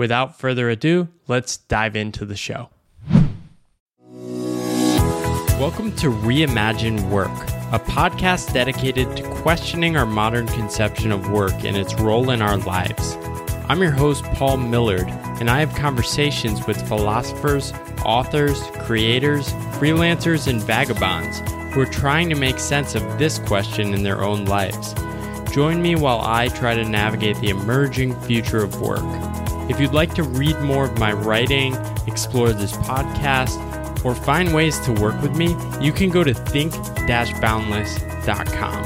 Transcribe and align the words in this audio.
Without 0.00 0.38
further 0.38 0.70
ado, 0.70 1.08
let's 1.28 1.58
dive 1.58 1.94
into 1.94 2.24
the 2.24 2.34
show. 2.34 2.70
Welcome 5.60 5.94
to 5.96 6.06
Reimagine 6.06 7.10
Work, 7.10 7.28
a 7.70 7.78
podcast 7.78 8.54
dedicated 8.54 9.14
to 9.18 9.22
questioning 9.42 9.98
our 9.98 10.06
modern 10.06 10.46
conception 10.46 11.12
of 11.12 11.30
work 11.30 11.52
and 11.66 11.76
its 11.76 11.92
role 12.00 12.30
in 12.30 12.40
our 12.40 12.56
lives. 12.56 13.18
I'm 13.68 13.82
your 13.82 13.90
host, 13.90 14.24
Paul 14.24 14.56
Millard, 14.56 15.06
and 15.38 15.50
I 15.50 15.60
have 15.60 15.74
conversations 15.74 16.66
with 16.66 16.88
philosophers, 16.88 17.74
authors, 18.02 18.58
creators, 18.78 19.52
freelancers, 19.74 20.48
and 20.48 20.62
vagabonds 20.62 21.40
who 21.74 21.82
are 21.82 21.84
trying 21.84 22.30
to 22.30 22.36
make 22.36 22.58
sense 22.58 22.94
of 22.94 23.18
this 23.18 23.38
question 23.40 23.92
in 23.92 24.02
their 24.02 24.22
own 24.22 24.46
lives. 24.46 24.94
Join 25.52 25.82
me 25.82 25.94
while 25.94 26.22
I 26.22 26.48
try 26.48 26.74
to 26.74 26.88
navigate 26.88 27.36
the 27.42 27.50
emerging 27.50 28.18
future 28.22 28.62
of 28.62 28.80
work. 28.80 29.04
If 29.70 29.78
you'd 29.78 29.92
like 29.92 30.14
to 30.14 30.24
read 30.24 30.60
more 30.62 30.86
of 30.86 30.98
my 30.98 31.12
writing, 31.12 31.76
explore 32.08 32.52
this 32.52 32.72
podcast, 32.72 33.54
or 34.04 34.16
find 34.16 34.52
ways 34.52 34.80
to 34.80 34.90
work 34.92 35.22
with 35.22 35.36
me, 35.36 35.54
you 35.80 35.92
can 35.92 36.10
go 36.10 36.24
to 36.24 36.34
think-boundless.com. 36.34 38.84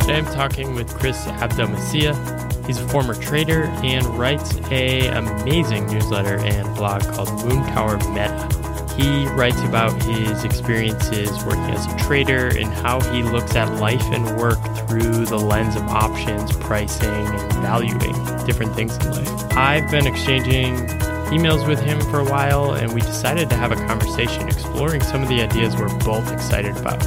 Today 0.00 0.16
I'm 0.16 0.24
talking 0.24 0.74
with 0.74 0.98
Kris 0.98 1.26
Abdelmessih. 1.26 2.66
He's 2.66 2.80
a 2.80 2.88
former 2.88 3.14
trader 3.14 3.64
and 3.84 4.06
writes 4.18 4.56
a 4.70 5.08
amazing 5.08 5.84
newsletter 5.88 6.38
and 6.38 6.74
blog 6.74 7.02
called 7.02 7.28
Moon 7.44 7.62
Tower 7.74 7.98
Meta. 8.08 8.63
He 8.96 9.26
writes 9.28 9.60
about 9.62 10.00
his 10.02 10.44
experiences 10.44 11.30
working 11.44 11.70
as 11.70 11.86
a 11.86 11.96
trader 12.06 12.48
and 12.48 12.66
how 12.66 13.00
he 13.12 13.22
looks 13.22 13.54
at 13.56 13.72
life 13.80 14.04
and 14.12 14.36
work 14.38 14.58
through 14.88 15.26
the 15.26 15.38
lens 15.38 15.74
of 15.76 15.82
options, 15.88 16.52
pricing, 16.56 17.08
and 17.08 17.52
valuing 17.54 18.14
different 18.46 18.74
things 18.74 18.96
in 18.98 19.10
life. 19.10 19.56
I've 19.56 19.90
been 19.90 20.06
exchanging 20.06 20.86
emails 21.30 21.66
with 21.66 21.80
him 21.80 22.00
for 22.10 22.20
a 22.20 22.24
while, 22.24 22.72
and 22.72 22.92
we 22.92 23.00
decided 23.00 23.50
to 23.50 23.56
have 23.56 23.72
a 23.72 23.76
conversation 23.76 24.48
exploring 24.48 25.02
some 25.02 25.22
of 25.22 25.28
the 25.28 25.40
ideas 25.42 25.76
we're 25.76 25.96
both 25.98 26.30
excited 26.32 26.76
about. 26.76 27.00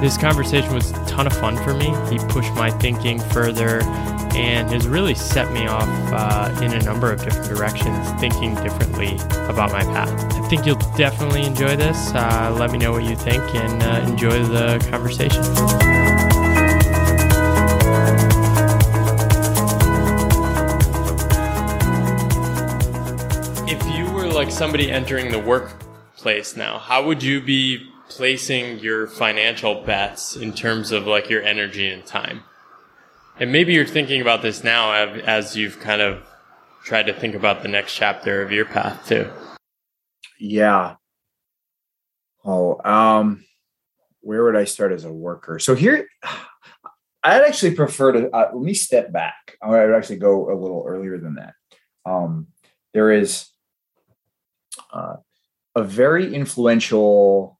This 0.00 0.18
conversation 0.18 0.74
was 0.74 0.90
a 0.90 1.06
ton 1.06 1.26
of 1.26 1.32
fun 1.34 1.56
for 1.56 1.74
me. 1.74 1.86
He 2.10 2.18
pushed 2.28 2.52
my 2.54 2.70
thinking 2.70 3.18
further 3.18 3.82
and 4.34 4.68
has 4.70 4.88
really 4.88 5.14
set 5.14 5.50
me 5.52 5.66
off 5.66 5.88
uh, 6.12 6.60
in 6.62 6.72
a 6.72 6.82
number 6.82 7.12
of 7.12 7.22
different 7.22 7.48
directions, 7.48 8.10
thinking 8.20 8.54
differently 8.56 9.14
about 9.48 9.70
my 9.70 9.82
path. 9.84 10.10
I 10.34 10.48
think 10.48 10.66
you'll 10.66 10.76
definitely 10.96 11.44
enjoy 11.44 11.76
this. 11.76 12.12
Uh, 12.12 12.54
let 12.58 12.72
me 12.72 12.78
know 12.78 12.92
what 12.92 13.04
you 13.04 13.16
think 13.16 13.42
and 13.54 13.82
uh, 13.82 14.10
enjoy 14.10 14.42
the 14.42 14.84
conversation. 14.90 16.33
Somebody 24.54 24.88
entering 24.88 25.32
the 25.32 25.38
workplace 25.38 26.56
now, 26.56 26.78
how 26.78 27.04
would 27.04 27.24
you 27.24 27.40
be 27.40 27.90
placing 28.08 28.78
your 28.78 29.08
financial 29.08 29.82
bets 29.82 30.36
in 30.36 30.52
terms 30.52 30.92
of 30.92 31.08
like 31.08 31.28
your 31.28 31.42
energy 31.42 31.90
and 31.90 32.06
time? 32.06 32.40
And 33.40 33.50
maybe 33.50 33.72
you're 33.72 33.84
thinking 33.84 34.20
about 34.20 34.42
this 34.42 34.62
now 34.62 34.92
as 34.92 35.56
you've 35.56 35.80
kind 35.80 36.00
of 36.00 36.22
tried 36.84 37.06
to 37.06 37.12
think 37.12 37.34
about 37.34 37.62
the 37.62 37.68
next 37.68 37.96
chapter 37.96 38.42
of 38.42 38.52
your 38.52 38.64
path 38.64 39.08
too. 39.08 39.28
Yeah. 40.38 40.96
Oh, 42.44 42.80
um, 42.84 43.44
where 44.20 44.44
would 44.44 44.54
I 44.54 44.64
start 44.64 44.92
as 44.92 45.04
a 45.04 45.12
worker? 45.12 45.58
So 45.58 45.74
here, 45.74 46.06
I'd 47.24 47.42
actually 47.42 47.74
prefer 47.74 48.12
to 48.12 48.30
uh, 48.30 48.50
let 48.54 48.62
me 48.62 48.74
step 48.74 49.10
back. 49.10 49.56
I 49.60 49.68
would 49.68 49.94
actually 49.94 50.18
go 50.18 50.52
a 50.52 50.54
little 50.54 50.84
earlier 50.86 51.18
than 51.18 51.34
that. 51.34 51.54
Um, 52.06 52.46
there 52.92 53.10
is 53.10 53.48
uh, 54.92 55.16
a 55.74 55.82
very 55.82 56.34
influential 56.34 57.58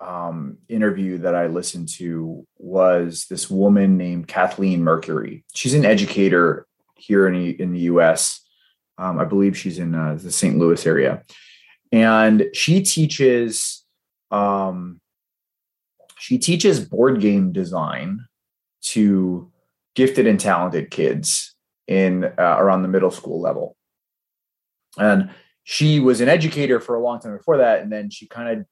um, 0.00 0.58
interview 0.68 1.18
that 1.18 1.34
I 1.34 1.46
listened 1.46 1.88
to 1.96 2.46
was 2.58 3.26
this 3.28 3.50
woman 3.50 3.96
named 3.96 4.28
Kathleen 4.28 4.82
Mercury. 4.82 5.44
She's 5.54 5.74
an 5.74 5.84
educator 5.84 6.66
here 6.96 7.26
in 7.26 7.34
the, 7.34 7.60
in 7.60 7.72
the 7.72 7.80
U.S. 7.80 8.44
Um, 8.96 9.18
I 9.18 9.24
believe 9.24 9.56
she's 9.56 9.78
in 9.78 9.94
uh, 9.94 10.18
the 10.20 10.30
St. 10.30 10.58
Louis 10.58 10.84
area, 10.86 11.22
and 11.92 12.46
she 12.52 12.82
teaches 12.82 13.84
um, 14.30 15.00
she 16.18 16.38
teaches 16.38 16.80
board 16.80 17.20
game 17.20 17.52
design 17.52 18.26
to 18.82 19.50
gifted 19.94 20.26
and 20.26 20.38
talented 20.38 20.90
kids 20.90 21.54
in 21.86 22.24
uh, 22.24 22.56
around 22.58 22.82
the 22.82 22.88
middle 22.88 23.10
school 23.10 23.40
level, 23.40 23.76
and 24.98 25.30
she 25.70 26.00
was 26.00 26.22
an 26.22 26.30
educator 26.30 26.80
for 26.80 26.94
a 26.94 27.02
long 27.02 27.20
time 27.20 27.36
before 27.36 27.58
that, 27.58 27.82
and 27.82 27.92
then 27.92 28.08
she 28.08 28.26
kind 28.26 28.58
of 28.58 28.66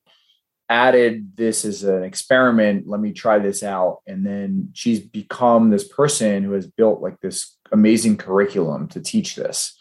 added 0.70 1.36
this 1.36 1.66
as 1.66 1.84
an 1.84 2.02
experiment 2.02 2.88
let 2.88 3.02
me 3.02 3.12
try 3.12 3.38
this 3.38 3.62
out. 3.62 3.98
And 4.06 4.24
then 4.24 4.70
she's 4.72 5.00
become 5.00 5.68
this 5.68 5.86
person 5.86 6.42
who 6.42 6.52
has 6.52 6.66
built 6.66 7.02
like 7.02 7.20
this 7.20 7.54
amazing 7.70 8.16
curriculum 8.16 8.88
to 8.88 9.00
teach 9.00 9.36
this. 9.36 9.78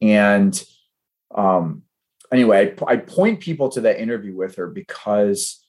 And 0.00 0.60
um 1.34 1.82
anyway 2.32 2.74
I, 2.88 2.92
I 2.92 2.96
point 2.96 3.40
people 3.40 3.68
to 3.72 3.82
that 3.82 4.00
interview 4.00 4.34
with 4.34 4.56
her 4.56 4.66
because 4.66 5.62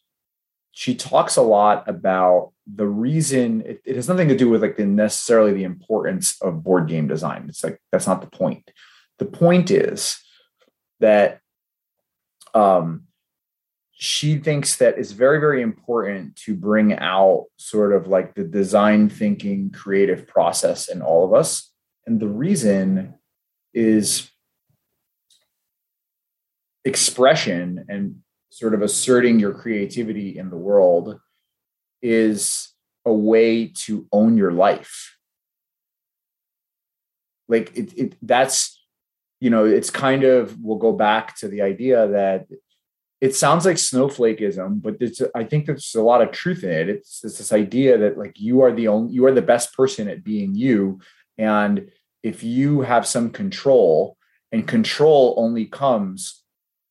she 0.72 0.96
talks 0.96 1.36
a 1.36 1.42
lot 1.42 1.88
about 1.90 2.54
the 2.66 2.88
reason 2.88 3.62
it, 3.62 3.82
it 3.84 3.96
has 3.98 4.08
nothing 4.08 4.30
to 4.30 4.38
do 4.38 4.50
with 4.50 4.62
like 4.62 4.78
the 4.78 4.86
necessarily 4.86 5.52
the 5.52 5.66
importance 5.66 6.42
of 6.42 6.64
board 6.64 6.88
game 6.88 7.10
design. 7.10 7.48
It's 7.50 7.64
like 7.64 7.82
that's 7.92 8.08
not 8.08 8.22
the 8.22 8.38
point. 8.38 8.72
The 9.20 9.26
point 9.26 9.70
is 9.70 10.24
that 11.00 11.42
um 12.54 13.04
she 13.92 14.38
thinks 14.38 14.76
that 14.78 14.98
it's 14.98 15.12
very 15.12 15.40
very 15.40 15.62
important 15.62 16.36
to 16.36 16.56
bring 16.56 16.94
out 16.94 17.46
sort 17.58 17.94
of 17.94 18.08
like 18.08 18.36
the 18.36 18.44
design 18.44 19.10
thinking 19.10 19.72
creative 19.72 20.28
process 20.28 20.88
in 20.88 21.02
all 21.02 21.26
of 21.26 21.34
us. 21.34 21.72
And 22.06 22.20
the 22.20 22.28
reason 22.28 23.16
is 23.74 24.30
expression 26.86 27.86
and 27.90 28.22
sort 28.50 28.74
of 28.74 28.82
asserting 28.82 29.40
your 29.40 29.54
creativity 29.54 30.38
in 30.38 30.50
the 30.50 30.58
world 30.58 31.20
is 32.02 32.74
a 33.06 33.14
way 33.14 33.68
to 33.68 34.08
own 34.12 34.38
your 34.38 34.52
life. 34.52 35.18
Like 37.48 37.76
it, 37.76 37.98
it 37.98 38.18
that's 38.22 38.77
you 39.40 39.50
know 39.50 39.66
it's 39.66 39.90
kind 39.90 40.24
of 40.24 40.58
we'll 40.60 40.78
go 40.78 40.92
back 40.92 41.36
to 41.38 41.48
the 41.48 41.62
idea 41.62 42.08
that 42.08 42.48
it 43.20 43.36
sounds 43.36 43.66
like 43.66 43.78
snowflakeism, 43.78 44.82
but 44.82 44.98
it's, 45.00 45.22
I 45.34 45.44
think 45.44 45.66
there's 45.66 45.96
a 45.96 46.04
lot 46.04 46.22
of 46.22 46.32
truth 46.32 46.64
in 46.64 46.70
it. 46.70 46.90
It's, 46.90 47.24
it's 47.24 47.40
this 47.40 47.52
idea 47.52 47.98
that 47.98 48.18
like 48.18 48.40
you 48.40 48.62
are 48.62 48.72
the 48.72 48.88
only, 48.88 49.14
you 49.14 49.26
are 49.26 49.32
the 49.32 49.42
best 49.42 49.76
person 49.76 50.08
at 50.08 50.24
being 50.24 50.54
you. 50.54 51.00
And 51.38 51.90
if 52.22 52.44
you 52.44 52.82
have 52.82 53.08
some 53.08 53.32
control 53.32 54.18
and 54.52 54.68
control 54.68 55.34
only 55.38 55.66
comes 55.66 56.44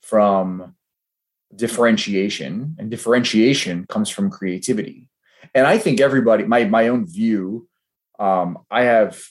from 0.02 0.74
differentiation 1.54 2.76
and 2.78 2.90
differentiation 2.90 3.86
comes 3.86 4.08
from 4.08 4.30
creativity. 4.30 5.08
And 5.54 5.64
I 5.66 5.78
think 5.78 6.00
everybody, 6.00 6.44
my, 6.44 6.64
my 6.64 6.88
own 6.88 7.06
view, 7.06 7.68
um, 8.18 8.58
I 8.68 8.82
have, 8.82 9.22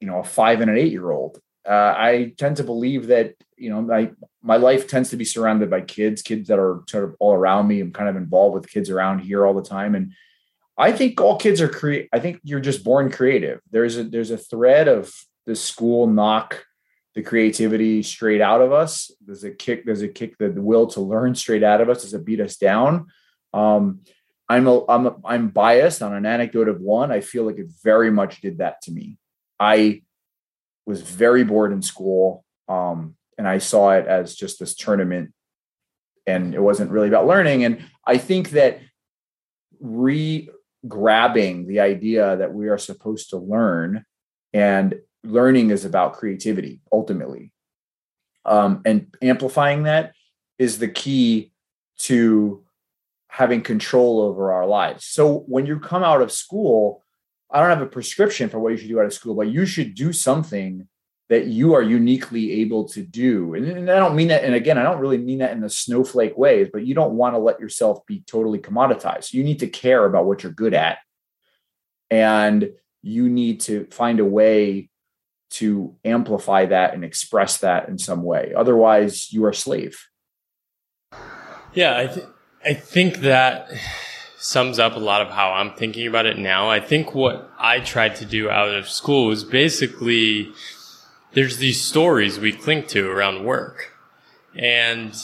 you 0.00 0.06
know, 0.06 0.18
a 0.18 0.24
five 0.24 0.60
and 0.60 0.70
an 0.70 0.76
eight 0.76 0.92
year 0.92 1.10
old 1.10 1.40
uh, 1.68 1.94
I 1.96 2.34
tend 2.38 2.56
to 2.56 2.64
believe 2.64 3.08
that 3.08 3.34
you 3.56 3.70
know 3.70 3.82
my 3.82 4.10
my 4.42 4.56
life 4.56 4.88
tends 4.88 5.10
to 5.10 5.16
be 5.16 5.24
surrounded 5.24 5.70
by 5.70 5.80
kids, 5.80 6.22
kids 6.22 6.48
that 6.48 6.58
are 6.58 6.82
sort 6.88 7.04
of 7.04 7.14
all 7.20 7.32
around 7.32 7.68
me. 7.68 7.80
I'm 7.80 7.92
kind 7.92 8.08
of 8.08 8.16
involved 8.16 8.54
with 8.54 8.70
kids 8.70 8.90
around 8.90 9.20
here 9.20 9.46
all 9.46 9.54
the 9.54 9.62
time, 9.62 9.94
and 9.94 10.12
I 10.76 10.92
think 10.92 11.20
all 11.20 11.36
kids 11.36 11.60
are 11.60 11.68
create. 11.68 12.08
I 12.12 12.18
think 12.18 12.40
you're 12.42 12.60
just 12.60 12.84
born 12.84 13.10
creative. 13.10 13.60
There's 13.70 13.96
a 13.96 14.04
there's 14.04 14.30
a 14.30 14.38
thread 14.38 14.88
of 14.88 15.12
the 15.46 15.56
school 15.56 16.06
knock 16.06 16.64
the 17.14 17.22
creativity 17.22 18.02
straight 18.02 18.40
out 18.40 18.62
of 18.62 18.72
us. 18.72 19.10
There's 19.24 19.44
a 19.44 19.50
kick. 19.50 19.84
There's 19.84 20.02
a 20.02 20.08
kick 20.08 20.38
the, 20.38 20.48
the 20.48 20.62
will 20.62 20.86
to 20.88 21.00
learn 21.00 21.34
straight 21.34 21.62
out 21.62 21.80
of 21.80 21.88
us. 21.88 22.02
Does 22.02 22.14
it 22.14 22.24
beat 22.24 22.40
us 22.40 22.56
down? 22.56 23.08
Um, 23.52 24.00
I'm 24.48 24.66
a, 24.66 24.84
I'm 24.88 25.06
a, 25.06 25.16
I'm 25.24 25.48
biased 25.48 26.02
on 26.02 26.14
an 26.14 26.26
anecdote 26.26 26.68
of 26.68 26.80
one. 26.80 27.12
I 27.12 27.20
feel 27.20 27.44
like 27.44 27.58
it 27.58 27.68
very 27.82 28.10
much 28.10 28.40
did 28.40 28.58
that 28.58 28.80
to 28.82 28.92
me. 28.92 29.18
I 29.60 30.02
was 30.86 31.02
very 31.02 31.44
bored 31.44 31.72
in 31.72 31.82
school, 31.82 32.44
um, 32.68 33.16
and 33.38 33.48
I 33.48 33.58
saw 33.58 33.92
it 33.92 34.06
as 34.06 34.34
just 34.34 34.58
this 34.58 34.74
tournament, 34.74 35.32
and 36.26 36.54
it 36.54 36.62
wasn't 36.62 36.90
really 36.90 37.08
about 37.08 37.26
learning. 37.26 37.64
And 37.64 37.84
I 38.06 38.18
think 38.18 38.50
that 38.50 38.80
re 39.80 40.48
grabbing 40.86 41.66
the 41.66 41.80
idea 41.80 42.36
that 42.36 42.52
we 42.52 42.68
are 42.68 42.78
supposed 42.78 43.30
to 43.30 43.36
learn 43.36 44.04
and 44.52 44.94
learning 45.22 45.70
is 45.70 45.84
about 45.84 46.14
creativity 46.14 46.80
ultimately 46.92 47.52
um, 48.44 48.82
and 48.84 49.14
amplifying 49.22 49.84
that 49.84 50.12
is 50.58 50.78
the 50.78 50.88
key 50.88 51.52
to 51.98 52.64
having 53.28 53.62
control 53.62 54.20
over 54.20 54.52
our 54.52 54.66
lives 54.66 55.04
so 55.06 55.44
when 55.46 55.66
you 55.66 55.78
come 55.78 56.02
out 56.02 56.20
of 56.20 56.32
school 56.32 57.01
i 57.52 57.60
don't 57.60 57.70
have 57.70 57.82
a 57.82 57.86
prescription 57.86 58.48
for 58.48 58.58
what 58.58 58.70
you 58.70 58.78
should 58.78 58.88
do 58.88 59.00
out 59.00 59.06
of 59.06 59.12
school 59.12 59.34
but 59.34 59.48
you 59.48 59.66
should 59.66 59.94
do 59.94 60.12
something 60.12 60.86
that 61.28 61.46
you 61.46 61.74
are 61.74 61.82
uniquely 61.82 62.60
able 62.60 62.88
to 62.88 63.02
do 63.02 63.54
and, 63.54 63.66
and 63.66 63.90
i 63.90 63.98
don't 63.98 64.16
mean 64.16 64.28
that 64.28 64.44
and 64.44 64.54
again 64.54 64.78
i 64.78 64.82
don't 64.82 65.00
really 65.00 65.18
mean 65.18 65.38
that 65.38 65.52
in 65.52 65.60
the 65.60 65.70
snowflake 65.70 66.36
ways 66.36 66.68
but 66.72 66.84
you 66.86 66.94
don't 66.94 67.14
want 67.14 67.34
to 67.34 67.38
let 67.38 67.60
yourself 67.60 68.04
be 68.06 68.22
totally 68.26 68.58
commoditized 68.58 69.32
you 69.32 69.44
need 69.44 69.58
to 69.60 69.68
care 69.68 70.04
about 70.04 70.26
what 70.26 70.42
you're 70.42 70.52
good 70.52 70.74
at 70.74 70.98
and 72.10 72.70
you 73.02 73.28
need 73.28 73.60
to 73.60 73.86
find 73.86 74.20
a 74.20 74.24
way 74.24 74.90
to 75.52 75.94
amplify 76.04 76.66
that 76.66 76.94
and 76.94 77.04
express 77.04 77.58
that 77.58 77.88
in 77.88 77.98
some 77.98 78.22
way. 78.22 78.52
Otherwise, 78.56 79.32
you 79.32 79.44
are 79.44 79.50
a 79.50 79.54
slave. 79.54 80.06
Yeah, 81.74 81.96
I, 81.96 82.06
th- 82.06 82.26
I 82.64 82.74
think 82.74 83.18
that 83.18 83.70
sums 84.42 84.80
up 84.80 84.96
a 84.96 84.98
lot 84.98 85.22
of 85.22 85.30
how 85.30 85.52
I'm 85.52 85.72
thinking 85.74 86.04
about 86.04 86.26
it 86.26 86.36
now. 86.36 86.68
I 86.68 86.80
think 86.80 87.14
what 87.14 87.48
I 87.60 87.78
tried 87.78 88.16
to 88.16 88.24
do 88.24 88.50
out 88.50 88.74
of 88.74 88.88
school 88.88 89.26
was 89.26 89.44
basically 89.44 90.50
there's 91.32 91.58
these 91.58 91.80
stories 91.80 92.40
we 92.40 92.50
cling 92.50 92.88
to 92.88 93.08
around 93.08 93.44
work. 93.44 93.92
And 94.56 95.14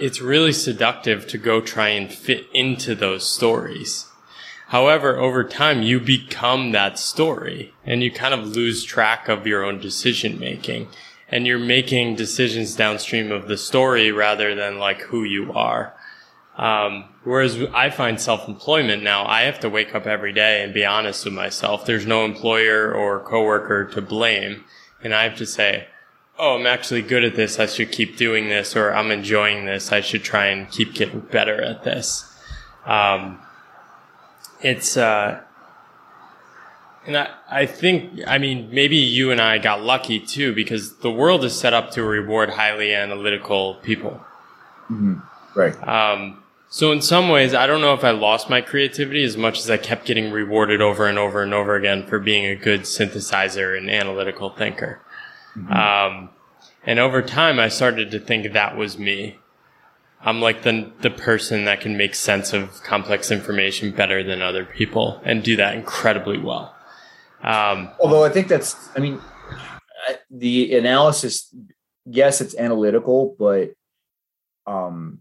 it's 0.00 0.20
really 0.20 0.52
seductive 0.52 1.28
to 1.28 1.38
go 1.38 1.60
try 1.60 1.90
and 1.90 2.12
fit 2.12 2.48
into 2.52 2.96
those 2.96 3.24
stories. 3.24 4.10
However, 4.70 5.16
over 5.16 5.44
time, 5.44 5.84
you 5.84 6.00
become 6.00 6.72
that 6.72 6.98
story 6.98 7.72
and 7.84 8.02
you 8.02 8.10
kind 8.10 8.34
of 8.34 8.48
lose 8.48 8.82
track 8.82 9.28
of 9.28 9.46
your 9.46 9.64
own 9.64 9.78
decision 9.78 10.40
making 10.40 10.88
and 11.28 11.46
you're 11.46 11.56
making 11.60 12.16
decisions 12.16 12.74
downstream 12.74 13.30
of 13.30 13.46
the 13.46 13.56
story 13.56 14.10
rather 14.10 14.56
than 14.56 14.80
like 14.80 15.02
who 15.02 15.22
you 15.22 15.52
are. 15.52 15.94
Um, 16.56 17.04
whereas 17.24 17.62
I 17.74 17.90
find 17.90 18.18
self-employment 18.18 19.02
now, 19.02 19.26
I 19.26 19.42
have 19.42 19.60
to 19.60 19.68
wake 19.68 19.94
up 19.94 20.06
every 20.06 20.32
day 20.32 20.62
and 20.62 20.72
be 20.72 20.86
honest 20.86 21.24
with 21.24 21.34
myself. 21.34 21.84
There's 21.84 22.06
no 22.06 22.24
employer 22.24 22.92
or 22.92 23.20
coworker 23.20 23.84
to 23.84 24.00
blame. 24.00 24.64
And 25.02 25.14
I 25.14 25.24
have 25.24 25.36
to 25.36 25.46
say, 25.46 25.88
Oh, 26.38 26.58
I'm 26.58 26.66
actually 26.66 27.00
good 27.00 27.24
at 27.24 27.34
this. 27.34 27.58
I 27.58 27.64
should 27.64 27.90
keep 27.90 28.16
doing 28.18 28.48
this 28.48 28.76
or 28.76 28.94
I'm 28.94 29.10
enjoying 29.10 29.64
this. 29.64 29.90
I 29.90 30.02
should 30.02 30.22
try 30.22 30.46
and 30.46 30.70
keep 30.70 30.92
getting 30.92 31.20
better 31.20 31.62
at 31.62 31.82
this. 31.84 32.30
Um, 32.84 33.40
it's 34.60 34.96
uh 34.96 35.40
and 37.06 37.16
I, 37.16 37.30
I 37.48 37.66
think 37.66 38.20
I 38.26 38.38
mean 38.38 38.68
maybe 38.72 38.96
you 38.96 39.30
and 39.30 39.40
I 39.40 39.58
got 39.58 39.82
lucky 39.82 40.18
too 40.18 40.54
because 40.54 40.96
the 40.98 41.10
world 41.10 41.44
is 41.44 41.58
set 41.58 41.72
up 41.72 41.90
to 41.92 42.02
reward 42.02 42.50
highly 42.50 42.94
analytical 42.94 43.76
people. 43.82 44.20
Mm-hmm. 44.90 45.18
Right. 45.54 45.88
Um, 45.88 46.42
so 46.68 46.92
in 46.92 47.00
some 47.00 47.28
ways, 47.28 47.54
I 47.54 47.66
don't 47.66 47.80
know 47.80 47.94
if 47.94 48.04
I 48.04 48.10
lost 48.10 48.50
my 48.50 48.60
creativity 48.60 49.24
as 49.24 49.36
much 49.36 49.58
as 49.58 49.70
I 49.70 49.76
kept 49.76 50.04
getting 50.06 50.30
rewarded 50.30 50.80
over 50.80 51.06
and 51.06 51.18
over 51.18 51.42
and 51.42 51.54
over 51.54 51.76
again 51.76 52.06
for 52.06 52.18
being 52.18 52.46
a 52.46 52.56
good 52.56 52.82
synthesizer 52.82 53.76
and 53.76 53.90
analytical 53.90 54.50
thinker. 54.50 55.00
Mm-hmm. 55.56 55.72
Um, 55.72 56.30
and 56.84 56.98
over 56.98 57.22
time, 57.22 57.58
I 57.58 57.68
started 57.68 58.10
to 58.10 58.20
think 58.20 58.52
that 58.52 58.76
was 58.76 58.98
me. 58.98 59.38
I'm 60.22 60.40
like 60.40 60.62
the 60.62 60.90
the 61.02 61.10
person 61.10 61.66
that 61.66 61.80
can 61.80 61.96
make 61.96 62.14
sense 62.14 62.52
of 62.52 62.82
complex 62.82 63.30
information 63.30 63.92
better 63.92 64.22
than 64.24 64.42
other 64.42 64.64
people 64.64 65.20
and 65.24 65.42
do 65.42 65.56
that 65.56 65.74
incredibly 65.74 66.38
well. 66.38 66.74
Um, 67.42 67.90
Although 68.00 68.24
I 68.24 68.28
think 68.30 68.48
that's, 68.48 68.74
I 68.96 69.00
mean, 69.00 69.20
the 70.30 70.74
analysis, 70.76 71.54
yes, 72.04 72.40
it's 72.40 72.56
analytical, 72.56 73.36
but 73.38 73.72
um, 74.66 75.20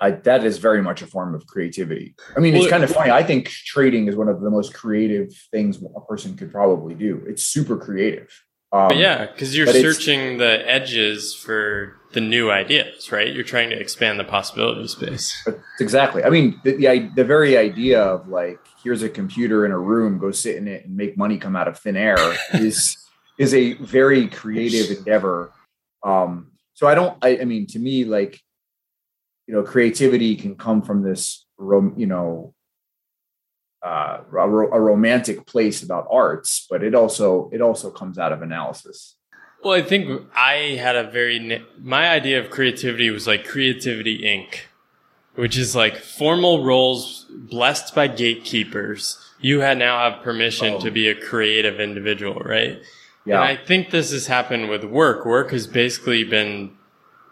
I, 0.00 0.10
that 0.10 0.44
is 0.44 0.58
very 0.58 0.82
much 0.82 1.00
a 1.00 1.06
form 1.06 1.34
of 1.34 1.46
creativity. 1.46 2.14
I 2.36 2.40
mean, 2.40 2.54
well, 2.54 2.62
it's 2.62 2.70
kind 2.70 2.84
of 2.84 2.90
funny. 2.90 3.10
I 3.10 3.22
think 3.22 3.48
trading 3.48 4.08
is 4.08 4.16
one 4.16 4.28
of 4.28 4.40
the 4.40 4.50
most 4.50 4.74
creative 4.74 5.32
things 5.50 5.82
a 5.82 6.00
person 6.02 6.36
could 6.36 6.52
probably 6.52 6.94
do. 6.94 7.22
It's 7.26 7.44
super 7.44 7.76
creative. 7.78 8.28
Um, 8.72 8.90
yeah, 8.94 9.26
because 9.26 9.56
you're 9.56 9.66
searching 9.68 10.38
the 10.38 10.68
edges 10.68 11.34
for 11.34 11.96
the 12.12 12.20
new 12.20 12.50
ideas, 12.50 13.10
right? 13.10 13.32
You're 13.32 13.44
trying 13.44 13.70
to 13.70 13.78
expand 13.78 14.18
the 14.18 14.24
possibility 14.24 14.86
space. 14.88 15.48
Exactly. 15.80 16.24
I 16.24 16.30
mean, 16.30 16.60
the, 16.64 16.72
the, 16.72 17.10
the 17.14 17.24
very 17.24 17.56
idea 17.56 18.02
of 18.02 18.28
like, 18.28 18.58
here's 18.82 19.02
a 19.02 19.08
computer 19.08 19.64
in 19.64 19.72
a 19.72 19.78
room, 19.78 20.18
go 20.18 20.30
sit 20.30 20.56
in 20.56 20.68
it 20.68 20.84
and 20.84 20.96
make 20.96 21.16
money 21.16 21.38
come 21.38 21.56
out 21.56 21.68
of 21.68 21.78
thin 21.78 21.96
air 21.96 22.16
is 22.54 22.98
is 23.38 23.54
a 23.54 23.74
very 23.74 24.28
creative 24.28 24.96
endeavor. 24.98 25.52
Um, 26.02 26.52
so 26.74 26.86
I 26.86 26.94
don't. 26.94 27.16
I, 27.22 27.38
I 27.38 27.44
mean, 27.44 27.66
to 27.68 27.78
me, 27.78 28.04
like, 28.04 28.40
you 29.46 29.54
know, 29.54 29.62
creativity 29.62 30.36
can 30.36 30.56
come 30.56 30.82
from 30.82 31.02
this, 31.02 31.46
you 31.58 32.06
know, 32.06 32.54
uh, 33.82 34.20
a, 34.32 34.36
a 34.38 34.80
romantic 34.80 35.46
place 35.46 35.82
about 35.82 36.08
arts, 36.10 36.66
but 36.68 36.82
it 36.82 36.94
also 36.94 37.48
it 37.52 37.60
also 37.60 37.90
comes 37.90 38.18
out 38.18 38.32
of 38.32 38.42
analysis. 38.42 39.16
Well, 39.62 39.74
I 39.74 39.82
think 39.82 40.22
I 40.34 40.76
had 40.80 40.96
a 40.96 41.10
very 41.10 41.64
my 41.78 42.08
idea 42.08 42.40
of 42.40 42.50
creativity 42.50 43.10
was 43.10 43.26
like 43.26 43.46
creativity 43.46 44.22
Inc., 44.22 44.60
which 45.34 45.56
is 45.56 45.76
like 45.76 45.96
formal 45.96 46.64
roles 46.64 47.26
blessed 47.30 47.94
by 47.94 48.08
gatekeepers. 48.08 49.22
You 49.40 49.60
had 49.60 49.78
now 49.78 50.10
have 50.10 50.22
permission 50.22 50.74
oh. 50.74 50.80
to 50.80 50.90
be 50.90 51.08
a 51.08 51.14
creative 51.14 51.78
individual, 51.78 52.40
right? 52.40 52.80
Yeah. 53.24 53.40
And 53.40 53.44
I 53.44 53.56
think 53.56 53.90
this 53.90 54.12
has 54.12 54.26
happened 54.26 54.68
with 54.68 54.84
work. 54.84 55.26
Work 55.26 55.50
has 55.50 55.66
basically 55.66 56.24
been 56.24 56.72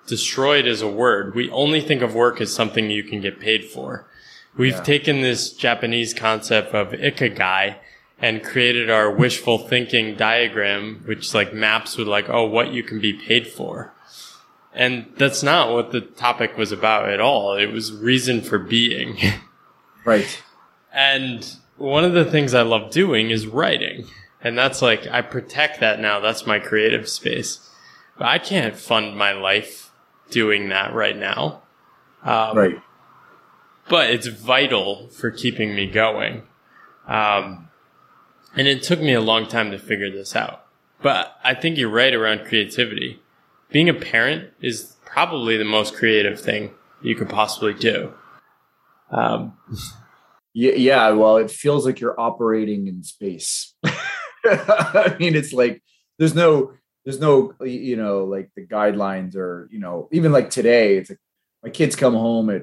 destroyed 0.06 0.66
as 0.66 0.82
a 0.82 0.88
word. 0.88 1.34
We 1.34 1.50
only 1.50 1.80
think 1.80 2.02
of 2.02 2.14
work 2.14 2.40
as 2.40 2.52
something 2.52 2.90
you 2.90 3.04
can 3.04 3.20
get 3.20 3.40
paid 3.40 3.64
for. 3.64 4.06
We've 4.56 4.74
yeah. 4.74 4.82
taken 4.82 5.20
this 5.20 5.52
Japanese 5.52 6.14
concept 6.14 6.74
of 6.74 6.92
ikigai 6.92 7.76
and 8.18 8.44
created 8.44 8.90
our 8.90 9.10
wishful 9.16 9.58
thinking 9.58 10.16
diagram, 10.16 11.02
which 11.06 11.34
like 11.34 11.52
maps 11.52 11.96
with 11.96 12.08
like, 12.08 12.28
oh, 12.28 12.46
what 12.46 12.72
you 12.72 12.82
can 12.82 13.00
be 13.00 13.12
paid 13.12 13.48
for. 13.48 13.92
And 14.72 15.06
that's 15.16 15.42
not 15.42 15.72
what 15.72 15.92
the 15.92 16.00
topic 16.00 16.56
was 16.56 16.72
about 16.72 17.08
at 17.08 17.20
all. 17.20 17.54
It 17.54 17.72
was 17.72 17.92
reason 17.92 18.42
for 18.42 18.58
being. 18.58 19.18
Right. 20.06 20.42
and 20.92 21.56
one 21.78 22.04
of 22.04 22.12
the 22.12 22.26
things 22.26 22.52
I 22.52 22.60
love 22.60 22.90
doing 22.90 23.30
is 23.30 23.46
writing. 23.46 24.04
And 24.42 24.58
that's 24.58 24.82
like, 24.82 25.06
I 25.06 25.22
protect 25.22 25.80
that 25.80 25.98
now. 25.98 26.20
That's 26.20 26.46
my 26.46 26.58
creative 26.58 27.08
space. 27.08 27.66
But 28.18 28.26
I 28.26 28.38
can't 28.38 28.76
fund 28.76 29.16
my 29.16 29.32
life 29.32 29.83
doing 30.34 30.68
that 30.68 30.92
right 30.92 31.16
now. 31.16 31.62
Um, 32.22 32.56
right 32.56 32.82
but 33.88 34.10
it's 34.10 34.26
vital 34.26 35.08
for 35.08 35.30
keeping 35.30 35.74
me 35.74 35.90
going. 35.90 36.42
Um, 37.06 37.68
and 38.56 38.66
it 38.66 38.82
took 38.82 39.00
me 39.00 39.12
a 39.12 39.20
long 39.20 39.46
time 39.46 39.70
to 39.72 39.78
figure 39.78 40.10
this 40.10 40.34
out. 40.34 40.64
But 41.02 41.36
I 41.42 41.54
think 41.54 41.76
you're 41.76 41.90
right 41.90 42.14
around 42.14 42.46
creativity. 42.46 43.20
Being 43.70 43.88
a 43.88 43.94
parent 43.94 44.50
is 44.60 44.96
probably 45.04 45.56
the 45.56 45.64
most 45.64 45.94
creative 45.94 46.40
thing 46.40 46.70
you 47.02 47.14
could 47.14 47.28
possibly 47.28 47.74
do. 47.74 48.14
Um, 49.10 49.58
yeah, 50.54 50.72
yeah, 50.72 51.10
well, 51.10 51.36
it 51.36 51.50
feels 51.50 51.84
like 51.84 52.00
you're 52.00 52.18
operating 52.18 52.86
in 52.86 53.02
space. 53.02 53.74
I 54.44 55.16
mean, 55.18 55.34
it's 55.34 55.52
like 55.52 55.82
there's 56.18 56.34
no, 56.34 56.72
there's 57.04 57.20
no, 57.20 57.54
you 57.60 57.96
know, 57.96 58.24
like 58.24 58.50
the 58.56 58.66
guidelines 58.66 59.36
or, 59.36 59.68
you 59.70 59.78
know, 59.78 60.08
even 60.12 60.32
like 60.32 60.50
today, 60.50 60.96
it's 60.96 61.10
like 61.10 61.20
my 61.62 61.70
kids 61.70 61.96
come 61.96 62.14
home 62.14 62.50
at 62.50 62.62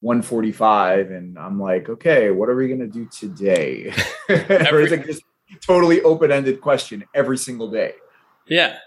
145 0.00 1.10
and 1.10 1.36
i'm 1.36 1.60
like 1.60 1.88
okay 1.88 2.30
what 2.30 2.48
are 2.48 2.54
we 2.54 2.68
going 2.68 2.78
to 2.78 2.86
do 2.86 3.04
today 3.06 3.92
every, 4.28 4.84
it's 4.84 4.92
like 4.92 5.04
just 5.04 5.24
totally 5.60 6.00
open-ended 6.02 6.60
question 6.60 7.04
every 7.14 7.36
single 7.36 7.68
day 7.68 7.94
Yeah. 8.46 8.78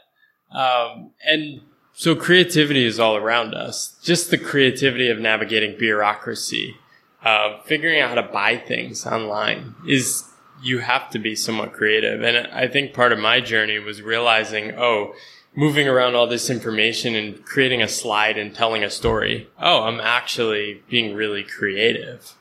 Um, 0.51 1.11
and 1.25 1.61
so 1.93 2.15
creativity 2.15 2.85
is 2.85 2.99
all 2.99 3.15
around 3.15 3.53
us. 3.53 3.97
Just 4.03 4.31
the 4.31 4.37
creativity 4.37 5.09
of 5.09 5.19
navigating 5.19 5.77
bureaucracy, 5.77 6.75
uh, 7.23 7.61
figuring 7.63 8.01
out 8.01 8.09
how 8.09 8.15
to 8.15 8.23
buy 8.23 8.57
things 8.57 9.05
online 9.05 9.75
is 9.87 10.27
you 10.61 10.79
have 10.79 11.09
to 11.11 11.19
be 11.19 11.35
somewhat 11.35 11.73
creative. 11.73 12.21
And 12.21 12.47
I 12.47 12.67
think 12.67 12.93
part 12.93 13.11
of 13.11 13.19
my 13.19 13.41
journey 13.41 13.79
was 13.79 14.01
realizing, 14.01 14.73
oh, 14.77 15.13
moving 15.55 15.87
around 15.87 16.15
all 16.15 16.27
this 16.27 16.49
information 16.49 17.15
and 17.15 17.43
creating 17.45 17.81
a 17.81 17.87
slide 17.87 18.37
and 18.37 18.53
telling 18.55 18.83
a 18.83 18.89
story. 18.89 19.49
Oh, 19.59 19.83
I'm 19.83 19.99
actually 19.99 20.81
being 20.89 21.15
really 21.15 21.43
creative. 21.43 22.35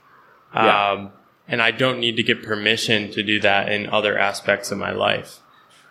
Yeah. 0.55 0.91
Um, 0.91 1.12
and 1.49 1.61
I 1.61 1.73
don't 1.73 1.99
need 1.99 2.17
to 2.17 2.23
get 2.23 2.43
permission 2.43 3.11
to 3.12 3.23
do 3.23 3.41
that 3.41 3.71
in 3.71 3.89
other 3.89 4.17
aspects 4.17 4.71
of 4.71 4.79
my 4.79 4.93
life. 4.93 5.41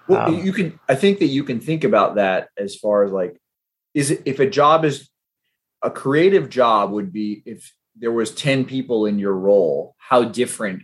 Well, 0.07 0.29
um, 0.29 0.45
you 0.45 0.53
can, 0.53 0.79
I 0.87 0.95
think 0.95 1.19
that 1.19 1.27
you 1.27 1.43
can 1.43 1.59
think 1.59 1.83
about 1.83 2.15
that 2.15 2.49
as 2.57 2.75
far 2.75 3.03
as 3.03 3.11
like, 3.11 3.39
is 3.93 4.11
it, 4.11 4.21
if 4.25 4.39
a 4.39 4.49
job 4.49 4.85
is 4.85 5.09
a 5.81 5.91
creative 5.91 6.49
job 6.49 6.91
would 6.91 7.11
be 7.11 7.41
if 7.45 7.73
there 7.95 8.11
was 8.11 8.33
10 8.33 8.65
people 8.65 9.05
in 9.05 9.19
your 9.19 9.33
role, 9.33 9.95
how 9.97 10.23
different 10.23 10.83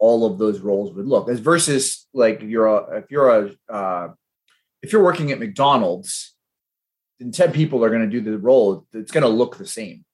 all 0.00 0.24
of 0.24 0.38
those 0.38 0.60
roles 0.60 0.92
would 0.94 1.06
look 1.06 1.28
as 1.28 1.38
versus 1.38 2.08
like 2.12 2.40
you're 2.42 2.66
a, 2.66 2.98
if 2.98 3.10
you're 3.10 3.28
a, 3.28 3.72
uh, 3.72 4.08
if 4.82 4.92
you're 4.92 5.04
working 5.04 5.30
at 5.30 5.38
McDonald's, 5.38 6.34
then 7.20 7.30
10 7.30 7.52
people 7.52 7.84
are 7.84 7.90
going 7.90 8.00
to 8.00 8.08
do 8.08 8.22
the 8.22 8.38
role. 8.38 8.86
It's 8.94 9.12
going 9.12 9.22
to 9.22 9.28
look 9.28 9.58
the 9.58 9.66
same. 9.66 10.04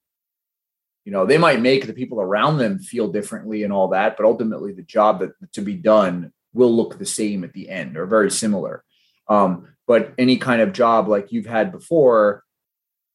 You 1.05 1.13
know, 1.13 1.25
they 1.25 1.37
might 1.37 1.61
make 1.61 1.87
the 1.87 1.93
people 1.93 2.19
around 2.19 2.57
them 2.57 2.79
feel 2.79 3.07
differently 3.07 3.63
and 3.63 3.71
all 3.71 3.87
that, 3.89 4.17
but 4.17 4.25
ultimately 4.25 4.73
the 4.73 4.83
job 4.83 5.21
that 5.21 5.31
to 5.53 5.61
be 5.61 5.75
done 5.75 6.33
will 6.53 6.75
look 6.75 6.99
the 6.99 7.05
same 7.05 7.45
at 7.45 7.53
the 7.53 7.69
end 7.69 7.95
or 7.95 8.05
very 8.05 8.29
similar. 8.29 8.83
Um, 9.29 9.69
but 9.87 10.13
any 10.17 10.37
kind 10.37 10.61
of 10.61 10.73
job 10.73 11.07
like 11.07 11.31
you've 11.31 11.45
had 11.45 11.71
before, 11.71 12.43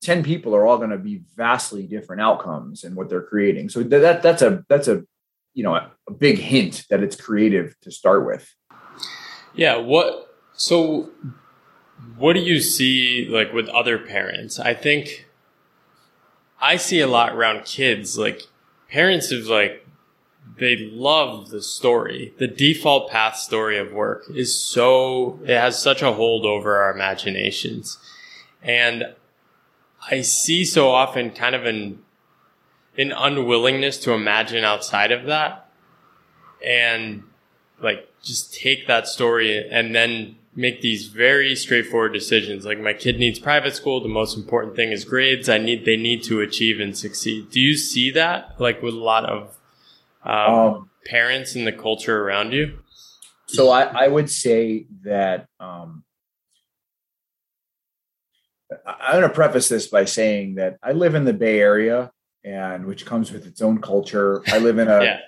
10 0.02 0.24
people 0.24 0.56
are 0.56 0.66
all 0.66 0.78
going 0.78 0.90
to 0.90 0.98
be 0.98 1.22
vastly 1.36 1.86
different 1.86 2.22
outcomes 2.22 2.82
and 2.82 2.96
what 2.96 3.10
they're 3.10 3.22
creating. 3.22 3.68
So 3.68 3.82
that 3.82 4.22
that's 4.22 4.40
a 4.40 4.64
that's 4.68 4.88
a 4.88 5.04
you 5.54 5.62
know 5.62 5.74
a, 5.74 5.90
a 6.08 6.12
big 6.12 6.38
hint 6.38 6.86
that 6.90 7.02
it's 7.02 7.16
creative 7.16 7.74
to 7.82 7.90
start 7.90 8.26
with. 8.26 8.54
Yeah, 9.54 9.76
what 9.76 10.34
so 10.54 11.10
what 12.16 12.34
do 12.34 12.40
you 12.40 12.60
see 12.60 13.26
like 13.28 13.52
with 13.52 13.68
other 13.68 13.98
parents? 13.98 14.58
I 14.58 14.74
think 14.74 15.26
I 16.60 16.76
see 16.76 17.00
a 17.00 17.06
lot 17.06 17.32
around 17.32 17.64
kids, 17.64 18.16
like 18.16 18.42
parents 18.88 19.32
of 19.32 19.46
like 19.46 19.86
they 20.58 20.76
love 20.76 21.50
the 21.50 21.62
story. 21.62 22.34
The 22.38 22.46
default 22.46 23.10
path 23.10 23.36
story 23.36 23.78
of 23.78 23.92
work 23.92 24.24
is 24.34 24.56
so 24.56 25.40
it 25.44 25.56
has 25.56 25.80
such 25.80 26.02
a 26.02 26.12
hold 26.12 26.44
over 26.44 26.78
our 26.78 26.92
imaginations. 26.92 27.98
And 28.62 29.14
I 30.10 30.20
see 30.20 30.64
so 30.64 30.90
often 30.90 31.30
kind 31.30 31.54
of 31.54 31.64
an 31.64 32.00
an 32.96 33.12
unwillingness 33.12 33.98
to 33.98 34.12
imagine 34.12 34.64
outside 34.64 35.12
of 35.12 35.26
that 35.26 35.70
and 36.64 37.22
like 37.80 38.08
just 38.22 38.54
take 38.54 38.86
that 38.86 39.08
story 39.08 39.66
and 39.70 39.94
then 39.94 40.36
make 40.54 40.82
these 40.82 41.06
very 41.06 41.56
straightforward 41.56 42.12
decisions. 42.12 42.64
Like 42.64 42.78
my 42.78 42.92
kid 42.92 43.18
needs 43.18 43.38
private 43.38 43.74
school. 43.74 44.02
The 44.02 44.08
most 44.08 44.36
important 44.36 44.76
thing 44.76 44.92
is 44.92 45.04
grades. 45.04 45.48
I 45.48 45.58
need, 45.58 45.84
they 45.84 45.96
need 45.96 46.22
to 46.24 46.40
achieve 46.40 46.78
and 46.78 46.96
succeed. 46.96 47.50
Do 47.50 47.60
you 47.60 47.76
see 47.76 48.10
that 48.12 48.60
like 48.60 48.82
with 48.82 48.94
a 48.94 48.98
lot 48.98 49.24
of 49.24 49.56
um, 50.24 50.54
um, 50.54 50.90
parents 51.06 51.56
in 51.56 51.64
the 51.64 51.72
culture 51.72 52.22
around 52.22 52.52
you? 52.52 52.78
So 53.46 53.70
I, 53.70 53.82
I 53.82 54.08
would 54.08 54.30
say 54.30 54.86
that, 55.04 55.46
um, 55.58 56.04
I'm 58.86 59.20
going 59.20 59.28
to 59.28 59.34
preface 59.34 59.68
this 59.68 59.86
by 59.86 60.06
saying 60.06 60.54
that 60.54 60.78
I 60.82 60.92
live 60.92 61.14
in 61.14 61.24
the 61.24 61.34
Bay 61.34 61.60
Area 61.60 62.10
and 62.44 62.86
which 62.86 63.06
comes 63.06 63.32
with 63.32 63.46
its 63.46 63.62
own 63.62 63.80
culture. 63.80 64.42
I 64.48 64.58
live 64.58 64.78
in 64.78 64.88
a 64.88 65.02
yeah. 65.02 65.20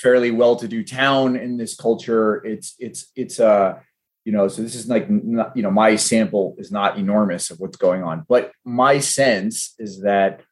fairly 0.00 0.30
well-to-do 0.30 0.84
town 0.84 1.36
in 1.36 1.56
this 1.56 1.76
culture. 1.76 2.44
It's, 2.44 2.74
it's, 2.78 3.10
it's 3.14 3.38
a, 3.38 3.46
uh, 3.46 3.78
you 4.24 4.32
know 4.32 4.48
so 4.48 4.62
this 4.62 4.74
is 4.74 4.88
like 4.88 5.10
not, 5.10 5.56
you 5.56 5.62
know 5.62 5.70
my 5.70 5.96
sample 5.96 6.54
is 6.58 6.70
not 6.70 6.98
enormous 6.98 7.50
of 7.50 7.58
what's 7.58 7.76
going 7.76 8.02
on 8.02 8.24
but 8.28 8.52
my 8.64 8.98
sense 8.98 9.74
is 9.78 10.02
that 10.02 10.42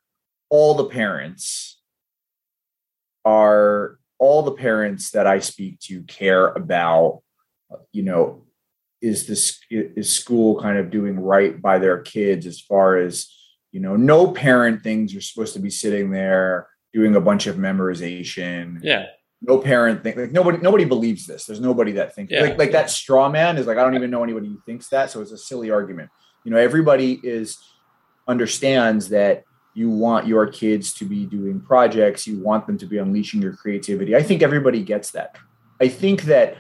all 0.49 0.75
the 0.75 0.87
parents 0.87 1.81
are 3.25 3.99
all 4.19 4.43
the 4.43 4.53
parents 4.53 5.11
that 5.11 5.27
i 5.27 5.39
speak 5.39 5.79
to 5.81 6.03
care 6.03 6.49
about 6.49 7.23
you 7.93 8.03
know 8.03 8.45
is 9.01 9.27
this 9.27 9.59
is 9.71 10.13
school 10.13 10.61
kind 10.61 10.77
of 10.77 10.91
doing 10.91 11.19
right 11.19 11.61
by 11.63 11.79
their 11.79 12.01
kids 12.01 12.47
as 12.47 12.61
far 12.61 12.99
as 12.99 13.33
you 13.73 13.81
know 13.81 13.97
no 13.97 14.31
parent 14.31 14.83
things 14.83 15.15
are 15.15 15.21
supposed 15.21 15.55
to 15.55 15.61
be 15.61 15.71
sitting 15.71 16.11
there 16.11 16.69
doing 16.93 17.15
a 17.15 17.21
bunch 17.21 17.47
of 17.47 17.57
memorization 17.57 18.79
yeah 18.83 19.07
no 19.43 19.59
parent 19.59 20.03
think 20.03 20.17
like 20.17 20.33
nobody 20.33 20.59
nobody 20.59 20.85
believes 20.85 21.27
this. 21.27 21.47
There's 21.47 21.61
nobody 21.61 21.93
that 21.93 22.15
thinks 22.15 22.33
yeah. 22.33 22.43
like 22.43 22.59
like 22.59 22.73
that 22.73 22.91
straw 22.91 23.29
man 23.29 23.57
is 23.57 23.67
like 23.67 23.79
I 23.79 23.83
don't 23.83 23.95
even 23.95 24.11
know 24.11 24.23
anybody 24.23 24.49
who 24.49 24.61
thinks 24.67 24.89
that. 24.89 25.11
So 25.11 25.21
it's 25.21 25.33
a 25.33 25.39
silly 25.39 25.71
argument. 25.71 26.11
You 26.45 26.51
know, 26.51 26.59
everybody 26.59 27.21
is 27.23 27.59
understands 28.29 29.09
that 29.11 29.45
you 29.75 29.89
want 29.89 30.27
your 30.27 30.47
kids 30.47 30.93
to 30.95 31.05
be 31.05 31.25
doing 31.25 31.61
projects, 31.61 32.27
you 32.27 32.39
want 32.41 32.67
them 32.67 32.77
to 32.79 32.87
be 32.87 32.99
unleashing 32.99 33.41
your 33.41 33.55
creativity. 33.55 34.15
I 34.15 34.23
think 34.23 34.43
everybody 34.43 34.83
gets 34.83 35.13
that. 35.13 35.37
I 35.81 35.89
think 35.89 36.23
that 36.25 36.59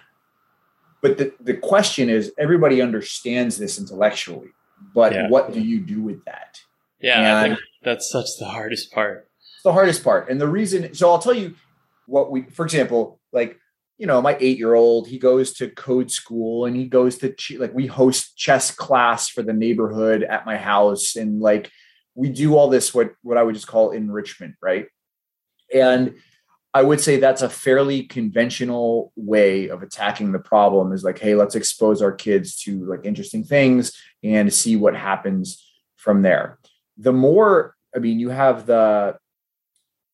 but 1.02 1.18
the, 1.18 1.32
the 1.40 1.54
question 1.54 2.10
is 2.10 2.32
everybody 2.38 2.82
understands 2.82 3.56
this 3.56 3.78
intellectually, 3.78 4.50
but 4.94 5.12
yeah. 5.12 5.28
what 5.28 5.52
do 5.52 5.60
you 5.60 5.80
do 5.80 6.02
with 6.02 6.24
that? 6.24 6.60
Yeah, 7.00 7.18
and 7.18 7.26
I 7.26 7.48
think 7.48 7.60
that's 7.82 8.10
such 8.10 8.26
the 8.38 8.46
hardest 8.46 8.92
part. 8.92 9.28
It's 9.54 9.62
the 9.62 9.72
hardest 9.72 10.04
part. 10.04 10.30
And 10.30 10.40
the 10.40 10.48
reason 10.48 10.94
so 10.94 11.10
I'll 11.10 11.18
tell 11.18 11.34
you 11.34 11.54
what 12.06 12.30
we, 12.30 12.42
for 12.42 12.64
example, 12.64 13.20
like, 13.32 13.58
you 13.98 14.06
know, 14.06 14.20
my 14.22 14.36
eight 14.40 14.58
year 14.58 14.74
old, 14.74 15.08
he 15.08 15.18
goes 15.18 15.52
to 15.54 15.68
code 15.68 16.10
school 16.10 16.64
and 16.64 16.74
he 16.74 16.86
goes 16.86 17.18
to, 17.18 17.34
like, 17.58 17.74
we 17.74 17.86
host 17.86 18.36
chess 18.36 18.70
class 18.70 19.28
for 19.28 19.42
the 19.42 19.52
neighborhood 19.52 20.22
at 20.22 20.46
my 20.46 20.56
house. 20.56 21.16
And 21.16 21.40
like, 21.40 21.70
we 22.14 22.30
do 22.30 22.56
all 22.56 22.68
this, 22.68 22.94
what, 22.94 23.12
what 23.22 23.36
I 23.36 23.42
would 23.42 23.54
just 23.54 23.66
call 23.66 23.90
enrichment. 23.90 24.54
Right. 24.62 24.86
And 25.72 26.14
I 26.72 26.82
would 26.82 27.00
say 27.00 27.18
that's 27.18 27.42
a 27.42 27.48
fairly 27.48 28.04
conventional 28.04 29.12
way 29.16 29.68
of 29.68 29.82
attacking 29.82 30.32
the 30.32 30.38
problem 30.38 30.92
is 30.92 31.02
like, 31.02 31.18
hey, 31.18 31.34
let's 31.34 31.54
expose 31.54 32.00
our 32.00 32.12
kids 32.12 32.56
to 32.62 32.84
like 32.86 33.00
interesting 33.04 33.44
things 33.44 33.92
and 34.22 34.52
see 34.52 34.76
what 34.76 34.94
happens 34.94 35.66
from 35.96 36.22
there. 36.22 36.58
The 37.00 37.12
more, 37.12 37.74
I 37.94 37.98
mean, 37.98 38.20
you 38.20 38.28
have 38.28 38.66
the 38.66 39.18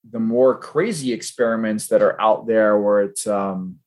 the 0.09 0.21
more 0.21 0.57
crazy 0.57 1.13
experiments 1.13 1.89
that 1.89 2.01
are 2.01 2.21
out 2.21 2.47
there 2.47 2.79
where 2.79 3.03
it's 3.03 3.27
um, 3.27 3.81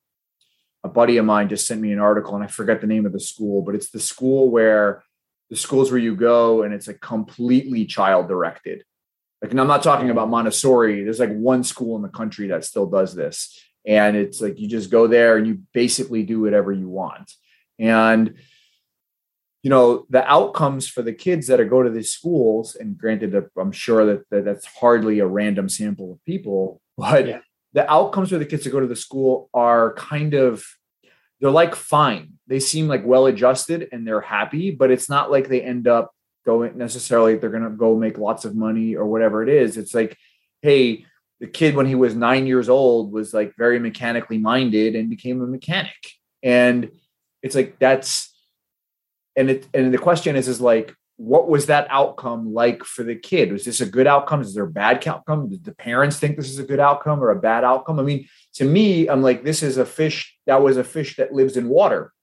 a 0.84 0.90
buddy 0.90 1.18
of 1.18 1.26
mine 1.26 1.50
just 1.50 1.66
sent 1.66 1.82
me 1.82 1.94
an 1.94 2.00
article 2.00 2.36
and 2.36 2.44
I 2.44 2.48
forget 2.48 2.82
the 2.82 2.88
name 2.88 3.06
of 3.06 3.14
the 3.14 3.20
school, 3.20 3.62
but 3.62 3.74
it's 3.74 3.90
the 3.90 4.02
school 4.02 4.50
where 4.50 5.04
the 5.50 5.56
schools 5.56 5.92
where 5.92 6.00
you 6.00 6.16
go 6.16 6.64
and 6.64 6.74
it's 6.74 6.88
like 6.88 7.00
completely 7.00 7.86
child 7.86 8.28
directed. 8.28 8.84
Like, 9.42 9.52
and 9.52 9.62
I'm 9.62 9.68
not 9.68 9.84
talking 9.84 10.10
about 10.10 10.30
Montessori. 10.30 11.04
There's 11.04 11.20
like 11.20 11.36
one 11.36 11.64
school 11.64 11.96
in 11.96 12.02
the 12.02 12.10
country 12.10 12.48
that 12.48 12.66
still 12.66 12.86
does 12.86 13.16
this. 13.16 13.58
And 13.86 14.18
it's 14.18 14.42
like 14.42 14.60
you 14.60 14.68
just 14.68 14.90
go 14.90 15.08
there 15.08 15.38
and 15.38 15.48
you 15.48 15.62
basically 15.74 16.24
do 16.24 16.42
whatever 16.42 16.72
you 16.72 16.90
want. 16.90 17.32
And 17.80 18.36
you 19.64 19.70
know 19.70 20.06
the 20.10 20.26
outcomes 20.30 20.88
for 20.88 21.02
the 21.02 21.14
kids 21.14 21.48
that 21.48 21.60
are 21.60 21.66
go 21.66 21.84
to 21.84 21.90
these 21.90 22.12
schools 22.12 22.76
and 22.76 22.98
granted 22.98 23.36
i'm 23.60 23.72
sure 23.72 24.06
that, 24.06 24.30
that 24.30 24.46
that's 24.46 24.66
hardly 24.66 25.20
a 25.20 25.28
random 25.28 25.68
sample 25.68 26.12
of 26.14 26.26
people 26.26 26.82
but 26.98 27.28
yeah. 27.28 27.40
the 27.74 27.90
outcomes 27.92 28.30
for 28.30 28.38
the 28.38 28.46
kids 28.46 28.64
that 28.64 28.72
go 28.72 28.80
to 28.80 28.88
the 28.88 28.96
school 28.96 29.50
are 29.54 29.94
kind 29.94 30.34
of 30.34 30.66
they're 31.40 31.50
like 31.50 31.74
fine. 31.74 32.34
They 32.48 32.60
seem 32.60 32.90
like 32.90 33.06
well 33.06 33.28
adjusted 33.28 33.88
and 33.92 34.06
they're 34.06 34.22
happy 34.22 34.72
but 34.72 34.92
it's 34.92 35.10
not 35.10 35.32
like 35.32 35.48
they 35.48 35.62
end 35.62 35.88
up 35.88 36.12
going 36.46 36.78
necessarily 36.78 37.36
they're 37.36 37.50
going 37.50 37.64
to 37.64 37.70
go 37.70 37.96
make 37.96 38.18
lots 38.18 38.46
of 38.46 38.56
money 38.56 38.96
or 38.96 39.06
whatever 39.06 39.44
it 39.44 39.50
is. 39.50 39.78
It's 39.78 39.94
like 39.94 40.18
hey 40.62 41.06
the 41.40 41.48
kid 41.48 41.76
when 41.76 41.86
he 41.86 41.96
was 41.96 42.16
nine 42.16 42.46
years 42.46 42.68
old 42.68 43.14
was 43.14 43.34
like 43.34 43.56
very 43.58 43.80
mechanically 43.80 44.38
minded 44.38 44.96
and 44.96 45.10
became 45.10 45.42
a 45.42 45.48
mechanic. 45.48 45.96
And 46.44 46.92
it's 47.42 47.56
like 47.56 47.80
that's 47.80 48.29
and 49.40 49.50
it 49.50 49.68
and 49.74 49.94
the 49.94 49.98
question 49.98 50.36
is 50.36 50.48
is 50.48 50.62
like 50.62 50.96
what 51.18 51.50
was 51.50 51.66
that 51.66 51.86
outcome 51.90 52.54
like 52.54 52.86
for 52.86 53.04
the 53.04 53.16
kid? 53.16 53.52
Was 53.52 53.66
this 53.66 53.82
a 53.82 53.86
good 53.86 54.08
outcome? 54.08 54.40
Is 54.40 54.54
there 54.54 54.64
a 54.64 54.72
bad 54.72 55.06
outcome? 55.06 55.50
Did 55.50 55.66
the 55.66 55.76
parents 55.76 56.18
think 56.18 56.38
this 56.38 56.50
is 56.50 56.60
a 56.60 56.64
good 56.64 56.80
outcome 56.80 57.22
or 57.22 57.32
a 57.32 57.40
bad 57.40 57.66
outcome? 57.66 58.00
I 58.00 58.04
mean 58.04 58.28
to 58.56 58.66
me 58.66 59.08
i'm 59.08 59.22
like 59.22 59.44
this 59.44 59.62
is 59.62 59.78
a 59.78 59.86
fish 59.86 60.36
that 60.48 60.62
was 60.62 60.78
a 60.78 60.84
fish 60.84 61.16
that 61.18 61.34
lives 61.34 61.58
in 61.58 61.70
water. 61.70 62.14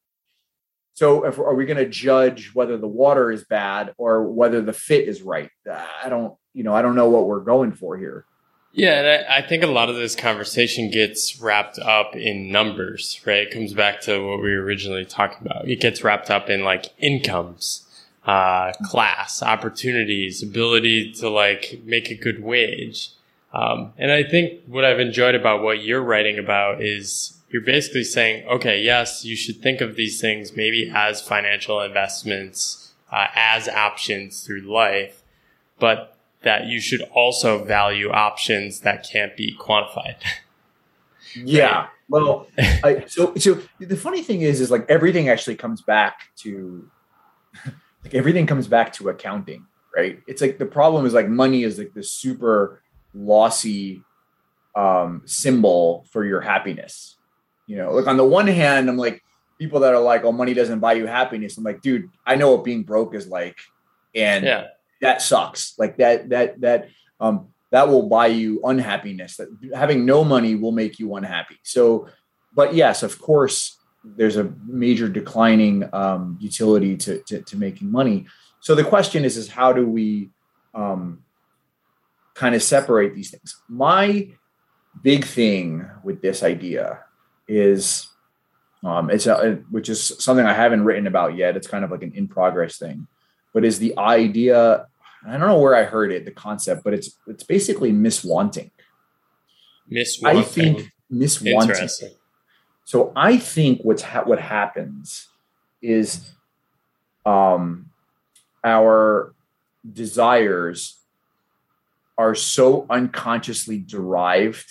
So 0.94 1.26
if, 1.26 1.38
are 1.38 1.54
we 1.54 1.66
going 1.66 1.76
to 1.76 1.88
judge 1.88 2.52
whether 2.54 2.78
the 2.78 2.88
water 2.88 3.30
is 3.30 3.44
bad 3.44 3.92
or 3.98 4.22
whether 4.22 4.62
the 4.62 4.72
fit 4.72 5.06
is 5.08 5.20
right? 5.20 5.50
Uh, 5.70 5.86
I 6.02 6.08
don't 6.08 6.34
you 6.56 6.64
know 6.64 6.74
i 6.74 6.82
don't 6.82 6.96
know 6.96 7.10
what 7.10 7.26
we're 7.26 7.40
going 7.40 7.72
for 7.72 7.96
here 7.98 8.24
Yeah, 8.76 9.00
and 9.00 9.26
I, 9.26 9.38
I, 9.38 9.42
think 9.42 9.62
a 9.62 9.68
lot 9.68 9.88
of 9.88 9.96
this 9.96 10.14
conversation 10.14 10.90
gets 10.90 11.40
wrapped 11.40 11.78
up 11.78 12.14
in 12.14 12.52
numbers, 12.52 13.18
right? 13.24 13.46
It 13.46 13.50
comes 13.50 13.72
back 13.72 14.02
to 14.02 14.18
what 14.18 14.42
we 14.42 14.54
were 14.54 14.62
originally 14.62 15.06
talking 15.06 15.46
about. 15.46 15.66
It 15.66 15.80
gets 15.80 16.04
wrapped 16.04 16.30
up 16.30 16.50
in 16.50 16.62
like 16.62 16.92
incomes, 16.98 17.88
uh, 18.26 18.72
class, 18.84 19.42
opportunities, 19.42 20.42
ability 20.42 21.12
to 21.14 21.30
like 21.30 21.80
make 21.84 22.10
a 22.10 22.14
good 22.14 22.42
wage. 22.42 23.12
Um, 23.54 23.94
and 23.96 24.12
I 24.12 24.22
think 24.22 24.60
what 24.66 24.84
I've 24.84 25.00
enjoyed 25.00 25.34
about 25.34 25.62
what 25.62 25.82
you're 25.82 26.02
writing 26.02 26.38
about 26.38 26.82
is 26.82 27.38
you're 27.48 27.62
basically 27.62 28.04
saying, 28.04 28.46
okay, 28.46 28.82
yes, 28.82 29.24
you 29.24 29.36
should 29.36 29.62
think 29.62 29.80
of 29.80 29.96
these 29.96 30.20
things 30.20 30.54
maybe 30.54 30.92
as 30.94 31.22
financial 31.22 31.80
investments, 31.80 32.92
uh, 33.10 33.28
as 33.34 33.68
options 33.68 34.44
through 34.44 34.70
life, 34.70 35.22
but 35.78 36.15
that 36.42 36.66
you 36.66 36.80
should 36.80 37.02
also 37.12 37.64
value 37.64 38.10
options 38.10 38.80
that 38.80 39.08
can't 39.10 39.36
be 39.36 39.56
quantified. 39.58 40.16
yeah. 41.34 41.88
Well, 42.08 42.46
I, 42.58 43.04
so 43.08 43.34
so 43.34 43.60
the 43.80 43.96
funny 43.96 44.22
thing 44.22 44.42
is, 44.42 44.60
is 44.60 44.70
like 44.70 44.88
everything 44.88 45.28
actually 45.28 45.56
comes 45.56 45.82
back 45.82 46.28
to 46.36 46.88
like 48.04 48.14
everything 48.14 48.46
comes 48.46 48.68
back 48.68 48.92
to 48.94 49.08
accounting, 49.08 49.66
right? 49.94 50.20
It's 50.28 50.40
like 50.40 50.58
the 50.58 50.66
problem 50.66 51.04
is 51.04 51.14
like 51.14 51.28
money 51.28 51.64
is 51.64 51.78
like 51.78 51.94
this 51.94 52.12
super 52.12 52.80
lossy 53.12 54.02
um, 54.76 55.22
symbol 55.24 56.06
for 56.10 56.24
your 56.24 56.40
happiness. 56.40 57.16
You 57.66 57.78
know, 57.78 57.92
like 57.92 58.06
on 58.06 58.16
the 58.16 58.24
one 58.24 58.46
hand, 58.46 58.88
I'm 58.88 58.96
like 58.96 59.20
people 59.58 59.80
that 59.80 59.92
are 59.92 60.00
like, 60.00 60.22
"Oh, 60.22 60.30
money 60.30 60.54
doesn't 60.54 60.78
buy 60.78 60.92
you 60.92 61.06
happiness." 61.06 61.58
I'm 61.58 61.64
like, 61.64 61.82
dude, 61.82 62.08
I 62.24 62.36
know 62.36 62.52
what 62.52 62.62
being 62.62 62.84
broke 62.84 63.16
is 63.16 63.26
like, 63.26 63.58
and 64.14 64.44
yeah 64.44 64.66
that 65.00 65.22
sucks. 65.22 65.74
Like 65.78 65.98
that 65.98 66.30
that 66.30 66.60
that 66.60 66.88
um 67.20 67.48
that 67.70 67.88
will 67.88 68.08
buy 68.08 68.28
you 68.28 68.60
unhappiness. 68.64 69.36
That 69.36 69.48
having 69.74 70.06
no 70.06 70.24
money 70.24 70.54
will 70.54 70.72
make 70.72 70.98
you 70.98 71.14
unhappy. 71.16 71.58
So, 71.62 72.08
but 72.54 72.74
yes, 72.74 73.02
of 73.02 73.20
course, 73.20 73.76
there's 74.04 74.36
a 74.36 74.52
major 74.66 75.08
declining 75.08 75.88
um, 75.92 76.38
utility 76.40 76.96
to, 76.96 77.22
to, 77.22 77.42
to 77.42 77.56
making 77.56 77.90
money. 77.90 78.26
So 78.60 78.74
the 78.74 78.84
question 78.84 79.24
is, 79.24 79.36
is 79.36 79.48
how 79.48 79.72
do 79.72 79.86
we 79.86 80.30
um, 80.74 81.24
kind 82.34 82.54
of 82.54 82.62
separate 82.62 83.14
these 83.14 83.30
things? 83.30 83.60
My 83.68 84.30
big 85.02 85.24
thing 85.24 85.88
with 86.04 86.22
this 86.22 86.42
idea 86.42 87.00
is, 87.48 88.08
um, 88.84 89.10
it's 89.10 89.26
a, 89.26 89.58
which 89.70 89.88
is 89.88 90.12
something 90.20 90.46
I 90.46 90.54
haven't 90.54 90.84
written 90.84 91.08
about 91.08 91.36
yet. 91.36 91.56
It's 91.56 91.66
kind 91.66 91.84
of 91.84 91.90
like 91.90 92.02
an 92.02 92.12
in 92.14 92.28
progress 92.28 92.78
thing, 92.78 93.08
but 93.56 93.64
is 93.64 93.78
the 93.78 93.96
idea 93.96 94.86
I 95.26 95.30
don't 95.38 95.48
know 95.48 95.58
where 95.58 95.74
I 95.74 95.84
heard 95.84 96.12
it, 96.12 96.26
the 96.26 96.30
concept, 96.30 96.84
but 96.84 96.92
it's 96.92 97.16
it's 97.26 97.42
basically 97.42 97.90
miswanting. 97.90 98.70
Miswanting. 99.90 100.26
I 100.26 100.42
think 100.42 100.92
miswanting. 101.10 101.90
So 102.84 103.12
I 103.16 103.38
think 103.38 103.80
what's 103.80 104.02
ha- 104.02 104.24
what 104.24 104.38
happens 104.38 105.28
is 105.80 106.32
um 107.24 107.88
our 108.62 109.34
desires 109.90 110.98
are 112.18 112.34
so 112.34 112.84
unconsciously 112.90 113.78
derived 113.78 114.68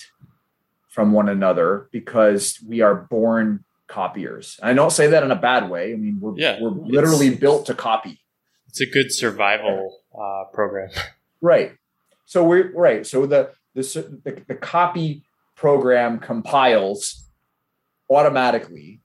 from 0.89 1.11
one 1.11 1.27
another 1.27 1.89
because 1.91 2.59
we 2.67 2.81
are 2.81 2.93
born 2.93 3.63
copiers. 3.87 4.59
And 4.61 4.69
I 4.69 4.73
don't 4.75 4.91
say 4.91 5.07
that 5.07 5.23
in 5.23 5.31
a 5.31 5.35
bad 5.35 5.71
way. 5.71 5.91
I 5.91 5.95
mean, 5.95 6.19
we're 6.21 6.37
yeah, 6.37 6.61
we're 6.61 6.69
literally 6.69 7.35
built 7.35 7.65
to 7.65 7.73
copy. 7.73 8.19
It's 8.75 8.81
a 8.81 8.91
good 8.91 9.09
survival 9.09 10.01
uh, 10.13 10.43
program. 10.51 10.89
Right. 11.41 11.73
So 12.25 12.43
we're 12.43 12.71
right. 12.71 13.05
So 13.05 13.27
the, 13.27 13.51
the 13.75 13.83
the 14.23 14.41
the 14.47 14.55
copy 14.55 15.23
program 15.53 16.17
compiles 16.17 17.29
automatically, 18.09 19.01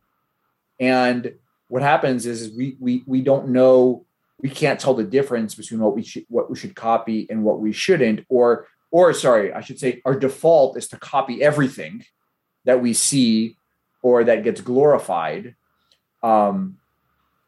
and 0.78 1.34
what 1.68 1.82
happens 1.82 2.24
is, 2.24 2.42
is 2.42 2.56
we 2.56 2.76
we 2.80 3.02
we 3.06 3.20
don't 3.20 3.48
know 3.48 4.06
we 4.40 4.48
can't 4.48 4.80
tell 4.80 4.94
the 4.94 5.04
difference 5.04 5.54
between 5.54 5.80
what 5.80 5.94
we 5.94 6.02
should 6.02 6.24
what 6.28 6.48
we 6.48 6.56
should 6.56 6.74
copy 6.74 7.26
and 7.28 7.44
what 7.44 7.60
we 7.60 7.72
shouldn't 7.72 8.24
or 8.30 8.66
or 8.90 9.12
sorry 9.12 9.52
i 9.52 9.60
should 9.60 9.78
say 9.78 10.00
our 10.06 10.18
default 10.18 10.78
is 10.78 10.88
to 10.88 10.96
copy 10.96 11.42
everything 11.42 12.04
that 12.64 12.80
we 12.80 12.94
see 12.94 13.56
or 14.02 14.24
that 14.24 14.44
gets 14.44 14.62
glorified 14.62 15.56
um, 16.22 16.78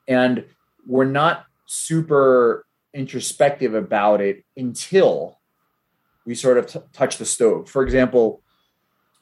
and 0.07 0.45
we're 0.87 1.05
not 1.05 1.47
super 1.73 2.67
introspective 2.93 3.75
about 3.75 4.21
it 4.21 4.45
until 4.57 5.39
we 6.27 6.35
sort 6.35 6.59
of 6.59 6.67
t- 6.67 6.81
touch 6.93 7.17
the 7.17 7.25
stove. 7.25 7.69
For 7.71 7.83
example, 7.83 8.43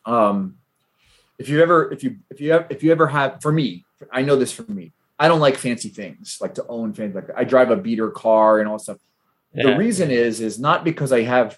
um, 0.05 0.57
if 1.39 1.49
you 1.49 1.63
ever, 1.63 1.93
if 1.93 2.03
you, 2.03 2.17
if 2.29 2.41
you 2.41 2.53
have, 2.53 2.67
if 2.69 2.83
you 2.83 2.91
ever 2.91 3.07
have, 3.07 3.41
for 3.41 3.53
me, 3.53 3.85
I 4.11 4.23
know 4.23 4.35
this 4.35 4.53
for 4.53 4.65
me, 4.65 4.93
I 5.19 5.29
don't 5.29 5.39
like 5.39 5.57
fancy 5.57 5.91
things, 5.91 6.39
like 6.41 6.55
to 6.55 6.67
own 6.67 6.93
fancy. 6.93 7.15
Like 7.15 7.29
I 7.37 7.45
drive 7.45 7.71
a 7.71 7.77
beater 7.77 8.11
car 8.11 8.59
and 8.59 8.69
all 8.69 8.79
stuff. 8.81 8.99
Yeah. 9.55 9.71
The 9.71 9.77
reason 9.77 10.11
is, 10.11 10.41
is 10.41 10.59
not 10.59 10.83
because 10.83 11.13
I 11.13 11.23
have, 11.23 11.57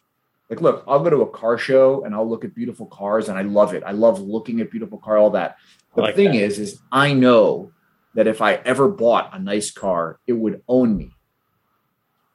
like, 0.51 0.61
look, 0.61 0.85
I'll 0.87 1.03
go 1.03 1.09
to 1.09 1.23
a 1.23 1.31
car 1.31 1.57
show 1.57 2.05
and 2.05 2.15
I'll 2.15 2.29
look 2.29 2.45
at 2.45 2.55
beautiful 2.55 2.87
cars 2.87 3.31
and 3.31 3.39
I 3.39 3.43
love 3.43 3.73
it. 3.73 3.83
I 3.87 3.93
love 3.93 4.21
looking 4.21 4.61
at 4.61 4.71
beautiful 4.71 4.99
car, 4.99 5.17
all 5.17 5.31
that. 5.31 5.57
The 5.95 6.03
like 6.03 6.17
thing 6.17 6.33
that. 6.33 6.43
is, 6.43 6.59
is 6.59 6.81
I 6.93 7.15
know 7.15 7.73
that 8.15 8.27
if 8.27 8.43
I 8.43 8.55
ever 8.55 8.89
bought 8.89 9.31
a 9.35 9.39
nice 9.39 9.71
car, 9.71 10.19
it 10.27 10.35
would 10.35 10.63
own 10.69 10.97
me. 10.97 11.13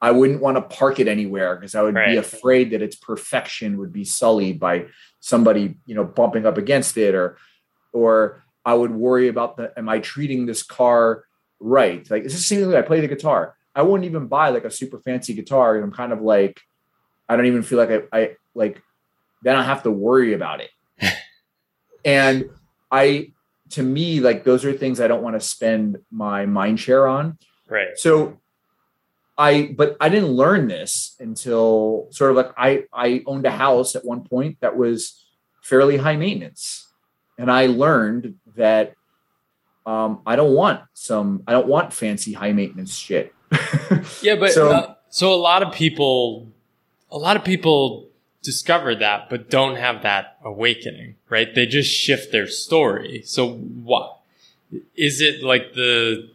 I 0.02 0.12
wouldn't 0.12 0.42
want 0.42 0.58
to 0.58 0.62
park 0.62 1.00
it 1.00 1.08
anywhere 1.08 1.56
because 1.56 1.74
I 1.74 1.82
would 1.82 1.96
right. 1.96 2.12
be 2.12 2.18
afraid 2.18 2.72
that 2.72 2.82
its 2.82 2.96
perfection 2.96 3.78
would 3.78 3.92
be 3.92 4.04
sullied 4.04 4.60
by 4.60 4.88
somebody, 5.20 5.76
you 5.86 5.96
know, 5.96 6.04
bumping 6.04 6.46
up 6.46 6.58
against 6.58 6.98
it 6.98 7.16
or 7.16 7.38
or 7.94 8.44
I 8.64 8.74
would 8.74 8.92
worry 8.92 9.28
about 9.28 9.58
the 9.58 9.74
am 9.78 9.90
I 9.90 10.00
treating 10.00 10.46
this 10.46 10.62
car 10.62 11.24
right? 11.60 12.10
Like 12.10 12.24
it's 12.24 12.36
the 12.36 12.40
same 12.40 12.62
thing 12.62 12.76
I 12.76 12.82
play 12.82 13.02
the 13.02 13.08
guitar. 13.08 13.56
I 13.76 13.82
wouldn't 13.82 14.06
even 14.06 14.28
buy 14.28 14.50
like 14.50 14.66
a 14.66 14.72
super 14.72 15.00
fancy 15.00 15.34
guitar. 15.34 15.76
I'm 15.78 15.92
kind 15.92 16.12
of 16.12 16.22
like, 16.22 16.60
I 17.30 17.36
don't 17.36 17.46
even 17.46 17.64
feel 17.64 17.78
like 17.78 17.90
I, 17.90 18.18
I 18.18 18.36
like 18.56 18.82
then 19.44 19.56
I 19.56 19.64
have 19.64 19.84
to 19.84 19.92
worry 19.92 20.34
about 20.34 20.62
it. 20.62 20.70
and 22.06 22.50
I 22.92 23.34
to 23.72 23.84
me, 23.84 24.20
like 24.20 24.44
those 24.44 24.66
are 24.66 24.74
things 24.74 25.00
I 25.00 25.08
don't 25.08 25.24
want 25.24 25.36
to 25.36 25.46
spend 25.46 25.98
my 26.12 26.46
mind 26.46 26.80
share 26.80 27.08
on. 27.08 27.38
Right. 27.68 27.90
So 27.96 28.40
I 29.38 29.74
but 29.76 29.98
I 30.00 30.10
didn't 30.10 30.30
learn 30.30 30.68
this 30.68 31.16
until 31.20 32.08
sort 32.12 32.32
of 32.32 32.38
like 32.38 32.52
I 32.58 32.86
I 32.92 33.24
owned 33.26 33.46
a 33.46 33.52
house 33.52 33.96
at 33.96 34.04
one 34.04 34.24
point 34.24 34.58
that 34.62 34.76
was 34.76 35.26
fairly 35.62 35.98
high 35.98 36.16
maintenance. 36.16 36.88
And 37.38 37.52
I 37.52 37.68
learned 37.68 38.36
that 38.56 38.96
um, 39.86 40.22
I 40.26 40.36
don't 40.36 40.54
want 40.54 40.82
some 40.94 41.44
I 41.48 41.52
don't 41.52 41.68
want 41.68 41.94
fancy 41.94 42.34
high 42.34 42.52
maintenance 42.52 42.96
shit. 42.96 43.34
yeah, 44.22 44.36
but 44.36 44.52
so, 44.52 44.72
uh, 44.72 44.96
so 45.10 45.34
a 45.34 45.36
lot 45.36 45.62
of 45.62 45.72
people 45.72 46.48
a 47.12 47.18
lot 47.18 47.38
of 47.38 47.44
people 47.44 48.10
discover 48.48 48.96
that 48.96 49.30
but 49.30 49.50
don't 49.50 49.76
have 49.76 50.04
that 50.04 50.38
awakening, 50.42 51.16
right? 51.28 51.54
They 51.54 51.66
just 51.66 51.94
shift 51.94 52.32
their 52.32 52.48
story. 52.48 53.22
So 53.26 53.56
what 53.56 54.20
is 54.96 55.20
it 55.20 55.44
like 55.44 55.74
the 55.74 56.30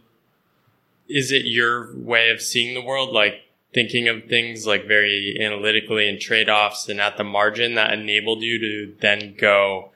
is 1.08 1.32
it 1.32 1.46
your 1.46 1.96
way 1.96 2.30
of 2.30 2.42
seeing 2.42 2.74
the 2.74 2.84
world 2.84 3.14
like 3.14 3.36
thinking 3.72 4.08
of 4.08 4.24
things 4.24 4.66
like 4.66 4.86
very 4.86 5.38
analytically 5.40 6.06
and 6.06 6.20
trade-offs 6.20 6.86
and 6.86 7.00
at 7.00 7.16
the 7.16 7.24
margin 7.24 7.74
that 7.76 7.94
enabled 7.94 8.42
you 8.42 8.58
to 8.58 8.94
then 9.00 9.34
go 9.38 9.90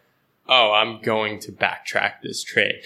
oh 0.49 0.73
i'm 0.73 1.01
going 1.03 1.39
to 1.39 1.53
backtrack 1.53 2.21
this 2.23 2.43
trade 2.43 2.83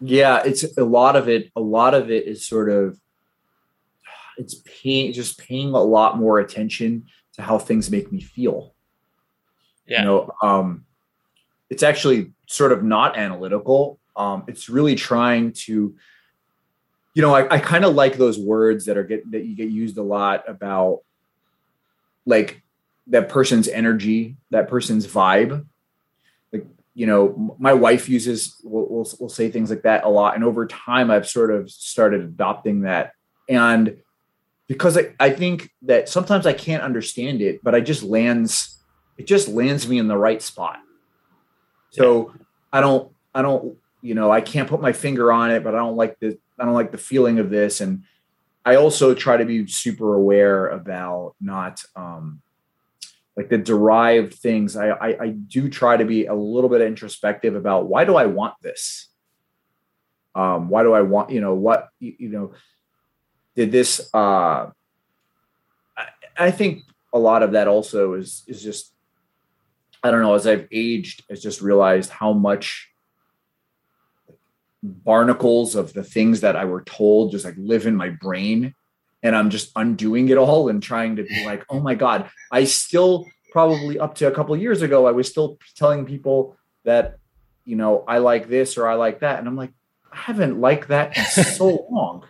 yeah 0.00 0.42
it's 0.44 0.64
a 0.76 0.84
lot 0.84 1.14
of 1.14 1.28
it 1.28 1.50
a 1.54 1.60
lot 1.60 1.94
of 1.94 2.10
it 2.10 2.26
is 2.26 2.44
sort 2.44 2.68
of 2.68 2.98
it's 4.38 4.56
paying 4.64 5.12
just 5.12 5.38
paying 5.38 5.70
a 5.74 5.82
lot 5.82 6.18
more 6.18 6.38
attention 6.38 7.04
to 7.40 7.46
how 7.46 7.58
things 7.58 7.90
make 7.90 8.10
me 8.12 8.20
feel 8.20 8.74
yeah 9.86 10.00
you 10.00 10.04
know 10.04 10.30
um 10.42 10.84
it's 11.68 11.82
actually 11.82 12.32
sort 12.46 12.72
of 12.72 12.82
not 12.82 13.16
analytical 13.16 13.98
um 14.16 14.44
it's 14.46 14.68
really 14.68 14.94
trying 14.94 15.52
to 15.52 15.94
you 17.14 17.22
know, 17.22 17.34
I, 17.34 17.54
I 17.54 17.58
kind 17.58 17.84
of 17.84 17.94
like 17.94 18.16
those 18.16 18.38
words 18.38 18.86
that 18.86 18.96
are 18.96 19.04
get 19.04 19.30
that 19.32 19.44
you 19.44 19.56
get 19.56 19.68
used 19.68 19.98
a 19.98 20.02
lot 20.02 20.48
about 20.48 21.00
like 22.24 22.62
that 23.08 23.28
person's 23.28 23.66
energy, 23.68 24.36
that 24.50 24.68
person's 24.68 25.06
vibe. 25.06 25.66
Like, 26.52 26.66
you 26.94 27.06
know, 27.06 27.56
my 27.58 27.72
wife 27.72 28.08
uses 28.08 28.60
will 28.62 28.88
will 28.88 29.10
will 29.18 29.28
say 29.28 29.50
things 29.50 29.70
like 29.70 29.82
that 29.82 30.04
a 30.04 30.08
lot. 30.08 30.36
And 30.36 30.44
over 30.44 30.66
time 30.66 31.10
I've 31.10 31.28
sort 31.28 31.50
of 31.52 31.70
started 31.70 32.20
adopting 32.20 32.82
that. 32.82 33.12
And 33.48 33.96
because 34.70 34.96
I, 34.96 35.12
I 35.18 35.30
think 35.30 35.72
that 35.82 36.08
sometimes 36.08 36.46
I 36.46 36.52
can't 36.52 36.84
understand 36.84 37.42
it, 37.42 37.60
but 37.64 37.74
I 37.74 37.80
just 37.80 38.04
lands 38.04 38.80
it 39.18 39.26
just 39.26 39.48
lands 39.48 39.88
me 39.88 39.98
in 39.98 40.06
the 40.06 40.16
right 40.16 40.40
spot. 40.40 40.78
So 41.90 42.32
I 42.72 42.80
don't 42.80 43.12
I 43.34 43.42
don't, 43.42 43.76
you 44.00 44.14
know, 44.14 44.30
I 44.30 44.40
can't 44.40 44.68
put 44.68 44.80
my 44.80 44.92
finger 44.92 45.32
on 45.32 45.50
it, 45.50 45.64
but 45.64 45.74
I 45.74 45.78
don't 45.78 45.96
like 45.96 46.20
the 46.20 46.38
I 46.56 46.64
don't 46.64 46.74
like 46.74 46.92
the 46.92 46.98
feeling 46.98 47.40
of 47.40 47.50
this. 47.50 47.80
And 47.80 48.04
I 48.64 48.76
also 48.76 49.12
try 49.12 49.36
to 49.36 49.44
be 49.44 49.66
super 49.66 50.14
aware 50.14 50.68
about 50.68 51.34
not, 51.40 51.82
um, 51.96 52.40
like 53.36 53.48
the 53.48 53.58
derived 53.58 54.34
things, 54.34 54.76
I, 54.76 54.90
I, 54.90 55.08
I 55.20 55.28
do 55.30 55.68
try 55.68 55.96
to 55.96 56.04
be 56.04 56.26
a 56.26 56.34
little 56.34 56.70
bit 56.70 56.80
introspective 56.80 57.56
about 57.56 57.86
why 57.86 58.04
do 58.04 58.14
I 58.14 58.26
want 58.26 58.54
this? 58.62 59.08
Um, 60.36 60.68
why 60.68 60.84
do 60.84 60.92
I 60.92 61.00
want, 61.00 61.30
you 61.30 61.40
know, 61.40 61.54
what, 61.54 61.88
you, 61.98 62.14
you 62.18 62.28
know, 62.28 62.52
did 63.56 63.72
this, 63.72 64.10
uh, 64.14 64.70
I, 65.96 66.06
I 66.38 66.50
think 66.50 66.82
a 67.12 67.18
lot 67.18 67.42
of 67.42 67.52
that 67.52 67.68
also 67.68 68.14
is, 68.14 68.44
is 68.46 68.62
just, 68.62 68.92
I 70.02 70.10
don't 70.10 70.22
know, 70.22 70.34
as 70.34 70.46
I've 70.46 70.68
aged, 70.72 71.24
I 71.30 71.34
just 71.34 71.60
realized 71.60 72.10
how 72.10 72.32
much 72.32 72.90
barnacles 74.82 75.74
of 75.74 75.92
the 75.92 76.02
things 76.02 76.40
that 76.40 76.56
I 76.56 76.64
were 76.64 76.82
told 76.82 77.32
just 77.32 77.44
like 77.44 77.56
live 77.58 77.86
in 77.86 77.94
my 77.94 78.08
brain 78.08 78.74
and 79.22 79.36
I'm 79.36 79.50
just 79.50 79.70
undoing 79.76 80.30
it 80.30 80.38
all 80.38 80.68
and 80.68 80.82
trying 80.82 81.16
to 81.16 81.22
be 81.24 81.44
like, 81.46 81.64
oh 81.68 81.80
my 81.80 81.94
God, 81.94 82.30
I 82.50 82.64
still 82.64 83.26
probably 83.52 83.98
up 83.98 84.14
to 84.16 84.26
a 84.26 84.30
couple 84.30 84.56
years 84.56 84.82
ago, 84.82 85.06
I 85.06 85.10
was 85.10 85.28
still 85.28 85.58
telling 85.76 86.06
people 86.06 86.56
that, 86.84 87.18
you 87.64 87.76
know, 87.76 88.04
I 88.06 88.18
like 88.18 88.48
this 88.48 88.78
or 88.78 88.88
I 88.88 88.94
like 88.94 89.20
that. 89.20 89.38
And 89.38 89.48
I'm 89.48 89.56
like, 89.56 89.72
I 90.12 90.16
haven't 90.16 90.60
liked 90.60 90.88
that 90.88 91.16
in 91.16 91.24
so 91.24 91.86
long. 91.90 92.26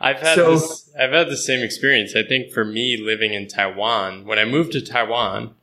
I've 0.00 0.20
had 0.20 0.34
so, 0.36 0.52
this, 0.52 0.90
I've 0.98 1.12
had 1.12 1.28
the 1.28 1.36
same 1.36 1.62
experience. 1.62 2.14
I 2.16 2.22
think 2.22 2.52
for 2.52 2.64
me 2.64 2.96
living 2.96 3.32
in 3.32 3.48
Taiwan, 3.48 4.24
when 4.24 4.38
I 4.38 4.44
moved 4.44 4.72
to 4.72 4.80
Taiwan, 4.80 5.54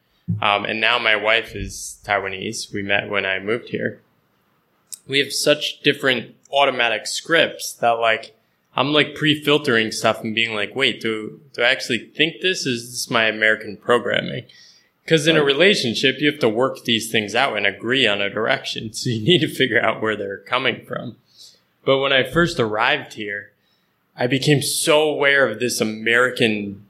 um, 0.41 0.65
and 0.65 0.79
now 0.79 0.99
my 0.99 1.15
wife 1.15 1.55
is 1.55 1.99
Taiwanese. 2.05 2.71
We 2.73 2.83
met 2.83 3.09
when 3.09 3.25
I 3.25 3.39
moved 3.39 3.69
here. 3.69 4.01
We 5.07 5.19
have 5.19 5.33
such 5.33 5.81
different 5.81 6.35
automatic 6.51 7.07
scripts 7.07 7.73
that 7.73 7.93
like 7.93 8.35
I'm 8.75 8.93
like 8.93 9.15
pre-filtering 9.15 9.91
stuff 9.91 10.23
and 10.23 10.35
being 10.35 10.55
like, 10.55 10.75
wait, 10.75 11.01
do 11.01 11.41
do 11.53 11.63
I 11.63 11.69
actually 11.69 12.12
think 12.15 12.41
this? 12.41 12.65
Is 12.65 12.91
this 12.91 13.09
my 13.09 13.25
American 13.25 13.77
programming? 13.77 14.45
Because 15.03 15.25
in 15.25 15.38
a 15.38 15.43
relationship, 15.43 16.19
you 16.19 16.29
have 16.29 16.39
to 16.39 16.47
work 16.47 16.83
these 16.83 17.12
things 17.12 17.33
out 17.33 17.57
and 17.57 17.65
agree 17.65 18.05
on 18.05 18.21
a 18.21 18.29
direction. 18.29 18.91
So 18.93 19.09
you 19.09 19.21
need 19.21 19.41
to 19.41 19.47
figure 19.47 19.81
out 19.81 20.01
where 20.01 20.15
they're 20.15 20.38
coming 20.38 20.85
from. 20.85 21.17
But 21.83 21.97
when 21.97 22.13
I 22.13 22.23
first 22.23 22.59
arrived 22.59 23.13
here, 23.13 23.51
I 24.19 24.27
became 24.27 24.62
so 24.62 25.03
aware 25.03 25.47
of 25.47 25.62
this 25.62 25.79
American 25.79 26.86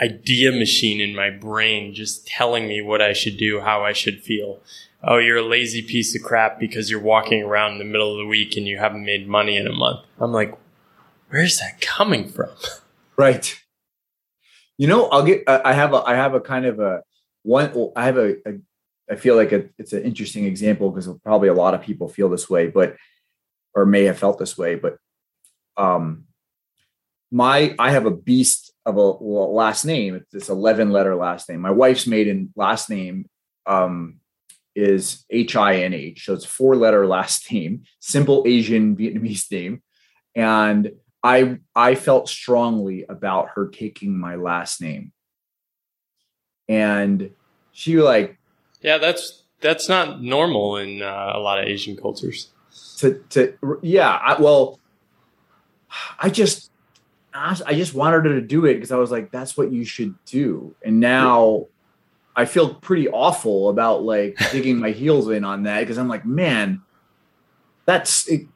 idea 0.00 0.52
machine 0.52 1.00
in 1.00 1.14
my 1.14 1.30
brain 1.30 1.94
just 1.94 2.26
telling 2.26 2.68
me 2.68 2.82
what 2.82 3.00
I 3.00 3.14
should 3.14 3.38
do, 3.38 3.60
how 3.60 3.82
I 3.82 3.94
should 3.94 4.20
feel. 4.22 4.60
Oh, 5.02 5.16
you're 5.16 5.38
a 5.38 5.42
lazy 5.42 5.80
piece 5.80 6.14
of 6.14 6.22
crap 6.22 6.60
because 6.60 6.90
you're 6.90 7.00
walking 7.00 7.42
around 7.42 7.72
in 7.72 7.78
the 7.78 7.84
middle 7.86 8.12
of 8.12 8.18
the 8.18 8.26
week 8.26 8.58
and 8.58 8.66
you 8.66 8.76
haven't 8.76 9.06
made 9.06 9.26
money 9.26 9.56
in 9.56 9.66
a 9.66 9.72
month. 9.72 10.00
I'm 10.18 10.32
like, 10.32 10.54
where's 11.30 11.58
that 11.60 11.80
coming 11.80 12.28
from? 12.28 12.50
Right. 13.16 13.58
You 14.76 14.86
know, 14.86 15.08
I'll 15.08 15.24
get. 15.24 15.44
I 15.46 15.72
have 15.72 15.94
a. 15.94 16.02
I 16.02 16.14
have 16.14 16.34
a 16.34 16.40
kind 16.40 16.66
of 16.66 16.78
a 16.78 17.02
one. 17.42 17.90
I 17.96 18.04
have 18.04 18.18
a. 18.18 18.36
a 18.46 18.58
I 19.10 19.16
feel 19.16 19.34
like 19.34 19.52
a, 19.52 19.64
it's 19.76 19.92
an 19.92 20.04
interesting 20.04 20.44
example 20.44 20.90
because 20.90 21.08
probably 21.24 21.48
a 21.48 21.54
lot 21.54 21.74
of 21.74 21.82
people 21.82 22.08
feel 22.08 22.28
this 22.28 22.48
way, 22.48 22.68
but 22.68 22.96
or 23.74 23.84
may 23.84 24.04
have 24.04 24.18
felt 24.18 24.38
this 24.38 24.56
way. 24.56 24.76
But 24.76 24.98
um, 25.76 26.26
my 27.30 27.74
I 27.78 27.90
have 27.92 28.06
a 28.06 28.10
beast 28.10 28.72
of 28.86 28.96
a 28.96 29.00
last 29.00 29.84
name. 29.84 30.14
It's 30.14 30.30
this 30.32 30.48
eleven 30.48 30.90
letter 30.90 31.14
last 31.14 31.48
name. 31.48 31.60
My 31.60 31.70
wife's 31.70 32.06
maiden 32.06 32.52
last 32.56 32.90
name 32.90 33.28
um, 33.66 34.16
is 34.74 35.24
H 35.30 35.56
I 35.56 35.82
N 35.82 35.94
H, 35.94 36.24
so 36.24 36.34
it's 36.34 36.44
four 36.44 36.76
letter 36.76 37.06
last 37.06 37.52
name, 37.52 37.82
simple 38.00 38.44
Asian 38.46 38.96
Vietnamese 38.96 39.50
name, 39.50 39.82
and 40.34 40.92
I 41.22 41.58
I 41.74 41.94
felt 41.94 42.28
strongly 42.28 43.04
about 43.08 43.50
her 43.54 43.68
taking 43.68 44.18
my 44.18 44.36
last 44.36 44.80
name. 44.80 45.12
And 46.68 47.30
she 47.72 47.96
like 48.00 48.38
Yeah, 48.80 48.98
that's 48.98 49.44
that's 49.60 49.88
not 49.88 50.22
normal 50.22 50.78
in 50.78 51.02
uh, 51.02 51.32
a 51.34 51.38
lot 51.38 51.58
of 51.58 51.66
Asian 51.66 51.96
cultures. 51.96 52.48
To 52.98 53.22
to 53.30 53.78
yeah, 53.82 54.10
I, 54.10 54.40
well 54.40 54.80
I 56.18 56.30
just 56.30 56.70
I 57.32 57.74
just 57.74 57.94
wanted 57.94 58.24
her 58.24 58.34
to 58.34 58.40
do 58.40 58.64
it 58.66 58.74
because 58.74 58.92
I 58.92 58.96
was 58.96 59.10
like 59.10 59.30
that's 59.30 59.56
what 59.56 59.72
you 59.72 59.84
should 59.84 60.14
do. 60.24 60.74
And 60.84 61.00
now 61.00 61.66
I 62.36 62.44
feel 62.44 62.74
pretty 62.74 63.08
awful 63.08 63.68
about 63.68 64.02
like 64.02 64.36
digging 64.52 64.78
my 64.78 64.90
heels 64.90 65.28
in 65.28 65.44
on 65.44 65.64
that 65.64 65.80
because 65.80 65.98
I'm 65.98 66.08
like, 66.08 66.24
man, 66.24 66.82
that's 67.84 68.28
it, 68.28 68.46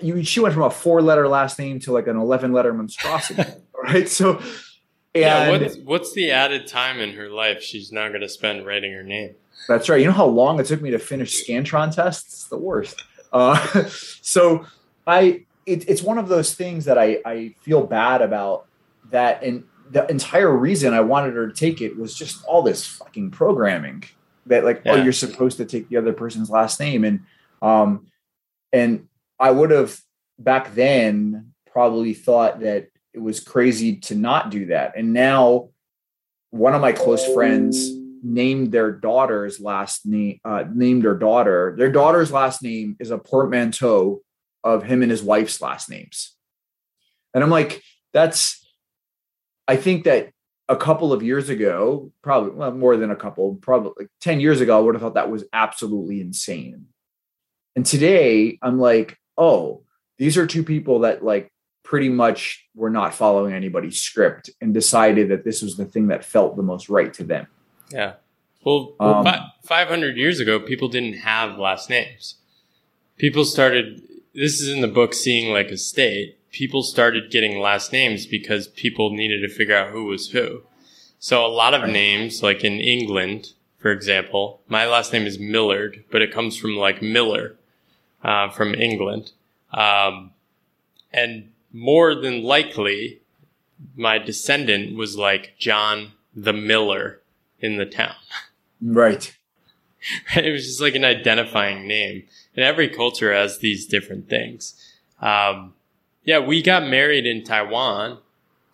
you 0.00 0.22
she 0.24 0.40
went 0.40 0.54
from 0.54 0.64
a 0.64 0.70
four 0.70 1.02
letter 1.02 1.28
last 1.28 1.58
name 1.58 1.80
to 1.80 1.92
like 1.92 2.06
an 2.06 2.16
11 2.16 2.52
letter 2.52 2.72
monstrosity. 2.72 3.42
Right? 3.84 4.08
So 4.08 4.42
yeah 5.14 5.50
what's, 5.50 5.76
what's 5.76 6.12
the 6.12 6.32
added 6.32 6.66
time 6.66 6.98
in 6.98 7.12
her 7.12 7.28
life 7.28 7.62
she's 7.62 7.92
now 7.92 8.08
going 8.08 8.22
to 8.22 8.28
spend 8.28 8.66
writing 8.66 8.92
her 8.94 9.04
name? 9.04 9.36
That's 9.68 9.88
right. 9.88 10.00
You 10.00 10.06
know 10.06 10.12
how 10.12 10.26
long 10.26 10.58
it 10.58 10.66
took 10.66 10.82
me 10.82 10.90
to 10.90 10.98
finish 10.98 11.46
scantron 11.46 11.94
tests? 11.94 12.32
It's 12.32 12.48
the 12.48 12.58
worst. 12.58 13.04
Uh, 13.32 13.84
so 13.88 14.66
i 15.06 15.44
it, 15.66 15.88
it's 15.88 16.02
one 16.02 16.18
of 16.18 16.28
those 16.28 16.54
things 16.54 16.84
that 16.84 16.98
i 16.98 17.18
i 17.24 17.54
feel 17.60 17.86
bad 17.86 18.22
about 18.22 18.66
that 19.10 19.42
and 19.42 19.64
the 19.90 20.06
entire 20.08 20.54
reason 20.56 20.94
i 20.94 21.00
wanted 21.00 21.34
her 21.34 21.46
to 21.46 21.54
take 21.54 21.80
it 21.80 21.96
was 21.96 22.14
just 22.14 22.44
all 22.44 22.62
this 22.62 22.86
fucking 22.86 23.30
programming 23.30 24.02
that 24.46 24.64
like 24.64 24.78
oh, 24.86 24.94
yeah. 24.94 25.00
oh 25.00 25.04
you're 25.04 25.12
supposed 25.12 25.56
to 25.56 25.64
take 25.64 25.88
the 25.88 25.96
other 25.96 26.12
person's 26.12 26.50
last 26.50 26.80
name 26.80 27.04
and 27.04 27.20
um 27.62 28.06
and 28.72 29.08
I 29.38 29.50
would 29.50 29.70
have 29.70 29.98
back 30.38 30.74
then 30.74 31.52
probably 31.70 32.14
thought 32.14 32.60
that 32.60 32.88
it 33.12 33.18
was 33.18 33.40
crazy 33.40 33.96
to 33.96 34.14
not 34.14 34.50
do 34.50 34.66
that. 34.66 34.94
And 34.96 35.12
now 35.12 35.70
one 36.50 36.74
of 36.74 36.80
my 36.80 36.92
close 36.92 37.26
friends 37.32 37.90
named 38.22 38.72
their 38.72 38.92
daughter's 38.92 39.60
last 39.60 40.06
name, 40.06 40.40
uh, 40.44 40.64
named 40.72 41.04
their 41.04 41.14
daughter. 41.14 41.74
Their 41.78 41.90
daughter's 41.90 42.32
last 42.32 42.62
name 42.62 42.96
is 42.98 43.10
a 43.10 43.18
portmanteau 43.18 44.22
of 44.66 44.82
him 44.82 45.02
and 45.02 45.10
his 45.10 45.22
wife's 45.22 45.60
last 45.60 45.88
names. 45.88 46.34
And 47.32 47.44
I'm 47.44 47.50
like, 47.50 47.82
that's, 48.12 48.66
I 49.68 49.76
think 49.76 50.04
that 50.04 50.30
a 50.68 50.76
couple 50.76 51.12
of 51.12 51.22
years 51.22 51.48
ago, 51.48 52.12
probably 52.22 52.50
well, 52.50 52.72
more 52.72 52.96
than 52.96 53.10
a 53.10 53.16
couple, 53.16 53.54
probably 53.56 53.92
like 53.98 54.08
10 54.20 54.40
years 54.40 54.60
ago, 54.60 54.76
I 54.76 54.80
would 54.80 54.94
have 54.94 55.02
thought 55.02 55.14
that 55.14 55.30
was 55.30 55.44
absolutely 55.52 56.20
insane. 56.20 56.86
And 57.76 57.86
today 57.86 58.58
I'm 58.62 58.78
like, 58.78 59.18
oh, 59.38 59.82
these 60.18 60.36
are 60.36 60.46
two 60.46 60.64
people 60.64 61.00
that 61.00 61.22
like 61.22 61.52
pretty 61.84 62.08
much 62.08 62.66
were 62.74 62.90
not 62.90 63.14
following 63.14 63.52
anybody's 63.52 64.00
script 64.00 64.50
and 64.60 64.74
decided 64.74 65.28
that 65.28 65.44
this 65.44 65.62
was 65.62 65.76
the 65.76 65.84
thing 65.84 66.08
that 66.08 66.24
felt 66.24 66.56
the 66.56 66.62
most 66.62 66.88
right 66.88 67.12
to 67.14 67.22
them. 67.22 67.46
Yeah. 67.90 68.14
Well, 68.64 68.96
well 68.98 69.28
um, 69.28 69.50
500 69.64 70.16
years 70.16 70.40
ago, 70.40 70.58
people 70.58 70.88
didn't 70.88 71.18
have 71.18 71.58
last 71.58 71.88
names. 71.88 72.36
People 73.16 73.44
started, 73.44 74.02
this 74.36 74.60
is 74.60 74.68
in 74.68 74.82
the 74.82 74.88
book, 74.88 75.14
Seeing 75.14 75.50
Like 75.52 75.70
a 75.70 75.78
State. 75.78 76.38
People 76.52 76.82
started 76.82 77.30
getting 77.30 77.58
last 77.58 77.90
names 77.92 78.26
because 78.26 78.68
people 78.68 79.10
needed 79.10 79.40
to 79.40 79.52
figure 79.52 79.76
out 79.76 79.90
who 79.90 80.04
was 80.04 80.30
who. 80.30 80.62
So 81.18 81.44
a 81.44 81.48
lot 81.48 81.72
of 81.74 81.88
names, 81.88 82.42
like 82.42 82.62
in 82.62 82.74
England, 82.74 83.54
for 83.78 83.90
example, 83.90 84.60
my 84.68 84.86
last 84.86 85.12
name 85.12 85.26
is 85.26 85.38
Millard, 85.38 86.04
but 86.10 86.20
it 86.20 86.32
comes 86.32 86.56
from 86.56 86.76
like 86.76 87.00
Miller 87.00 87.56
uh, 88.22 88.50
from 88.50 88.74
England. 88.74 89.32
Um, 89.72 90.32
and 91.12 91.52
more 91.72 92.14
than 92.14 92.42
likely, 92.42 93.20
my 93.94 94.18
descendant 94.18 94.96
was 94.96 95.16
like 95.16 95.54
John 95.58 96.12
the 96.34 96.52
Miller 96.52 97.22
in 97.58 97.76
the 97.76 97.86
town. 97.86 98.14
Right. 98.82 99.34
it 100.36 100.52
was 100.52 100.66
just 100.66 100.82
like 100.82 100.94
an 100.94 101.04
identifying 101.04 101.88
name. 101.88 102.24
And 102.56 102.64
every 102.64 102.88
culture 102.88 103.32
has 103.32 103.58
these 103.58 103.86
different 103.86 104.28
things. 104.28 104.74
Um, 105.20 105.74
yeah, 106.24 106.38
we 106.38 106.62
got 106.62 106.88
married 106.88 107.26
in 107.26 107.44
Taiwan 107.44 108.18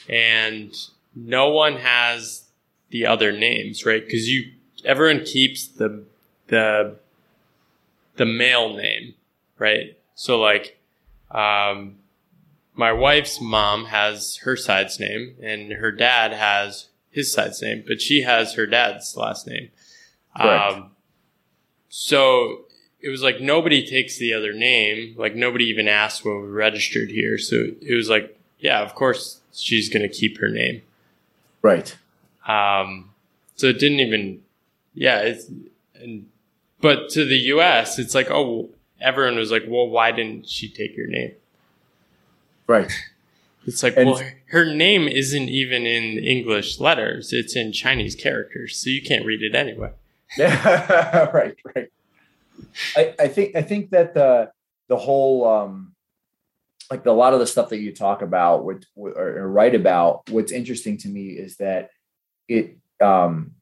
and 0.08 0.74
no 1.14 1.50
one 1.50 1.76
has 1.76 2.44
the 2.90 3.06
other 3.06 3.32
names, 3.32 3.84
right? 3.84 4.02
Cause 4.04 4.26
you, 4.26 4.52
everyone 4.84 5.24
keeps 5.24 5.66
the, 5.66 6.04
the, 6.46 6.96
the 8.16 8.26
male 8.26 8.74
name 8.74 9.14
right? 9.62 9.96
So 10.16 10.40
like, 10.40 10.80
um, 11.30 11.98
my 12.74 12.92
wife's 12.92 13.40
mom 13.40 13.86
has 13.86 14.36
her 14.42 14.56
side's 14.56 14.98
name 14.98 15.36
and 15.40 15.72
her 15.72 15.92
dad 15.92 16.32
has 16.32 16.88
his 17.10 17.32
side's 17.32 17.62
name, 17.62 17.84
but 17.86 18.00
she 18.00 18.22
has 18.22 18.54
her 18.54 18.66
dad's 18.66 19.16
last 19.16 19.46
name. 19.46 19.70
Um, 20.34 20.90
so 21.88 22.64
it 23.02 23.08
was 23.08 23.22
like 23.22 23.40
nobody 23.40 23.84
takes 23.84 24.16
the 24.18 24.32
other 24.32 24.52
name. 24.52 25.14
Like 25.18 25.34
nobody 25.34 25.64
even 25.66 25.88
asked 25.88 26.24
when 26.24 26.40
we 26.40 26.48
registered 26.48 27.10
here. 27.10 27.36
So 27.36 27.66
it 27.80 27.94
was 27.94 28.08
like, 28.08 28.38
yeah, 28.58 28.80
of 28.80 28.94
course 28.94 29.40
she's 29.52 29.88
going 29.88 30.02
to 30.02 30.08
keep 30.08 30.38
her 30.38 30.48
name. 30.48 30.82
Right. 31.60 31.96
Um, 32.46 33.10
so 33.56 33.66
it 33.66 33.78
didn't 33.78 34.00
even, 34.00 34.42
yeah. 34.94 35.20
It's, 35.20 35.46
and, 35.96 36.28
but 36.80 37.08
to 37.10 37.24
the 37.24 37.36
U.S., 37.36 37.98
it's 37.98 38.14
like, 38.14 38.30
oh, 38.30 38.70
everyone 39.00 39.36
was 39.36 39.50
like, 39.50 39.64
well, 39.66 39.88
why 39.88 40.12
didn't 40.12 40.48
she 40.48 40.68
take 40.68 40.96
your 40.96 41.06
name? 41.06 41.32
Right. 42.66 42.92
It's 43.64 43.82
like, 43.84 43.96
And- 43.96 44.10
well, 44.10 44.20
her 44.46 44.74
name 44.74 45.06
isn't 45.06 45.48
even 45.48 45.86
in 45.86 46.18
English 46.18 46.80
letters; 46.80 47.32
it's 47.32 47.54
in 47.54 47.70
Chinese 47.70 48.16
characters, 48.16 48.76
so 48.76 48.90
you 48.90 49.00
can't 49.00 49.24
read 49.24 49.40
it 49.40 49.54
anyway. 49.54 49.92
Yeah, 50.36 51.30
right, 51.32 51.56
right. 51.76 51.88
I, 52.96 53.14
I 53.18 53.28
think 53.28 53.56
I 53.56 53.62
think 53.62 53.90
that 53.90 54.14
the 54.14 54.50
the 54.88 54.96
whole 54.96 55.48
um 55.48 55.94
like 56.90 57.06
a 57.06 57.12
lot 57.12 57.32
of 57.32 57.40
the 57.40 57.46
stuff 57.46 57.70
that 57.70 57.78
you 57.78 57.94
talk 57.94 58.22
about 58.22 58.64
what 58.64 58.84
or 58.96 59.48
write 59.48 59.74
about, 59.74 60.28
what's 60.30 60.52
interesting 60.52 60.98
to 60.98 61.08
me 61.08 61.28
is 61.28 61.56
that 61.56 61.90
it 62.48 62.76
um 63.00 63.52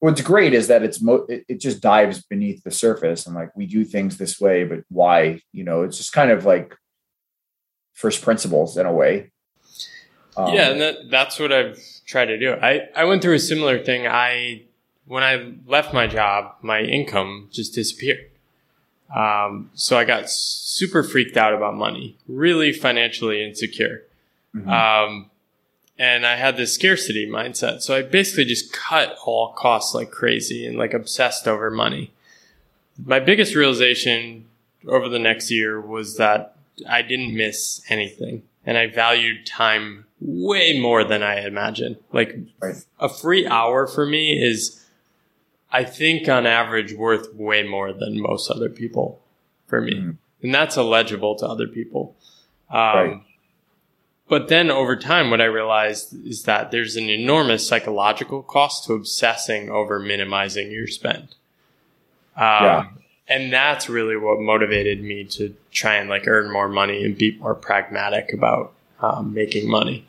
what's 0.00 0.20
great 0.20 0.54
is 0.54 0.68
that 0.68 0.82
it's 0.82 1.00
mo 1.00 1.26
it, 1.28 1.44
it 1.48 1.60
just 1.60 1.80
dives 1.80 2.22
beneath 2.22 2.62
the 2.64 2.70
surface 2.70 3.26
and 3.26 3.34
like 3.34 3.54
we 3.54 3.66
do 3.66 3.84
things 3.84 4.16
this 4.16 4.40
way, 4.40 4.64
but 4.64 4.80
why? 4.88 5.40
You 5.52 5.64
know, 5.64 5.82
it's 5.82 5.98
just 5.98 6.12
kind 6.12 6.30
of 6.30 6.44
like 6.44 6.76
first 7.94 8.22
principles 8.22 8.76
in 8.76 8.86
a 8.86 8.92
way. 8.92 9.30
Um, 10.36 10.54
yeah, 10.54 10.70
and 10.70 10.80
that, 10.80 10.96
that's 11.10 11.38
what 11.38 11.52
I've 11.52 11.78
tried 12.06 12.26
to 12.26 12.38
do. 12.38 12.54
I, 12.54 12.88
I 12.96 13.04
went 13.04 13.20
through 13.20 13.34
a 13.34 13.40
similar 13.40 13.78
thing. 13.78 14.06
I 14.06 14.64
when 15.10 15.24
I 15.24 15.52
left 15.66 15.92
my 15.92 16.06
job, 16.06 16.54
my 16.62 16.80
income 16.82 17.48
just 17.50 17.74
disappeared. 17.74 18.26
Um, 19.14 19.70
so 19.74 19.98
I 19.98 20.04
got 20.04 20.30
super 20.30 21.02
freaked 21.02 21.36
out 21.36 21.52
about 21.52 21.74
money, 21.74 22.16
really 22.28 22.72
financially 22.72 23.42
insecure. 23.44 24.04
mhm. 24.54 24.68
Um, 24.68 25.30
and 25.98 26.24
I 26.24 26.36
had 26.36 26.56
this 26.56 26.72
scarcity 26.72 27.26
mindset. 27.28 27.82
So 27.82 27.94
I 27.96 28.02
basically 28.02 28.44
just 28.44 28.72
cut 28.72 29.16
all 29.26 29.52
costs 29.52 29.94
like 29.96 30.10
crazy 30.12 30.64
and 30.64 30.78
like 30.78 30.94
obsessed 30.94 31.46
over 31.48 31.70
money. 31.70 32.12
My 33.04 33.18
biggest 33.20 33.54
realization 33.56 34.46
over 34.86 35.08
the 35.08 35.18
next 35.18 35.50
year 35.50 35.80
was 35.80 36.16
that 36.18 36.54
I 36.88 37.02
didn't 37.02 37.34
miss 37.36 37.82
anything 37.88 38.42
and 38.64 38.78
I 38.78 38.86
valued 38.86 39.44
time 39.44 40.06
way 40.20 40.78
more 40.78 41.02
than 41.04 41.22
I 41.22 41.44
imagined. 41.46 41.96
Like 42.12 42.36
Right. 42.62 42.76
a 43.00 43.08
free 43.08 43.46
hour 43.46 43.86
for 43.88 44.06
me 44.06 44.40
is, 44.40 44.76
I 45.72 45.84
think 45.84 46.28
on 46.28 46.46
average 46.46 46.92
worth 46.92 47.32
way 47.34 47.62
more 47.62 47.92
than 47.92 48.20
most 48.20 48.50
other 48.50 48.68
people 48.68 49.22
for 49.66 49.80
me. 49.80 49.94
Mhm. 49.94 50.16
And 50.42 50.54
that's 50.54 50.76
illegible 50.76 51.36
to 51.36 51.46
other 51.46 51.66
people. 51.68 52.16
Um, 52.70 52.78
Right. 52.78 53.20
But 54.28 54.46
then 54.46 54.70
over 54.70 54.94
time, 54.94 55.30
what 55.30 55.40
I 55.40 55.46
realized 55.46 56.14
is 56.24 56.44
that 56.44 56.70
there's 56.70 56.94
an 56.94 57.10
enormous 57.10 57.66
psychological 57.66 58.42
cost 58.42 58.84
to 58.84 58.92
obsessing 58.92 59.70
over 59.70 59.98
minimizing 59.98 60.70
your 60.70 60.86
spend. 60.86 61.34
Um, 62.36 62.64
Yeah. 62.64 62.86
And 63.26 63.52
that's 63.52 63.88
really 63.88 64.16
what 64.16 64.40
motivated 64.40 65.02
me 65.02 65.24
to 65.24 65.54
try 65.70 65.94
and 65.96 66.08
like 66.08 66.26
earn 66.26 66.50
more 66.50 66.68
money 66.68 67.04
and 67.04 67.16
be 67.16 67.36
more 67.38 67.54
pragmatic 67.54 68.32
about 68.32 68.72
um, 69.00 69.32
making 69.32 69.68
money. 69.68 70.04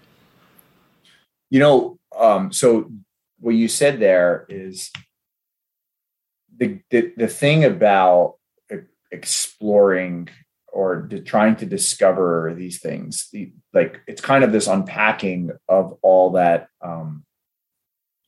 You 1.50 1.60
know, 1.60 1.97
um, 2.17 2.52
so 2.52 2.91
what 3.39 3.56
you 3.56 3.67
said 3.67 4.00
there 4.00 4.45
is 4.50 4.91
the 6.62 6.80
the, 6.91 7.13
the 7.17 7.28
thing 7.28 7.65
about 7.65 8.36
exploring 9.12 10.30
or 10.71 11.10
trying 11.26 11.58
to 11.58 11.65
discover 11.65 12.54
these 12.56 12.80
things. 12.80 13.30
Like 13.74 14.00
it's 14.08 14.21
kind 14.21 14.43
of 14.43 14.54
this 14.54 14.67
unpacking 14.67 15.52
of 15.67 15.97
all 16.02 16.32
that 16.32 16.69
um, 16.82 17.26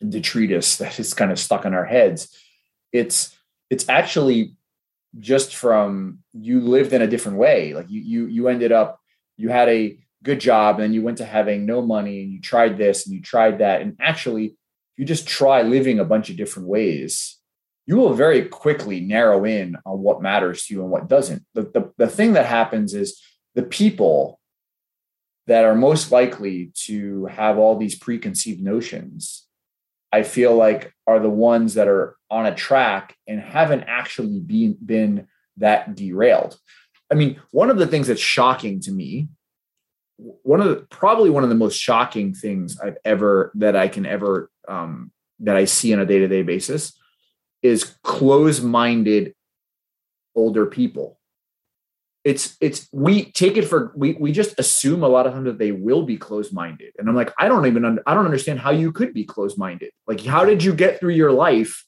detritus 0.07 0.77
that 0.79 0.99
is 0.99 1.13
kind 1.13 1.31
of 1.31 1.39
stuck 1.39 1.63
in 1.63 1.73
our 1.73 1.85
heads. 1.85 2.35
It's 2.91 3.37
it's 3.69 3.87
actually 3.87 4.55
just 5.19 5.55
from 5.55 6.19
you 6.33 6.59
lived 6.59 6.91
in 6.91 7.03
a 7.03 7.07
different 7.07 7.37
way. 7.37 7.73
Like 7.73 7.89
you 7.89 8.01
you 8.01 8.25
you 8.25 8.47
ended 8.47 8.71
up 8.71 8.99
you 9.37 9.49
had 9.49 9.69
a 9.69 9.99
good 10.23 10.39
job 10.39 10.79
and 10.79 10.93
you 10.93 11.03
went 11.03 11.19
to 11.19 11.25
having 11.25 11.65
no 11.65 11.81
money 11.81 12.23
and 12.23 12.31
you 12.31 12.41
tried 12.41 12.77
this 12.77 13.05
and 13.05 13.13
you 13.13 13.21
tried 13.21 13.59
that 13.59 13.81
and 13.81 13.95
actually 13.99 14.55
you 14.95 15.03
just 15.03 15.27
try 15.27 15.61
living 15.61 15.99
a 15.99 16.05
bunch 16.05 16.29
of 16.29 16.37
different 16.37 16.69
ways 16.69 17.39
you 17.85 17.97
will 17.97 18.13
very 18.13 18.45
quickly 18.45 19.01
narrow 19.01 19.43
in 19.43 19.77
on 19.85 19.99
what 19.99 20.21
matters 20.21 20.65
to 20.65 20.73
you 20.73 20.81
and 20.81 20.91
what 20.91 21.09
doesn't. 21.09 21.43
The, 21.53 21.63
the, 21.63 21.91
the 21.97 22.07
thing 22.07 22.33
that 22.33 22.45
happens 22.45 22.93
is 22.93 23.21
the 23.55 23.63
people 23.63 24.39
that 25.47 25.65
are 25.65 25.75
most 25.75 26.11
likely 26.11 26.71
to 26.85 27.25
have 27.25 27.57
all 27.57 27.77
these 27.77 27.95
preconceived 27.95 28.61
notions 28.61 29.45
i 30.13 30.23
feel 30.23 30.55
like 30.55 30.93
are 31.05 31.19
the 31.19 31.29
ones 31.29 31.73
that 31.73 31.89
are 31.89 32.15
on 32.29 32.45
a 32.45 32.55
track 32.55 33.15
and 33.27 33.41
haven't 33.41 33.83
actually 33.83 34.39
been 34.39 34.77
been 34.83 35.27
that 35.57 35.95
derailed. 35.95 36.57
I 37.11 37.15
mean 37.15 37.39
one 37.51 37.69
of 37.69 37.77
the 37.77 37.87
things 37.87 38.07
that's 38.07 38.19
shocking 38.19 38.79
to 38.81 38.91
me 38.91 39.27
one 40.17 40.61
of 40.61 40.69
the 40.69 40.75
probably 40.89 41.29
one 41.29 41.43
of 41.43 41.49
the 41.49 41.55
most 41.55 41.77
shocking 41.77 42.33
things 42.33 42.79
I've 42.79 42.97
ever 43.03 43.51
that 43.55 43.75
I 43.75 43.87
can 43.87 44.05
ever 44.05 44.49
um, 44.67 45.11
that 45.39 45.55
I 45.55 45.65
see 45.65 45.93
on 45.93 45.99
a 45.99 46.05
day 46.05 46.19
to 46.19 46.27
day 46.27 46.43
basis 46.43 46.97
is 47.63 47.95
close 48.03 48.61
minded 48.61 49.33
older 50.35 50.65
people. 50.65 51.17
It's 52.23 52.55
it's 52.61 52.87
we 52.93 53.31
take 53.31 53.57
it 53.57 53.65
for 53.65 53.91
we 53.95 54.13
we 54.13 54.31
just 54.31 54.57
assume 54.57 55.03
a 55.03 55.09
lot 55.09 55.27
of 55.27 55.33
times 55.33 55.45
that 55.45 55.57
they 55.57 55.71
will 55.71 56.03
be 56.03 56.17
close 56.17 56.53
minded, 56.53 56.93
and 56.97 57.09
I'm 57.09 57.15
like 57.15 57.33
I 57.37 57.47
don't 57.47 57.65
even 57.65 57.99
I 58.05 58.13
don't 58.13 58.25
understand 58.25 58.59
how 58.59 58.71
you 58.71 58.91
could 58.93 59.13
be 59.13 59.25
close 59.25 59.57
minded. 59.57 59.91
Like 60.07 60.23
how 60.23 60.45
did 60.45 60.63
you 60.63 60.73
get 60.73 60.99
through 60.99 61.13
your 61.13 61.31
life 61.31 61.83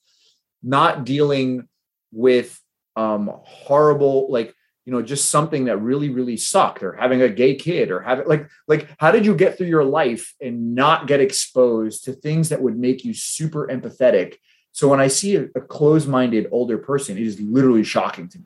not 0.61 1.05
dealing 1.05 1.67
with 2.11 2.59
um 2.97 3.31
horrible 3.43 4.29
like 4.29 4.53
you 4.85 4.91
know 4.91 5.01
just 5.01 5.29
something 5.29 5.65
that 5.65 5.77
really 5.77 6.09
really 6.09 6.37
sucked 6.37 6.83
or 6.83 6.93
having 6.93 7.21
a 7.21 7.29
gay 7.29 7.55
kid 7.55 7.91
or 7.91 8.01
having 8.01 8.27
like 8.27 8.49
like 8.67 8.89
how 8.97 9.11
did 9.11 9.25
you 9.25 9.35
get 9.35 9.57
through 9.57 9.67
your 9.67 9.83
life 9.83 10.33
and 10.41 10.75
not 10.75 11.07
get 11.07 11.19
exposed 11.19 12.05
to 12.05 12.13
things 12.13 12.49
that 12.49 12.61
would 12.61 12.77
make 12.77 13.03
you 13.03 13.13
super 13.13 13.67
empathetic 13.67 14.35
so 14.77 14.83
when 14.91 14.99
i 14.99 15.07
see 15.07 15.31
a, 15.41 15.43
a 15.55 15.61
closed-minded 15.61 16.45
older 16.51 16.77
person 16.77 17.17
it 17.17 17.25
is 17.31 17.39
literally 17.39 17.83
shocking 17.83 18.27
to 18.33 18.37
me 18.39 18.45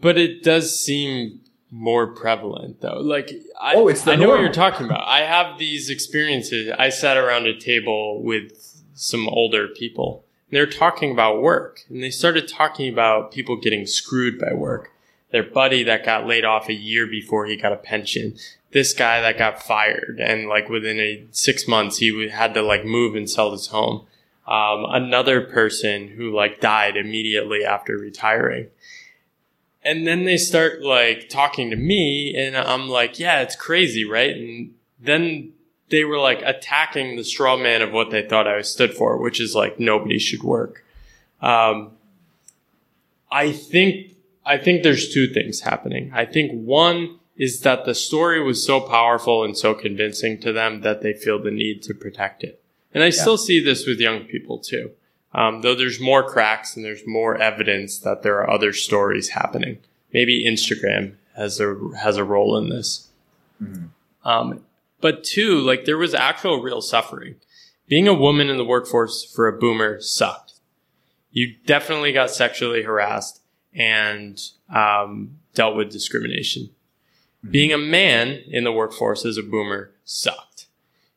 But 0.00 0.18
it 0.18 0.42
does 0.42 0.78
seem 0.78 1.40
more 1.70 2.06
prevalent 2.14 2.80
though. 2.80 3.00
Like 3.00 3.30
I, 3.60 3.74
Oh, 3.76 3.88
it's 3.88 4.02
the 4.02 4.12
I 4.12 4.16
know 4.16 4.28
what 4.28 4.40
you're 4.40 4.52
talking 4.52 4.86
about. 4.86 5.04
I 5.06 5.20
have 5.20 5.58
these 5.58 5.88
experiences. 5.88 6.70
I 6.78 6.90
sat 6.90 7.16
around 7.16 7.46
a 7.46 7.58
table 7.58 8.22
with 8.22 8.82
some 8.94 9.28
older 9.28 9.68
people. 9.68 10.24
And 10.50 10.56
they're 10.56 10.66
talking 10.66 11.10
about 11.12 11.40
work, 11.40 11.80
and 11.88 12.02
they 12.02 12.10
started 12.10 12.46
talking 12.46 12.92
about 12.92 13.32
people 13.32 13.56
getting 13.56 13.86
screwed 13.86 14.38
by 14.38 14.52
work. 14.52 14.90
Their 15.30 15.42
buddy 15.42 15.82
that 15.84 16.04
got 16.04 16.26
laid 16.26 16.44
off 16.44 16.68
a 16.68 16.74
year 16.74 17.06
before 17.06 17.46
he 17.46 17.56
got 17.56 17.72
a 17.72 17.76
pension. 17.76 18.36
This 18.72 18.94
guy 18.94 19.20
that 19.20 19.38
got 19.38 19.62
fired, 19.62 20.18
and 20.20 20.48
like 20.48 20.68
within 20.68 20.98
a 20.98 21.24
six 21.30 21.68
months, 21.68 21.98
he 21.98 22.28
had 22.28 22.54
to 22.54 22.62
like 22.62 22.84
move 22.84 23.14
and 23.14 23.28
sell 23.28 23.52
his 23.52 23.68
home. 23.68 24.06
Um, 24.46 24.86
another 24.88 25.40
person 25.42 26.08
who 26.08 26.34
like 26.34 26.60
died 26.60 26.96
immediately 26.96 27.64
after 27.64 27.96
retiring. 27.96 28.68
And 29.84 30.06
then 30.06 30.24
they 30.24 30.36
start 30.36 30.82
like 30.82 31.28
talking 31.28 31.70
to 31.70 31.76
me, 31.76 32.34
and 32.36 32.56
I'm 32.56 32.88
like, 32.88 33.18
yeah, 33.18 33.40
it's 33.40 33.56
crazy, 33.56 34.04
right? 34.04 34.34
And 34.34 34.74
then 34.98 35.52
they 35.90 36.04
were 36.04 36.18
like 36.18 36.40
attacking 36.42 37.16
the 37.16 37.24
straw 37.24 37.56
man 37.56 37.82
of 37.82 37.92
what 37.92 38.10
they 38.10 38.26
thought 38.26 38.48
I 38.48 38.62
stood 38.62 38.94
for, 38.94 39.18
which 39.18 39.40
is 39.40 39.54
like 39.54 39.78
nobody 39.78 40.18
should 40.18 40.42
work. 40.42 40.84
Um, 41.40 41.92
I 43.30 43.52
think 43.52 44.14
I 44.44 44.58
think 44.58 44.82
there's 44.82 45.12
two 45.12 45.28
things 45.28 45.60
happening. 45.60 46.10
I 46.14 46.24
think 46.24 46.52
one 46.52 47.18
is 47.36 47.60
that 47.60 47.84
the 47.84 47.94
story 47.94 48.42
was 48.42 48.64
so 48.64 48.80
powerful 48.80 49.44
and 49.44 49.56
so 49.56 49.74
convincing 49.74 50.38
to 50.40 50.52
them 50.52 50.82
that 50.82 51.02
they 51.02 51.12
feel 51.12 51.42
the 51.42 51.50
need 51.50 51.82
to 51.82 51.94
protect 51.94 52.44
it. 52.44 52.62
And 52.94 53.02
I 53.02 53.10
still 53.10 53.38
see 53.38 53.62
this 53.62 53.86
with 53.86 54.00
young 54.00 54.24
people 54.24 54.58
too. 54.58 54.90
Um, 55.34 55.62
though 55.62 55.74
there's 55.74 55.98
more 55.98 56.22
cracks 56.22 56.76
and 56.76 56.84
there's 56.84 57.06
more 57.06 57.36
evidence 57.36 57.98
that 58.00 58.22
there 58.22 58.36
are 58.36 58.50
other 58.50 58.72
stories 58.72 59.30
happening. 59.30 59.78
Maybe 60.12 60.44
Instagram 60.44 61.14
has 61.36 61.58
a 61.58 61.74
has 61.98 62.18
a 62.18 62.24
role 62.24 62.58
in 62.58 62.68
this. 62.68 63.08
Um, 64.24 64.64
but 65.00 65.24
two, 65.24 65.58
like 65.58 65.86
there 65.86 65.96
was 65.96 66.14
actual 66.14 66.60
real 66.62 66.82
suffering. 66.82 67.36
Being 67.88 68.08
a 68.08 68.14
woman 68.14 68.48
in 68.48 68.58
the 68.58 68.64
workforce 68.64 69.24
for 69.24 69.48
a 69.48 69.58
boomer 69.58 70.00
sucked. 70.00 70.52
You 71.30 71.54
definitely 71.66 72.12
got 72.12 72.30
sexually 72.30 72.82
harassed 72.82 73.40
and 73.74 74.38
um, 74.68 75.38
dealt 75.54 75.76
with 75.76 75.90
discrimination. 75.90 76.70
Being 77.48 77.72
a 77.72 77.78
man 77.78 78.42
in 78.46 78.64
the 78.64 78.72
workforce 78.72 79.24
as 79.24 79.36
a 79.36 79.42
boomer 79.42 79.90
sucked. 80.04 80.66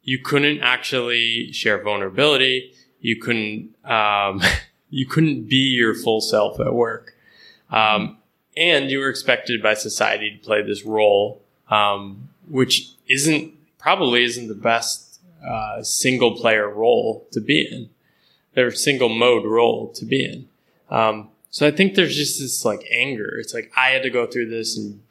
You 0.01 0.19
couldn't 0.19 0.61
actually 0.61 1.51
share 1.51 1.81
vulnerability. 1.81 2.73
You 2.99 3.19
couldn't 3.19 3.75
um, 3.85 4.41
you 4.89 5.05
couldn't 5.05 5.49
be 5.49 5.57
your 5.57 5.93
full 5.93 6.21
self 6.21 6.59
at 6.59 6.73
work, 6.73 7.15
um, 7.69 8.17
and 8.55 8.89
you 8.89 8.99
were 8.99 9.09
expected 9.09 9.61
by 9.61 9.73
society 9.73 10.31
to 10.31 10.43
play 10.43 10.61
this 10.61 10.83
role, 10.83 11.41
um, 11.69 12.29
which 12.47 12.91
isn't 13.07 13.53
probably 13.77 14.23
isn't 14.23 14.47
the 14.47 14.55
best 14.55 15.19
uh, 15.47 15.83
single 15.83 16.35
player 16.35 16.69
role 16.69 17.27
to 17.31 17.39
be 17.39 17.61
in, 17.61 17.89
or 18.55 18.71
single 18.71 19.09
mode 19.09 19.45
role 19.45 19.91
to 19.93 20.05
be 20.05 20.25
in. 20.25 20.47
Um, 20.89 21.29
so 21.49 21.67
I 21.67 21.71
think 21.71 21.95
there's 21.95 22.15
just 22.15 22.39
this 22.39 22.65
like 22.65 22.85
anger. 22.91 23.38
It's 23.39 23.53
like 23.53 23.71
I 23.77 23.89
had 23.89 24.03
to 24.03 24.09
go 24.09 24.25
through 24.25 24.49
this, 24.49 24.77
and 24.77 25.01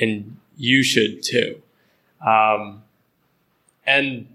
and 0.00 0.36
you 0.56 0.82
should 0.82 1.22
too. 1.22 1.62
Um, 2.26 2.82
and 3.86 4.28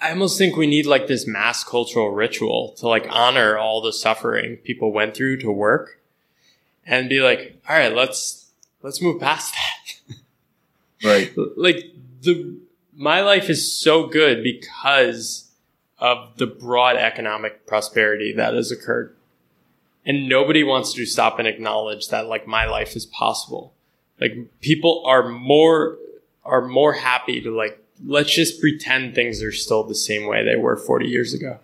I 0.00 0.10
almost 0.10 0.36
think 0.36 0.56
we 0.56 0.66
need 0.66 0.86
like 0.86 1.06
this 1.06 1.26
mass 1.26 1.64
cultural 1.64 2.10
ritual 2.10 2.74
to 2.78 2.88
like 2.88 3.06
honor 3.08 3.56
all 3.56 3.80
the 3.80 3.92
suffering 3.92 4.56
people 4.58 4.92
went 4.92 5.16
through 5.16 5.38
to 5.38 5.50
work 5.50 6.00
and 6.84 7.08
be 7.08 7.20
like, 7.20 7.60
all 7.68 7.76
right, 7.76 7.94
let's, 7.94 8.50
let's 8.82 9.00
move 9.00 9.20
past 9.20 9.54
that. 9.54 10.16
Right. 11.04 11.30
like 11.56 11.92
the, 12.22 12.58
my 12.96 13.20
life 13.20 13.50
is 13.50 13.70
so 13.70 14.06
good 14.06 14.42
because 14.42 15.50
of 15.98 16.36
the 16.38 16.46
broad 16.46 16.96
economic 16.96 17.66
prosperity 17.66 18.32
that 18.32 18.54
has 18.54 18.72
occurred. 18.72 19.14
And 20.06 20.28
nobody 20.28 20.64
wants 20.64 20.94
to 20.94 21.04
stop 21.04 21.38
and 21.38 21.46
acknowledge 21.46 22.08
that 22.08 22.26
like 22.26 22.46
my 22.46 22.66
life 22.66 22.96
is 22.96 23.04
possible. 23.04 23.74
Like 24.20 24.32
people 24.60 25.02
are 25.06 25.28
more, 25.28 25.98
are 26.44 26.66
more 26.66 26.94
happy 26.94 27.40
to 27.42 27.54
like 27.54 27.82
let's 28.04 28.34
just 28.34 28.60
pretend 28.60 29.14
things 29.14 29.42
are 29.42 29.52
still 29.52 29.84
the 29.84 29.94
same 29.94 30.26
way 30.26 30.44
they 30.44 30.56
were 30.56 30.76
40 30.76 31.06
years 31.06 31.34
ago. 31.34 31.58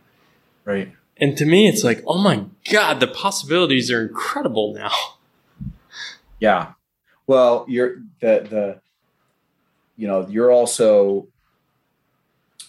Right. 0.65 0.93
And 1.17 1.37
to 1.37 1.45
me, 1.45 1.69
it's 1.69 1.85
like, 1.85 2.03
oh 2.07 2.19
my 2.19 2.45
God, 2.71 3.01
the 3.01 3.07
possibilities 3.07 3.91
are 3.91 4.03
incredible 4.03 4.75
now. 4.75 4.93
Yeah. 6.41 6.73
Well, 7.27 7.65
you're 7.69 7.99
the, 8.21 8.47
the, 8.49 8.81
you 9.97 10.09
know, 10.09 10.27
you're 10.29 10.51
also, 10.51 11.29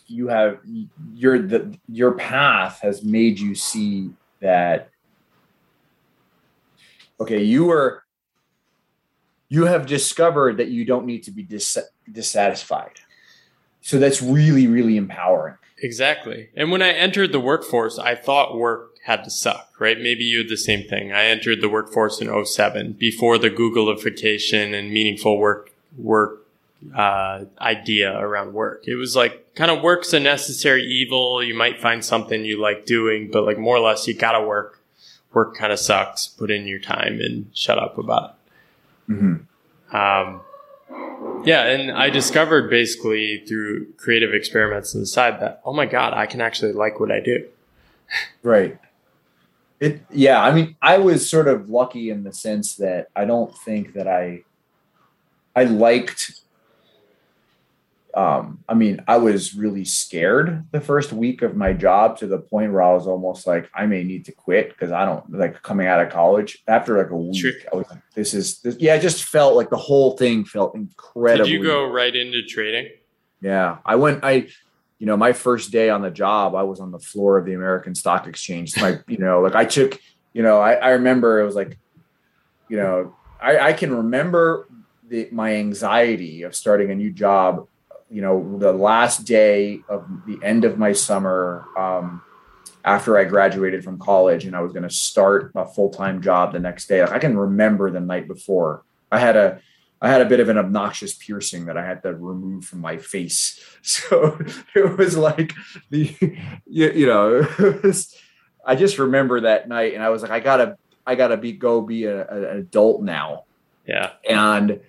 you 0.08 0.28
have, 0.28 0.60
your, 1.16 1.40
the, 1.40 1.78
your 1.88 2.12
path 2.12 2.82
has 2.82 3.04
made 3.04 3.40
you 3.40 3.56
see 3.56 4.12
that, 4.42 4.90
okay, 7.20 7.42
you 7.42 7.66
were, 7.66 8.03
you 9.54 9.66
have 9.66 9.86
discovered 9.86 10.58
that 10.58 10.70
you 10.70 10.84
don't 10.84 11.06
need 11.06 11.22
to 11.24 11.32
be 11.32 11.44
dis- 11.44 11.78
dissatisfied 12.12 13.00
so 13.84 14.00
that's 14.00 14.22
really, 14.22 14.66
really 14.66 14.96
empowering. 14.96 15.56
Exactly. 15.78 16.50
And 16.56 16.72
when 16.72 16.82
I 16.82 16.92
entered 16.92 17.34
the 17.34 17.40
workforce, 17.42 18.00
I 18.00 18.16
thought 18.16 18.58
work 18.58 18.92
had 19.04 19.26
to 19.26 19.30
suck, 19.30 19.74
right? 19.78 20.00
Maybe 20.00 20.24
you 20.24 20.38
had 20.40 20.48
the 20.48 20.56
same 20.56 20.88
thing. 20.88 21.12
I 21.12 21.26
entered 21.26 21.60
the 21.60 21.68
workforce 21.68 22.22
in 22.22 22.46
07 22.46 22.94
before 22.94 23.38
the 23.38 23.50
Googleification 23.50 24.74
and 24.74 24.90
meaningful 24.90 25.38
work, 25.38 25.74
work, 25.98 26.48
uh, 26.96 27.44
idea 27.60 28.18
around 28.18 28.54
work. 28.54 28.86
It 28.88 28.96
was 28.96 29.18
like 29.18 29.54
kind 29.56 29.70
of 29.70 29.84
work's 29.84 30.14
a 30.14 30.20
necessary 30.22 30.84
evil. 30.84 31.44
You 31.44 31.54
might 31.54 31.82
find 31.82 32.06
something 32.06 32.46
you 32.46 32.62
like 32.62 32.86
doing, 32.86 33.30
but 33.30 33.44
like 33.44 33.58
more 33.60 33.76
or 33.76 33.82
less 33.82 34.08
you 34.08 34.14
gotta 34.14 34.42
work. 34.42 34.80
Work 35.34 35.58
kind 35.58 35.74
of 35.74 35.80
sucks. 35.80 36.28
Put 36.28 36.52
in 36.52 36.68
your 36.68 36.80
time 36.80 37.20
and 37.20 37.48
shut 37.54 37.78
up 37.78 37.98
about 37.98 38.30
it. 38.30 38.36
Mm-hmm. 39.10 39.96
Um, 39.96 40.42
yeah, 41.46 41.66
and 41.66 41.92
I 41.92 42.10
discovered 42.10 42.70
basically 42.70 43.44
through 43.48 43.94
creative 43.94 44.34
experiments 44.34 44.96
inside 44.96 45.40
that 45.42 45.62
oh 45.66 45.74
my 45.74 45.86
god, 45.86 46.14
I 46.14 46.26
can 46.26 46.42
actually 46.42 46.74
like 46.74 47.00
what 47.00 47.12
I 47.12 47.20
do. 47.20 47.48
Right. 48.44 48.78
It 49.80 50.02
yeah, 50.12 50.44
I 50.44 50.54
mean, 50.54 50.76
I 50.82 50.98
was 51.00 51.28
sort 51.28 51.48
of 51.48 51.70
lucky 51.70 52.10
in 52.10 52.24
the 52.24 52.34
sense 52.34 52.76
that 52.76 53.08
I 53.16 53.26
don't 53.26 53.58
think 53.58 53.94
that 53.94 54.08
I 54.08 54.44
I 55.56 55.64
liked 55.64 56.43
um, 58.14 58.64
I 58.70 58.76
mean, 58.76 59.04
I 59.08 59.18
was 59.18 59.56
really 59.56 59.86
scared 59.86 60.66
the 60.72 60.82
first 60.82 61.12
week 61.12 61.42
of 61.42 61.56
my 61.56 61.74
job 61.74 62.18
to 62.20 62.28
the 62.28 62.38
point 62.38 62.72
where 62.72 62.82
I 62.82 62.94
was 62.94 63.08
almost 63.08 63.48
like, 63.48 63.70
I 63.74 63.88
may 63.88 64.04
need 64.04 64.26
to 64.26 64.32
quit 64.32 64.70
because 64.70 64.92
I 64.92 65.06
don't 65.06 65.32
like 65.32 65.62
coming 65.64 65.88
out 65.88 66.00
of 66.00 66.12
college 66.12 66.64
after 66.68 66.98
like 66.98 67.10
a 67.10 67.18
week. 67.18 67.42
Sure. 67.42 67.52
I 67.72 67.76
was 67.76 67.90
like, 67.90 68.02
this 68.14 68.34
is 68.36 68.60
this, 68.60 68.78
yeah, 68.80 68.94
I 68.94 69.00
just 69.00 69.24
felt 69.24 69.56
like 69.56 69.70
the 69.72 69.78
whole 69.78 70.16
thing 70.16 70.46
felt 70.46 70.76
incredible. 70.76 71.46
Did 71.46 71.52
you 71.52 71.64
go 71.64 71.90
right 71.90 72.16
into 72.16 72.44
trading? 72.44 72.92
Yeah, 73.42 73.80
I 73.86 73.96
went. 73.96 74.24
I, 74.24 74.48
you 75.00 75.08
know, 75.08 75.18
my 75.18 75.34
first 75.34 75.72
day 75.72 75.90
on 75.90 76.02
the 76.02 76.12
job, 76.12 76.56
I 76.56 76.64
was 76.64 76.80
on 76.80 76.92
the 76.92 77.00
floor 77.00 77.38
of 77.38 77.46
the 77.46 77.54
American 77.54 77.96
Stock 77.96 78.28
Exchange. 78.28 78.80
My, 78.80 79.00
you 79.08 79.18
know, 79.18 79.42
like 79.42 79.56
I 79.56 79.66
took, 79.66 80.00
you 80.32 80.44
know, 80.44 80.60
I, 80.60 80.74
I 80.76 80.90
remember 80.92 81.42
it 81.42 81.46
was 81.46 81.56
like, 81.56 81.78
you 82.70 82.78
know, 82.78 83.16
I, 83.42 83.58
I 83.60 83.74
can 83.74 83.94
remember 83.94 84.70
the, 85.10 85.28
my 85.32 85.56
anxiety 85.56 86.44
of 86.44 86.56
starting 86.56 86.90
a 86.90 86.96
new 86.96 87.12
job 87.12 87.68
you 88.14 88.22
know, 88.22 88.58
the 88.60 88.72
last 88.72 89.26
day 89.26 89.82
of 89.90 90.08
the 90.28 90.38
end 90.44 90.66
of 90.66 90.78
my 90.78 90.92
summer 90.92 91.66
um, 91.76 92.22
after 92.86 93.18
I 93.18 93.24
graduated 93.24 93.84
from 93.84 93.98
college 93.98 94.46
and 94.46 94.56
I 94.56 94.62
was 94.62 94.72
going 94.72 94.84
to 94.84 94.90
start 94.90 95.52
a 95.56 95.66
full 95.66 95.90
time 95.90 96.22
job 96.22 96.54
the 96.54 96.60
next 96.60 96.88
day. 96.88 97.02
Like 97.02 97.12
I 97.12 97.20
can 97.20 97.36
remember 97.36 97.90
the 97.90 98.00
night 98.00 98.28
before. 98.28 98.84
I 99.12 99.20
had 99.20 99.36
a 99.36 99.60
I 100.00 100.10
had 100.10 100.22
a 100.22 100.26
bit 100.26 100.42
of 100.42 100.50
an 100.50 100.58
obnoxious 100.58 101.16
piercing 101.16 101.66
that 101.66 101.78
I 101.78 101.86
had 101.86 102.04
to 102.04 102.14
remove 102.14 102.66
from 102.66 102.80
my 102.80 102.98
face. 102.98 103.60
So 103.86 104.40
it 104.76 104.98
was 104.98 105.18
like 105.18 105.52
the 105.90 106.16
you, 106.66 106.92
you 106.92 107.06
know 107.06 107.46
was, 107.84 108.16
I 108.66 108.76
just 108.76 108.98
remember 108.98 109.42
that 109.42 109.68
night 109.68 109.94
and 109.94 110.02
I 110.02 110.08
was 110.08 110.22
like 110.22 110.32
I 110.32 110.40
gotta 110.40 110.78
I 111.06 111.16
gotta 111.16 111.36
be 111.36 111.52
go 111.52 111.82
be 111.82 112.06
a, 112.06 112.26
a, 112.26 112.52
an 112.52 112.58
adult 112.60 113.02
now. 113.02 113.44
Yeah. 113.86 114.12
And 114.30 114.80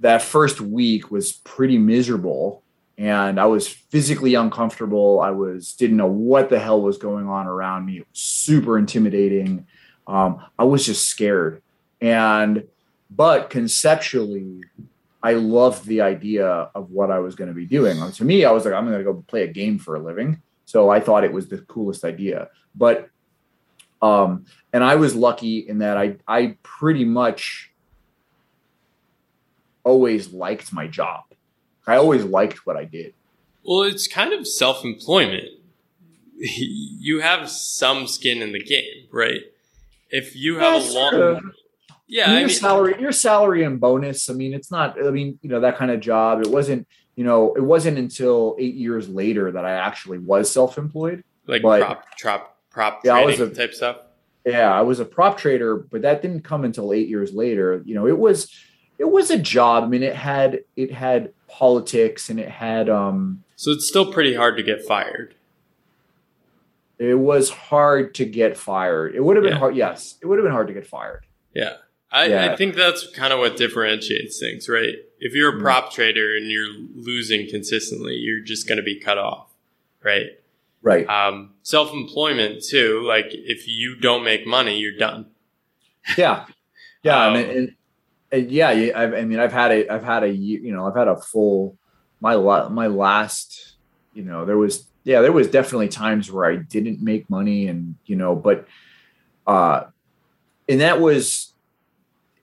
that 0.00 0.22
first 0.22 0.60
week 0.60 1.10
was 1.10 1.32
pretty 1.32 1.78
miserable 1.78 2.62
and 3.00 3.40
I 3.40 3.46
was 3.46 3.66
physically 3.66 4.34
uncomfortable. 4.34 5.20
I 5.20 5.30
was 5.30 5.72
didn't 5.72 5.96
know 5.96 6.06
what 6.06 6.50
the 6.50 6.58
hell 6.58 6.82
was 6.82 6.98
going 6.98 7.28
on 7.28 7.46
around 7.46 7.86
me. 7.86 7.98
It 7.98 8.06
was 8.10 8.18
super 8.18 8.76
intimidating. 8.76 9.66
Um, 10.06 10.44
I 10.58 10.64
was 10.64 10.84
just 10.84 11.06
scared. 11.06 11.62
And 12.02 12.64
but 13.10 13.48
conceptually, 13.48 14.60
I 15.22 15.32
loved 15.32 15.86
the 15.86 16.02
idea 16.02 16.46
of 16.46 16.90
what 16.90 17.10
I 17.10 17.20
was 17.20 17.34
going 17.34 17.48
to 17.48 17.54
be 17.54 17.64
doing. 17.64 17.98
To 18.12 18.24
me, 18.24 18.44
I 18.44 18.50
was 18.52 18.66
like, 18.66 18.74
I'm 18.74 18.86
going 18.86 18.98
to 18.98 19.04
go 19.04 19.24
play 19.26 19.44
a 19.44 19.48
game 19.48 19.78
for 19.78 19.96
a 19.96 19.98
living. 19.98 20.42
So 20.66 20.90
I 20.90 21.00
thought 21.00 21.24
it 21.24 21.32
was 21.32 21.48
the 21.48 21.58
coolest 21.58 22.04
idea. 22.04 22.48
But 22.74 23.08
um, 24.02 24.44
and 24.74 24.84
I 24.84 24.96
was 24.96 25.14
lucky 25.14 25.60
in 25.60 25.78
that 25.78 25.96
I 25.96 26.16
I 26.28 26.58
pretty 26.62 27.06
much 27.06 27.70
always 29.84 30.32
liked 30.32 30.72
my 30.72 30.86
job. 30.86 31.24
I 31.86 31.96
always 31.96 32.24
liked 32.24 32.66
what 32.66 32.76
I 32.76 32.84
did. 32.84 33.14
Well, 33.64 33.82
it's 33.82 34.06
kind 34.06 34.32
of 34.32 34.46
self 34.46 34.84
employment. 34.84 35.48
You 36.42 37.20
have 37.20 37.50
some 37.50 38.06
skin 38.06 38.40
in 38.40 38.52
the 38.52 38.62
game, 38.62 39.08
right? 39.12 39.42
If 40.08 40.34
you 40.34 40.58
have 40.58 40.82
yeah, 40.82 40.90
a 40.90 40.92
long, 40.94 41.10
sort 41.10 41.14
of. 41.14 41.42
yeah, 42.06 42.30
your 42.30 42.38
I 42.38 42.40
mean, 42.44 42.48
salary, 42.48 42.96
your 42.98 43.12
salary 43.12 43.62
and 43.64 43.78
bonus. 43.78 44.30
I 44.30 44.32
mean, 44.32 44.54
it's 44.54 44.70
not. 44.70 44.96
I 45.04 45.10
mean, 45.10 45.38
you 45.42 45.50
know, 45.50 45.60
that 45.60 45.76
kind 45.76 45.90
of 45.90 46.00
job. 46.00 46.40
It 46.40 46.50
wasn't. 46.50 46.86
You 47.14 47.24
know, 47.24 47.52
it 47.54 47.60
wasn't 47.62 47.98
until 47.98 48.56
eight 48.58 48.74
years 48.74 49.06
later 49.06 49.52
that 49.52 49.66
I 49.66 49.72
actually 49.72 50.16
was 50.18 50.50
self 50.50 50.78
employed. 50.78 51.22
Like 51.46 51.60
but, 51.60 51.82
prop, 51.82 52.18
prop, 52.18 52.56
prop 52.70 53.00
yeah, 53.04 53.22
trading 53.22 53.48
a, 53.48 53.50
type 53.50 53.74
stuff. 53.74 53.98
Yeah, 54.46 54.72
I 54.72 54.80
was 54.80 55.00
a 55.00 55.04
prop 55.04 55.36
trader, 55.36 55.76
but 55.76 56.00
that 56.02 56.22
didn't 56.22 56.42
come 56.42 56.64
until 56.64 56.94
eight 56.94 57.08
years 57.08 57.34
later. 57.34 57.82
You 57.84 57.94
know, 57.94 58.06
it 58.06 58.16
was 58.16 58.50
it 59.00 59.10
was 59.10 59.30
a 59.30 59.38
job. 59.38 59.82
I 59.82 59.86
mean, 59.86 60.02
it 60.02 60.14
had 60.14 60.60
it 60.76 60.92
had 60.92 61.32
politics 61.48 62.28
and 62.28 62.38
it 62.38 62.50
had 62.50 62.90
um 62.90 63.42
So 63.56 63.70
it's 63.70 63.88
still 63.88 64.12
pretty 64.12 64.34
hard 64.34 64.58
to 64.58 64.62
get 64.62 64.84
fired. 64.84 65.34
It 66.98 67.18
was 67.18 67.48
hard 67.48 68.14
to 68.16 68.26
get 68.26 68.58
fired. 68.58 69.14
It 69.14 69.24
would 69.24 69.36
have 69.36 69.42
been 69.42 69.54
yeah. 69.54 69.58
hard. 69.58 69.74
Yes, 69.74 70.16
it 70.20 70.26
would 70.26 70.38
have 70.38 70.44
been 70.44 70.52
hard 70.52 70.68
to 70.68 70.74
get 70.74 70.86
fired. 70.86 71.24
Yeah. 71.54 71.76
I, 72.12 72.26
yeah. 72.26 72.52
I 72.52 72.56
think 72.56 72.74
that's 72.74 73.06
kind 73.12 73.32
of 73.32 73.38
what 73.38 73.56
differentiates 73.56 74.38
things, 74.38 74.68
right? 74.68 74.96
If 75.18 75.32
you're 75.32 75.48
a 75.48 75.52
mm-hmm. 75.52 75.62
prop 75.62 75.92
trader 75.92 76.36
and 76.36 76.50
you're 76.50 76.68
losing 76.94 77.48
consistently, 77.48 78.16
you're 78.16 78.40
just 78.40 78.68
going 78.68 78.78
to 78.78 78.82
be 78.82 79.00
cut 79.00 79.16
off, 79.16 79.48
right? 80.04 80.26
Right. 80.82 81.08
Um, 81.08 81.54
self 81.62 81.92
employment 81.94 82.62
too. 82.62 83.02
Like 83.06 83.28
if 83.30 83.66
you 83.66 83.96
don't 83.96 84.24
make 84.24 84.46
money, 84.46 84.78
you're 84.78 84.98
done. 84.98 85.26
Yeah. 86.18 86.46
Yeah. 87.02 87.28
um, 87.28 87.36
and, 87.36 87.74
yeah, 88.32 88.68
I, 88.68 89.18
I 89.18 89.24
mean, 89.24 89.38
I've 89.38 89.52
had 89.52 89.72
a, 89.72 89.88
I've 89.88 90.04
had 90.04 90.22
a, 90.22 90.28
you 90.28 90.72
know, 90.72 90.86
I've 90.86 90.96
had 90.96 91.08
a 91.08 91.16
full, 91.16 91.76
my 92.20 92.36
my 92.68 92.86
last, 92.86 93.76
you 94.14 94.22
know, 94.22 94.44
there 94.44 94.56
was, 94.56 94.86
yeah, 95.04 95.20
there 95.20 95.32
was 95.32 95.48
definitely 95.48 95.88
times 95.88 96.30
where 96.30 96.44
I 96.44 96.56
didn't 96.56 97.02
make 97.02 97.28
money, 97.30 97.68
and 97.68 97.96
you 98.06 98.16
know, 98.16 98.36
but, 98.36 98.66
uh, 99.46 99.84
and 100.68 100.80
that 100.80 101.00
was, 101.00 101.54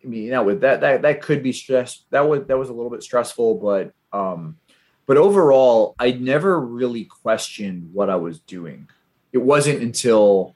I 0.03 0.07
mean, 0.07 0.31
that 0.31 0.45
was 0.45 0.59
that 0.59 0.81
that 0.81 1.01
that 1.03 1.21
could 1.21 1.43
be 1.43 1.53
stress. 1.53 2.03
That 2.09 2.27
was 2.27 2.47
that 2.47 2.57
was 2.57 2.69
a 2.69 2.73
little 2.73 2.91
bit 2.91 3.03
stressful, 3.03 3.55
but, 3.55 3.93
um, 4.11 4.57
but 5.05 5.17
overall, 5.17 5.95
I 5.99 6.11
never 6.11 6.59
really 6.59 7.05
questioned 7.05 7.93
what 7.93 8.09
I 8.09 8.15
was 8.15 8.39
doing. 8.39 8.89
It 9.31 9.37
wasn't 9.37 9.81
until 9.81 10.55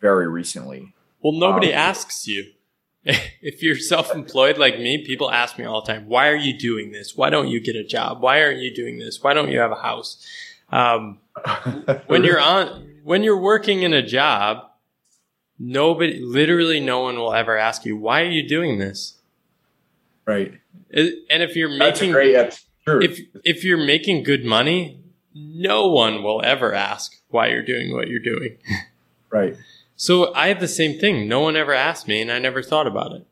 very 0.00 0.28
recently. 0.28 0.94
Well, 1.20 1.32
nobody 1.32 1.72
um, 1.72 1.78
asks 1.78 2.26
you. 2.26 2.52
if 3.04 3.62
you're 3.62 3.76
self-employed 3.76 4.58
like 4.58 4.78
me, 4.78 5.04
people 5.04 5.30
ask 5.30 5.58
me 5.58 5.64
all 5.64 5.82
the 5.82 5.92
time, 5.92 6.06
"Why 6.06 6.28
are 6.28 6.36
you 6.36 6.58
doing 6.58 6.92
this? 6.92 7.16
Why 7.16 7.30
don't 7.30 7.48
you 7.48 7.60
get 7.60 7.76
a 7.76 7.84
job? 7.84 8.20
Why 8.20 8.42
aren't 8.42 8.60
you 8.60 8.74
doing 8.74 8.98
this? 8.98 9.22
Why 9.22 9.34
don't 9.34 9.50
you 9.50 9.58
have 9.58 9.72
a 9.72 9.82
house?" 9.82 10.24
Um, 10.70 11.18
when 12.06 12.24
you're 12.24 12.40
on, 12.40 13.00
when 13.02 13.22
you're 13.22 13.40
working 13.40 13.82
in 13.82 13.92
a 13.92 14.02
job, 14.02 14.64
nobody, 15.58 16.20
literally, 16.20 16.80
no 16.80 17.00
one 17.00 17.16
will 17.16 17.32
ever 17.32 17.56
ask 17.56 17.84
you, 17.84 17.96
"Why 17.96 18.22
are 18.22 18.30
you 18.30 18.46
doing 18.46 18.78
this?" 18.78 19.18
Right. 20.26 20.54
And 20.92 21.42
if 21.42 21.56
you're 21.56 21.70
making 21.70 22.12
great. 22.12 22.60
True. 22.84 23.00
if 23.02 23.20
if 23.44 23.64
you're 23.64 23.84
making 23.84 24.22
good 24.22 24.44
money, 24.44 25.02
no 25.34 25.88
one 25.88 26.22
will 26.22 26.42
ever 26.42 26.74
ask 26.74 27.16
why 27.28 27.48
you're 27.48 27.64
doing 27.64 27.92
what 27.92 28.08
you're 28.08 28.20
doing. 28.20 28.58
right. 29.30 29.56
So 30.00 30.32
I 30.32 30.48
have 30.48 30.60
the 30.60 30.66
same 30.66 30.98
thing. 30.98 31.28
No 31.28 31.40
one 31.40 31.56
ever 31.56 31.74
asked 31.74 32.08
me, 32.08 32.22
and 32.22 32.32
I 32.32 32.38
never 32.38 32.62
thought 32.62 32.86
about 32.86 33.12
it 33.12 33.26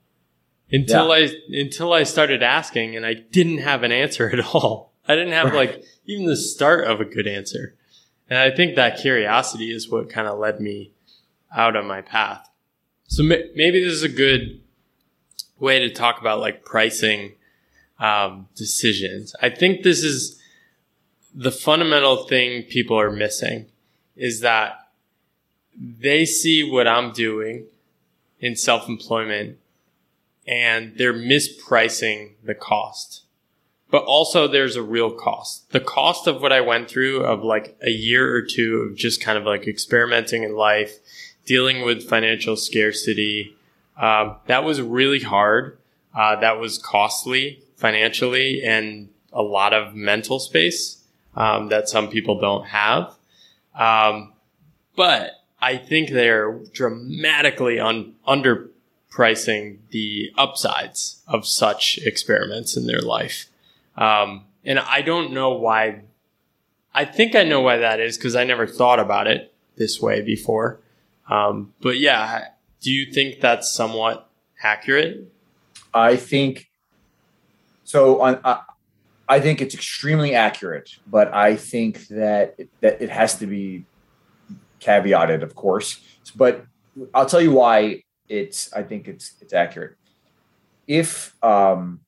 until 0.71 1.13
I 1.13 1.31
until 1.49 1.95
I 1.95 2.03
started 2.03 2.43
asking, 2.43 2.95
and 2.95 3.07
I 3.07 3.15
didn't 3.15 3.61
have 3.61 3.85
an 3.85 3.91
answer 3.91 4.29
at 4.29 4.55
all. 4.55 4.93
I 5.09 5.15
didn't 5.15 5.33
have 5.33 5.55
like 5.55 5.83
even 6.05 6.27
the 6.27 6.37
start 6.37 6.87
of 6.87 7.01
a 7.01 7.07
good 7.07 7.27
answer, 7.27 7.75
and 8.29 8.39
I 8.39 8.51
think 8.51 8.77
that 8.77 9.01
curiosity 9.01 9.73
is 9.73 9.89
what 9.89 10.11
kind 10.11 10.29
of 10.29 10.39
led 10.39 10.61
me 10.61 10.93
out 11.57 11.75
on 11.75 11.87
my 11.87 12.03
path. 12.03 12.47
So 13.07 13.23
ma- 13.23 13.47
maybe 13.55 13.83
this 13.83 13.95
is 13.95 14.03
a 14.03 14.11
good 14.11 14.61
way 15.59 15.79
to 15.79 15.89
talk 15.89 16.21
about 16.21 16.39
like 16.39 16.67
pricing 16.67 17.37
um, 17.99 18.47
decisions. 18.55 19.35
I 19.41 19.49
think 19.49 19.85
this 19.85 20.05
is 20.05 20.39
the 21.35 21.51
fundamental 21.51 22.27
thing 22.27 22.65
people 22.65 23.01
are 23.01 23.11
missing 23.11 23.69
is 24.17 24.41
that 24.41 24.88
they 25.79 26.25
see 26.25 26.69
what 26.69 26.89
I'm 26.89 27.13
doing 27.13 27.67
in 28.41 28.57
self 28.57 28.89
employment 28.89 29.59
and 30.47 30.95
they're 30.97 31.15
mispricing 31.15 32.33
the 32.43 32.55
cost. 32.55 33.23
But 33.91 34.05
also 34.05 34.49
there's 34.49 34.77
a 34.77 34.83
real 34.83 35.11
cost. 35.11 35.71
The 35.71 35.81
cost 35.81 36.27
of 36.27 36.43
what 36.43 36.53
I 36.53 36.61
went 36.61 36.91
through 36.91 37.25
of 37.25 37.43
like 37.43 37.77
a 37.83 37.91
year 37.91 38.35
or 38.35 38.43
two 38.43 38.79
of 38.79 38.97
just 38.97 39.23
kind 39.23 39.39
of 39.39 39.45
like 39.45 39.67
experimenting 39.67 40.43
in 40.43 40.57
life, 40.57 40.99
dealing 41.47 41.83
with 41.83 42.09
financial 42.09 42.57
scarcity. 42.57 43.57
Um, 43.97 44.37
that 44.47 44.65
was 44.65 44.81
really 44.81 45.21
hard. 45.21 45.79
Uh, 46.15 46.37
that 46.37 46.59
was 46.59 46.79
costly 46.79 47.63
financially 47.77 48.63
and 48.63 49.09
a 49.33 49.43
lot 49.43 49.73
of 49.73 49.95
mental 49.95 50.39
space 50.39 51.03
um, 51.37 51.69
that 51.69 51.89
some 51.89 52.09
people 52.09 52.41
don't 52.41 52.67
have. 52.67 53.15
Um, 53.75 54.33
but 54.97 55.38
I 55.61 55.77
think 55.77 56.11
they're 56.11 56.61
dramatically 56.73 57.81
un- 57.81 58.15
underpricing 58.27 59.79
the 59.91 60.31
upsides 60.37 61.23
of 61.27 61.47
such 61.47 61.99
experiments 61.99 62.77
in 62.77 62.87
their 62.87 63.01
life. 63.01 63.47
Um, 63.97 64.45
and 64.65 64.79
I 64.79 65.03
don't 65.03 65.33
know 65.33 65.51
why. 65.55 66.03
I 66.95 67.05
think 67.05 67.35
I 67.35 67.45
know 67.45 67.61
why 67.61 67.79
that 67.79 68.01
is 68.01 68.17
because 68.17 68.37
I 68.37 68.45
never 68.45 68.67
thought 68.67 69.01
about 69.01 69.27
it 69.27 69.53
this 69.77 70.01
way 70.01 70.21
before. 70.21 70.81
Um, 71.29 71.75
but 71.81 71.99
yeah, 71.99 72.49
do 72.81 72.91
you 72.91 73.13
think 73.13 73.41
that's 73.41 73.73
somewhat 73.73 74.29
accurate? 74.63 75.33
I 75.93 76.17
think 76.17 76.71
so. 77.85 78.21
On, 78.21 78.41
uh, 78.45 78.61
I 79.29 79.41
think 79.41 79.61
it's 79.61 79.75
extremely 79.75 80.35
accurate, 80.35 80.97
but 81.07 81.33
I 81.35 81.57
think 81.57 82.09
that 82.09 82.55
it, 82.59 82.69
that 82.81 83.03
it 83.03 83.11
has 83.11 83.39
to 83.39 83.47
be 83.47 83.85
caveated, 84.81 85.43
of 85.43 85.55
course. 85.55 86.01
But 86.37 86.65
I'll 87.15 87.27
tell 87.27 87.41
you 87.41 87.53
why 87.53 88.03
it's. 88.29 88.73
I 88.73 88.83
think 88.83 89.09
it's 89.09 89.35
it's 89.41 89.53
accurate. 89.53 89.97
If 90.87 91.35
um, 91.45 92.01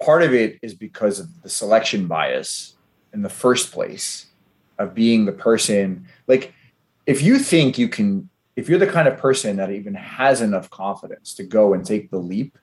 part 0.00 0.22
of 0.22 0.34
it 0.34 0.58
is 0.62 0.74
because 0.74 1.20
of 1.20 1.42
the 1.42 1.48
selection 1.48 2.06
bias 2.06 2.74
in 3.12 3.22
the 3.22 3.28
first 3.28 3.72
place 3.72 4.26
of 4.78 4.94
being 4.94 5.24
the 5.24 5.32
person, 5.32 6.06
like 6.26 6.52
if 7.06 7.22
you 7.22 7.38
think 7.38 7.78
you 7.78 7.88
can, 7.88 8.28
if 8.56 8.68
you're 8.68 8.78
the 8.78 8.86
kind 8.86 9.06
of 9.08 9.18
person 9.18 9.56
that 9.56 9.70
even 9.70 9.94
has 9.94 10.40
enough 10.40 10.70
confidence 10.70 11.34
to 11.34 11.44
go 11.44 11.74
and 11.74 11.84
take 11.84 12.10
the 12.10 12.18
leap, 12.18 12.58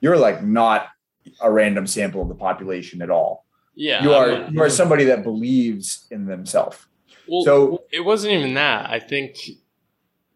you're 0.00 0.16
like 0.18 0.42
not 0.44 0.88
a 1.40 1.50
random 1.50 1.86
sample 1.86 2.22
of 2.22 2.28
the 2.28 2.34
population 2.34 3.02
at 3.02 3.10
all. 3.10 3.44
Yeah, 3.74 4.02
You 4.02 4.12
are 4.12 4.30
I'm- 4.32 4.54
you 4.54 4.62
are 4.62 4.70
somebody 4.70 5.04
that 5.04 5.22
believes 5.22 6.06
in 6.10 6.26
themselves. 6.26 6.86
Well, 7.28 7.42
So- 7.44 7.82
it 7.92 8.00
wasn't 8.00 8.34
even 8.34 8.54
that. 8.54 8.90
I 8.90 8.98
think 8.98 9.36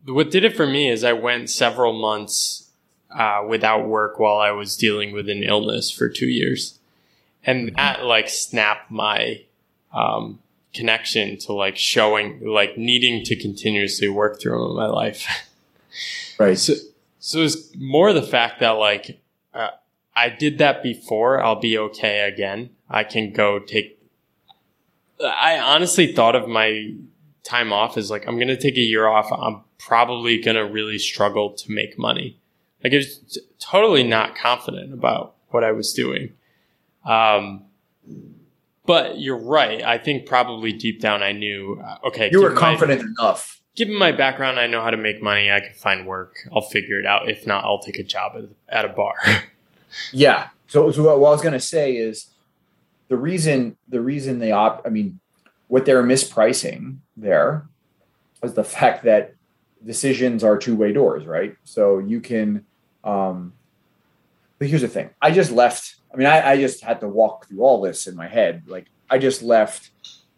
what 0.04 0.30
did 0.30 0.44
it 0.44 0.56
for 0.56 0.66
me 0.66 0.88
is 0.88 1.04
I 1.04 1.12
went 1.12 1.50
several 1.50 1.92
months 1.92 2.70
uh, 3.10 3.44
without 3.48 3.86
work 3.86 4.18
while 4.18 4.38
I 4.38 4.50
was 4.52 4.76
dealing 4.76 5.12
with 5.12 5.28
an 5.28 5.42
illness 5.42 5.90
for 5.90 6.08
two 6.08 6.26
years, 6.26 6.78
and 7.44 7.74
that 7.76 8.04
like 8.04 8.28
snapped 8.28 8.90
my 8.90 9.42
um, 9.92 10.38
connection 10.74 11.36
to 11.40 11.52
like 11.52 11.76
showing 11.76 12.40
like 12.44 12.78
needing 12.78 13.22
to 13.24 13.36
continuously 13.36 14.08
work 14.08 14.40
through 14.40 14.70
in 14.70 14.76
my 14.76 14.86
life. 14.86 15.26
Right. 16.38 16.58
So, 16.58 16.72
so 17.20 17.40
it's 17.40 17.76
more 17.76 18.14
the 18.14 18.22
fact 18.22 18.60
that 18.60 18.70
like 18.70 19.20
uh, 19.52 19.68
I 20.16 20.30
did 20.30 20.56
that 20.58 20.82
before. 20.82 21.42
I'll 21.44 21.60
be 21.60 21.76
okay 21.76 22.20
again. 22.20 22.70
I 22.88 23.04
can 23.04 23.32
go 23.32 23.58
take. 23.58 24.01
I 25.22 25.58
honestly 25.60 26.12
thought 26.12 26.34
of 26.36 26.48
my 26.48 26.94
time 27.44 27.72
off 27.72 27.96
as 27.96 28.10
like 28.10 28.26
I'm 28.26 28.38
gonna 28.38 28.56
take 28.56 28.76
a 28.76 28.80
year 28.80 29.06
off. 29.06 29.30
I'm 29.32 29.62
probably 29.78 30.40
gonna 30.40 30.64
really 30.66 30.98
struggle 30.98 31.50
to 31.54 31.70
make 31.72 31.98
money. 31.98 32.38
Like 32.82 32.92
I 32.92 32.96
was 32.96 33.18
t- 33.18 33.40
totally 33.58 34.02
not 34.02 34.34
confident 34.36 34.92
about 34.92 35.34
what 35.48 35.64
I 35.64 35.72
was 35.72 35.92
doing. 35.92 36.32
Um, 37.04 37.64
but 38.84 39.18
you're 39.20 39.38
right. 39.38 39.82
I 39.82 39.98
think 39.98 40.26
probably 40.26 40.72
deep 40.72 41.00
down 41.00 41.22
I 41.22 41.32
knew. 41.32 41.80
uh, 41.84 42.08
Okay, 42.08 42.28
You 42.32 42.38
were 42.42 42.48
given 42.48 42.54
my- 42.54 42.60
confident 42.60 43.02
enough. 43.18 43.60
given 43.76 43.96
my 43.96 44.10
background, 44.12 44.58
I 44.58 44.66
know 44.66 44.80
how 44.82 44.90
to 44.90 44.96
make 44.96 45.22
money. 45.22 45.50
I 45.50 45.60
can 45.60 45.72
find 45.74 46.06
work. 46.06 46.36
I'll 46.52 46.62
figure 46.62 46.98
it 46.98 47.06
out. 47.06 47.28
If 47.28 47.46
not, 47.46 47.64
I'll 47.64 47.78
take 47.80 47.98
a 47.98 48.02
job 48.02 48.32
at, 48.36 48.44
at 48.78 48.84
a 48.84 48.88
bar. 48.88 49.14
Yeah. 50.10 50.48
So, 50.68 50.90
so 50.90 51.02
what 51.02 51.12
I 51.12 51.16
was 51.16 51.42
going 51.42 51.52
to 51.52 51.60
say 51.60 51.94
is 51.96 52.30
the 53.12 53.18
reason 53.18 53.76
the 53.88 54.00
reason 54.00 54.38
they 54.38 54.52
opt. 54.52 54.86
I 54.86 54.90
mean, 54.90 55.20
what 55.68 55.84
they're 55.84 56.02
mispricing 56.02 56.96
there 57.14 57.66
is 58.42 58.54
the 58.54 58.64
fact 58.64 59.04
that 59.04 59.34
decisions 59.84 60.42
are 60.42 60.56
two 60.56 60.74
way 60.74 60.94
doors, 60.94 61.26
right? 61.26 61.54
So 61.64 61.98
you 61.98 62.22
can. 62.22 62.64
Um, 63.04 63.52
but 64.58 64.68
here's 64.68 64.80
the 64.80 64.88
thing: 64.88 65.10
I 65.20 65.30
just 65.30 65.52
left. 65.52 65.96
I 66.10 66.16
mean, 66.16 66.26
I, 66.26 66.52
I 66.52 66.56
just 66.56 66.82
had 66.82 67.00
to 67.00 67.08
walk 67.08 67.48
through 67.48 67.60
all 67.60 67.82
this 67.82 68.06
in 68.06 68.16
my 68.16 68.28
head. 68.28 68.62
Like, 68.66 68.86
I 69.10 69.18
just 69.18 69.42
left 69.42 69.90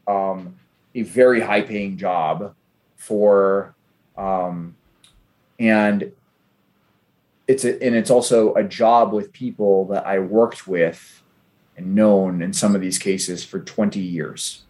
um, 0.09 0.57
a 0.97 1.03
very 1.03 1.41
high 1.41 1.63
paying 1.63 1.97
job 1.97 2.57
for, 2.97 3.77
um, 4.17 4.75
and 5.61 6.11
it's 7.47 7.65
a, 7.65 7.81
and 7.81 7.95
it's 7.95 8.11
also 8.11 8.53
a 8.55 8.65
job 8.65 9.13
with 9.13 9.33
people 9.33 9.85
that 9.87 10.05
I 10.07 10.19
worked 10.19 10.67
with 10.67 11.24
and 11.77 11.95
known 11.95 12.43
in 12.43 12.53
some 12.53 12.75
of 12.75 12.81
these 12.81 12.99
cases 12.99 13.45
for 13.45 13.61
20 13.61 14.01
years. 14.01 14.63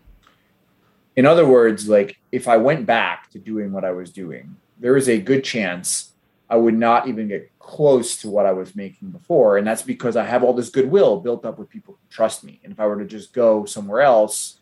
In 1.17 1.27
other 1.27 1.47
words, 1.47 1.89
like 1.89 2.19
if 2.33 2.49
I 2.49 2.57
went 2.57 2.87
back 2.87 3.31
to 3.31 3.39
doing 3.39 3.73
what 3.73 3.85
I 3.85 3.93
was 3.93 4.11
doing, 4.11 4.57
there 4.79 4.97
is 4.97 5.09
a 5.09 5.21
good 5.21 5.45
chance 5.45 6.13
I 6.49 6.57
would 6.57 6.75
not 6.75 7.09
even 7.09 7.29
get 7.29 7.51
close 7.59 8.17
to 8.19 8.29
what 8.29 8.47
I 8.47 8.53
was 8.53 8.77
making 8.77 9.11
before. 9.11 9.57
And 9.57 9.67
that's 9.67 9.83
because 9.83 10.17
I 10.17 10.25
have 10.25 10.45
all 10.45 10.53
this 10.53 10.69
goodwill 10.69 11.21
built 11.21 11.45
up 11.45 11.59
with 11.59 11.71
people 11.71 11.95
who 11.95 12.15
trust 12.15 12.45
me. 12.45 12.61
And 12.63 12.73
if 12.73 12.81
I 12.81 12.87
were 12.87 12.99
to 12.99 13.07
just 13.07 13.33
go 13.33 13.65
somewhere 13.65 14.03
else, 14.03 14.59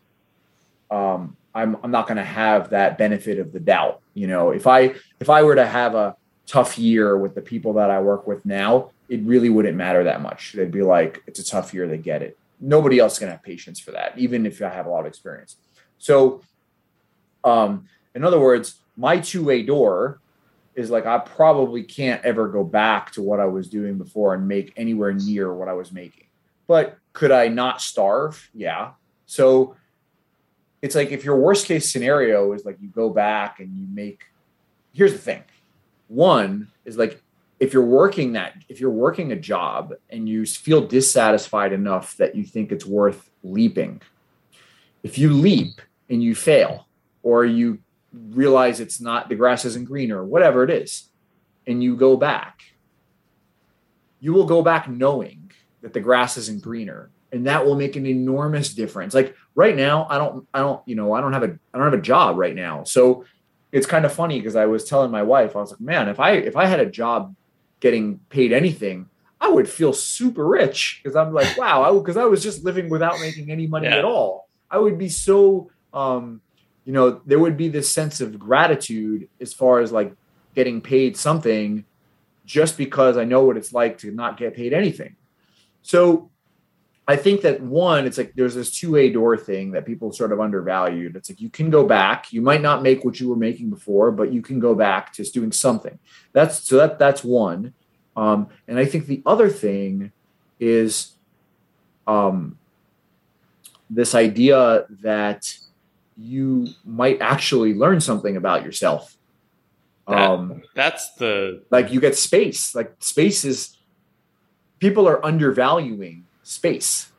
um, 0.89 1.35
I'm, 1.53 1.77
I'm 1.83 1.91
not 1.91 2.07
going 2.07 2.17
to 2.17 2.23
have 2.23 2.69
that 2.69 2.97
benefit 2.97 3.37
of 3.39 3.51
the 3.51 3.59
doubt. 3.59 4.01
You 4.13 4.27
know, 4.27 4.51
if 4.51 4.65
I, 4.65 4.95
if 5.19 5.29
I 5.29 5.43
were 5.43 5.55
to 5.55 5.65
have 5.65 5.95
a 5.95 6.15
tough 6.45 6.77
year 6.77 7.17
with 7.17 7.35
the 7.35 7.41
people 7.41 7.73
that 7.73 7.89
I 7.89 7.99
work 7.99 8.27
with 8.27 8.45
now, 8.45 8.91
it 9.09 9.21
really 9.23 9.49
wouldn't 9.49 9.77
matter 9.77 10.03
that 10.03 10.21
much. 10.21 10.53
They'd 10.53 10.71
be 10.71 10.81
like, 10.81 11.21
it's 11.27 11.39
a 11.39 11.45
tough 11.45 11.73
year, 11.73 11.87
they 11.87 11.97
get 11.97 12.21
it. 12.21 12.37
Nobody 12.59 12.99
else 12.99 13.13
is 13.13 13.19
going 13.19 13.29
to 13.29 13.35
have 13.35 13.43
patience 13.43 13.79
for 13.79 13.91
that, 13.91 14.17
even 14.17 14.45
if 14.45 14.61
I 14.61 14.69
have 14.69 14.85
a 14.85 14.89
lot 14.89 15.01
of 15.01 15.05
experience. 15.07 15.57
So, 15.97 16.41
um, 17.43 17.87
in 18.15 18.23
other 18.23 18.39
words, 18.39 18.75
my 18.95 19.19
two 19.19 19.43
way 19.43 19.63
door 19.63 20.19
is 20.75 20.89
like, 20.89 21.05
I 21.05 21.19
probably 21.19 21.83
can't 21.83 22.23
ever 22.23 22.47
go 22.47 22.63
back 22.63 23.11
to 23.11 23.21
what 23.21 23.39
I 23.39 23.45
was 23.45 23.69
doing 23.69 23.97
before 23.97 24.33
and 24.33 24.47
make 24.47 24.73
anywhere 24.77 25.13
near 25.13 25.53
what 25.53 25.67
I 25.67 25.73
was 25.73 25.91
making. 25.91 26.25
But 26.67 26.97
could 27.11 27.31
I 27.31 27.49
not 27.49 27.81
starve? 27.81 28.49
Yeah. 28.53 28.91
So, 29.25 29.75
it's 30.81 30.95
like 30.95 31.11
if 31.11 31.23
your 31.23 31.37
worst 31.37 31.65
case 31.65 31.91
scenario 31.91 32.51
is 32.51 32.65
like 32.65 32.77
you 32.81 32.89
go 32.89 33.09
back 33.09 33.61
and 33.61 33.73
you 33.77 33.87
make, 33.89 34.25
here's 34.93 35.13
the 35.13 35.17
thing 35.17 35.41
one 36.09 36.67
is 36.85 36.97
like 36.97 37.22
if 37.59 37.73
you're 37.73 37.85
working 37.85 38.33
that 38.33 38.53
if 38.69 38.79
you're 38.79 38.89
working 38.89 39.31
a 39.31 39.35
job 39.35 39.93
and 40.09 40.27
you 40.27 40.45
feel 40.45 40.85
dissatisfied 40.85 41.73
enough 41.73 42.17
that 42.17 42.35
you 42.35 42.43
think 42.43 42.71
it's 42.71 42.85
worth 42.85 43.29
leaping 43.43 44.01
if 45.03 45.17
you 45.17 45.31
leap 45.31 45.81
and 46.09 46.23
you 46.23 46.35
fail 46.35 46.87
or 47.21 47.45
you 47.45 47.79
realize 48.11 48.79
it's 48.79 48.99
not 48.99 49.29
the 49.29 49.35
grass 49.35 49.65
isn't 49.65 49.85
greener 49.85 50.23
whatever 50.23 50.63
it 50.63 50.69
is 50.69 51.09
and 51.65 51.83
you 51.83 51.95
go 51.95 52.17
back 52.17 52.61
you 54.19 54.33
will 54.33 54.45
go 54.45 54.61
back 54.61 54.87
knowing 54.87 55.51
that 55.81 55.93
the 55.93 55.99
grass 55.99 56.37
isn't 56.37 56.61
greener 56.61 57.11
and 57.33 57.47
that 57.47 57.65
will 57.65 57.75
make 57.75 57.95
an 57.95 58.05
enormous 58.05 58.73
difference. 58.73 59.13
Like 59.13 59.35
right 59.55 59.75
now 59.75 60.07
i 60.09 60.17
don't 60.17 60.47
i 60.53 60.59
don't 60.59 60.81
you 60.87 60.95
know 60.95 61.13
i 61.13 61.21
don't 61.21 61.33
have 61.33 61.43
a 61.43 61.59
i 61.73 61.77
don't 61.77 61.83
have 61.91 61.99
a 61.99 62.01
job 62.01 62.37
right 62.37 62.55
now. 62.55 62.83
So 62.85 63.25
it's 63.71 63.87
kind 63.87 64.05
of 64.05 64.13
funny 64.13 64.39
because 64.39 64.55
I 64.55 64.67
was 64.67 64.85
telling 64.85 65.11
my 65.11 65.23
wife, 65.23 65.55
I 65.55 65.59
was 65.59 65.71
like, 65.71 65.81
man, 65.81 66.07
if 66.07 66.19
I 66.19 66.31
if 66.31 66.55
I 66.55 66.67
had 66.67 66.79
a 66.79 66.85
job 66.85 67.35
getting 67.83 68.17
paid 68.29 68.53
anything, 68.53 69.09
I 69.41 69.49
would 69.49 69.67
feel 69.67 69.91
super 69.91 70.47
rich 70.47 71.01
because 71.03 71.17
I'm 71.17 71.33
like, 71.33 71.57
wow, 71.57 71.99
because 71.99 72.15
I, 72.15 72.21
I, 72.21 72.25
was 72.27 72.41
just 72.41 72.63
living 72.63 72.89
without 72.89 73.19
making 73.19 73.51
any 73.51 73.67
money 73.67 73.87
yeah. 73.87 73.97
at 73.97 74.05
all. 74.05 74.47
I 74.71 74.77
would 74.77 74.97
be 74.97 75.09
so, 75.09 75.69
um, 75.93 76.39
you 76.85 76.93
know, 76.93 77.19
there 77.25 77.39
would 77.39 77.57
be 77.57 77.67
this 77.67 77.91
sense 77.91 78.21
of 78.21 78.39
gratitude 78.39 79.27
as 79.41 79.53
far 79.53 79.81
as 79.81 79.91
like 79.91 80.15
getting 80.55 80.79
paid 80.79 81.17
something 81.17 81.83
just 82.45 82.77
because 82.77 83.17
I 83.17 83.25
know 83.25 83.43
what 83.43 83.57
it's 83.57 83.73
like 83.73 83.97
to 83.97 84.11
not 84.11 84.37
get 84.37 84.55
paid 84.55 84.71
anything. 84.71 85.17
So 85.81 86.31
I 87.05 87.17
think 87.17 87.41
that 87.41 87.59
one, 87.61 88.05
it's 88.05 88.17
like 88.17 88.33
there's 88.35 88.55
this 88.55 88.71
two-way 88.71 89.11
door 89.11 89.35
thing 89.35 89.71
that 89.71 89.85
people 89.85 90.13
sort 90.13 90.31
of 90.31 90.39
undervalued. 90.39 91.15
It's 91.17 91.29
like 91.29 91.41
you 91.41 91.49
can 91.49 91.69
go 91.69 91.85
back. 91.85 92.31
You 92.31 92.41
might 92.41 92.61
not 92.61 92.81
make 92.81 93.03
what 93.03 93.19
you 93.19 93.27
were 93.27 93.35
making 93.35 93.69
before, 93.69 94.11
but 94.11 94.31
you 94.31 94.41
can 94.41 94.59
go 94.59 94.73
back 94.73 95.11
to 95.13 95.23
doing 95.23 95.51
something. 95.51 95.99
That's 96.31 96.59
so 96.59 96.77
that 96.77 96.99
that's 96.99 97.23
one. 97.23 97.73
Um, 98.15 98.47
and 98.67 98.79
I 98.79 98.85
think 98.85 99.07
the 99.07 99.21
other 99.25 99.49
thing 99.49 100.13
is 100.59 101.13
um, 102.07 102.57
this 103.89 104.15
idea 104.15 104.85
that 105.01 105.57
you 106.15 106.67
might 106.85 107.21
actually 107.21 107.73
learn 107.73 107.99
something 107.99 108.37
about 108.37 108.63
yourself. 108.63 109.17
That, 110.07 110.17
um, 110.17 110.61
that's 110.75 111.15
the 111.15 111.63
like 111.69 111.91
you 111.91 111.99
get 111.99 112.17
space. 112.17 112.73
Like 112.73 112.93
space 112.99 113.43
is 113.43 113.77
people 114.79 115.07
are 115.07 115.25
undervaluing 115.25 116.22
space. 116.43 117.11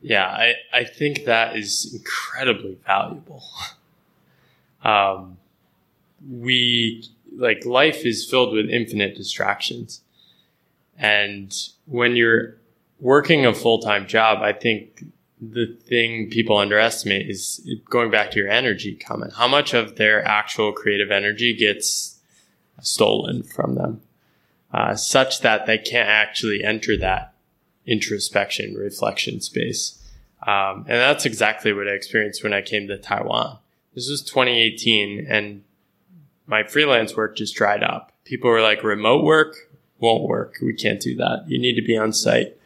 Yeah, 0.00 0.26
I, 0.26 0.54
I 0.72 0.84
think 0.84 1.24
that 1.24 1.56
is 1.56 1.92
incredibly 1.94 2.78
valuable. 2.86 3.42
Um, 4.84 5.38
we 6.30 7.02
like 7.36 7.64
life 7.64 8.06
is 8.06 8.28
filled 8.28 8.52
with 8.52 8.70
infinite 8.70 9.16
distractions. 9.16 10.00
And 10.96 11.52
when 11.86 12.14
you're 12.14 12.54
working 13.00 13.44
a 13.44 13.52
full 13.52 13.80
time 13.80 14.06
job, 14.06 14.42
I 14.42 14.52
think 14.52 15.04
the 15.40 15.66
thing 15.66 16.30
people 16.30 16.56
underestimate 16.56 17.28
is 17.28 17.68
going 17.90 18.10
back 18.10 18.30
to 18.32 18.38
your 18.38 18.48
energy 18.48 18.94
comment. 18.94 19.34
How 19.34 19.48
much 19.48 19.74
of 19.74 19.96
their 19.96 20.24
actual 20.24 20.72
creative 20.72 21.10
energy 21.10 21.52
gets 21.52 22.20
stolen 22.80 23.42
from 23.42 23.74
them, 23.74 24.00
uh, 24.72 24.94
such 24.94 25.40
that 25.40 25.66
they 25.66 25.78
can't 25.78 26.08
actually 26.08 26.62
enter 26.62 26.96
that 26.98 27.34
introspection, 27.86 28.74
reflection 28.74 29.40
space. 29.40 30.02
Um, 30.46 30.84
and 30.88 30.98
that's 31.00 31.24
exactly 31.24 31.72
what 31.72 31.88
I 31.88 31.92
experienced 31.92 32.42
when 32.42 32.52
I 32.52 32.62
came 32.62 32.88
to 32.88 32.98
Taiwan. 32.98 33.58
This 33.94 34.10
was 34.10 34.22
2018 34.22 35.26
and 35.28 35.62
my 36.46 36.62
freelance 36.62 37.16
work 37.16 37.36
just 37.36 37.54
dried 37.54 37.82
up. 37.82 38.12
People 38.24 38.50
were 38.50 38.62
like, 38.62 38.84
remote 38.84 39.24
work 39.24 39.56
won't 39.98 40.24
work. 40.24 40.56
We 40.60 40.74
can't 40.74 41.00
do 41.00 41.16
that. 41.16 41.44
You 41.48 41.58
need 41.58 41.74
to 41.76 41.82
be 41.82 41.96
on 41.96 42.12
site. 42.12 42.56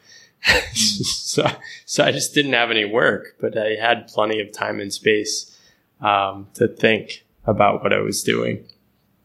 so, 0.74 1.46
so 1.84 2.04
I 2.04 2.12
just 2.12 2.34
didn't 2.34 2.54
have 2.54 2.70
any 2.70 2.84
work, 2.84 3.36
but 3.40 3.56
I 3.56 3.76
had 3.80 4.08
plenty 4.08 4.40
of 4.40 4.52
time 4.52 4.80
and 4.80 4.92
space 4.92 5.58
um, 6.00 6.48
to 6.54 6.66
think 6.66 7.24
about 7.46 7.82
what 7.82 7.92
I 7.92 8.00
was 8.00 8.22
doing. 8.22 8.64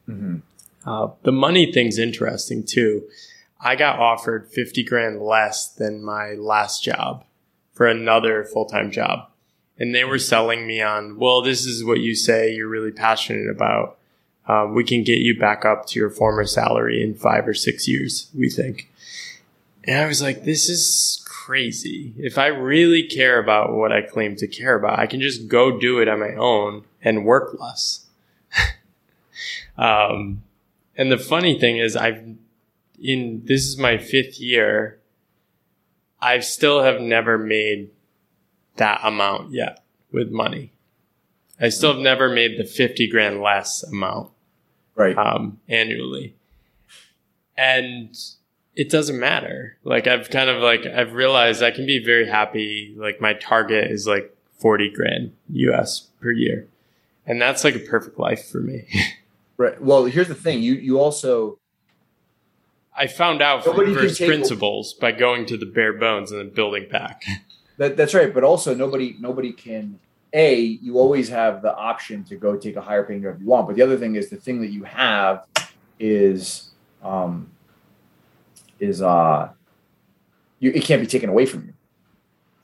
Mm-hmm. 0.07 0.37
Uh, 0.87 1.09
the 1.23 1.31
money 1.31 1.71
thing's 1.71 1.97
interesting 1.97 2.63
too. 2.63 3.03
I 3.65 3.75
got 3.75 3.97
offered 3.97 4.47
50 4.47 4.83
grand 4.83 5.19
less 5.19 5.67
than 5.67 6.03
my 6.03 6.33
last 6.33 6.83
job 6.83 7.25
for 7.73 7.87
another 7.87 8.43
full 8.43 8.67
time 8.67 8.91
job. 8.91 9.27
And 9.79 9.93
they 9.93 10.03
were 10.03 10.19
selling 10.19 10.67
me 10.67 10.83
on, 10.83 11.17
well, 11.17 11.41
this 11.41 11.65
is 11.65 11.83
what 11.83 11.99
you 11.99 12.13
say 12.13 12.53
you're 12.53 12.67
really 12.67 12.91
passionate 12.91 13.49
about. 13.49 13.97
Um, 14.47 14.75
we 14.75 14.83
can 14.83 15.03
get 15.03 15.17
you 15.17 15.37
back 15.37 15.65
up 15.65 15.87
to 15.87 15.99
your 15.99 16.11
former 16.11 16.45
salary 16.45 17.01
in 17.01 17.15
five 17.15 17.47
or 17.47 17.55
six 17.55 17.87
years, 17.87 18.29
we 18.35 18.51
think. 18.51 18.87
And 19.83 19.99
I 19.99 20.05
was 20.05 20.21
like, 20.21 20.43
this 20.43 20.69
is 20.69 21.23
crazy. 21.25 22.13
If 22.19 22.37
I 22.37 22.47
really 22.47 23.01
care 23.01 23.39
about 23.39 23.73
what 23.73 23.91
I 23.91 24.03
claim 24.03 24.35
to 24.35 24.47
care 24.47 24.75
about, 24.75 24.99
I 24.99 25.07
can 25.07 25.21
just 25.21 25.47
go 25.47 25.79
do 25.79 25.97
it 25.97 26.07
on 26.07 26.19
my 26.19 26.35
own 26.35 26.83
and 27.01 27.25
work 27.25 27.59
less. 27.59 28.05
um, 29.77 30.43
and 30.95 31.11
the 31.11 31.17
funny 31.17 31.59
thing 31.59 31.79
is, 31.79 31.95
I've 31.95 32.23
in 32.99 33.41
this 33.45 33.65
is 33.65 33.77
my 33.77 33.97
fifth 33.97 34.39
year. 34.39 34.99
I 36.21 36.39
still 36.39 36.81
have 36.83 37.01
never 37.01 37.37
made 37.37 37.91
that 38.77 39.01
amount 39.03 39.51
yet 39.51 39.83
with 40.11 40.31
money. 40.31 40.71
I 41.59 41.69
still 41.69 41.93
have 41.93 42.01
never 42.01 42.29
made 42.29 42.57
the 42.57 42.65
50 42.65 43.07
grand 43.09 43.41
less 43.41 43.83
amount 43.83 44.31
right 44.95 45.17
um, 45.17 45.59
annually. 45.67 46.35
And 47.57 48.17
it 48.75 48.89
doesn't 48.89 49.19
matter. 49.19 49.77
Like 49.83 50.07
I've 50.07 50.29
kind 50.29 50.49
of 50.49 50.61
like 50.61 50.85
I've 50.85 51.13
realized 51.13 51.63
I 51.63 51.71
can 51.71 51.85
be 51.85 52.03
very 52.03 52.27
happy. 52.27 52.93
Like 52.97 53.21
my 53.21 53.33
target 53.33 53.91
is 53.91 54.07
like 54.07 54.35
40 54.59 54.89
grand 54.91 55.33
US 55.49 56.09
per 56.21 56.31
year. 56.31 56.67
And 57.25 57.41
that's 57.41 57.63
like 57.63 57.75
a 57.75 57.79
perfect 57.79 58.19
life 58.19 58.47
for 58.47 58.59
me. 58.59 58.87
right. 59.57 59.81
Well, 59.81 60.05
here's 60.05 60.27
the 60.27 60.35
thing. 60.35 60.61
You 60.61 60.73
you 60.73 60.99
also 60.99 61.57
I 62.97 63.07
found 63.07 63.41
out 63.41 63.63
from 63.63 63.75
first 63.93 64.21
principles 64.21 64.93
by 64.93 65.11
going 65.11 65.45
to 65.47 65.57
the 65.57 65.65
bare 65.65 65.93
bones 65.93 66.31
and 66.31 66.39
then 66.39 66.49
building 66.49 66.87
back. 66.89 67.23
That, 67.77 67.97
that's 67.97 68.13
right. 68.13 68.33
But 68.33 68.45
also 68.45 68.73
nobody 68.73 69.17
nobody 69.19 69.51
can 69.51 69.99
a 70.31 70.55
you 70.55 70.97
always 70.97 71.27
have 71.27 71.61
the 71.61 71.75
option 71.75 72.23
to 72.23 72.37
go 72.37 72.55
take 72.55 72.77
a 72.77 72.81
higher 72.81 73.03
paying 73.03 73.21
job 73.21 73.35
if 73.35 73.41
you 73.41 73.47
want. 73.47 73.67
But 73.67 73.75
the 73.75 73.81
other 73.81 73.97
thing 73.97 74.15
is 74.15 74.29
the 74.29 74.37
thing 74.37 74.61
that 74.61 74.69
you 74.69 74.85
have 74.85 75.45
is 75.99 76.71
um 77.03 77.51
is 78.79 79.01
uh 79.01 79.49
you 80.59 80.71
it 80.71 80.85
can't 80.85 81.01
be 81.01 81.07
taken 81.07 81.29
away 81.29 81.45
from 81.45 81.65
you. 81.65 81.73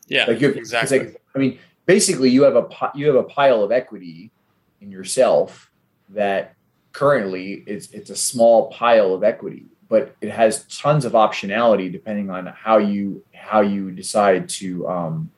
Yeah, 0.07 0.25
like 0.29 0.39
you 0.39 0.47
have, 0.47 0.55
exactly. 0.55 0.99
Like, 0.99 1.21
I 1.35 1.39
mean, 1.39 1.59
basically, 1.85 2.29
you 2.29 2.43
have 2.43 2.55
a 2.55 2.69
you 2.95 3.07
have 3.07 3.15
a 3.15 3.23
pile 3.23 3.63
of 3.63 3.73
equity 3.73 4.31
in 4.79 4.91
yourself 4.91 5.71
that 6.07 6.55
currently 6.93 7.63
it's 7.67 7.91
it's 7.91 8.09
a 8.09 8.15
small 8.15 8.69
pile 8.71 9.13
of 9.13 9.25
equity 9.25 9.70
but 9.91 10.15
it 10.21 10.31
has 10.31 10.63
tons 10.67 11.03
of 11.03 11.11
optionality 11.11 11.91
depending 11.91 12.29
on 12.29 12.45
how 12.45 12.77
you 12.77 13.23
how 13.33 13.59
you 13.59 13.91
decide 13.91 14.47
to 14.47 14.87
um, 14.87 15.29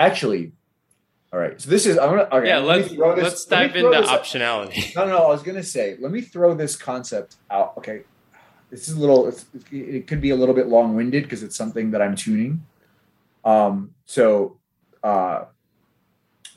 actually 0.00 0.50
all 1.32 1.38
right 1.38 1.60
so 1.60 1.70
this 1.70 1.86
is 1.86 1.96
i'm 1.96 2.10
gonna 2.10 2.28
okay, 2.32 2.48
yeah 2.48 2.58
let's 2.58 2.88
this, 2.88 2.98
let's 2.98 3.44
dive 3.46 3.76
into 3.76 3.88
optionality. 3.88 4.94
No, 4.96 5.06
no 5.06 5.12
no 5.12 5.18
i 5.18 5.28
was 5.28 5.42
gonna 5.44 5.62
say 5.62 5.96
let 6.00 6.10
me 6.10 6.20
throw 6.20 6.54
this 6.54 6.76
concept 6.76 7.36
out 7.50 7.74
okay. 7.78 8.02
This 8.68 8.88
is 8.88 8.96
a 8.96 9.00
little 9.00 9.30
it 9.70 10.06
could 10.06 10.22
be 10.22 10.30
a 10.30 10.36
little 10.36 10.54
bit 10.54 10.66
long-winded 10.66 11.24
because 11.24 11.42
it's 11.42 11.56
something 11.56 11.90
that 11.92 12.00
i'm 12.00 12.16
tuning. 12.16 12.64
Um 13.44 13.94
so 14.06 14.56
uh 15.04 15.44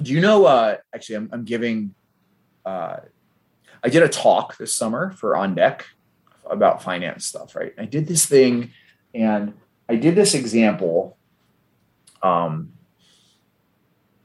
do 0.02 0.14
you 0.14 0.22
know 0.22 0.46
uh 0.46 0.78
actually 0.93 1.18
i'm, 1.18 1.30
I'm 1.34 1.43
giving 1.43 1.93
uh 2.66 2.98
I 3.86 3.90
did 3.90 4.02
a 4.02 4.10
talk 4.10 4.58
this 4.58 4.76
summer 4.76 5.12
for 5.12 5.36
On 5.38 5.54
Deck 5.54 5.86
about 6.50 6.82
finance 6.82 7.28
stuff, 7.28 7.56
right? 7.56 7.72
I 7.78 7.86
did 7.86 8.08
this 8.08 8.26
thing 8.26 8.72
and 9.14 9.54
I 9.88 9.96
did 9.96 10.16
this 10.16 10.34
example. 10.34 11.18
Um, 12.24 12.74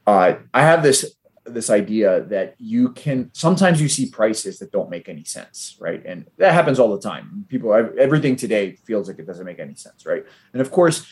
uh, 0.07 0.33
I 0.51 0.61
have 0.61 0.81
this 0.81 1.15
this 1.45 1.69
idea 1.69 2.21
that 2.21 2.55
you 2.57 2.89
can 2.93 3.29
sometimes 3.33 3.79
you 3.79 3.87
see 3.87 4.09
prices 4.09 4.57
that 4.59 4.71
don't 4.71 4.89
make 4.89 5.07
any 5.07 5.23
sense, 5.23 5.75
right? 5.79 6.03
And 6.05 6.25
that 6.37 6.53
happens 6.53 6.79
all 6.79 6.95
the 6.95 7.01
time. 7.01 7.45
People, 7.47 7.73
everything 7.99 8.35
today 8.35 8.77
feels 8.85 9.07
like 9.07 9.19
it 9.19 9.27
doesn't 9.27 9.45
make 9.45 9.59
any 9.59 9.75
sense, 9.75 10.05
right? 10.07 10.25
And 10.53 10.61
of 10.61 10.71
course, 10.71 11.05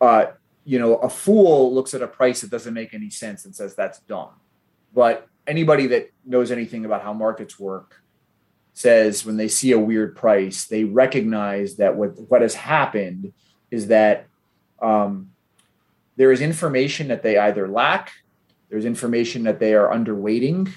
uh, 0.00 0.26
you 0.64 0.78
know, 0.78 0.96
a 0.96 1.08
fool 1.08 1.74
looks 1.74 1.94
at 1.94 2.02
a 2.02 2.08
price 2.08 2.42
that 2.42 2.50
doesn't 2.50 2.74
make 2.74 2.94
any 2.94 3.10
sense 3.10 3.44
and 3.44 3.54
says 3.54 3.74
that's 3.74 4.00
dumb. 4.00 4.30
But 4.94 5.28
anybody 5.46 5.86
that 5.88 6.10
knows 6.24 6.50
anything 6.50 6.84
about 6.84 7.02
how 7.02 7.12
markets 7.12 7.58
work 7.58 8.02
says 8.76 9.24
when 9.24 9.36
they 9.36 9.48
see 9.48 9.72
a 9.72 9.78
weird 9.78 10.14
price, 10.16 10.66
they 10.66 10.84
recognize 10.84 11.76
that 11.76 11.96
what 11.96 12.10
what 12.28 12.42
has 12.42 12.54
happened 12.54 13.32
is 13.70 13.86
that 13.88 14.26
um, 14.82 15.30
there 16.16 16.32
is 16.32 16.40
information 16.40 17.08
that 17.08 17.22
they 17.22 17.38
either 17.38 17.68
lack, 17.68 18.12
there's 18.68 18.84
information 18.84 19.44
that 19.44 19.60
they 19.60 19.74
are 19.74 19.88
underweighting, 19.88 20.70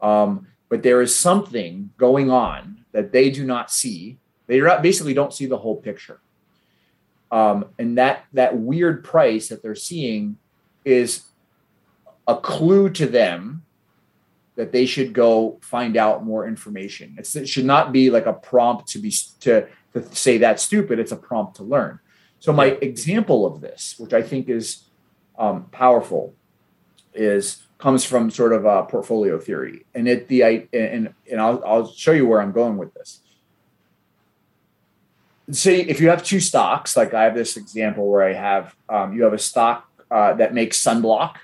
um, 0.00 0.46
but 0.68 0.82
there 0.82 1.00
is 1.00 1.14
something 1.14 1.90
going 1.96 2.30
on 2.30 2.84
that 2.92 3.12
they 3.12 3.30
do 3.30 3.44
not 3.44 3.70
see. 3.70 4.18
They 4.48 4.60
basically 4.60 5.14
don't 5.14 5.32
see 5.32 5.46
the 5.46 5.58
whole 5.58 5.76
picture, 5.76 6.20
um, 7.30 7.66
and 7.78 7.98
that 7.98 8.24
that 8.32 8.56
weird 8.56 9.04
price 9.04 9.48
that 9.48 9.62
they're 9.62 9.74
seeing 9.74 10.38
is 10.84 11.24
a 12.26 12.36
clue 12.36 12.90
to 12.90 13.06
them 13.06 13.62
that 14.56 14.72
they 14.72 14.86
should 14.86 15.12
go 15.12 15.58
find 15.62 15.96
out 15.96 16.24
more 16.24 16.48
information. 16.48 17.14
It's, 17.18 17.36
it 17.36 17.48
should 17.48 17.66
not 17.66 17.92
be 17.92 18.10
like 18.10 18.26
a 18.26 18.32
prompt 18.32 18.88
to 18.88 18.98
be 18.98 19.12
to, 19.40 19.66
to 19.92 20.14
say 20.14 20.38
that's 20.38 20.62
stupid. 20.62 20.98
It's 20.98 21.12
a 21.12 21.16
prompt 21.16 21.56
to 21.56 21.62
learn. 21.62 22.00
So 22.40 22.52
my 22.52 22.66
example 22.66 23.46
of 23.46 23.60
this, 23.60 23.96
which 23.98 24.12
I 24.12 24.22
think 24.22 24.48
is 24.48 24.84
um, 25.38 25.64
powerful, 25.66 26.34
is 27.14 27.62
comes 27.78 28.04
from 28.04 28.30
sort 28.30 28.52
of 28.52 28.64
a 28.64 28.84
portfolio 28.84 29.38
theory, 29.38 29.84
and 29.94 30.08
it 30.08 30.28
the 30.28 30.44
I 30.44 30.68
and 30.72 31.12
and 31.30 31.40
I'll 31.40 31.62
I'll 31.64 31.92
show 31.92 32.12
you 32.12 32.26
where 32.26 32.40
I'm 32.40 32.52
going 32.52 32.76
with 32.76 32.94
this. 32.94 33.20
say 35.50 35.80
if 35.80 36.00
you 36.00 36.08
have 36.08 36.24
two 36.24 36.40
stocks, 36.40 36.96
like 36.96 37.14
I 37.14 37.24
have 37.24 37.34
this 37.34 37.56
example 37.56 38.08
where 38.08 38.22
I 38.22 38.32
have 38.32 38.74
um, 38.88 39.14
you 39.14 39.24
have 39.24 39.34
a 39.34 39.38
stock 39.38 39.88
uh, 40.10 40.34
that 40.34 40.54
makes 40.54 40.82
sunblock, 40.82 41.36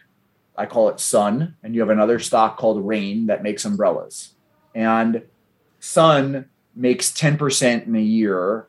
I 0.56 0.66
call 0.66 0.88
it 0.88 1.00
Sun, 1.00 1.56
and 1.62 1.74
you 1.74 1.80
have 1.80 1.90
another 1.90 2.18
stock 2.18 2.56
called 2.56 2.86
Rain 2.86 3.26
that 3.26 3.42
makes 3.42 3.64
umbrellas. 3.64 4.34
And 4.74 5.22
Sun 5.80 6.46
makes 6.74 7.10
10% 7.10 7.86
in 7.86 7.96
a 7.96 8.00
year 8.00 8.68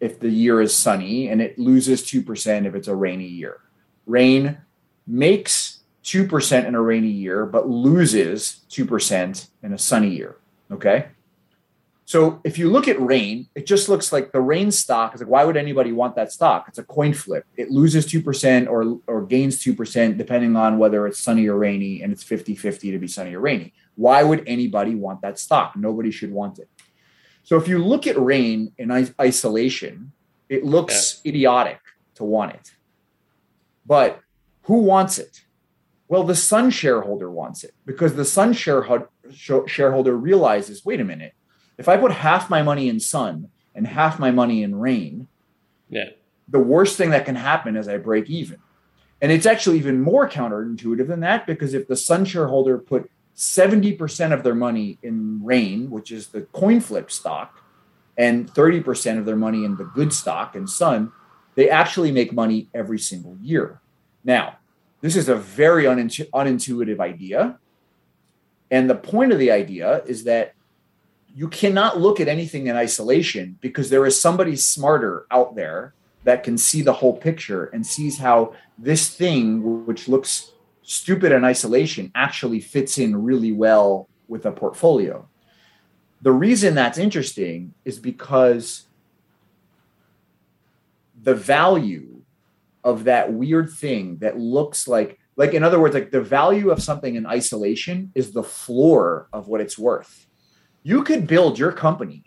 if 0.00 0.18
the 0.18 0.30
year 0.30 0.60
is 0.60 0.74
sunny, 0.74 1.28
and 1.28 1.42
it 1.42 1.58
loses 1.58 2.02
2% 2.02 2.66
if 2.66 2.74
it's 2.74 2.88
a 2.88 2.94
rainy 2.94 3.26
year. 3.26 3.60
Rain 4.06 4.58
makes 5.06 5.80
2% 6.04 6.66
in 6.66 6.74
a 6.74 6.80
rainy 6.80 7.08
year, 7.08 7.44
but 7.46 7.68
loses 7.68 8.64
2% 8.70 9.48
in 9.62 9.72
a 9.72 9.78
sunny 9.78 10.08
year. 10.08 10.36
Okay. 10.70 11.08
So 12.10 12.40
if 12.42 12.58
you 12.58 12.68
look 12.68 12.88
at 12.88 13.00
rain, 13.00 13.46
it 13.54 13.66
just 13.66 13.88
looks 13.88 14.12
like 14.12 14.32
the 14.32 14.40
rain 14.40 14.72
stock 14.72 15.14
is 15.14 15.20
like, 15.20 15.30
why 15.30 15.44
would 15.44 15.56
anybody 15.56 15.92
want 15.92 16.16
that 16.16 16.32
stock? 16.32 16.64
It's 16.66 16.76
a 16.76 16.82
coin 16.82 17.14
flip. 17.14 17.46
It 17.56 17.70
loses 17.70 18.04
2% 18.04 18.68
or, 18.68 18.98
or 19.06 19.24
gains 19.24 19.62
2% 19.62 20.18
depending 20.18 20.56
on 20.56 20.76
whether 20.76 21.06
it's 21.06 21.20
sunny 21.20 21.46
or 21.46 21.56
rainy, 21.56 22.02
and 22.02 22.12
it's 22.12 22.24
50 22.24 22.56
50 22.56 22.90
to 22.90 22.98
be 22.98 23.06
sunny 23.06 23.36
or 23.36 23.38
rainy. 23.38 23.74
Why 23.94 24.24
would 24.24 24.42
anybody 24.48 24.96
want 24.96 25.22
that 25.22 25.38
stock? 25.38 25.76
Nobody 25.76 26.10
should 26.10 26.32
want 26.32 26.58
it. 26.58 26.68
So 27.44 27.56
if 27.56 27.68
you 27.68 27.78
look 27.78 28.08
at 28.08 28.18
rain 28.18 28.72
in 28.76 28.90
isolation, 29.20 30.10
it 30.48 30.64
looks 30.64 31.20
yeah. 31.22 31.28
idiotic 31.28 31.78
to 32.16 32.24
want 32.24 32.54
it. 32.54 32.72
But 33.86 34.18
who 34.62 34.80
wants 34.80 35.20
it? 35.20 35.42
Well, 36.08 36.24
the 36.24 36.34
Sun 36.34 36.70
shareholder 36.70 37.30
wants 37.30 37.62
it 37.62 37.72
because 37.86 38.16
the 38.16 38.24
Sun 38.24 38.54
shareholder 38.54 40.16
realizes 40.16 40.84
wait 40.84 41.00
a 41.00 41.04
minute 41.04 41.34
if 41.80 41.88
I 41.88 41.96
put 41.96 42.12
half 42.12 42.50
my 42.50 42.62
money 42.62 42.90
in 42.90 43.00
sun 43.00 43.48
and 43.74 43.86
half 43.86 44.18
my 44.18 44.30
money 44.30 44.62
in 44.62 44.74
rain, 44.74 45.28
yeah, 45.88 46.10
the 46.46 46.58
worst 46.58 46.98
thing 46.98 47.10
that 47.10 47.24
can 47.24 47.36
happen 47.36 47.74
is 47.74 47.88
I 47.88 47.96
break 47.96 48.28
even. 48.28 48.58
And 49.22 49.32
it's 49.32 49.46
actually 49.46 49.78
even 49.78 50.00
more 50.00 50.28
counterintuitive 50.28 51.08
than 51.08 51.20
that 51.20 51.46
because 51.46 51.72
if 51.72 51.88
the 51.88 51.96
sun 51.96 52.26
shareholder 52.26 52.76
put 52.76 53.10
70% 53.34 54.32
of 54.32 54.42
their 54.42 54.54
money 54.54 54.98
in 55.02 55.42
rain, 55.42 55.90
which 55.90 56.12
is 56.12 56.28
the 56.28 56.42
coin 56.42 56.80
flip 56.80 57.10
stock, 57.10 57.62
and 58.18 58.52
30% 58.52 59.18
of 59.18 59.24
their 59.24 59.36
money 59.36 59.64
in 59.64 59.76
the 59.76 59.84
good 59.84 60.12
stock 60.12 60.54
and 60.54 60.68
sun, 60.68 61.12
they 61.54 61.70
actually 61.70 62.12
make 62.12 62.32
money 62.32 62.68
every 62.74 62.98
single 62.98 63.36
year. 63.40 63.80
Now, 64.22 64.58
this 65.00 65.16
is 65.16 65.30
a 65.30 65.36
very 65.36 65.84
unintu- 65.84 66.28
unintuitive 66.30 67.00
idea. 67.00 67.58
And 68.70 68.90
the 68.90 68.94
point 68.94 69.32
of 69.32 69.38
the 69.38 69.50
idea 69.50 70.02
is 70.04 70.24
that 70.24 70.54
you 71.34 71.48
cannot 71.48 72.00
look 72.00 72.20
at 72.20 72.28
anything 72.28 72.66
in 72.66 72.76
isolation 72.76 73.58
because 73.60 73.90
there 73.90 74.06
is 74.06 74.20
somebody 74.20 74.56
smarter 74.56 75.26
out 75.30 75.54
there 75.54 75.94
that 76.24 76.42
can 76.42 76.58
see 76.58 76.82
the 76.82 76.92
whole 76.92 77.16
picture 77.16 77.66
and 77.66 77.86
sees 77.86 78.18
how 78.18 78.54
this 78.78 79.08
thing 79.08 79.86
which 79.86 80.08
looks 80.08 80.52
stupid 80.82 81.32
in 81.32 81.44
isolation 81.44 82.10
actually 82.14 82.60
fits 82.60 82.98
in 82.98 83.22
really 83.22 83.52
well 83.52 84.08
with 84.28 84.44
a 84.46 84.52
portfolio. 84.52 85.26
The 86.22 86.32
reason 86.32 86.74
that's 86.74 86.98
interesting 86.98 87.74
is 87.84 87.98
because 87.98 88.86
the 91.22 91.34
value 91.34 92.22
of 92.84 93.04
that 93.04 93.32
weird 93.32 93.70
thing 93.70 94.18
that 94.18 94.38
looks 94.38 94.88
like 94.88 95.18
like 95.36 95.54
in 95.54 95.62
other 95.62 95.78
words 95.78 95.94
like 95.94 96.10
the 96.10 96.20
value 96.20 96.70
of 96.70 96.82
something 96.82 97.14
in 97.14 97.26
isolation 97.26 98.10
is 98.14 98.32
the 98.32 98.42
floor 98.42 99.28
of 99.32 99.48
what 99.48 99.60
it's 99.60 99.78
worth 99.78 100.26
you 100.82 101.02
could 101.04 101.26
build 101.26 101.58
your 101.58 101.72
company 101.72 102.24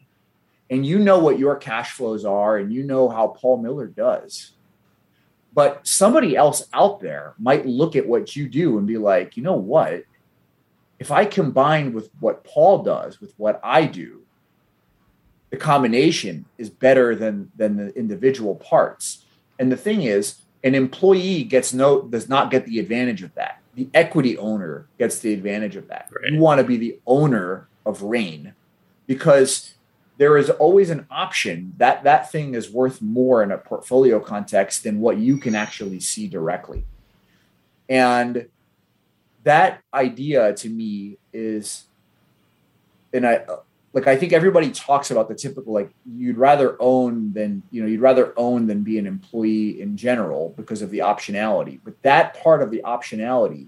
and 0.70 0.86
you 0.86 1.00
know 1.00 1.20
what 1.20 1.40
your 1.40 1.56
cash 1.56 1.92
flows 1.92 2.26
are 2.26 2.58
and 2.58 2.74
you 2.74 2.84
know 2.84 3.10
how 3.10 3.28
Paul 3.28 3.58
Miller 3.58 3.88
does. 3.88 4.54
But 5.54 5.86
somebody 5.88 6.36
else 6.36 6.68
out 6.74 7.00
there 7.00 7.36
might 7.38 7.66
look 7.66 7.96
at 7.96 8.08
what 8.08 8.36
you 8.36 8.50
do 8.50 8.78
and 8.78 8.88
be 8.88 8.98
like, 8.98 9.38
you 9.38 9.44
know 9.44 9.56
what? 9.56 10.04
If 11.00 11.12
I 11.12 11.26
combine 11.26 11.94
with 11.94 12.10
what 12.20 12.44
Paul 12.44 12.82
does 12.84 13.22
with 13.22 13.34
what 13.38 13.60
I 13.64 13.86
do, 13.86 14.22
the 15.52 15.58
combination 15.58 16.46
is 16.58 16.70
better 16.72 17.16
than 17.16 17.52
than 17.56 17.78
the 17.78 17.96
individual 17.96 18.56
parts. 18.56 19.26
And 19.60 19.72
the 19.72 19.78
thing 19.78 20.02
is, 20.02 20.42
an 20.64 20.74
employee 20.74 21.44
gets 21.44 21.74
no 21.74 22.02
does 22.02 22.28
not 22.28 22.50
get 22.50 22.66
the 22.66 22.80
advantage 22.80 23.22
of 23.22 23.36
that. 23.36 23.62
The 23.76 23.88
equity 23.94 24.38
owner 24.38 24.88
gets 24.98 25.20
the 25.20 25.34
advantage 25.34 25.76
of 25.76 25.88
that. 25.90 26.10
Right. 26.12 26.32
You 26.32 26.40
want 26.40 26.60
to 26.60 26.64
be 26.64 26.78
the 26.78 27.00
owner 27.06 27.68
of 27.86 28.02
rain 28.02 28.54
because 29.08 29.74
there 30.18 30.38
is 30.38 30.50
always 30.50 30.90
an 30.90 31.06
option 31.10 31.74
that 31.78 32.04
that 32.04 32.32
thing 32.32 32.54
is 32.54 32.70
worth 32.70 33.02
more 33.02 33.42
in 33.44 33.52
a 33.52 33.58
portfolio 33.58 34.20
context 34.20 34.84
than 34.84 35.00
what 35.00 35.18
you 35.18 35.38
can 35.38 35.56
actually 35.56 36.00
see 36.00 36.28
directly. 36.28 36.86
And 37.90 38.48
that 39.44 39.82
idea 39.94 40.54
to 40.54 40.70
me 40.70 41.18
is, 41.34 41.86
and 43.12 43.26
I 43.26 43.36
uh, 43.38 43.58
like, 43.94 44.08
I 44.08 44.16
think 44.16 44.34
everybody 44.34 44.72
talks 44.72 45.12
about 45.12 45.30
the 45.30 45.36
typical, 45.36 45.72
like 45.72 45.92
you'd 46.18 46.38
rather 46.38 46.76
own 46.80 47.32
than, 47.34 47.62
you 47.70 47.82
know, 47.82 47.88
you'd 47.88 48.02
rather 48.02 48.34
own 48.38 48.66
than 48.66 48.82
be 48.82 48.98
an 48.98 49.06
employee 49.06 49.80
in 49.80 49.96
general 49.96 50.54
because 50.58 50.82
of 50.82 50.90
the 50.90 51.00
optionality. 51.00 51.80
But 51.84 52.02
that 52.02 52.42
part 52.42 52.64
of 52.64 52.72
the 52.72 52.82
optionality 52.84 53.68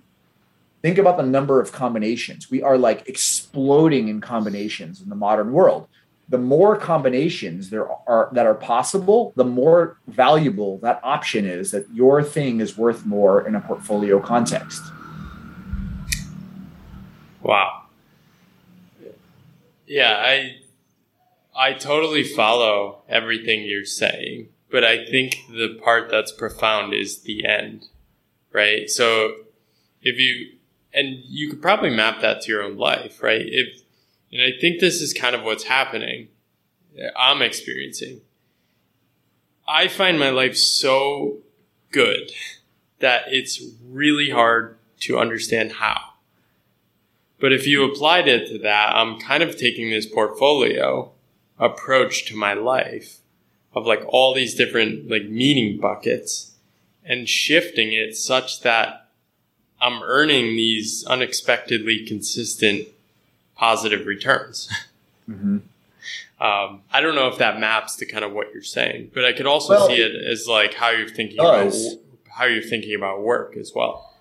Think 0.81 0.97
about 0.97 1.17
the 1.17 1.23
number 1.23 1.59
of 1.59 1.71
combinations. 1.71 2.51
We 2.51 2.61
are 2.61 2.77
like 2.77 3.07
exploding 3.07 4.07
in 4.07 4.21
combinations 4.21 5.01
in 5.01 5.09
the 5.09 5.15
modern 5.15 5.51
world. 5.51 5.87
The 6.29 6.37
more 6.37 6.75
combinations 6.75 7.69
there 7.69 7.87
are 8.07 8.29
that 8.33 8.45
are 8.45 8.55
possible, 8.55 9.33
the 9.35 9.43
more 9.43 9.97
valuable 10.07 10.79
that 10.79 10.99
option 11.03 11.45
is 11.45 11.71
that 11.71 11.87
your 11.93 12.23
thing 12.23 12.61
is 12.61 12.77
worth 12.77 13.05
more 13.05 13.47
in 13.47 13.55
a 13.55 13.61
portfolio 13.61 14.19
context. 14.19 14.81
Wow. 17.41 17.83
Yeah, 19.85 20.15
I 20.17 20.57
I 21.55 21.73
totally 21.73 22.23
follow 22.23 23.03
everything 23.07 23.63
you're 23.63 23.85
saying, 23.85 24.49
but 24.71 24.83
I 24.83 25.05
think 25.05 25.37
the 25.49 25.79
part 25.83 26.09
that's 26.09 26.31
profound 26.31 26.93
is 26.93 27.21
the 27.21 27.45
end, 27.45 27.85
right? 28.51 28.89
So 28.89 29.33
if 30.01 30.19
you 30.19 30.54
and 30.95 31.23
you 31.25 31.49
could 31.49 31.61
probably 31.61 31.89
map 31.89 32.21
that 32.21 32.41
to 32.41 32.51
your 32.51 32.63
own 32.63 32.77
life, 32.77 33.21
right? 33.21 33.45
If 33.45 33.83
and 34.31 34.41
I 34.41 34.59
think 34.59 34.79
this 34.79 35.01
is 35.01 35.13
kind 35.13 35.35
of 35.35 35.43
what's 35.43 35.65
happening. 35.65 36.29
Uh, 36.97 37.09
I'm 37.17 37.41
experiencing. 37.41 38.21
I 39.67 39.87
find 39.87 40.19
my 40.19 40.29
life 40.29 40.57
so 40.57 41.39
good 41.91 42.31
that 42.99 43.23
it's 43.27 43.61
really 43.87 44.29
hard 44.29 44.77
to 45.01 45.17
understand 45.17 45.73
how. 45.73 46.13
But 47.39 47.51
if 47.51 47.67
you 47.67 47.83
applied 47.83 48.27
it 48.27 48.47
to 48.47 48.59
that, 48.59 48.95
I'm 48.95 49.19
kind 49.19 49.43
of 49.43 49.57
taking 49.57 49.89
this 49.89 50.05
portfolio 50.05 51.11
approach 51.59 52.25
to 52.25 52.35
my 52.35 52.53
life 52.53 53.19
of 53.73 53.85
like 53.85 54.03
all 54.07 54.33
these 54.33 54.55
different 54.55 55.09
like 55.09 55.25
meaning 55.25 55.79
buckets 55.79 56.53
and 57.03 57.27
shifting 57.27 57.93
it 57.93 58.15
such 58.15 58.61
that 58.61 59.04
I'm 59.85 60.01
earning 60.01 60.55
these 60.55 61.05
unexpectedly 61.05 62.05
consistent 62.05 62.87
positive 63.55 64.05
returns. 64.05 64.69
Mm-hmm. 65.27 65.57
Um, 66.39 66.81
I 66.91 67.01
don't 67.01 67.15
know 67.15 67.27
if 67.29 67.39
that 67.39 67.59
maps 67.59 67.95
to 67.95 68.05
kind 68.05 68.23
of 68.23 68.31
what 68.31 68.53
you're 68.53 68.61
saying, 68.61 69.09
but 69.11 69.25
I 69.25 69.33
could 69.33 69.47
also 69.47 69.73
well, 69.73 69.87
see 69.87 69.95
it 69.95 70.13
as 70.23 70.47
like 70.47 70.75
how 70.75 70.91
you're 70.91 71.09
thinking 71.09 71.39
about 71.39 71.73
how 72.29 72.45
you're 72.45 72.61
thinking 72.61 72.93
about 72.93 73.23
work 73.23 73.57
as 73.57 73.71
well. 73.73 74.13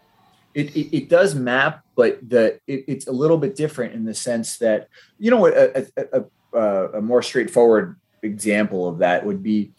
It, 0.54 0.74
it, 0.74 0.96
it 0.96 1.08
does 1.10 1.34
map, 1.34 1.84
but 1.94 2.26
the 2.26 2.58
it, 2.66 2.84
it's 2.88 3.06
a 3.06 3.12
little 3.12 3.36
bit 3.36 3.54
different 3.54 3.92
in 3.92 4.06
the 4.06 4.14
sense 4.14 4.56
that 4.56 4.88
you 5.18 5.30
know 5.30 5.46
a, 5.46 5.84
a, 5.98 6.24
a, 6.54 6.88
a 6.94 7.02
more 7.02 7.20
straightforward 7.20 7.96
example 8.22 8.88
of 8.88 8.96
that 9.00 9.26
would 9.26 9.42
be 9.42 9.72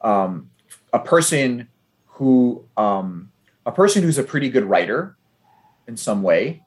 um, 0.00 0.48
a 0.94 0.98
person 0.98 1.68
who 2.06 2.64
um, 2.78 3.30
a 3.66 3.72
person 3.72 4.02
who's 4.02 4.16
a 4.16 4.24
pretty 4.24 4.48
good 4.48 4.64
writer 4.64 5.18
in 5.90 5.96
some 5.96 6.22
way, 6.22 6.62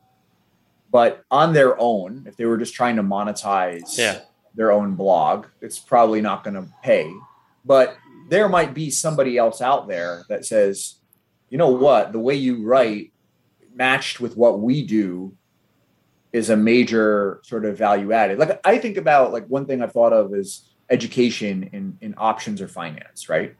but 0.91 1.23
on 1.31 1.53
their 1.53 1.79
own, 1.79 2.25
if 2.27 2.35
they 2.35 2.45
were 2.45 2.57
just 2.57 2.75
trying 2.75 2.97
to 2.97 3.03
monetize 3.03 3.97
yeah. 3.97 4.19
their 4.53 4.71
own 4.71 4.95
blog, 4.95 5.47
it's 5.61 5.79
probably 5.79 6.21
not 6.21 6.43
going 6.43 6.55
to 6.55 6.67
pay. 6.83 7.11
But 7.65 7.97
there 8.29 8.49
might 8.49 8.73
be 8.73 8.91
somebody 8.91 9.37
else 9.37 9.61
out 9.61 9.87
there 9.87 10.25
that 10.27 10.45
says, 10.45 10.95
you 11.49 11.57
know 11.57 11.69
what, 11.69 12.11
the 12.11 12.19
way 12.19 12.35
you 12.35 12.63
write 12.63 13.13
matched 13.73 14.19
with 14.19 14.35
what 14.35 14.59
we 14.59 14.85
do 14.85 15.35
is 16.33 16.49
a 16.49 16.57
major 16.57 17.39
sort 17.43 17.63
of 17.63 17.77
value 17.77 18.11
added. 18.11 18.37
Like 18.37 18.59
I 18.65 18.77
think 18.77 18.97
about 18.97 19.31
like 19.31 19.47
one 19.47 19.65
thing 19.65 19.81
I've 19.81 19.93
thought 19.93 20.13
of 20.13 20.33
is 20.33 20.69
education 20.89 21.69
in 21.71 21.97
in 22.01 22.13
options 22.17 22.61
or 22.61 22.67
finance, 22.67 23.29
right? 23.29 23.55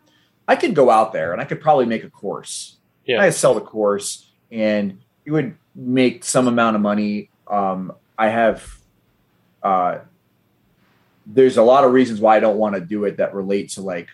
I 0.47 0.55
could 0.55 0.76
go 0.76 0.89
out 0.89 1.14
there 1.14 1.32
and 1.32 1.41
I 1.41 1.45
could 1.45 1.61
probably 1.61 1.86
make 1.86 2.03
a 2.03 2.09
course. 2.09 2.78
Yeah. 3.05 3.22
I 3.22 3.30
sell 3.30 3.53
the 3.53 3.61
course 3.61 4.30
and 4.51 4.99
you 5.26 5.34
would 5.34 5.55
make 5.76 6.24
some 6.24 6.47
amount 6.47 6.76
of 6.76 6.82
money. 6.82 7.30
Um, 7.47 7.93
I 8.17 8.30
have 8.30 8.78
uh, 9.61 9.99
there's 11.26 11.57
a 11.57 11.63
lot 11.63 11.84
of 11.84 11.93
reasons 11.93 12.19
why 12.19 12.38
I 12.38 12.39
don't 12.39 12.57
want 12.57 12.76
to 12.76 12.82
do 12.82 13.05
it 13.05 13.17
that 13.17 13.34
relate 13.34 13.69
to 13.71 13.82
like 13.82 14.09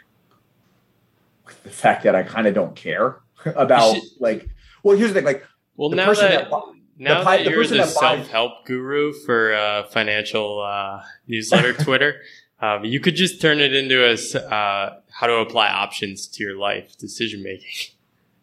the 1.64 1.70
fact 1.70 2.04
that 2.04 2.16
I 2.16 2.24
kind 2.24 2.48
of 2.48 2.54
don't 2.54 2.76
care 2.76 3.18
about 3.46 3.96
should, 3.96 4.04
like. 4.20 4.50
Well, 4.84 4.96
here's 4.96 5.10
the 5.10 5.16
thing. 5.16 5.26
Like, 5.26 5.46
well, 5.76 5.90
now 5.90 6.14
that, 6.14 6.50
that 6.50 6.50
now 6.98 7.20
the, 7.20 7.26
that 7.26 7.46
you're 7.46 7.66
the, 7.66 7.78
the 7.78 7.86
self-help 7.86 8.66
guru 8.66 9.12
for 9.12 9.54
uh, 9.54 9.84
financial 9.84 10.62
uh, 10.62 11.04
newsletter 11.28 11.74
Twitter, 11.84 12.22
um, 12.62 12.86
you 12.86 13.00
could 13.00 13.16
just 13.16 13.42
turn 13.42 13.60
it 13.60 13.74
into 13.74 14.06
a 14.06 14.40
uh, 14.40 15.00
how 15.12 15.28
to 15.28 15.36
apply 15.36 15.70
options 15.70 16.28
to 16.28 16.44
your 16.44 16.58
life 16.58 16.98
decision 16.98 17.44
making. 17.44 17.96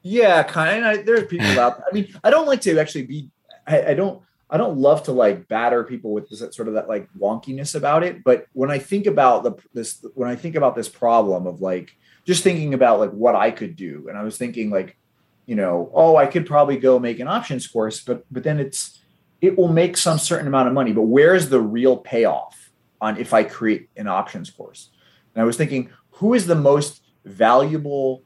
Yeah, 0.08 0.44
kind 0.44 0.84
of. 0.84 1.04
there 1.04 1.16
are 1.16 1.22
people 1.22 1.58
out. 1.58 1.80
I 1.80 1.92
mean, 1.92 2.14
I 2.22 2.30
don't 2.30 2.46
like 2.46 2.60
to 2.60 2.78
actually 2.78 3.06
be. 3.06 3.28
I, 3.66 3.86
I 3.90 3.94
don't. 3.94 4.22
I 4.48 4.56
don't 4.56 4.78
love 4.78 5.02
to 5.04 5.12
like 5.12 5.48
batter 5.48 5.82
people 5.82 6.12
with 6.12 6.30
this 6.30 6.38
sort 6.54 6.68
of 6.68 6.74
that 6.74 6.88
like 6.88 7.08
wonkiness 7.18 7.74
about 7.74 8.04
it. 8.04 8.22
But 8.22 8.46
when 8.52 8.70
I 8.70 8.78
think 8.78 9.06
about 9.06 9.42
the 9.42 9.54
this, 9.74 10.06
when 10.14 10.28
I 10.28 10.36
think 10.36 10.54
about 10.54 10.76
this 10.76 10.88
problem 10.88 11.48
of 11.48 11.60
like 11.60 11.96
just 12.24 12.44
thinking 12.44 12.72
about 12.72 13.00
like 13.00 13.10
what 13.10 13.34
I 13.34 13.50
could 13.50 13.74
do, 13.74 14.06
and 14.08 14.16
I 14.16 14.22
was 14.22 14.38
thinking 14.38 14.70
like, 14.70 14.96
you 15.44 15.56
know, 15.56 15.90
oh, 15.92 16.14
I 16.14 16.26
could 16.26 16.46
probably 16.46 16.76
go 16.76 17.00
make 17.00 17.18
an 17.18 17.26
options 17.26 17.66
course, 17.66 18.00
but 18.00 18.24
but 18.30 18.44
then 18.44 18.60
it's 18.60 19.02
it 19.40 19.58
will 19.58 19.72
make 19.72 19.96
some 19.96 20.18
certain 20.18 20.46
amount 20.46 20.68
of 20.68 20.74
money. 20.74 20.92
But 20.92 21.02
where's 21.02 21.48
the 21.48 21.60
real 21.60 21.96
payoff 21.96 22.70
on 23.00 23.16
if 23.16 23.34
I 23.34 23.42
create 23.42 23.88
an 23.96 24.06
options 24.06 24.50
course? 24.50 24.90
And 25.34 25.42
I 25.42 25.44
was 25.44 25.56
thinking, 25.56 25.90
who 26.10 26.34
is 26.34 26.46
the 26.46 26.54
most 26.54 27.02
valuable 27.24 28.22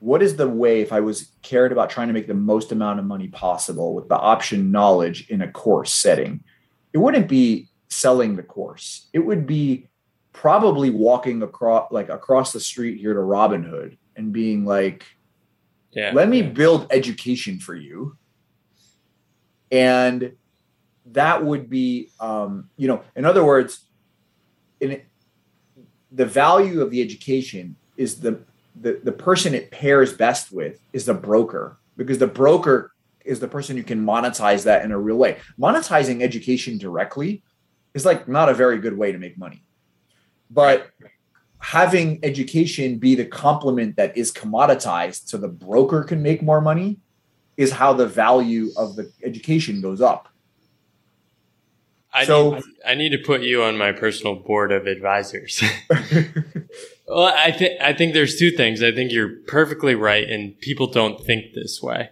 what 0.00 0.22
is 0.22 0.36
the 0.36 0.48
way 0.48 0.80
if 0.80 0.92
i 0.92 1.00
was 1.00 1.32
cared 1.42 1.72
about 1.72 1.90
trying 1.90 2.08
to 2.08 2.14
make 2.14 2.26
the 2.26 2.34
most 2.34 2.72
amount 2.72 2.98
of 2.98 3.04
money 3.04 3.28
possible 3.28 3.94
with 3.94 4.08
the 4.08 4.16
option 4.16 4.70
knowledge 4.70 5.28
in 5.28 5.42
a 5.42 5.50
course 5.50 5.92
setting 5.92 6.42
it 6.92 6.98
wouldn't 6.98 7.28
be 7.28 7.68
selling 7.88 8.36
the 8.36 8.42
course. 8.42 9.08
It 9.12 9.20
would 9.20 9.46
be 9.46 9.88
probably 10.32 10.90
walking 10.90 11.42
across 11.42 11.90
like 11.90 12.08
across 12.08 12.52
the 12.52 12.60
street 12.60 13.00
here 13.00 13.14
to 13.14 13.20
robinhood 13.20 13.96
and 14.16 14.32
being 14.32 14.64
like 14.64 15.04
yeah, 15.90 16.12
let 16.14 16.28
me 16.28 16.42
yeah. 16.42 16.48
build 16.50 16.86
education 16.90 17.58
for 17.58 17.74
you. 17.74 18.16
And 19.72 20.36
that 21.06 21.44
would 21.44 21.68
be 21.68 22.10
um, 22.20 22.70
you 22.76 22.88
know 22.88 23.02
in 23.16 23.24
other 23.24 23.44
words 23.44 23.86
in 24.80 25.02
the 26.12 26.26
value 26.26 26.80
of 26.80 26.90
the 26.90 27.02
education 27.02 27.76
is 27.96 28.20
the 28.20 28.40
the, 28.80 29.00
the 29.02 29.12
person 29.12 29.54
it 29.54 29.70
pairs 29.70 30.12
best 30.12 30.52
with 30.52 30.80
is 30.92 31.06
the 31.06 31.14
broker 31.14 31.78
because 31.96 32.18
the 32.18 32.26
broker 32.26 32.92
is 33.24 33.40
the 33.40 33.48
person 33.48 33.76
who 33.76 33.82
can 33.82 34.04
monetize 34.04 34.64
that 34.64 34.84
in 34.84 34.92
a 34.92 34.98
real 34.98 35.16
way. 35.16 35.38
Monetizing 35.58 36.22
education 36.22 36.78
directly 36.78 37.42
is 37.94 38.06
like 38.06 38.28
not 38.28 38.48
a 38.48 38.54
very 38.54 38.78
good 38.78 38.96
way 38.96 39.12
to 39.12 39.18
make 39.18 39.36
money. 39.36 39.62
But 40.50 40.90
having 41.60 42.20
education 42.22 42.98
be 42.98 43.14
the 43.14 43.26
complement 43.26 43.96
that 43.96 44.16
is 44.16 44.32
commoditized 44.32 45.28
so 45.28 45.36
the 45.36 45.48
broker 45.48 46.04
can 46.04 46.22
make 46.22 46.42
more 46.42 46.60
money 46.60 46.98
is 47.56 47.72
how 47.72 47.92
the 47.92 48.06
value 48.06 48.70
of 48.76 48.96
the 48.96 49.12
education 49.24 49.80
goes 49.80 50.00
up. 50.00 50.28
I 52.12 52.24
so, 52.24 52.54
need, 52.54 52.64
I 52.86 52.94
need 52.94 53.10
to 53.10 53.18
put 53.18 53.42
you 53.42 53.62
on 53.62 53.76
my 53.76 53.92
personal 53.92 54.36
board 54.36 54.72
of 54.72 54.86
advisors. 54.86 55.62
well, 57.08 57.32
I 57.34 57.52
think 57.52 57.80
I 57.80 57.92
think 57.92 58.14
there's 58.14 58.38
two 58.38 58.50
things. 58.50 58.82
I 58.82 58.92
think 58.92 59.12
you're 59.12 59.36
perfectly 59.46 59.94
right, 59.94 60.28
and 60.28 60.58
people 60.60 60.86
don't 60.86 61.24
think 61.24 61.54
this 61.54 61.82
way, 61.82 62.10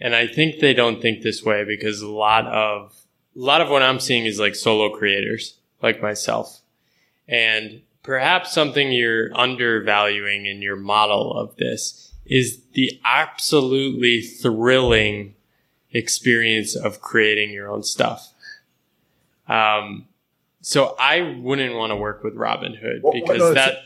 and 0.00 0.14
I 0.14 0.26
think 0.26 0.60
they 0.60 0.74
don't 0.74 1.00
think 1.00 1.22
this 1.22 1.42
way 1.42 1.64
because 1.64 2.00
a 2.00 2.08
lot 2.08 2.46
of 2.46 2.92
a 3.36 3.38
lot 3.38 3.60
of 3.60 3.68
what 3.68 3.82
I'm 3.82 4.00
seeing 4.00 4.26
is 4.26 4.40
like 4.40 4.54
solo 4.54 4.90
creators, 4.90 5.58
like 5.82 6.02
myself, 6.02 6.60
and 7.28 7.82
perhaps 8.02 8.52
something 8.52 8.92
you're 8.92 9.34
undervaluing 9.38 10.46
in 10.46 10.60
your 10.62 10.76
model 10.76 11.32
of 11.32 11.56
this 11.56 12.12
is 12.26 12.60
the 12.74 13.00
absolutely 13.04 14.22
thrilling 14.22 15.34
experience 15.92 16.74
of 16.74 17.00
creating 17.00 17.52
your 17.52 17.70
own 17.70 17.82
stuff 17.82 18.32
um, 19.48 20.06
so 20.60 20.94
I 20.98 21.38
wouldn't 21.40 21.74
want 21.74 21.90
to 21.90 21.96
work 21.96 22.22
with 22.22 22.34
Robinhood 22.36 23.02
well, 23.02 23.12
because 23.12 23.38
no, 23.38 23.54
that. 23.54 23.78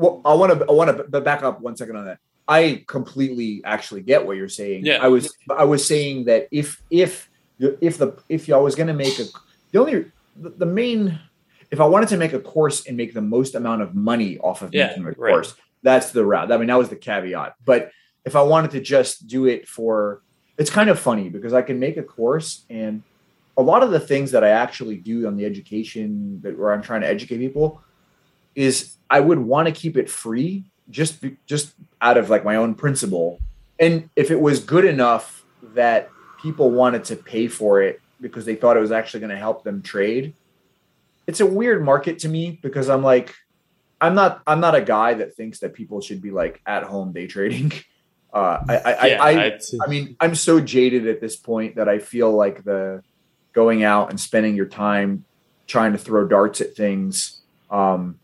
Well, 0.00 0.22
I 0.24 0.32
want 0.32 0.58
to 0.58 0.66
I 0.66 0.72
want 0.72 1.12
to 1.12 1.20
back 1.20 1.42
up 1.42 1.60
one 1.60 1.76
second 1.76 1.96
on 1.96 2.06
that. 2.06 2.18
I 2.48 2.84
completely 2.86 3.60
actually 3.64 4.00
get 4.00 4.26
what 4.26 4.36
you're 4.36 4.48
saying. 4.48 4.86
Yeah. 4.86 4.96
I 5.02 5.08
was 5.08 5.32
I 5.50 5.64
was 5.64 5.86
saying 5.86 6.24
that 6.24 6.48
if 6.50 6.82
if 6.90 7.28
if 7.58 7.98
the 7.98 8.18
if 8.28 8.50
I 8.50 8.56
was 8.56 8.74
going 8.74 8.86
to 8.86 8.94
make 8.94 9.18
a 9.18 9.24
the 9.72 9.78
only 9.78 10.06
the, 10.36 10.48
the, 10.50 10.66
main 10.66 11.20
if 11.70 11.80
I 11.80 11.84
wanted 11.84 12.08
to 12.08 12.16
make 12.16 12.32
a 12.32 12.40
course 12.40 12.86
and 12.86 12.96
make 12.96 13.12
the 13.12 13.20
most 13.20 13.54
amount 13.54 13.82
of 13.82 13.94
money 13.94 14.38
off 14.38 14.62
of 14.62 14.74
yeah, 14.74 14.88
making 14.88 15.04
a 15.04 15.06
right. 15.08 15.16
course, 15.16 15.54
that's 15.82 16.12
the 16.12 16.24
route. 16.24 16.50
I 16.50 16.56
mean, 16.56 16.68
that 16.68 16.78
was 16.78 16.88
the 16.88 16.96
caveat. 16.96 17.56
But 17.64 17.90
if 18.24 18.34
I 18.34 18.42
wanted 18.42 18.70
to 18.72 18.80
just 18.80 19.26
do 19.26 19.46
it 19.46 19.68
for, 19.68 20.22
it's 20.58 20.70
kind 20.70 20.90
of 20.90 20.98
funny 20.98 21.28
because 21.28 21.52
I 21.52 21.62
can 21.62 21.78
make 21.78 21.98
a 21.98 22.02
course 22.02 22.64
and 22.70 23.02
a 23.56 23.62
lot 23.62 23.82
of 23.82 23.90
the 23.90 24.00
things 24.00 24.30
that 24.30 24.42
I 24.42 24.48
actually 24.48 24.96
do 24.96 25.26
on 25.26 25.36
the 25.36 25.44
education 25.44 26.40
that 26.42 26.58
where 26.58 26.72
I'm 26.72 26.82
trying 26.82 27.02
to 27.02 27.06
educate 27.06 27.38
people 27.38 27.82
is 28.54 28.96
I 29.10 29.20
would 29.20 29.40
want 29.40 29.66
to 29.66 29.72
keep 29.72 29.96
it 29.96 30.08
free 30.08 30.64
just 30.88 31.24
just 31.46 31.74
out 32.00 32.16
of 32.16 32.30
like 32.30 32.44
my 32.44 32.56
own 32.56 32.74
principle. 32.74 33.40
And 33.78 34.08
if 34.16 34.30
it 34.30 34.40
was 34.40 34.60
good 34.60 34.84
enough 34.84 35.44
that 35.74 36.10
people 36.40 36.70
wanted 36.70 37.04
to 37.04 37.16
pay 37.16 37.48
for 37.48 37.82
it 37.82 38.00
because 38.20 38.44
they 38.44 38.54
thought 38.54 38.76
it 38.76 38.80
was 38.80 38.92
actually 38.92 39.20
going 39.20 39.30
to 39.30 39.36
help 39.36 39.64
them 39.64 39.82
trade, 39.82 40.34
it's 41.26 41.40
a 41.40 41.46
weird 41.46 41.84
market 41.84 42.20
to 42.20 42.28
me 42.28 42.58
because 42.62 42.88
I'm 42.88 43.02
like 43.02 43.34
I'm 44.00 44.14
not 44.14 44.42
I'm 44.46 44.60
not 44.60 44.74
a 44.74 44.80
guy 44.80 45.14
that 45.14 45.34
thinks 45.34 45.60
that 45.60 45.74
people 45.74 46.00
should 46.00 46.22
be 46.22 46.30
like 46.30 46.60
at 46.66 46.84
home 46.84 47.12
day 47.12 47.26
trading. 47.26 47.72
Uh, 48.32 48.62
I 48.68 48.76
I, 48.76 49.06
yeah, 49.08 49.22
I, 49.24 49.30
I, 49.46 49.58
I 49.84 49.88
mean 49.88 50.16
I'm 50.20 50.36
so 50.36 50.60
jaded 50.60 51.08
at 51.08 51.20
this 51.20 51.34
point 51.34 51.74
that 51.74 51.88
I 51.88 51.98
feel 51.98 52.30
like 52.30 52.62
the 52.62 53.02
going 53.52 53.82
out 53.82 54.10
and 54.10 54.20
spending 54.20 54.54
your 54.54 54.66
time 54.66 55.24
trying 55.66 55.90
to 55.90 55.98
throw 55.98 56.28
darts 56.28 56.60
at 56.60 56.76
things 56.76 57.40
um, 57.72 58.20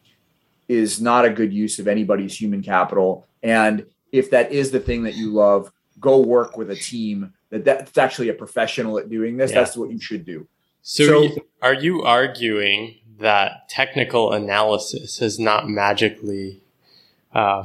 is 0.69 1.01
not 1.01 1.25
a 1.25 1.31
good 1.31 1.53
use 1.53 1.79
of 1.79 1.89
anybody's 1.89 2.41
human 2.41 2.62
capital. 2.62 3.27
And 3.43 3.87
if 4.12 4.31
that 4.31 4.53
is 4.53 4.71
the 4.71 4.81
thing 4.81 5.05
that 5.05 5.14
you 5.14 5.33
love, 5.33 5.71
go 6.01 6.19
work 6.19 6.57
with 6.57 6.71
a 6.71 6.77
team 6.77 7.33
that 7.51 7.64
that's 7.64 7.99
actually 7.99 8.29
a 8.29 8.35
professional 8.35 8.99
at 8.99 9.09
doing 9.09 9.37
this. 9.37 9.51
Yeah. 9.51 9.61
That's 9.61 9.77
what 9.77 9.91
you 9.91 10.01
should 10.01 10.25
do. 10.25 10.47
So, 10.83 11.29
so, 11.29 11.37
are 11.62 11.75
you 11.75 12.03
arguing 12.03 12.97
that 13.19 13.69
technical 13.69 14.33
analysis 14.33 15.19
has 15.19 15.39
not 15.39 15.69
magically 15.69 16.62
uh, 17.35 17.64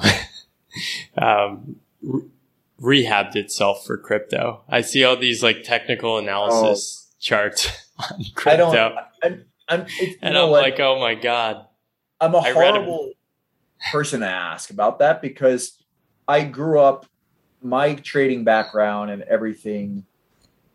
um, 1.17 1.77
re- 2.01 2.23
rehabbed 2.79 3.35
itself 3.35 3.85
for 3.85 3.97
crypto? 3.97 4.61
I 4.69 4.81
see 4.81 5.03
all 5.03 5.17
these 5.17 5.43
like 5.43 5.63
technical 5.63 6.17
analysis. 6.17 6.97
Oh 6.97 7.01
chart 7.21 7.71
on 7.99 8.25
crypto. 8.35 8.69
I 8.69 8.73
don't. 8.73 8.97
I'm, 9.23 9.45
I'm, 9.69 9.85
and 10.21 10.37
I'm 10.37 10.49
like, 10.49 10.79
oh 10.81 10.99
my 10.99 11.15
god. 11.15 11.65
I'm 12.21 12.35
a 12.35 12.41
horrible 12.41 13.13
person 13.91 14.21
to 14.21 14.27
ask 14.27 14.69
about 14.69 14.99
that 14.99 15.21
because 15.21 15.83
I 16.27 16.43
grew 16.43 16.79
up, 16.79 17.07
my 17.63 17.95
trading 17.95 18.43
background 18.43 19.09
and 19.09 19.23
everything, 19.23 20.05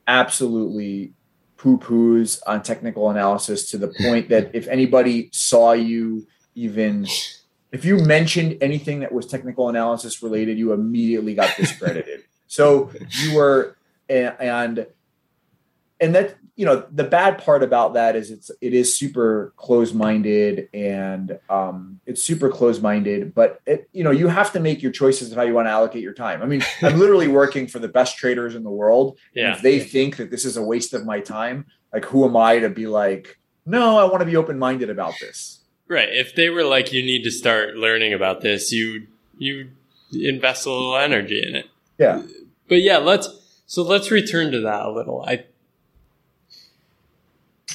absolutely 0.08 1.12
poo 1.56 1.78
poos 1.78 2.42
on 2.46 2.62
technical 2.62 3.10
analysis 3.10 3.70
to 3.70 3.78
the 3.78 3.88
point 3.88 4.28
that 4.28 4.50
if 4.54 4.68
anybody 4.68 5.30
saw 5.32 5.72
you 5.72 6.26
even 6.54 7.06
if 7.72 7.84
you 7.84 7.98
mentioned 7.98 8.58
anything 8.60 9.00
that 9.00 9.12
was 9.12 9.26
technical 9.26 9.68
analysis 9.68 10.22
related, 10.22 10.58
you 10.58 10.72
immediately 10.72 11.34
got 11.34 11.56
discredited. 11.56 12.24
so 12.46 12.90
you 13.10 13.34
were 13.34 13.76
and 14.08 14.86
and 16.00 16.14
that 16.14 16.36
you 16.56 16.64
know 16.64 16.84
the 16.90 17.04
bad 17.04 17.38
part 17.38 17.62
about 17.62 17.94
that 17.94 18.16
is 18.16 18.30
it's 18.30 18.50
it 18.62 18.72
is 18.72 18.96
super 18.96 19.52
close 19.56 19.92
minded 19.92 20.68
and 20.72 21.38
um, 21.50 22.00
it's 22.06 22.22
super 22.22 22.48
close 22.48 22.80
minded 22.80 23.34
but 23.34 23.60
it, 23.66 23.88
you 23.92 24.02
know 24.02 24.10
you 24.10 24.26
have 24.28 24.52
to 24.52 24.58
make 24.58 24.82
your 24.82 24.90
choices 24.90 25.30
of 25.30 25.36
how 25.36 25.44
you 25.44 25.54
want 25.54 25.66
to 25.66 25.70
allocate 25.70 26.02
your 26.02 26.14
time. 26.14 26.42
I 26.42 26.46
mean 26.46 26.62
i'm 26.82 26.98
literally 26.98 27.28
working 27.28 27.66
for 27.66 27.78
the 27.78 27.88
best 27.88 28.16
traders 28.16 28.54
in 28.54 28.64
the 28.64 28.70
world. 28.70 29.18
Yeah. 29.34 29.54
if 29.54 29.62
they 29.62 29.80
think 29.80 30.16
that 30.16 30.30
this 30.30 30.44
is 30.44 30.56
a 30.56 30.62
waste 30.62 30.94
of 30.94 31.04
my 31.04 31.20
time 31.20 31.66
like 31.92 32.06
who 32.06 32.24
am 32.24 32.36
i 32.36 32.58
to 32.58 32.70
be 32.70 32.86
like 32.86 33.38
no 33.66 33.98
i 33.98 34.04
want 34.04 34.20
to 34.20 34.26
be 34.26 34.36
open 34.36 34.58
minded 34.58 34.90
about 34.90 35.14
this. 35.20 35.60
Right. 35.88 36.08
If 36.10 36.34
they 36.34 36.48
were 36.48 36.64
like 36.64 36.92
you 36.92 37.02
need 37.02 37.22
to 37.24 37.30
start 37.30 37.76
learning 37.76 38.14
about 38.14 38.40
this 38.40 38.72
you 38.72 39.06
you 39.36 39.70
invest 40.12 40.64
a 40.66 40.70
little 40.70 40.96
energy 40.96 41.44
in 41.46 41.54
it. 41.54 41.66
Yeah. 41.98 42.22
But 42.66 42.80
yeah 42.80 42.96
let's 42.96 43.28
so 43.66 43.82
let's 43.82 44.10
return 44.10 44.52
to 44.52 44.60
that 44.60 44.86
a 44.86 44.90
little. 44.90 45.22
I 45.22 45.44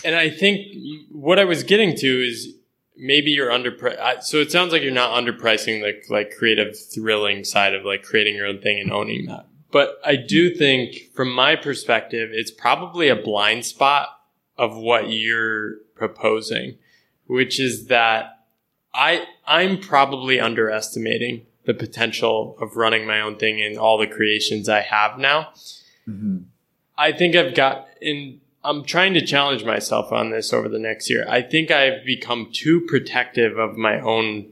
and 0.03 0.15
I 0.15 0.29
think 0.29 0.67
what 1.11 1.39
I 1.39 1.45
was 1.45 1.63
getting 1.63 1.95
to 1.97 2.07
is 2.27 2.55
maybe 2.97 3.31
you're 3.31 3.51
under. 3.51 3.75
So 4.21 4.37
it 4.37 4.51
sounds 4.51 4.71
like 4.71 4.81
you're 4.81 4.91
not 4.91 5.11
underpricing 5.21 5.81
the 5.81 6.13
like 6.13 6.35
creative, 6.37 6.77
thrilling 6.77 7.43
side 7.43 7.73
of 7.73 7.83
like 7.85 8.03
creating 8.03 8.35
your 8.35 8.47
own 8.47 8.61
thing 8.61 8.79
and 8.79 8.91
owning 8.91 9.25
that. 9.27 9.47
But 9.71 9.99
I 10.05 10.17
do 10.17 10.53
think, 10.53 11.13
from 11.13 11.31
my 11.31 11.55
perspective, 11.55 12.29
it's 12.33 12.51
probably 12.51 13.07
a 13.07 13.15
blind 13.15 13.65
spot 13.65 14.09
of 14.57 14.75
what 14.75 15.09
you're 15.09 15.77
proposing, 15.95 16.77
which 17.25 17.59
is 17.59 17.87
that 17.87 18.39
I 18.93 19.25
I'm 19.47 19.79
probably 19.79 20.39
underestimating 20.39 21.45
the 21.65 21.73
potential 21.73 22.57
of 22.59 22.75
running 22.75 23.07
my 23.07 23.21
own 23.21 23.37
thing 23.37 23.61
and 23.61 23.77
all 23.77 23.97
the 23.97 24.07
creations 24.07 24.67
I 24.67 24.81
have 24.81 25.17
now. 25.17 25.49
Mm-hmm. 26.07 26.39
I 26.97 27.13
think 27.13 27.35
I've 27.35 27.55
got 27.55 27.87
in 28.01 28.40
I'm 28.63 28.83
trying 28.83 29.13
to 29.15 29.25
challenge 29.25 29.65
myself 29.65 30.11
on 30.11 30.29
this 30.29 30.53
over 30.53 30.69
the 30.69 30.79
next 30.79 31.09
year. 31.09 31.25
I 31.27 31.41
think 31.41 31.71
I've 31.71 32.05
become 32.05 32.49
too 32.51 32.81
protective 32.81 33.57
of 33.57 33.75
my 33.75 33.99
own 33.99 34.49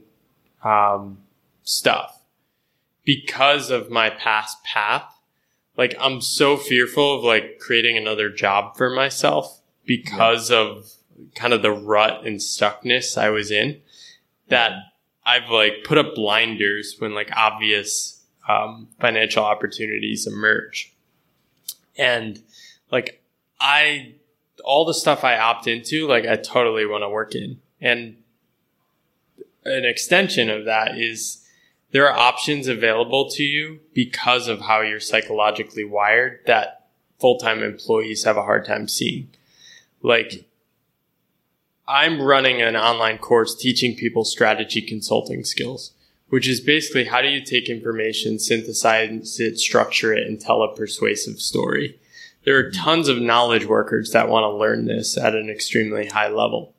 um, 0.64 1.18
stuff 1.62 2.20
because 3.04 3.70
of 3.70 3.90
my 3.90 4.10
past 4.10 4.62
path. 4.64 5.04
Like 5.76 5.94
I'm 6.00 6.20
so 6.20 6.56
fearful 6.56 7.18
of 7.18 7.24
like 7.24 7.58
creating 7.60 7.96
another 7.96 8.28
job 8.28 8.76
for 8.76 8.90
myself 8.90 9.60
because 9.84 10.50
yeah. 10.50 10.58
of 10.58 10.92
kind 11.34 11.52
of 11.52 11.62
the 11.62 11.70
rut 11.70 12.26
and 12.26 12.38
stuckness 12.38 13.16
I 13.16 13.30
was 13.30 13.50
in 13.50 13.80
that 14.48 14.72
I've 15.24 15.50
like 15.50 15.84
put 15.84 15.98
up 15.98 16.14
blinders 16.14 16.96
when 16.98 17.14
like 17.14 17.30
obvious 17.36 18.24
um, 18.48 18.88
financial 18.98 19.44
opportunities 19.44 20.26
emerge. 20.26 20.92
And 21.96 22.42
like 22.90 23.19
I, 23.60 24.14
all 24.64 24.84
the 24.84 24.94
stuff 24.94 25.22
I 25.24 25.38
opt 25.38 25.66
into, 25.66 26.06
like 26.06 26.26
I 26.26 26.36
totally 26.36 26.86
want 26.86 27.02
to 27.02 27.08
work 27.08 27.34
in. 27.34 27.60
And 27.80 28.16
an 29.64 29.84
extension 29.84 30.48
of 30.48 30.64
that 30.64 30.96
is 30.96 31.46
there 31.92 32.08
are 32.08 32.18
options 32.18 32.68
available 32.68 33.30
to 33.30 33.42
you 33.42 33.80
because 33.92 34.48
of 34.48 34.60
how 34.60 34.80
you're 34.80 35.00
psychologically 35.00 35.84
wired 35.84 36.40
that 36.46 36.86
full-time 37.18 37.62
employees 37.62 38.24
have 38.24 38.36
a 38.36 38.42
hard 38.42 38.64
time 38.64 38.88
seeing. 38.88 39.28
Like 40.02 40.46
I'm 41.86 42.22
running 42.22 42.62
an 42.62 42.76
online 42.76 43.18
course 43.18 43.54
teaching 43.54 43.96
people 43.96 44.24
strategy 44.24 44.80
consulting 44.80 45.44
skills, 45.44 45.92
which 46.28 46.48
is 46.48 46.60
basically 46.60 47.04
how 47.04 47.20
do 47.20 47.28
you 47.28 47.44
take 47.44 47.68
information, 47.68 48.38
synthesize 48.38 49.40
it, 49.40 49.58
structure 49.58 50.14
it, 50.14 50.26
and 50.26 50.40
tell 50.40 50.62
a 50.62 50.74
persuasive 50.74 51.40
story. 51.40 51.98
There 52.44 52.56
are 52.56 52.70
tons 52.70 53.08
of 53.08 53.20
knowledge 53.20 53.66
workers 53.66 54.12
that 54.12 54.28
want 54.28 54.44
to 54.44 54.56
learn 54.56 54.86
this 54.86 55.18
at 55.18 55.34
an 55.34 55.50
extremely 55.50 56.06
high 56.06 56.28
level. 56.28 56.74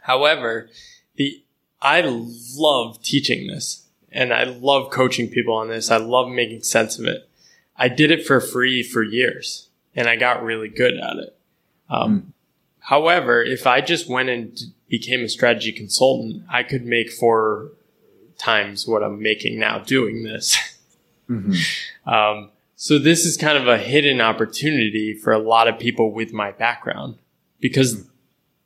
However, 0.00 0.68
the 1.16 1.42
I 1.80 2.02
love 2.56 3.02
teaching 3.02 3.46
this 3.46 3.86
and 4.12 4.34
I 4.34 4.44
love 4.44 4.90
coaching 4.90 5.28
people 5.28 5.54
on 5.54 5.68
this. 5.68 5.90
I 5.90 5.96
love 5.96 6.28
making 6.28 6.62
sense 6.62 6.98
of 6.98 7.06
it. 7.06 7.28
I 7.76 7.88
did 7.88 8.10
it 8.10 8.26
for 8.26 8.40
free 8.40 8.82
for 8.82 9.02
years 9.02 9.68
and 9.94 10.08
I 10.08 10.16
got 10.16 10.42
really 10.42 10.68
good 10.68 10.94
at 10.98 11.16
it. 11.16 11.38
Um, 11.88 12.20
mm. 12.20 12.32
However, 12.80 13.42
if 13.42 13.66
I 13.66 13.80
just 13.80 14.08
went 14.08 14.28
and 14.28 14.58
became 14.88 15.22
a 15.24 15.28
strategy 15.28 15.72
consultant, 15.72 16.42
I 16.50 16.62
could 16.62 16.84
make 16.84 17.10
four 17.10 17.72
times 18.36 18.86
what 18.86 19.02
I'm 19.02 19.22
making 19.22 19.58
now 19.58 19.78
doing 19.78 20.24
this. 20.24 20.56
Mm-hmm. 21.28 21.54
um, 22.12 22.50
so 22.82 22.98
this 22.98 23.26
is 23.26 23.36
kind 23.36 23.58
of 23.58 23.68
a 23.68 23.76
hidden 23.76 24.22
opportunity 24.22 25.12
for 25.12 25.34
a 25.34 25.38
lot 25.38 25.68
of 25.68 25.78
people 25.78 26.12
with 26.12 26.32
my 26.32 26.50
background 26.50 27.18
because 27.60 28.06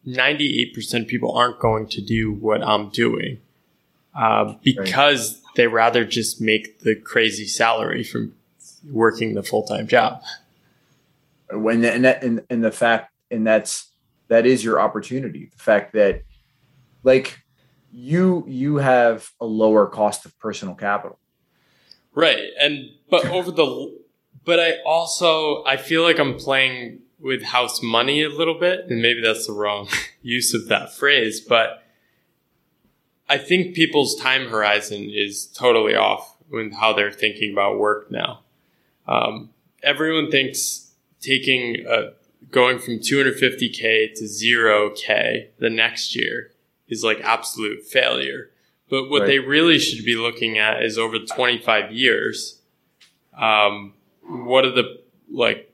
98% 0.07 1.03
of 1.03 1.09
people 1.09 1.33
aren't 1.33 1.59
going 1.59 1.89
to 1.89 2.01
do 2.01 2.33
what 2.33 2.63
I'm 2.63 2.91
doing 2.91 3.41
uh, 4.17 4.55
because 4.63 5.33
right. 5.33 5.55
they 5.57 5.67
rather 5.67 6.05
just 6.05 6.41
make 6.41 6.83
the 6.83 6.95
crazy 6.95 7.45
salary 7.45 8.05
from 8.05 8.37
working 8.89 9.35
the 9.35 9.43
full 9.43 9.65
time 9.65 9.89
job. 9.89 10.23
When 11.51 11.85
and 11.85 12.05
that, 12.05 12.23
and, 12.23 12.41
and 12.49 12.63
the 12.63 12.71
fact 12.71 13.13
and 13.33 13.45
that's 13.45 13.91
that 14.29 14.47
is 14.47 14.63
your 14.63 14.81
opportunity. 14.81 15.51
The 15.57 15.61
fact 15.61 15.93
that 15.95 16.23
like 17.03 17.41
you 17.91 18.45
you 18.47 18.77
have 18.77 19.33
a 19.41 19.45
lower 19.45 19.89
cost 19.89 20.25
of 20.25 20.39
personal 20.39 20.77
capital. 20.77 21.19
Right. 22.15 22.51
And 22.61 22.91
but 23.11 23.27
over 23.27 23.51
the 23.51 24.04
but 24.45 24.61
I 24.61 24.83
also 24.85 25.65
I 25.65 25.77
feel 25.77 26.03
like 26.03 26.19
I'm 26.19 26.37
playing 26.37 27.01
with 27.19 27.43
house 27.43 27.83
money 27.83 28.23
a 28.23 28.29
little 28.29 28.59
bit, 28.59 28.87
and 28.89 29.01
maybe 29.01 29.21
that's 29.23 29.47
the 29.47 29.53
wrong 29.53 29.89
use 30.23 30.55
of 30.55 30.69
that 30.69 30.95
phrase, 30.95 31.41
but 31.41 31.83
I 33.29 33.39
think 33.39 33.75
people's 33.75 34.15
time 34.17 34.49
horizon 34.49 35.11
is 35.11 35.47
totally 35.47 35.95
off 35.95 36.37
with 36.51 36.75
how 36.75 36.93
they're 36.93 37.11
thinking 37.11 37.53
about 37.53 37.79
work 37.79 38.11
now. 38.11 38.41
Um, 39.09 39.51
everyone 39.83 40.31
thinks 40.31 40.93
taking 41.21 41.87
a 41.89 42.13
going 42.51 42.79
from 42.79 42.99
250k 42.99 44.15
to 44.15 44.25
0k 44.25 45.49
the 45.59 45.71
next 45.71 46.15
year 46.15 46.53
is 46.89 47.03
like 47.03 47.21
absolute 47.23 47.83
failure. 47.83 48.51
But 48.91 49.09
what 49.09 49.23
right. 49.23 49.27
they 49.27 49.39
really 49.39 49.79
should 49.79 50.05
be 50.05 50.15
looking 50.15 50.59
at 50.59 50.83
is 50.83 50.99
over 50.99 51.19
25 51.19 51.91
years. 51.91 52.61
Um, 53.37 53.94
what 54.29 54.65
are 54.65 54.73
the 54.73 55.03
like? 55.31 55.71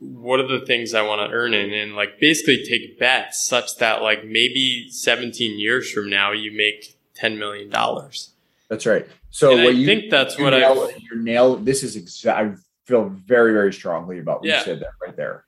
What 0.00 0.38
are 0.38 0.46
the 0.46 0.64
things 0.64 0.94
I 0.94 1.02
want 1.02 1.28
to 1.28 1.34
earn 1.34 1.54
in, 1.54 1.72
and 1.72 1.96
like 1.96 2.20
basically 2.20 2.64
take 2.64 2.98
bets 2.98 3.44
such 3.44 3.76
that 3.78 4.02
like 4.02 4.24
maybe 4.24 4.88
17 4.90 5.58
years 5.58 5.90
from 5.90 6.08
now 6.08 6.30
you 6.32 6.56
make 6.56 6.96
10 7.14 7.38
million 7.38 7.68
dollars. 7.68 8.30
That's 8.68 8.86
right. 8.86 9.06
So 9.30 9.56
what 9.56 9.66
I 9.66 9.68
you 9.70 9.86
think 9.86 10.10
that's 10.10 10.38
what 10.38 10.50
nail, 10.50 10.82
I 10.82 10.98
you 10.98 11.22
nail. 11.22 11.56
This 11.56 11.82
is 11.82 11.96
exact. 11.96 12.38
I 12.38 12.54
feel 12.84 13.08
very 13.08 13.52
very 13.52 13.72
strongly 13.72 14.18
about 14.18 14.40
what 14.40 14.48
yeah. 14.48 14.58
you 14.58 14.64
said 14.64 14.80
that 14.80 14.92
right 15.02 15.16
there. 15.16 15.44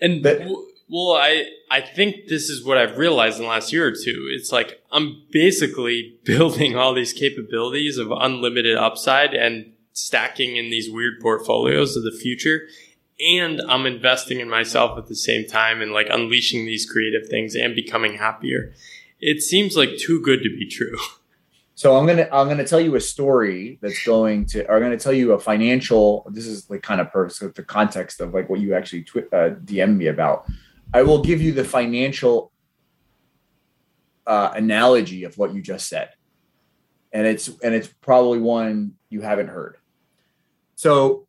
And 0.00 0.22
but, 0.22 0.42
well, 0.88 1.12
I 1.12 1.44
I 1.70 1.80
think 1.80 2.28
this 2.28 2.48
is 2.48 2.64
what 2.64 2.78
I've 2.78 2.98
realized 2.98 3.38
in 3.38 3.42
the 3.42 3.48
last 3.48 3.72
year 3.72 3.86
or 3.86 3.92
two. 3.92 4.28
It's 4.32 4.52
like 4.52 4.80
I'm 4.92 5.22
basically 5.30 6.18
building 6.24 6.76
all 6.76 6.94
these 6.94 7.12
capabilities 7.12 7.98
of 7.98 8.10
unlimited 8.12 8.76
upside 8.76 9.34
and 9.34 9.72
stacking 9.98 10.56
in 10.56 10.70
these 10.70 10.90
weird 10.90 11.20
portfolios 11.20 11.96
of 11.96 12.04
the 12.04 12.12
future. 12.12 12.68
And 13.20 13.60
I'm 13.62 13.86
investing 13.86 14.40
in 14.40 14.48
myself 14.48 14.96
at 14.96 15.06
the 15.06 15.16
same 15.16 15.46
time 15.46 15.82
and 15.82 15.92
like 15.92 16.08
unleashing 16.08 16.66
these 16.66 16.88
creative 16.88 17.28
things 17.28 17.54
and 17.54 17.74
becoming 17.74 18.14
happier. 18.14 18.72
It 19.20 19.42
seems 19.42 19.76
like 19.76 19.98
too 19.98 20.20
good 20.20 20.42
to 20.42 20.50
be 20.50 20.66
true. 20.66 20.96
So 21.78 21.96
I'm 21.96 22.06
gonna 22.08 22.28
I'm 22.32 22.48
gonna 22.48 22.66
tell 22.66 22.80
you 22.80 22.96
a 22.96 23.00
story 23.00 23.78
that's 23.80 24.04
going 24.04 24.46
to. 24.46 24.68
I'm 24.68 24.80
gonna 24.80 24.96
tell 24.96 25.12
you 25.12 25.30
a 25.30 25.38
financial. 25.38 26.26
This 26.28 26.44
is 26.44 26.68
like 26.68 26.82
kind 26.82 27.00
of 27.00 27.12
per 27.12 27.28
so 27.28 27.50
the 27.50 27.62
context 27.62 28.20
of 28.20 28.34
like 28.34 28.48
what 28.48 28.58
you 28.58 28.74
actually 28.74 29.04
tw- 29.04 29.32
uh, 29.32 29.50
DM 29.62 29.96
me 29.96 30.08
about. 30.08 30.48
I 30.92 31.04
will 31.04 31.22
give 31.22 31.40
you 31.40 31.52
the 31.52 31.62
financial 31.62 32.50
uh, 34.26 34.50
analogy 34.56 35.22
of 35.22 35.38
what 35.38 35.54
you 35.54 35.62
just 35.62 35.88
said, 35.88 36.08
and 37.12 37.28
it's 37.28 37.46
and 37.62 37.76
it's 37.76 37.86
probably 37.86 38.40
one 38.40 38.94
you 39.08 39.20
haven't 39.20 39.46
heard. 39.46 39.76
So 40.78 41.26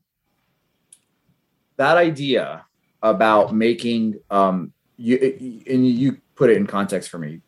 that 1.77 1.97
idea 1.97 2.67
about 3.01 3.51
making 3.51 4.19
um, 4.29 4.73
you 4.95 5.63
and 5.65 5.87
you 5.87 6.17
put 6.35 6.51
it 6.51 6.57
in 6.57 6.67
context 6.67 7.09
for 7.09 7.17
me. 7.17 7.41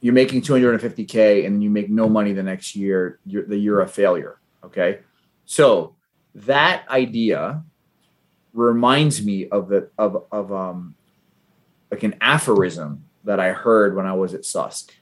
You're 0.00 0.14
making 0.14 0.42
250k 0.42 1.46
and 1.46 1.60
you 1.60 1.68
make 1.68 1.90
no 1.90 2.08
money 2.08 2.32
the 2.32 2.44
next 2.44 2.76
year 2.76 3.18
you're 3.26 3.44
the 3.44 3.56
you're 3.56 3.80
a 3.80 3.88
failure 3.88 4.38
okay? 4.62 5.00
So 5.46 5.96
that 6.36 6.88
idea 6.88 7.64
reminds 8.52 9.24
me 9.24 9.48
of 9.48 9.68
the 9.68 9.90
of 9.98 10.26
of 10.30 10.52
um 10.52 10.94
like 11.90 12.04
an 12.04 12.14
aphorism 12.20 13.04
that 13.24 13.40
i 13.40 13.50
heard 13.50 13.96
when 13.96 14.06
i 14.06 14.12
was 14.12 14.32
at 14.32 14.44
susk. 14.44 14.94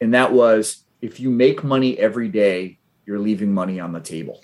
And 0.00 0.14
that 0.14 0.32
was 0.32 0.82
if 1.00 1.20
you 1.20 1.30
make 1.30 1.62
money 1.62 1.96
every 1.96 2.28
day 2.28 2.80
you're 3.06 3.20
leaving 3.20 3.54
money 3.54 3.78
on 3.78 3.92
the 3.92 4.00
table 4.00 4.40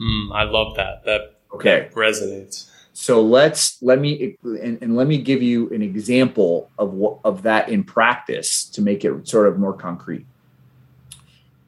mm, 0.00 0.34
i 0.34 0.42
love 0.42 0.74
that 0.76 1.04
that 1.04 1.36
okay 1.52 1.88
that 1.88 1.92
resonates 1.92 2.70
so 2.98 3.20
let's 3.20 3.76
let 3.82 4.00
me 4.00 4.38
and, 4.42 4.78
and, 4.80 4.96
let 4.96 5.06
me 5.06 5.18
give 5.18 5.42
you 5.42 5.68
an 5.68 5.82
example 5.82 6.70
of 6.78 6.94
what 6.94 7.18
of 7.24 7.42
that 7.42 7.68
in 7.68 7.84
practice 7.84 8.64
to 8.70 8.80
make 8.80 9.04
it 9.04 9.28
sort 9.28 9.48
of 9.48 9.58
more 9.58 9.74
concrete. 9.74 10.24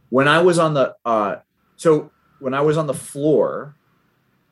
When 0.09 0.27
I 0.27 0.41
was 0.41 0.59
on 0.59 0.73
the 0.73 0.97
uh, 1.05 1.37
so 1.77 2.11
when 2.39 2.55
I 2.55 2.63
was 2.63 2.79
on 2.79 2.87
the 2.87 2.95
floor, 2.95 3.77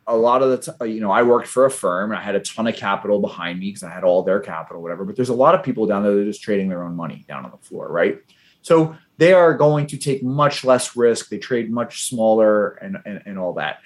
a 0.06 0.14
lot 0.14 0.42
of 0.42 0.50
the 0.50 0.72
t- 0.72 0.92
you 0.92 1.00
know 1.00 1.10
I 1.10 1.22
worked 1.22 1.48
for 1.48 1.64
a 1.64 1.70
firm 1.70 2.10
and 2.10 2.20
I 2.20 2.22
had 2.22 2.34
a 2.34 2.40
ton 2.40 2.66
of 2.66 2.76
capital 2.76 3.20
behind 3.20 3.58
me 3.58 3.68
because 3.68 3.82
I 3.82 3.90
had 3.90 4.04
all 4.04 4.22
their 4.22 4.40
capital, 4.40 4.82
whatever. 4.82 5.06
But 5.06 5.16
there's 5.16 5.30
a 5.30 5.34
lot 5.34 5.54
of 5.54 5.62
people 5.62 5.86
down 5.86 6.02
there 6.02 6.14
that 6.14 6.20
are 6.20 6.24
just 6.26 6.42
trading 6.42 6.68
their 6.68 6.82
own 6.82 6.94
money 6.94 7.24
down 7.26 7.46
on 7.46 7.52
the 7.52 7.66
floor, 7.66 7.88
right? 7.88 8.18
So 8.66 8.96
they 9.16 9.32
are 9.32 9.54
going 9.54 9.86
to 9.86 9.96
take 9.96 10.24
much 10.24 10.64
less 10.64 10.96
risk. 10.96 11.28
They 11.28 11.38
trade 11.38 11.70
much 11.70 12.02
smaller 12.08 12.70
and, 12.70 12.96
and, 13.06 13.22
and 13.24 13.38
all 13.38 13.52
that. 13.52 13.78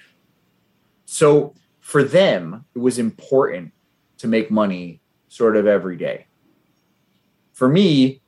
So 1.05 1.53
for 1.81 2.03
them, 2.03 2.65
it 2.73 2.79
was 2.79 2.97
important 2.97 3.73
to 4.17 4.27
make 4.27 4.49
money 4.49 4.99
sort 5.27 5.55
of 5.55 5.67
every 5.67 5.97
day. 5.97 6.25
For 7.53 7.67
me, 7.67 8.23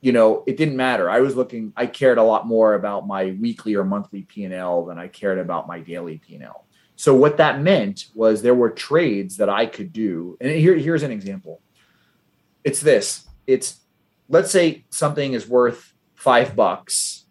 you 0.00 0.12
know, 0.12 0.44
it 0.46 0.56
didn't 0.56 0.78
matter. 0.78 1.10
I 1.10 1.20
was 1.20 1.36
looking, 1.36 1.74
I 1.76 1.84
cared 1.84 2.16
a 2.16 2.22
lot 2.22 2.46
more 2.46 2.72
about 2.72 3.06
my 3.06 3.36
weekly 3.38 3.74
or 3.74 3.84
monthly 3.84 4.22
P&L 4.22 4.86
than 4.86 4.98
I 4.98 5.08
cared 5.08 5.38
about 5.38 5.68
my 5.68 5.80
daily 5.80 6.16
P&L. 6.26 6.64
So 6.96 7.14
what 7.14 7.36
that 7.36 7.60
meant 7.60 8.06
was 8.14 8.40
there 8.40 8.54
were 8.54 8.70
trades 8.70 9.36
that 9.36 9.50
I 9.50 9.66
could 9.66 9.92
do. 9.92 10.38
And 10.40 10.50
here, 10.52 10.74
here's 10.74 11.02
an 11.02 11.10
example. 11.10 11.60
it's 12.64 12.80
this. 12.80 13.28
It's 13.46 13.80
let's 14.28 14.50
say 14.50 14.84
something 14.90 15.32
is 15.32 15.48
worth 15.48 15.92
five 16.14 16.56
bucks, 16.56 17.26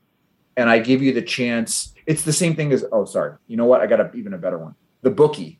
and 0.55 0.69
I 0.69 0.79
give 0.79 1.01
you 1.01 1.13
the 1.13 1.21
chance. 1.21 1.93
It's 2.05 2.23
the 2.23 2.33
same 2.33 2.55
thing 2.55 2.71
as 2.71 2.85
oh, 2.91 3.05
sorry. 3.05 3.37
You 3.47 3.57
know 3.57 3.65
what? 3.65 3.81
I 3.81 3.87
got 3.87 3.99
a, 3.99 4.11
even 4.13 4.33
a 4.33 4.37
better 4.37 4.57
one. 4.57 4.75
The 5.01 5.11
bookie. 5.11 5.59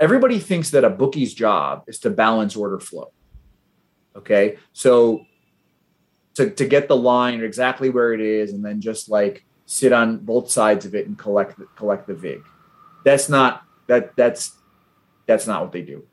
Everybody 0.00 0.38
thinks 0.38 0.70
that 0.70 0.84
a 0.84 0.90
bookie's 0.90 1.34
job 1.34 1.84
is 1.86 1.98
to 2.00 2.10
balance 2.10 2.54
order 2.56 2.78
flow. 2.78 3.12
Okay, 4.16 4.58
so 4.72 5.24
to 6.34 6.50
to 6.50 6.66
get 6.66 6.88
the 6.88 6.96
line 6.96 7.42
exactly 7.42 7.90
where 7.90 8.12
it 8.12 8.20
is, 8.20 8.52
and 8.52 8.64
then 8.64 8.80
just 8.80 9.08
like 9.08 9.44
sit 9.66 9.92
on 9.92 10.18
both 10.18 10.50
sides 10.50 10.86
of 10.86 10.94
it 10.94 11.06
and 11.06 11.18
collect 11.18 11.60
collect 11.76 12.06
the 12.06 12.14
vig. 12.14 12.42
That's 13.04 13.28
not 13.28 13.62
that 13.86 14.16
that's 14.16 14.56
that's 15.26 15.46
not 15.46 15.62
what 15.62 15.72
they 15.72 15.82
do. 15.82 16.04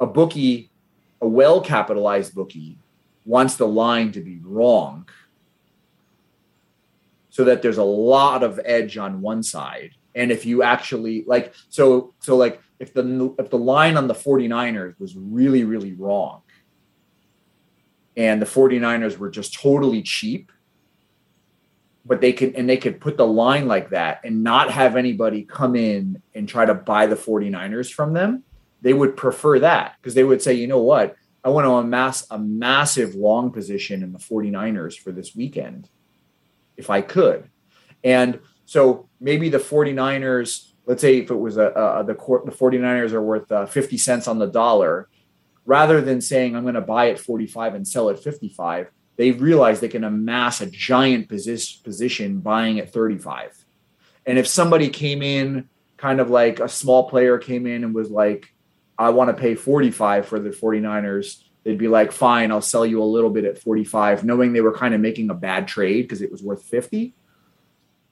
A 0.00 0.06
bookie, 0.06 0.71
a 1.22 1.28
well 1.28 1.60
capitalized 1.60 2.34
bookie, 2.34 2.78
wants 3.24 3.54
the 3.54 3.66
line 3.66 4.12
to 4.12 4.20
be 4.20 4.40
wrong 4.42 5.08
so 7.30 7.44
that 7.44 7.62
there's 7.62 7.78
a 7.78 7.82
lot 7.82 8.42
of 8.42 8.60
edge 8.62 8.98
on 8.98 9.22
one 9.22 9.42
side. 9.42 9.92
And 10.14 10.30
if 10.30 10.44
you 10.44 10.62
actually 10.62 11.24
like 11.26 11.54
so 11.70 12.12
so 12.20 12.36
like 12.36 12.60
if 12.78 12.92
the 12.92 13.34
if 13.38 13.48
the 13.48 13.56
line 13.56 13.96
on 13.96 14.06
the 14.06 14.14
49ers 14.14 15.00
was 15.00 15.16
really 15.16 15.64
really 15.64 15.94
wrong 15.94 16.42
and 18.16 18.42
the 18.42 18.46
49ers 18.46 19.16
were 19.16 19.30
just 19.30 19.54
totally 19.54 20.02
cheap 20.02 20.52
but 22.04 22.20
they 22.20 22.32
could 22.32 22.54
and 22.56 22.68
they 22.68 22.76
could 22.76 23.00
put 23.00 23.16
the 23.16 23.26
line 23.26 23.66
like 23.66 23.90
that 23.90 24.20
and 24.24 24.42
not 24.42 24.70
have 24.70 24.96
anybody 24.96 25.44
come 25.44 25.76
in 25.76 26.20
and 26.34 26.48
try 26.48 26.66
to 26.66 26.74
buy 26.74 27.06
the 27.06 27.16
49ers 27.16 27.90
from 27.90 28.12
them 28.12 28.42
they 28.82 28.92
would 28.92 29.16
prefer 29.16 29.58
that 29.58 29.94
because 30.00 30.14
they 30.14 30.24
would 30.24 30.42
say 30.42 30.52
you 30.52 30.66
know 30.66 30.82
what 30.82 31.16
i 31.44 31.48
want 31.48 31.64
to 31.64 31.70
amass 31.70 32.26
a 32.30 32.38
massive 32.38 33.14
long 33.14 33.50
position 33.50 34.02
in 34.02 34.12
the 34.12 34.18
49ers 34.18 34.98
for 34.98 35.12
this 35.12 35.34
weekend 35.34 35.88
if 36.76 36.90
i 36.90 37.00
could 37.00 37.48
and 38.04 38.40
so 38.66 39.08
maybe 39.20 39.48
the 39.48 39.58
49ers 39.58 40.72
let's 40.86 41.00
say 41.00 41.18
if 41.18 41.30
it 41.30 41.36
was 41.36 41.56
a, 41.56 41.68
a 41.70 42.04
the 42.04 42.14
court 42.14 42.44
the 42.44 42.52
49ers 42.52 43.12
are 43.12 43.22
worth 43.22 43.50
uh, 43.50 43.66
50 43.66 43.96
cents 43.98 44.28
on 44.28 44.38
the 44.38 44.46
dollar 44.46 45.08
rather 45.64 46.00
than 46.00 46.20
saying 46.20 46.54
i'm 46.54 46.62
going 46.62 46.74
to 46.74 46.80
buy 46.80 47.10
at 47.10 47.18
45 47.18 47.74
and 47.74 47.88
sell 47.88 48.10
at 48.10 48.18
55 48.18 48.88
they 49.16 49.30
realize 49.30 49.80
they 49.80 49.88
can 49.88 50.04
amass 50.04 50.60
a 50.60 50.66
giant 50.66 51.28
position 51.28 52.40
buying 52.40 52.78
at 52.78 52.92
35. 52.92 53.64
And 54.26 54.38
if 54.38 54.46
somebody 54.46 54.88
came 54.88 55.22
in, 55.22 55.68
kind 55.96 56.20
of 56.20 56.30
like 56.30 56.60
a 56.60 56.68
small 56.68 57.08
player 57.08 57.38
came 57.38 57.66
in 57.66 57.84
and 57.84 57.94
was 57.94 58.10
like, 58.10 58.52
I 58.98 59.10
want 59.10 59.34
to 59.34 59.40
pay 59.40 59.54
45 59.54 60.26
for 60.26 60.38
the 60.38 60.50
49ers, 60.50 61.42
they'd 61.64 61.78
be 61.78 61.88
like, 61.88 62.12
fine, 62.12 62.50
I'll 62.50 62.60
sell 62.60 62.84
you 62.84 63.02
a 63.02 63.04
little 63.04 63.30
bit 63.30 63.44
at 63.44 63.58
45, 63.58 64.24
knowing 64.24 64.52
they 64.52 64.60
were 64.60 64.76
kind 64.76 64.94
of 64.94 65.00
making 65.00 65.30
a 65.30 65.34
bad 65.34 65.68
trade 65.68 66.02
because 66.02 66.22
it 66.22 66.30
was 66.30 66.42
worth 66.42 66.64
50. 66.64 67.14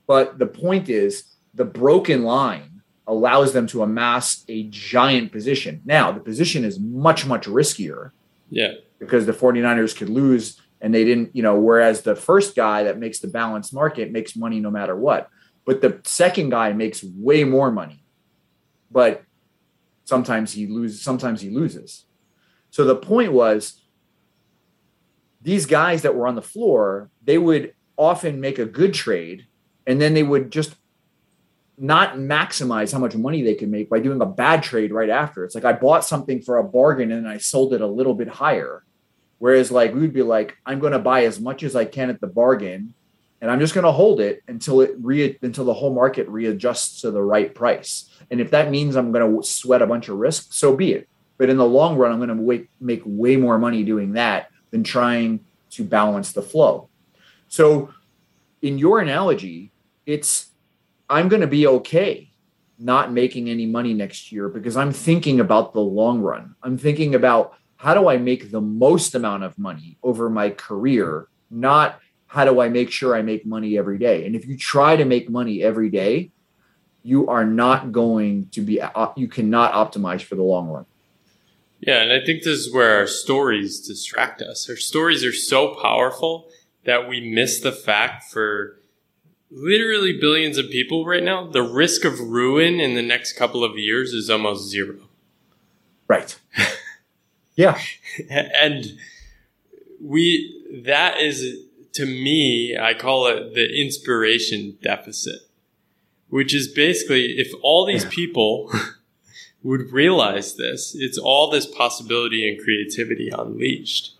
But 0.07 0.39
the 0.39 0.47
point 0.47 0.89
is, 0.89 1.25
the 1.55 1.65
broken 1.65 2.23
line 2.23 2.83
allows 3.07 3.53
them 3.53 3.67
to 3.69 3.83
amass 3.83 4.45
a 4.49 4.65
giant 4.65 5.33
position. 5.33 5.83
Now, 5.85 6.13
the 6.13 6.21
position 6.21 6.65
is 6.65 6.79
much, 6.79 7.27
much 7.27 7.47
riskier. 7.47 8.13
Yeah. 8.49 8.75
Because 8.99 9.27
the 9.27 9.33
49ers 9.33 9.97
could 9.97 10.09
lose 10.09 10.61
and 10.81 10.95
they 10.95 11.05
didn't, 11.05 11.35
you 11.35 11.43
know, 11.43 11.59
whereas 11.59 12.03
the 12.03 12.17
first 12.17 12.55
guy 12.55 12.85
that 12.85 12.99
makes 12.99 13.19
the 13.19 13.29
balanced 13.29 13.75
market 13.75 14.13
makes 14.13 14.37
money 14.37 14.61
no 14.61 14.71
matter 14.71 14.97
what. 14.97 15.29
But 15.65 15.81
the 15.81 16.01
second 16.05 16.51
guy 16.51 16.73
makes 16.73 17.03
way 17.03 17.45
more 17.45 17.71
money. 17.71 18.03
But 18.91 19.23
sometimes 20.11 20.53
he 20.53 20.67
loses, 20.67 21.01
sometimes 21.01 21.41
he 21.41 21.49
loses. 21.49 22.05
So 22.69 22.85
the 22.85 22.97
point 22.97 23.33
was 23.33 23.83
these 25.41 25.65
guys 25.65 26.03
that 26.03 26.15
were 26.15 26.29
on 26.29 26.35
the 26.35 26.43
floor, 26.43 27.11
they 27.25 27.39
would 27.39 27.73
often 27.97 28.41
make 28.41 28.59
a 28.59 28.67
good 28.67 28.93
trade 28.93 29.47
and 29.87 29.99
then 29.99 30.13
they 30.13 30.23
would 30.23 30.51
just 30.53 30.75
not 31.79 32.17
maximize 32.17 32.93
how 32.93 32.99
much 32.99 33.17
money 33.17 33.41
they 33.41 33.55
could 33.55 33.71
make 33.71 33.89
by 33.89 34.01
doing 34.01 34.21
a 34.21 34.27
bad 34.27 34.63
trade 34.63 34.93
right 34.93 35.09
after. 35.09 35.45
It's 35.45 35.55
like 35.55 35.65
I 35.65 35.73
bought 35.73 36.05
something 36.05 36.43
for 36.43 36.59
a 36.59 36.65
bargain 36.65 37.11
and 37.11 37.27
I 37.27 37.39
sold 37.39 37.73
it 37.73 37.81
a 37.81 37.87
little 37.87 38.15
bit 38.15 38.29
higher 38.29 38.85
Whereas 39.41 39.73
like 39.73 39.95
we 39.95 40.03
would 40.03 40.13
be 40.13 40.23
like, 40.23 40.59
I'm 40.67 40.81
going 40.81 40.93
to 40.93 40.99
buy 40.99 41.25
as 41.25 41.41
much 41.41 41.63
as 41.63 41.75
I 41.75 41.87
can 41.87 42.11
at 42.11 42.21
the 42.21 42.27
bargain, 42.27 42.93
and 43.41 43.51
I'm 43.51 43.61
just 43.61 43.75
going 43.75 43.85
to 43.85 43.93
hold 43.93 44.21
it 44.21 44.43
until 44.49 44.81
it 44.81 44.93
re 45.01 45.39
until 45.43 45.65
the 45.65 45.75
whole 45.75 45.95
market 45.95 46.29
readjusts 46.29 47.01
to 47.03 47.11
the 47.11 47.23
right 47.23 47.55
price. 47.55 48.11
And 48.31 48.41
if 48.41 48.51
that 48.51 48.71
means 48.71 48.97
I'm 48.97 49.13
going 49.13 49.37
to 49.37 49.47
sweat 49.47 49.83
a 49.83 49.87
bunch 49.87 50.09
of 50.09 50.19
risk, 50.19 50.53
so 50.53 50.77
be 50.77 50.93
it. 50.93 51.09
But 51.39 51.49
in 51.49 51.57
the 51.57 51.67
long 51.67 51.97
run, 51.97 52.13
I'm 52.13 52.19
going 52.19 52.29
to 52.29 52.35
make 52.35 52.69
make 52.81 53.03
way 53.05 53.37
more 53.37 53.59
money 53.59 53.83
doing 53.83 54.13
that 54.13 54.51
than 54.71 54.85
trying 54.85 55.41
to 55.71 55.85
balance 55.85 56.33
the 56.33 56.43
flow. 56.43 56.89
So, 57.49 57.95
in 58.61 58.79
your 58.79 59.01
analogy, 59.01 59.73
it's 60.05 60.51
I'm 61.09 61.29
going 61.29 61.41
to 61.41 61.47
be 61.47 61.67
okay 61.67 62.31
not 62.79 63.13
making 63.13 63.51
any 63.51 63.67
money 63.67 63.93
next 63.93 64.33
year 64.33 64.49
because 64.49 64.77
I'm 64.77 64.93
thinking 64.93 65.41
about 65.41 65.73
the 65.73 65.81
long 65.81 66.21
run. 66.21 66.55
I'm 66.63 66.79
thinking 66.79 67.15
about 67.15 67.55
how 67.77 67.95
do 67.95 68.09
I 68.09 68.17
make 68.17 68.51
the 68.51 68.61
most 68.61 69.15
amount 69.15 69.43
of 69.43 69.59
money 69.59 69.99
over 70.03 70.31
my 70.31 70.51
career, 70.51 71.29
not 71.51 72.01
how 72.31 72.45
do 72.45 72.61
I 72.61 72.69
make 72.69 72.93
sure 72.93 73.17
I 73.17 73.23
make 73.23 73.45
money 73.45 73.77
every 73.77 73.99
day. 73.99 74.25
And 74.25 74.37
if 74.37 74.47
you 74.47 74.57
try 74.57 74.95
to 74.95 75.05
make 75.05 75.29
money 75.29 75.65
every 75.65 75.91
day, 75.91 76.31
you 77.03 77.27
are 77.27 77.45
not 77.45 77.91
going 77.91 78.49
to 78.53 78.61
be, 78.61 78.81
uh, 78.81 79.09
you 79.17 79.27
cannot 79.27 79.73
optimize 79.73 80.23
for 80.23 80.37
the 80.37 80.43
long 80.43 80.69
run. 80.69 80.87
Yeah. 81.81 82.03
And 82.03 82.13
I 82.13 82.25
think 82.25 82.45
this 82.45 82.59
is 82.61 82.73
where 82.73 82.99
our 82.99 83.09
stories 83.09 83.81
distract 83.81 84.43
us. 84.43 84.69
Our 84.71 84.77
stories 84.77 85.25
are 85.25 85.33
so 85.33 85.75
powerful 85.75 86.49
that 86.85 87.09
we 87.09 87.21
miss 87.21 87.59
the 87.59 87.73
fact 87.73 88.31
for 88.31 88.79
literally 89.51 90.17
billions 90.17 90.57
of 90.57 90.71
people 90.71 91.05
right 91.05 91.25
now, 91.25 91.51
the 91.51 91.63
risk 91.63 92.05
of 92.05 92.21
ruin 92.21 92.79
in 92.79 92.95
the 92.95 93.03
next 93.03 93.33
couple 93.33 93.65
of 93.65 93.77
years 93.77 94.13
is 94.13 94.31
almost 94.31 94.71
zero. 94.71 95.09
Right. 96.07 96.39
Yeah. 97.57 97.79
and 98.31 98.87
we, 100.01 100.83
that 100.87 101.21
is, 101.21 101.67
to 101.95 102.07
me, 102.07 102.77
I 102.81 102.95
call 102.95 103.27
it 103.27 103.55
the 103.55 103.69
inspiration 103.81 104.79
deficit, 104.83 105.41
which 106.29 106.55
is 106.55 106.69
basically 106.69 107.39
if 107.39 107.53
all 107.63 107.85
these 107.85 108.05
people 108.05 108.73
would 109.63 109.93
realize 109.93 110.57
this, 110.57 110.95
it's 110.95 111.19
all 111.19 111.51
this 111.51 111.67
possibility 111.67 112.49
and 112.49 112.63
creativity 112.63 113.31
unleashed. 113.31 114.15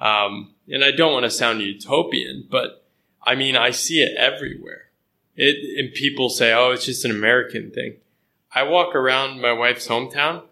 Um, 0.00 0.50
and 0.68 0.84
I 0.84 0.90
don't 0.90 1.12
want 1.12 1.24
to 1.24 1.30
sound 1.30 1.60
utopian, 1.60 2.46
but 2.50 2.84
I 3.24 3.34
mean, 3.34 3.56
I 3.56 3.70
see 3.70 4.02
it 4.02 4.16
everywhere. 4.16 4.86
It, 5.36 5.78
and 5.78 5.94
people 5.94 6.28
say, 6.28 6.52
oh, 6.52 6.72
it's 6.72 6.84
just 6.84 7.04
an 7.04 7.10
American 7.10 7.70
thing. 7.70 7.96
I 8.54 8.64
walk 8.64 8.94
around 8.94 9.40
my 9.40 9.52
wife's 9.52 9.88
hometown 9.88 10.42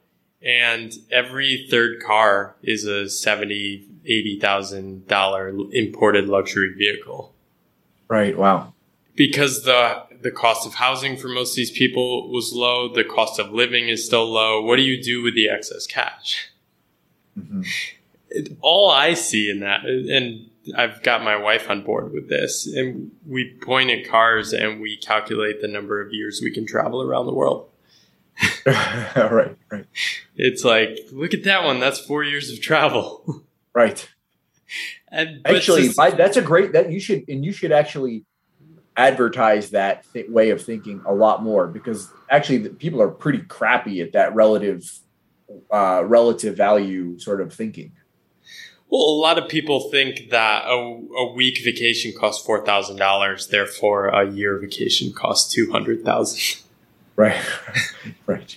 and 0.43 0.93
every 1.11 1.67
third 1.71 2.03
car 2.03 2.57
is 2.63 2.85
a 2.85 3.09
seventy, 3.09 3.87
eighty 4.05 4.39
thousand 4.39 5.07
dollar 5.07 5.49
imported 5.73 6.29
luxury 6.29 6.75
vehicle. 6.77 7.35
Right. 8.09 8.37
Wow. 8.37 8.75
Because 9.15 9.65
the 9.65 10.05
the 10.23 10.31
cost 10.31 10.67
of 10.67 10.75
housing 10.75 11.17
for 11.17 11.29
most 11.29 11.53
of 11.53 11.57
these 11.57 11.71
people 11.71 12.31
was 12.31 12.53
low. 12.53 12.93
The 12.93 13.05
cost 13.05 13.39
of 13.39 13.53
living 13.53 13.89
is 13.89 14.05
still 14.05 14.31
low. 14.31 14.63
What 14.63 14.77
do 14.77 14.83
you 14.83 15.03
do 15.03 15.23
with 15.23 15.35
the 15.35 15.49
excess 15.49 15.87
cash? 15.87 16.51
Mm-hmm. 17.39 17.63
It, 18.31 18.57
all 18.61 18.91
I 18.91 19.15
see 19.15 19.51
in 19.51 19.61
that, 19.61 19.85
and 19.85 20.51
I've 20.77 21.03
got 21.03 21.25
my 21.25 21.37
wife 21.37 21.71
on 21.71 21.83
board 21.83 22.13
with 22.13 22.29
this, 22.29 22.67
and 22.67 23.11
we 23.27 23.55
point 23.63 23.91
at 23.91 24.09
cars 24.09 24.53
and 24.53 24.81
we 24.81 24.97
calculate 24.97 25.61
the 25.61 25.69
number 25.69 26.01
of 26.01 26.13
years 26.13 26.41
we 26.43 26.53
can 26.53 26.67
travel 26.67 27.03
around 27.03 27.27
the 27.27 27.35
world. 27.35 27.69
right, 28.67 29.57
right. 29.71 29.87
It's 30.37 30.65
like, 30.65 30.99
look 31.13 31.35
at 31.35 31.45
that 31.45 31.65
one. 31.65 31.81
That's 31.81 31.99
four 31.99 32.25
years 32.25 32.51
of 32.51 32.61
travel. 32.61 33.45
right. 33.75 34.09
And 35.09 35.41
actually, 35.45 35.89
just, 35.89 35.99
I, 35.99 36.11
that's 36.11 36.37
a 36.37 36.43
great 36.43 36.73
that 36.73 36.93
you 36.93 37.01
should 37.01 37.29
and 37.29 37.45
you 37.45 37.53
should 37.53 37.73
actually 37.73 38.25
advertise 38.97 39.71
that 39.71 40.05
th- 40.13 40.29
way 40.29 40.51
of 40.51 40.63
thinking 40.63 41.03
a 41.07 41.15
lot 41.15 41.43
more 41.43 41.67
because 41.67 42.13
actually 42.29 42.59
the, 42.59 42.71
people 42.71 43.01
are 43.01 43.09
pretty 43.09 43.41
crappy 43.41 44.01
at 44.01 44.13
that 44.13 44.35
relative 44.35 45.01
uh, 45.73 46.05
relative 46.05 46.57
value 46.57 47.19
sort 47.19 47.41
of 47.41 47.53
thinking. 47.53 47.93
Well, 48.89 49.03
a 49.03 49.21
lot 49.21 49.39
of 49.39 49.49
people 49.49 49.89
think 49.91 50.31
that 50.31 50.65
a, 50.67 50.71
a 50.71 51.33
week 51.33 51.61
vacation 51.65 52.13
costs 52.17 52.45
four 52.45 52.65
thousand 52.65 52.97
dollars, 52.97 53.49
therefore 53.49 54.09
a 54.09 54.29
year 54.29 54.59
vacation 54.59 55.13
costs 55.13 55.53
two 55.53 55.71
hundred 55.71 56.05
thousand. 56.05 56.63
Right. 57.17 57.41
right. 58.27 58.57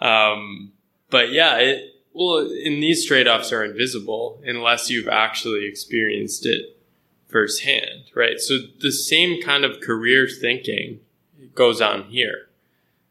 Um, 0.00 0.72
but 1.10 1.30
yeah, 1.30 1.56
it, 1.58 1.94
well, 2.18 2.38
and 2.40 2.82
these 2.82 3.06
trade 3.06 3.28
offs 3.28 3.52
are 3.52 3.64
invisible 3.64 4.42
unless 4.44 4.90
you've 4.90 5.06
actually 5.06 5.66
experienced 5.66 6.44
it 6.44 6.76
firsthand, 7.28 8.10
right? 8.12 8.40
So 8.40 8.58
the 8.80 8.90
same 8.90 9.40
kind 9.40 9.64
of 9.64 9.80
career 9.80 10.26
thinking 10.28 10.98
goes 11.54 11.80
on 11.80 12.04
here 12.04 12.48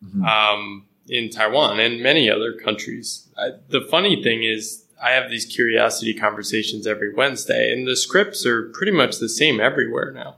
mm-hmm. 0.03 0.25
um, 0.25 0.87
in 1.07 1.29
Taiwan 1.29 1.79
and 1.79 2.03
many 2.03 2.29
other 2.29 2.51
countries. 2.51 3.29
I, 3.37 3.51
the 3.69 3.79
funny 3.79 4.21
thing 4.21 4.43
is, 4.43 4.83
I 5.01 5.11
have 5.11 5.29
these 5.29 5.45
curiosity 5.45 6.13
conversations 6.13 6.85
every 6.85 7.13
Wednesday, 7.13 7.71
and 7.71 7.87
the 7.87 7.95
scripts 7.95 8.45
are 8.45 8.63
pretty 8.69 8.91
much 8.91 9.19
the 9.19 9.29
same 9.29 9.61
everywhere 9.61 10.11
now. 10.11 10.35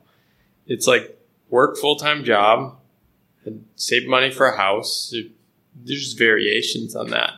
It's 0.67 0.85
like 0.85 1.17
work 1.49 1.75
full 1.75 1.95
time 1.95 2.23
job 2.23 2.77
and 3.45 3.65
save 3.75 4.07
money 4.07 4.29
for 4.29 4.45
a 4.45 4.57
house. 4.57 5.11
There's 5.75 6.13
variations 6.13 6.95
on 6.95 7.09
that. 7.09 7.33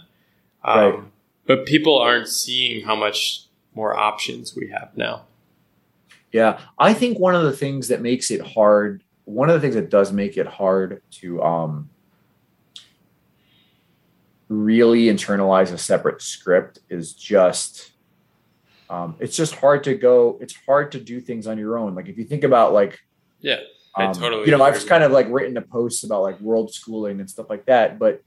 Um, 0.64 0.78
right. 0.78 1.04
But 1.56 1.66
people 1.66 1.98
aren't 1.98 2.28
seeing 2.28 2.86
how 2.86 2.96
much 2.96 3.46
more 3.74 3.96
options 3.98 4.56
we 4.56 4.70
have 4.70 4.92
now. 4.96 5.26
Yeah. 6.32 6.60
I 6.80 6.94
think 6.94 7.20
one 7.20 7.36
of 7.36 7.44
the 7.44 7.52
things 7.52 7.90
that 7.90 8.02
makes 8.02 8.32
it 8.32 8.42
hard, 8.42 9.04
one 9.26 9.50
of 9.50 9.56
the 9.56 9.60
things 9.60 9.76
that 9.76 9.90
does 9.90 10.14
make 10.14 10.38
it 10.38 10.48
hard 10.48 11.02
to 11.20 11.44
um, 11.44 11.90
really 14.48 15.04
internalize 15.06 15.72
a 15.72 15.78
separate 15.78 16.22
script 16.22 16.80
is 16.90 17.14
just 17.14 17.92
um, 18.90 19.16
it's 19.20 19.38
just 19.38 19.56
hard 19.56 19.86
to 19.86 19.96
go 19.96 20.38
it's 20.42 20.54
hard 20.66 20.92
to 20.92 21.00
do 21.00 21.22
things 21.22 21.48
on 21.48 21.58
your 21.58 21.78
own 21.78 21.96
like 21.96 22.10
if 22.10 22.18
you 22.18 22.26
think 22.26 22.44
about 22.44 22.74
like 22.74 23.00
yeah 23.40 23.62
I 23.96 24.08
um, 24.08 24.14
totally 24.14 24.46
you 24.46 24.52
know 24.52 24.62
i've 24.62 24.86
kind 24.86 25.06
of 25.06 25.14
like 25.14 25.28
written 25.30 25.56
a 25.56 25.62
post 25.62 26.04
about 26.04 26.24
like 26.24 26.38
world 26.42 26.74
schooling 26.74 27.22
and 27.22 27.30
stuff 27.30 27.50
like 27.50 27.66
that 27.68 27.98
but 27.98 28.22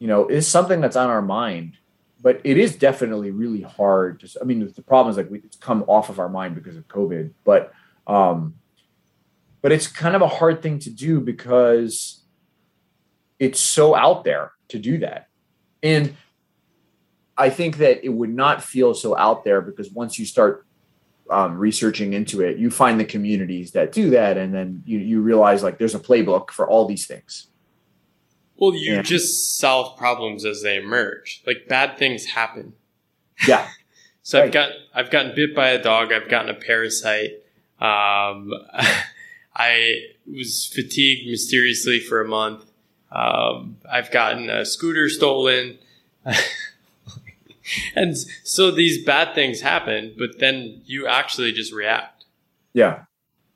you 0.00 0.08
know 0.08 0.26
it's 0.26 0.48
something 0.48 0.80
that's 0.80 0.96
on 0.96 1.10
our 1.10 1.22
mind 1.22 1.78
but 2.20 2.40
it 2.44 2.58
is 2.58 2.76
definitely 2.76 3.30
really 3.30 3.62
hard 3.62 4.20
to 4.20 4.28
i 4.40 4.44
mean 4.44 4.72
the 4.74 4.82
problem 4.82 5.10
is 5.10 5.16
like 5.16 5.30
we, 5.30 5.38
it's 5.38 5.56
come 5.56 5.84
off 5.88 6.08
of 6.08 6.18
our 6.18 6.28
mind 6.28 6.54
because 6.54 6.76
of 6.76 6.86
covid 6.88 7.30
but 7.44 7.72
um 8.06 8.54
but 9.60 9.72
it's 9.72 9.86
kind 9.86 10.14
of 10.14 10.22
a 10.22 10.28
hard 10.28 10.62
thing 10.62 10.78
to 10.78 10.90
do 10.90 11.20
because 11.20 12.22
it's 13.38 13.60
so 13.60 13.94
out 13.94 14.24
there 14.24 14.52
to 14.68 14.78
do 14.78 14.98
that 14.98 15.28
and 15.82 16.14
I 17.38 17.50
think 17.50 17.76
that 17.78 18.04
it 18.04 18.08
would 18.08 18.34
not 18.34 18.62
feel 18.62 18.94
so 18.94 19.16
out 19.16 19.44
there 19.44 19.60
because 19.60 19.90
once 19.90 20.18
you 20.18 20.26
start 20.26 20.66
um, 21.30 21.56
researching 21.56 22.12
into 22.12 22.40
it, 22.40 22.58
you 22.58 22.68
find 22.68 22.98
the 22.98 23.04
communities 23.04 23.70
that 23.72 23.92
do 23.92 24.10
that, 24.10 24.36
and 24.36 24.52
then 24.52 24.82
you 24.84 24.98
you 24.98 25.20
realize 25.20 25.62
like 25.62 25.78
there's 25.78 25.94
a 25.94 26.00
playbook 26.00 26.50
for 26.50 26.68
all 26.68 26.86
these 26.86 27.06
things. 27.06 27.47
Well, 28.58 28.74
you 28.74 28.96
and, 28.96 29.06
just 29.06 29.58
solve 29.58 29.96
problems 29.96 30.44
as 30.44 30.62
they 30.62 30.76
emerge. 30.76 31.42
Like 31.46 31.68
bad 31.68 31.96
things 31.96 32.26
happen. 32.26 32.74
Yeah. 33.46 33.68
so 34.22 34.38
right. 34.38 34.46
I've 34.46 34.52
got 34.52 34.70
I've 34.94 35.10
gotten 35.10 35.34
bit 35.34 35.54
by 35.54 35.68
a 35.68 35.82
dog. 35.82 36.12
I've 36.12 36.28
gotten 36.28 36.50
a 36.50 36.58
parasite. 36.58 37.42
Um, 37.80 38.52
I 39.56 40.02
was 40.26 40.66
fatigued 40.66 41.28
mysteriously 41.28 42.00
for 42.00 42.20
a 42.20 42.28
month. 42.28 42.64
Um, 43.10 43.76
I've 43.90 44.10
gotten 44.10 44.50
a 44.50 44.64
scooter 44.64 45.08
stolen. 45.08 45.78
and 47.94 48.16
so 48.44 48.70
these 48.70 49.04
bad 49.04 49.34
things 49.34 49.60
happen, 49.60 50.14
but 50.18 50.38
then 50.38 50.82
you 50.84 51.06
actually 51.06 51.52
just 51.52 51.72
react. 51.72 52.24
Yeah. 52.72 53.04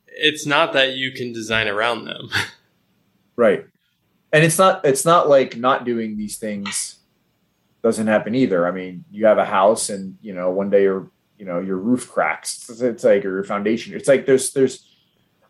It's 0.06 0.46
not 0.46 0.72
that 0.72 0.94
you 0.94 1.12
can 1.12 1.32
design 1.32 1.68
around 1.68 2.04
them. 2.04 2.30
right. 3.36 3.66
And 4.32 4.44
it's 4.44 4.58
not 4.58 4.84
it's 4.84 5.04
not 5.04 5.28
like 5.28 5.56
not 5.56 5.84
doing 5.84 6.16
these 6.16 6.38
things 6.38 6.98
doesn't 7.82 8.06
happen 8.06 8.34
either. 8.34 8.66
I 8.66 8.70
mean, 8.70 9.04
you 9.10 9.26
have 9.26 9.38
a 9.38 9.44
house 9.44 9.90
and 9.90 10.16
you 10.22 10.32
know, 10.32 10.50
one 10.50 10.70
day 10.70 10.82
your 10.82 11.10
you 11.38 11.44
know, 11.44 11.58
your 11.58 11.76
roof 11.76 12.08
cracks. 12.08 12.68
It's, 12.70 12.80
it's 12.80 13.04
like 13.04 13.24
or 13.24 13.30
your 13.30 13.44
foundation. 13.44 13.94
It's 13.94 14.08
like 14.08 14.26
there's 14.26 14.52
there's 14.52 14.88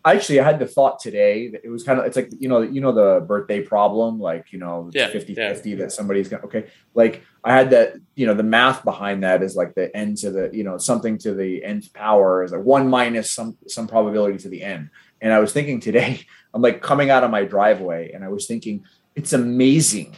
actually 0.05 0.41
I 0.41 0.45
had 0.45 0.59
the 0.59 0.67
thought 0.67 0.99
today 0.99 1.49
that 1.49 1.65
it 1.65 1.69
was 1.69 1.85
kind 1.85 2.01
of 2.01 2.07
it's 2.07 2.17
like 2.17 2.31
you 2.39 2.49
know 2.49 2.63
you 2.63 2.81
know 2.81 2.93
the 2.93 3.25
birthday 3.27 3.61
problem 3.61 4.19
like 4.19 4.53
you 4.53 4.59
know 4.59 4.91
yeah, 4.93 5.09
50 5.09 5.35
yeah. 5.35 5.53
50 5.53 5.75
that 5.77 5.93
somebody's 5.93 6.29
gonna 6.29 6.45
okay 6.45 6.67
like 6.95 7.23
I 7.45 7.53
had 7.53 7.71
that 7.71 7.95
you 8.15 8.27
know 8.27 8.35
the 8.35 8.43
math 8.43 8.85
behind 8.85 9.23
that 9.23 9.43
is 9.43 9.55
like 9.55 9.75
the 9.75 9.95
n 9.97 10.15
to 10.17 10.31
the 10.31 10.51
you 10.53 10.65
know 10.65 10.79
something 10.79 11.19
to 11.19 11.35
the 11.35 11.63
nth 11.63 11.93
power 11.93 12.43
is 12.43 12.53
like 12.53 12.63
one 12.63 12.89
minus 12.89 13.31
some 13.31 13.57
some 13.69 13.87
probability 13.87 14.39
to 14.39 14.49
the 14.49 14.63
n 14.63 14.91
and 15.23 15.33
I 15.33 15.39
was 15.39 15.55
thinking 15.55 15.81
today 15.81 16.21
I'm 16.55 16.61
like 16.61 16.83
coming 16.83 17.09
out 17.09 17.25
of 17.25 17.31
my 17.31 17.45
driveway 17.45 18.13
and 18.13 18.23
I 18.23 18.29
was 18.29 18.47
thinking 18.47 18.85
it's 19.15 19.33
amazing 19.33 20.15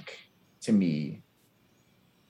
to 0.63 0.73
me 0.73 1.23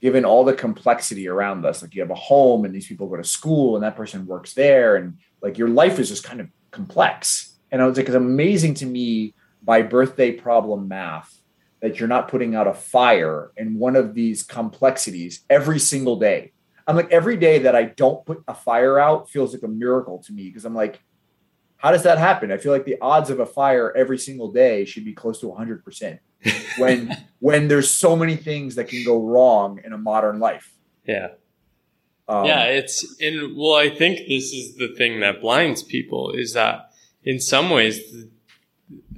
given 0.02 0.26
all 0.26 0.44
the 0.44 0.52
complexity 0.52 1.26
around 1.26 1.64
us 1.64 1.80
like 1.80 1.94
you 1.94 2.02
have 2.02 2.10
a 2.10 2.14
home 2.14 2.66
and 2.66 2.74
these 2.74 2.86
people 2.86 3.08
go 3.08 3.16
to 3.16 3.24
school 3.24 3.74
and 3.74 3.82
that 3.82 3.96
person 3.96 4.26
works 4.26 4.52
there 4.52 4.96
and 4.96 5.16
like 5.40 5.56
your 5.56 5.68
life 5.68 5.98
is 5.98 6.10
just 6.10 6.24
kind 6.24 6.42
of 6.42 6.48
complex. 6.70 7.56
And 7.70 7.80
I 7.80 7.86
was 7.86 7.96
like, 7.96 8.06
it's 8.06 8.14
amazing 8.14 8.74
to 8.74 8.86
me 8.86 9.34
by 9.62 9.82
birthday 9.82 10.32
problem 10.32 10.88
math 10.88 11.34
that 11.80 11.98
you're 11.98 12.08
not 12.08 12.28
putting 12.28 12.54
out 12.54 12.66
a 12.66 12.74
fire 12.74 13.52
in 13.56 13.78
one 13.78 13.96
of 13.96 14.14
these 14.14 14.42
complexities 14.42 15.44
every 15.48 15.78
single 15.78 16.16
day. 16.16 16.52
I'm 16.86 16.96
like, 16.96 17.10
every 17.10 17.36
day 17.36 17.60
that 17.60 17.74
I 17.74 17.84
don't 17.84 18.24
put 18.26 18.42
a 18.48 18.54
fire 18.54 18.98
out 18.98 19.30
feels 19.30 19.54
like 19.54 19.62
a 19.62 19.68
miracle 19.68 20.18
to 20.24 20.32
me 20.32 20.44
because 20.44 20.64
I'm 20.64 20.74
like, 20.74 21.00
how 21.84 21.90
does 21.90 22.04
that 22.04 22.16
happen? 22.16 22.50
I 22.50 22.56
feel 22.56 22.72
like 22.72 22.86
the 22.86 22.96
odds 23.02 23.28
of 23.28 23.40
a 23.40 23.44
fire 23.44 23.94
every 23.94 24.16
single 24.16 24.50
day 24.50 24.86
should 24.86 25.04
be 25.04 25.12
close 25.12 25.38
to 25.40 25.46
100% 25.48 26.18
when 26.78 27.14
when 27.40 27.68
there's 27.68 27.90
so 27.90 28.16
many 28.16 28.36
things 28.36 28.76
that 28.76 28.88
can 28.88 29.04
go 29.04 29.22
wrong 29.22 29.78
in 29.84 29.92
a 29.92 29.98
modern 29.98 30.38
life. 30.38 30.72
Yeah. 31.06 31.32
Um, 32.26 32.46
yeah, 32.46 32.62
it's 32.64 33.20
in. 33.20 33.54
Well, 33.54 33.74
I 33.74 33.90
think 33.90 34.16
this 34.20 34.54
is 34.54 34.76
the 34.76 34.94
thing 34.96 35.20
that 35.20 35.42
blinds 35.42 35.82
people 35.82 36.30
is 36.30 36.54
that 36.54 36.90
in 37.22 37.38
some 37.38 37.68
ways, 37.68 38.00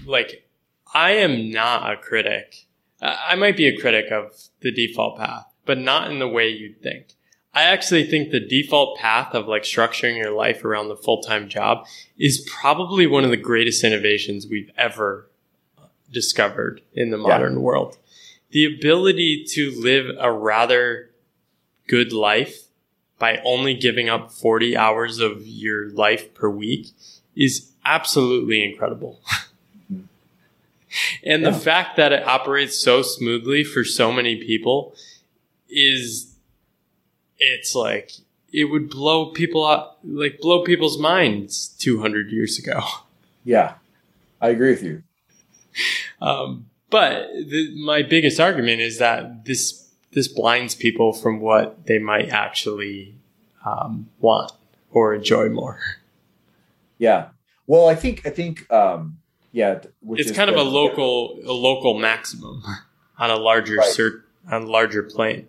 like 0.04 0.48
I 0.92 1.12
am 1.12 1.52
not 1.52 1.92
a 1.92 1.96
critic. 1.96 2.66
I 3.00 3.36
might 3.36 3.56
be 3.56 3.68
a 3.68 3.80
critic 3.80 4.10
of 4.10 4.32
the 4.60 4.72
default 4.72 5.18
path, 5.18 5.44
but 5.66 5.78
not 5.78 6.10
in 6.10 6.18
the 6.18 6.26
way 6.26 6.48
you'd 6.48 6.82
think. 6.82 7.15
I 7.56 7.62
actually 7.62 8.04
think 8.04 8.30
the 8.30 8.38
default 8.38 8.98
path 8.98 9.34
of 9.34 9.48
like 9.48 9.62
structuring 9.62 10.18
your 10.18 10.30
life 10.30 10.62
around 10.62 10.88
the 10.88 10.96
full 10.96 11.22
time 11.22 11.48
job 11.48 11.86
is 12.18 12.46
probably 12.46 13.06
one 13.06 13.24
of 13.24 13.30
the 13.30 13.38
greatest 13.38 13.82
innovations 13.82 14.46
we've 14.46 14.70
ever 14.76 15.26
discovered 16.12 16.82
in 16.92 17.08
the 17.10 17.16
modern 17.16 17.54
yeah. 17.54 17.60
world. 17.60 17.96
The 18.50 18.66
ability 18.66 19.46
to 19.52 19.72
live 19.80 20.14
a 20.20 20.30
rather 20.30 21.10
good 21.88 22.12
life 22.12 22.64
by 23.18 23.40
only 23.42 23.72
giving 23.72 24.10
up 24.10 24.30
40 24.30 24.76
hours 24.76 25.18
of 25.18 25.46
your 25.46 25.88
life 25.92 26.34
per 26.34 26.50
week 26.50 26.88
is 27.34 27.70
absolutely 27.86 28.62
incredible. 28.70 29.18
and 29.90 31.42
yeah. 31.42 31.50
the 31.50 31.52
fact 31.52 31.96
that 31.96 32.12
it 32.12 32.28
operates 32.28 32.76
so 32.76 33.00
smoothly 33.00 33.64
for 33.64 33.82
so 33.82 34.12
many 34.12 34.36
people 34.36 34.94
is 35.70 36.35
it's 37.38 37.74
like 37.74 38.12
it 38.52 38.64
would 38.64 38.88
blow 38.88 39.26
people 39.26 39.64
up 39.64 39.98
like 40.04 40.40
blow 40.40 40.62
people's 40.62 40.98
minds 40.98 41.68
200 41.78 42.30
years 42.30 42.58
ago 42.58 42.80
yeah 43.44 43.74
i 44.40 44.48
agree 44.48 44.70
with 44.70 44.82
you 44.82 45.02
um, 46.20 46.66
but 46.90 47.28
the, 47.32 47.74
my 47.84 48.02
biggest 48.02 48.40
argument 48.40 48.80
is 48.80 48.98
that 48.98 49.44
this 49.44 49.86
this 50.12 50.28
blinds 50.28 50.74
people 50.74 51.12
from 51.12 51.40
what 51.40 51.86
they 51.86 51.98
might 51.98 52.30
actually 52.30 53.14
um, 53.64 54.08
want 54.20 54.52
or 54.90 55.14
enjoy 55.14 55.48
more. 55.48 55.78
Yeah. 56.98 57.28
Well, 57.66 57.88
I 57.88 57.94
think 57.94 58.26
I 58.26 58.30
think 58.30 58.70
um, 58.72 59.18
yeah, 59.52 59.80
it's 60.10 60.30
kind 60.30 60.48
of 60.48 60.56
a 60.56 60.62
local 60.62 61.38
a 61.44 61.52
local 61.52 61.98
maximum 61.98 62.62
on 63.18 63.30
a 63.30 63.36
larger 63.36 63.76
right. 63.76 63.92
cert, 63.92 64.22
on 64.50 64.62
a 64.62 64.66
larger 64.66 65.02
plane. 65.02 65.48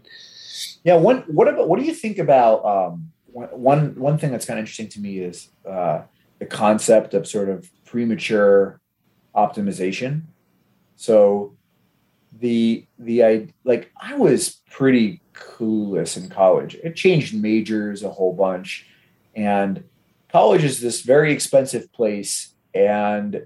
Yeah. 0.88 0.95
One. 0.95 1.23
What 1.27 1.49
about 1.49 1.68
what 1.68 1.81
do 1.81 1.85
you 1.85 1.93
think 1.93 2.18
about 2.18 2.64
um, 2.64 3.11
one 3.34 3.93
one 3.99 4.18
thing 4.18 4.31
that's 4.31 4.45
kind 4.45 4.57
of 4.57 4.61
interesting 4.61 4.88
to 4.88 5.01
me 5.01 5.19
is 5.19 5.49
uh, 5.69 6.03
the 6.39 6.45
concept 6.45 7.14
of 7.14 7.27
sort 7.27 7.49
of 7.49 7.69
premature 7.84 8.80
optimization. 9.35 10.22
So 10.95 11.57
the 12.39 12.85
the 12.97 13.26
I 13.26 13.47
like 13.65 13.91
I 13.99 14.15
was 14.15 14.61
pretty 14.72 15.19
clueless 15.34 16.15
in 16.15 16.30
college. 16.30 16.76
It 16.76 16.95
changed 16.95 17.35
majors 17.35 18.01
a 18.03 18.09
whole 18.09 18.34
bunch, 18.34 18.88
and 19.35 19.84
college 20.31 20.64
is 20.64 20.80
this 20.80 21.01
very 21.01 21.34
expensive 21.34 21.91
place, 21.91 22.53
and 22.73 23.45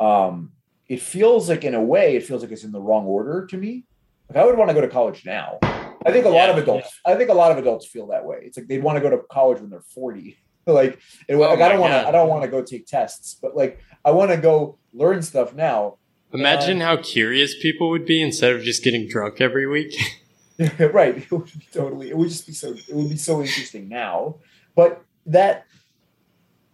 um, 0.00 0.52
it 0.88 1.02
feels 1.02 1.50
like 1.50 1.64
in 1.64 1.74
a 1.74 1.82
way 1.82 2.16
it 2.16 2.24
feels 2.24 2.40
like 2.40 2.50
it's 2.50 2.64
in 2.64 2.72
the 2.72 2.80
wrong 2.80 3.04
order 3.04 3.44
to 3.44 3.58
me. 3.58 3.84
Like 4.28 4.38
I 4.38 4.44
would 4.44 4.56
want 4.56 4.70
to 4.70 4.74
go 4.74 4.80
to 4.80 4.88
college 4.88 5.24
now. 5.24 5.58
I 5.62 6.12
think 6.12 6.26
a 6.26 6.28
yeah, 6.28 6.34
lot 6.34 6.50
of 6.50 6.58
adults. 6.58 7.00
Yeah. 7.06 7.14
I 7.14 7.16
think 7.16 7.30
a 7.30 7.34
lot 7.34 7.52
of 7.52 7.58
adults 7.58 7.86
feel 7.86 8.08
that 8.08 8.24
way. 8.24 8.38
It's 8.42 8.56
like 8.56 8.66
they'd 8.66 8.82
want 8.82 8.96
to 8.96 9.00
go 9.00 9.10
to 9.10 9.22
college 9.30 9.60
when 9.60 9.70
they're 9.70 9.80
forty. 9.80 10.38
like, 10.66 10.98
it, 11.28 11.34
oh 11.34 11.40
like 11.40 11.60
I 11.60 11.68
don't 11.68 11.80
want 11.80 11.92
to. 11.92 12.08
I 12.08 12.10
don't 12.10 12.28
want 12.28 12.42
to 12.42 12.48
go 12.48 12.62
take 12.62 12.86
tests, 12.86 13.36
but 13.40 13.56
like 13.56 13.80
I 14.04 14.10
want 14.10 14.30
to 14.30 14.36
go 14.36 14.78
learn 14.92 15.22
stuff 15.22 15.54
now 15.54 15.98
Imagine 16.34 16.80
how 16.80 16.96
curious 16.96 17.54
people 17.62 17.90
would 17.90 18.04
be 18.04 18.20
instead 18.20 18.52
of 18.52 18.62
just 18.62 18.82
getting 18.82 19.06
drunk 19.06 19.40
every 19.40 19.66
week. 19.66 19.94
right. 20.92 21.16
It 21.18 21.30
would 21.30 21.46
be 21.46 21.66
totally. 21.72 22.10
It 22.10 22.16
would 22.16 22.28
just 22.28 22.46
be 22.46 22.52
so. 22.52 22.72
It 22.72 22.94
would 22.94 23.08
be 23.08 23.16
so 23.16 23.40
interesting 23.40 23.88
now. 23.88 24.36
But 24.74 25.02
that 25.26 25.66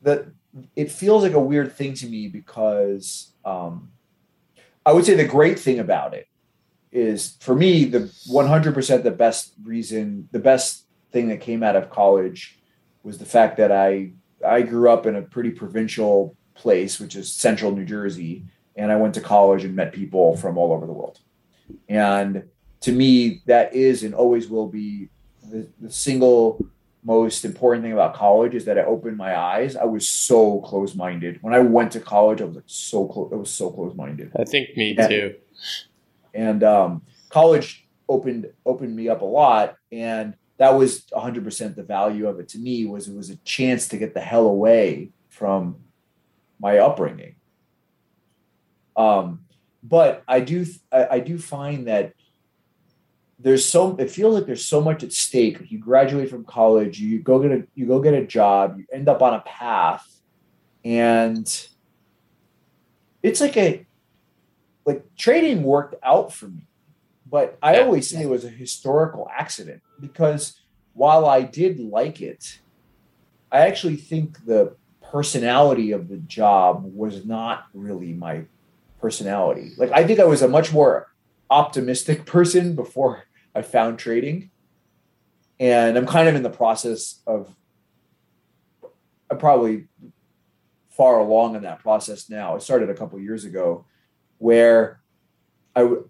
that 0.02 0.27
it 0.77 0.90
feels 0.90 1.22
like 1.22 1.32
a 1.32 1.40
weird 1.40 1.74
thing 1.74 1.94
to 1.94 2.06
me 2.06 2.28
because 2.28 3.32
um, 3.44 3.90
I 4.85 4.93
would 4.93 5.05
say 5.05 5.14
the 5.14 5.24
great 5.24 5.59
thing 5.59 5.78
about 5.78 6.14
it 6.14 6.27
is 6.93 7.37
for 7.41 7.55
me 7.55 7.85
the 7.85 8.01
100% 8.31 9.03
the 9.03 9.11
best 9.11 9.55
reason, 9.62 10.29
the 10.33 10.39
best 10.39 10.87
thing 11.12 11.29
that 11.29 11.41
came 11.41 11.62
out 11.62 11.77
of 11.77 11.91
college 11.91 12.59
was 13.03 13.19
the 13.19 13.25
fact 13.25 13.57
that 13.57 13.73
I 13.73 14.12
I 14.47 14.62
grew 14.62 14.91
up 14.91 15.07
in 15.07 15.17
a 15.17 15.23
pretty 15.23 15.51
provincial 15.51 16.37
place, 16.55 16.99
which 16.99 17.15
is 17.15 17.33
central 17.33 17.73
New 17.73 17.85
Jersey, 17.85 18.45
and 18.77 18.91
I 18.91 18.97
went 18.97 19.15
to 19.15 19.21
college 19.21 19.65
and 19.65 19.75
met 19.75 19.93
people 19.93 20.37
from 20.37 20.57
all 20.57 20.73
over 20.73 20.87
the 20.87 20.93
world. 20.93 21.19
And 21.89 22.45
to 22.81 22.93
me, 22.93 23.43
that 23.47 23.75
is 23.75 24.03
and 24.03 24.15
always 24.15 24.49
will 24.49 24.69
be 24.69 25.11
the, 25.51 25.69
the 25.81 25.91
single 25.91 26.65
most 27.03 27.45
important 27.45 27.83
thing 27.83 27.93
about 27.93 28.15
college 28.15 28.55
is 28.55 28.67
that 28.67 28.77
it 28.77 28.85
opened 28.87 29.17
my 29.17 29.37
eyes. 29.37 29.77
I 29.77 29.85
was 29.85 30.09
so 30.09 30.61
close 30.61 30.95
minded 30.95 31.43
when 31.43 31.55
I 31.55 31.61
went 31.61 31.93
to 31.93 32.01
college. 32.01 32.41
I 32.41 32.45
was 32.45 32.57
like 32.57 32.65
so 32.67 33.07
close. 33.07 33.31
I 33.33 33.37
was 33.37 33.51
so 33.51 33.71
close 33.71 33.95
minded. 33.95 34.33
I 34.39 34.45
think 34.45 34.77
me 34.77 34.97
and, 34.97 35.09
too. 35.09 35.35
And 36.35 36.62
um, 36.62 37.02
college 37.28 37.89
opened 38.09 38.51
opened 38.66 38.94
me 38.94 39.09
up 39.09 39.23
a 39.23 39.24
lot, 39.24 39.77
and 39.90 40.35
that 40.59 40.74
was 40.74 41.07
100 41.11 41.44
percent 41.44 41.77
the 41.77 41.82
value 41.82 42.28
of 42.28 42.40
it 42.40 42.48
to 42.51 42.59
me. 42.59 42.86
Was 42.86 43.09
it 43.09 43.16
was 43.16 43.31
a 43.31 43.36
chance 43.39 43.89
to 43.89 43.98
get 43.98 44.15
the 44.15 44.20
hell 44.20 44.47
away 44.47 45.11
from 45.28 45.77
my 46.59 46.78
upbringing. 46.78 47.36
Um, 48.97 49.40
but 49.82 50.23
I 50.28 50.40
do 50.40 50.66
I, 50.93 51.07
I 51.12 51.20
do 51.20 51.39
find 51.39 51.89
that 51.89 52.12
there's 53.39 53.65
so 53.65 53.97
it 53.97 54.11
feels 54.11 54.35
like 54.35 54.47
there's 54.47 54.65
so 54.65 54.81
much 54.81 55.02
at 55.02 55.12
stake. 55.12 55.59
You 55.70 55.78
graduate 55.78 56.28
from 56.28 56.44
college, 56.44 57.01
you 57.01 57.20
go 57.20 57.39
get 57.40 57.52
a 57.52 57.65
you 57.74 57.86
go 57.86 58.01
get 58.01 58.15
a 58.15 58.27
job, 58.27 58.78
you 58.78 58.85
end 58.93 59.09
up 59.09 59.23
on 59.23 59.35
a 59.35 59.40
path, 59.40 60.07
and 60.85 61.47
it's 63.23 63.40
like 63.40 63.57
a 63.57 63.86
like 64.85 65.05
trading 65.16 65.62
worked 65.62 65.94
out 66.02 66.32
for 66.32 66.48
me. 66.48 66.66
But 67.27 67.59
I 67.62 67.77
yeah. 67.77 67.82
always 67.82 68.09
say 68.09 68.23
it 68.23 68.28
was 68.28 68.44
a 68.44 68.48
historical 68.48 69.28
accident 69.32 69.82
because 70.01 70.61
while 70.94 71.27
I 71.27 71.43
did 71.43 71.78
like 71.78 72.20
it, 72.20 72.61
I 73.52 73.61
actually 73.61 73.97
think 73.97 74.44
the 74.44 74.77
personality 75.11 75.93
of 75.93 76.09
the 76.09 76.16
job 76.19 76.85
was 76.85 77.24
not 77.24 77.66
really 77.74 78.12
my 78.12 78.44
personality. 79.01 79.73
Like 79.77 79.93
I 79.93 80.05
think 80.05 80.20
I 80.20 80.24
was 80.24 80.43
a 80.43 80.48
much 80.48 80.73
more 80.73 81.09
optimistic 81.51 82.27
person 82.27 82.74
before 82.74 83.24
I 83.55 83.62
found 83.62 83.98
trading. 83.98 84.51
And 85.59 85.97
I'm 85.97 86.07
kind 86.07 86.28
of 86.28 86.35
in 86.35 86.43
the 86.43 86.51
process 86.51 87.20
of, 87.27 87.55
I'm 89.31 89.39
probably 89.39 89.89
far 90.90 91.19
along 91.19 91.55
in 91.55 91.62
that 91.62 91.81
process 91.81 92.31
now. 92.31 92.55
I 92.55 92.59
started 92.59 92.90
a 92.90 92.94
couple 92.94 93.20
years 93.20 93.44
ago 93.44 93.85
where 94.41 95.01
I 95.77 95.83
w- 95.83 96.09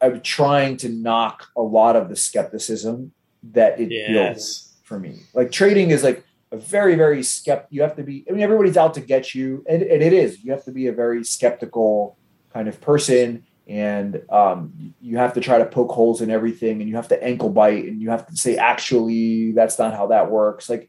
I'm 0.00 0.20
trying 0.20 0.76
to 0.78 0.88
knock 0.88 1.48
a 1.56 1.62
lot 1.62 1.96
of 1.96 2.08
the 2.08 2.16
skepticism 2.16 3.12
that 3.52 3.80
it 3.80 3.90
yes. 3.90 4.08
builds 4.08 4.76
for 4.84 4.98
me. 4.98 5.20
Like 5.34 5.50
trading 5.50 5.90
is 5.90 6.04
like 6.04 6.24
a 6.52 6.58
very, 6.58 6.94
very 6.94 7.20
skept. 7.20 7.66
You 7.70 7.82
have 7.82 7.96
to 7.96 8.02
be. 8.02 8.24
I 8.28 8.32
mean, 8.32 8.42
everybody's 8.42 8.76
out 8.76 8.94
to 8.94 9.00
get 9.00 9.34
you, 9.34 9.64
and, 9.68 9.82
and 9.82 10.02
it 10.02 10.12
is. 10.12 10.44
You 10.44 10.52
have 10.52 10.64
to 10.64 10.72
be 10.72 10.88
a 10.88 10.92
very 10.92 11.24
skeptical 11.24 12.18
kind 12.52 12.68
of 12.68 12.80
person 12.80 13.44
and 13.70 14.20
um, 14.30 14.94
you 15.00 15.16
have 15.16 15.34
to 15.34 15.40
try 15.40 15.58
to 15.58 15.64
poke 15.64 15.92
holes 15.92 16.20
in 16.20 16.28
everything 16.28 16.80
and 16.80 16.90
you 16.90 16.96
have 16.96 17.06
to 17.06 17.22
ankle 17.22 17.50
bite 17.50 17.84
and 17.84 18.02
you 18.02 18.10
have 18.10 18.26
to 18.26 18.36
say 18.36 18.56
actually 18.56 19.52
that's 19.52 19.78
not 19.78 19.94
how 19.94 20.08
that 20.08 20.28
works 20.28 20.68
like 20.68 20.88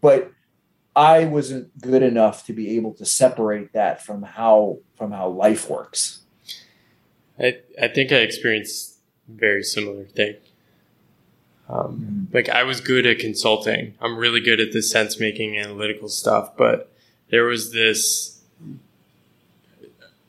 but 0.00 0.30
i 0.94 1.24
wasn't 1.24 1.80
good 1.80 2.02
enough 2.02 2.44
to 2.46 2.52
be 2.52 2.76
able 2.76 2.92
to 2.92 3.04
separate 3.04 3.72
that 3.72 4.02
from 4.04 4.22
how 4.22 4.78
from 4.96 5.12
how 5.12 5.28
life 5.28 5.68
works 5.68 6.20
i 7.38 7.58
i 7.80 7.88
think 7.88 8.12
i 8.12 8.16
experienced 8.16 8.98
very 9.28 9.62
similar 9.62 10.04
thing 10.04 10.36
um, 11.68 12.26
mm-hmm. 12.28 12.36
like 12.36 12.48
i 12.48 12.62
was 12.62 12.80
good 12.80 13.06
at 13.06 13.18
consulting 13.18 13.94
i'm 14.00 14.16
really 14.16 14.40
good 14.40 14.60
at 14.60 14.72
the 14.72 14.82
sense 14.82 15.18
making 15.18 15.56
analytical 15.56 16.08
stuff 16.08 16.56
but 16.56 16.92
there 17.30 17.44
was 17.44 17.72
this 17.72 18.42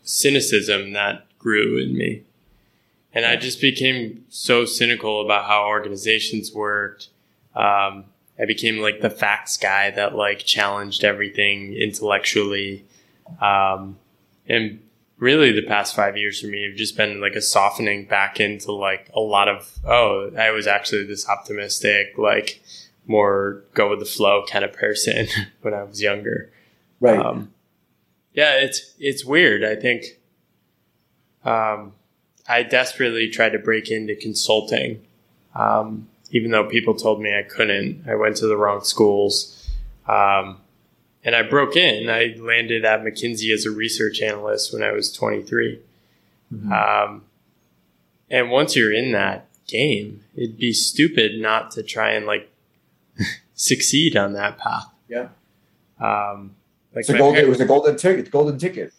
cynicism 0.03 0.93
that 0.93 1.25
grew 1.37 1.77
in 1.77 1.97
me. 1.97 2.23
And 3.13 3.25
I 3.25 3.35
just 3.35 3.61
became 3.61 4.25
so 4.29 4.65
cynical 4.65 5.21
about 5.21 5.45
how 5.45 5.67
organizations 5.67 6.53
worked. 6.53 7.09
Um, 7.55 8.05
I 8.39 8.45
became 8.45 8.79
like 8.79 9.01
the 9.01 9.09
facts 9.09 9.57
guy 9.57 9.91
that 9.91 10.15
like 10.15 10.39
challenged 10.39 11.03
everything 11.03 11.73
intellectually. 11.73 12.85
Um, 13.39 13.97
and 14.47 14.79
really 15.17 15.51
the 15.51 15.65
past 15.65 15.95
five 15.95 16.17
years 16.17 16.41
for 16.41 16.47
me 16.47 16.67
have 16.67 16.75
just 16.75 16.97
been 16.97 17.21
like 17.21 17.35
a 17.35 17.41
softening 17.41 18.05
back 18.05 18.39
into 18.39 18.71
like 18.71 19.09
a 19.13 19.19
lot 19.19 19.47
of, 19.47 19.77
oh, 19.85 20.31
I 20.37 20.51
was 20.51 20.67
actually 20.67 21.05
this 21.05 21.27
optimistic, 21.29 22.17
like 22.17 22.61
more 23.05 23.63
go 23.73 23.89
with 23.89 23.99
the 23.99 24.05
flow 24.05 24.43
kind 24.49 24.65
of 24.65 24.73
person 24.73 25.27
when 25.61 25.73
I 25.73 25.83
was 25.83 26.01
younger. 26.01 26.51
Right. 26.99 27.19
Um, 27.19 27.53
yeah, 28.33 28.55
it's, 28.55 28.93
it's 28.99 29.23
weird. 29.23 29.63
I 29.63 29.75
think, 29.75 30.05
um, 31.45 31.93
I 32.47 32.63
desperately 32.63 33.29
tried 33.29 33.51
to 33.51 33.59
break 33.59 33.89
into 33.89 34.15
consulting, 34.15 35.05
um, 35.55 36.09
even 36.33 36.51
though 36.51 36.67
people 36.67 36.95
told 36.95 37.21
me 37.21 37.33
I 37.33 37.43
couldn't. 37.43 38.03
I 38.09 38.15
went 38.15 38.35
to 38.37 38.47
the 38.47 38.57
wrong 38.57 38.83
schools. 38.83 39.71
Um, 40.07 40.57
and 41.23 41.35
I 41.35 41.43
broke 41.43 41.77
in. 41.77 42.09
I 42.09 42.35
landed 42.37 42.83
at 42.83 43.03
McKinsey 43.03 43.53
as 43.53 43.65
a 43.65 43.71
research 43.71 44.21
analyst 44.21 44.73
when 44.73 44.83
I 44.83 44.91
was 44.91 45.13
23. 45.13 45.79
Mm-hmm. 46.51 46.73
Um, 46.73 47.23
and 48.29 48.49
once 48.49 48.75
you're 48.75 48.91
in 48.91 49.11
that 49.11 49.47
game, 49.67 50.23
it'd 50.35 50.57
be 50.57 50.73
stupid 50.73 51.39
not 51.39 51.71
to 51.71 51.83
try 51.83 52.11
and 52.11 52.25
like 52.25 52.51
succeed 53.53 54.17
on 54.17 54.33
that 54.33 54.57
path. 54.57 54.87
Yeah. 55.07 55.29
Um, 55.99 56.55
like 56.95 57.07
gold, 57.07 57.37
it 57.37 57.47
was 57.47 57.61
a 57.61 57.65
golden 57.65 57.95
ticket. 57.95 58.31
Golden 58.31 58.57
ticket. 58.57 58.91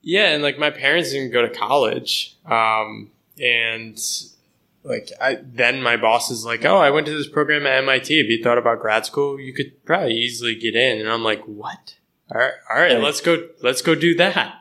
Yeah, 0.00 0.28
and 0.28 0.42
like 0.42 0.58
my 0.58 0.70
parents 0.70 1.12
didn't 1.12 1.32
go 1.32 1.42
to 1.42 1.50
college, 1.50 2.36
um, 2.46 3.10
and 3.40 3.98
like 4.82 5.10
I 5.20 5.38
then 5.42 5.82
my 5.82 5.96
boss 5.96 6.30
is 6.30 6.44
like, 6.44 6.64
"Oh, 6.64 6.78
I 6.78 6.90
went 6.90 7.06
to 7.06 7.16
this 7.16 7.28
program 7.28 7.66
at 7.66 7.82
MIT. 7.82 8.18
If 8.18 8.28
you 8.28 8.42
thought 8.42 8.58
about 8.58 8.80
grad 8.80 9.06
school, 9.06 9.38
you 9.38 9.52
could 9.52 9.84
probably 9.84 10.14
easily 10.14 10.54
get 10.54 10.74
in." 10.74 11.00
And 11.00 11.08
I'm 11.08 11.24
like, 11.24 11.42
"What? 11.44 11.96
All 12.30 12.40
right, 12.40 12.52
all 12.70 12.80
right, 12.80 13.00
let's 13.00 13.20
go, 13.20 13.48
let's 13.62 13.82
go 13.82 13.94
do 13.94 14.14
that." 14.16 14.54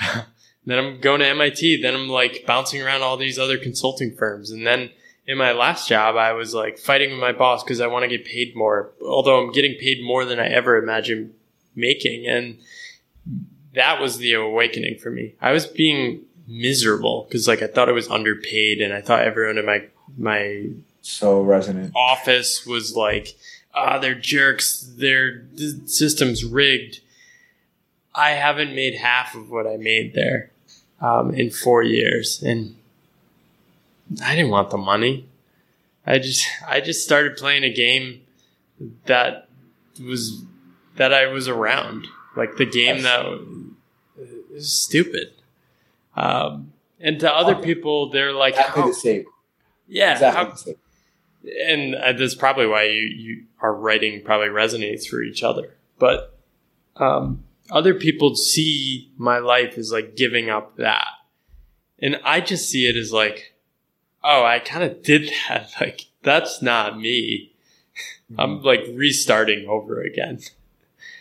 then 0.66 0.78
I'm 0.78 1.00
going 1.00 1.20
to 1.20 1.26
MIT. 1.26 1.82
Then 1.82 1.94
I'm 1.94 2.08
like 2.08 2.44
bouncing 2.46 2.82
around 2.82 3.02
all 3.02 3.16
these 3.16 3.38
other 3.38 3.58
consulting 3.58 4.14
firms, 4.14 4.50
and 4.50 4.66
then 4.66 4.90
in 5.26 5.38
my 5.38 5.52
last 5.52 5.88
job, 5.88 6.16
I 6.16 6.32
was 6.32 6.54
like 6.54 6.78
fighting 6.78 7.10
with 7.10 7.20
my 7.20 7.32
boss 7.32 7.62
because 7.62 7.80
I 7.80 7.86
want 7.86 8.02
to 8.02 8.08
get 8.08 8.26
paid 8.26 8.56
more, 8.56 8.90
although 9.02 9.40
I'm 9.40 9.52
getting 9.52 9.78
paid 9.78 10.02
more 10.02 10.24
than 10.24 10.40
I 10.40 10.48
ever 10.48 10.76
imagined 10.76 11.34
making, 11.74 12.26
and 12.26 12.58
that 13.74 14.00
was 14.00 14.18
the 14.18 14.32
awakening 14.34 14.98
for 14.98 15.10
me. 15.10 15.34
I 15.40 15.52
was 15.52 15.66
being 15.66 16.22
miserable 16.50 17.26
because 17.28 17.46
like 17.46 17.62
I 17.62 17.68
thought 17.68 17.88
I 17.88 17.92
was 17.92 18.08
underpaid 18.08 18.80
and 18.80 18.92
I 18.92 19.00
thought 19.00 19.22
everyone 19.22 19.56
in 19.56 19.64
my 19.64 19.86
my 20.18 20.68
so 21.00 21.40
resonant. 21.40 21.92
office 21.94 22.66
was 22.66 22.96
like 22.96 23.36
ah 23.74 23.98
they're 23.98 24.14
jerks. 24.14 24.80
Their 24.96 25.44
system's 25.86 26.44
rigged. 26.44 27.00
I 28.14 28.30
haven't 28.30 28.74
made 28.74 28.96
half 28.96 29.36
of 29.36 29.50
what 29.50 29.66
I 29.66 29.76
made 29.76 30.14
there 30.14 30.50
um, 31.00 31.32
in 31.32 31.50
four 31.50 31.82
years 31.84 32.42
and 32.42 32.74
I 34.24 34.34
didn't 34.34 34.50
want 34.50 34.70
the 34.70 34.78
money. 34.78 35.28
I 36.04 36.18
just 36.18 36.46
I 36.66 36.80
just 36.80 37.04
started 37.04 37.36
playing 37.36 37.62
a 37.62 37.72
game 37.72 38.22
that 39.06 39.48
was 40.04 40.42
that 40.96 41.14
I 41.14 41.26
was 41.26 41.46
around. 41.46 42.08
Like 42.36 42.56
the 42.56 42.66
game 42.66 43.02
that 43.02 43.24
is 43.26 43.38
that 44.16 44.52
was 44.52 44.72
stupid. 44.72 45.32
Um, 46.20 46.72
and 47.00 47.18
to 47.20 47.32
other 47.32 47.54
people, 47.54 48.10
they're 48.10 48.32
like, 48.32 48.54
exactly 48.54 48.82
the 48.82 48.94
same. 48.94 49.24
Yeah. 49.88 50.12
Exactly 50.12 50.44
how, 50.44 50.50
the 50.50 50.56
same. 50.56 50.74
And 51.66 51.94
uh, 51.94 52.12
that's 52.12 52.34
probably 52.34 52.66
why 52.66 52.84
you, 52.84 53.00
you 53.00 53.44
are 53.62 53.74
writing 53.74 54.22
probably 54.22 54.48
resonates 54.48 55.08
for 55.08 55.22
each 55.22 55.42
other. 55.42 55.74
But 55.98 56.38
um, 56.96 57.44
other 57.70 57.94
people 57.94 58.34
see 58.36 59.10
my 59.16 59.38
life 59.38 59.78
as 59.78 59.90
like 59.92 60.14
giving 60.14 60.50
up 60.50 60.76
that. 60.76 61.06
And 61.98 62.20
I 62.22 62.40
just 62.40 62.68
see 62.68 62.86
it 62.86 62.96
as 62.96 63.12
like, 63.12 63.54
oh, 64.22 64.44
I 64.44 64.58
kind 64.58 64.84
of 64.84 65.02
did 65.02 65.30
that. 65.48 65.70
Like, 65.80 66.06
that's 66.22 66.60
not 66.60 67.00
me. 67.00 67.52
Mm-hmm. 68.30 68.40
I'm 68.40 68.62
like 68.62 68.84
restarting 68.92 69.66
over 69.66 70.02
again. 70.02 70.40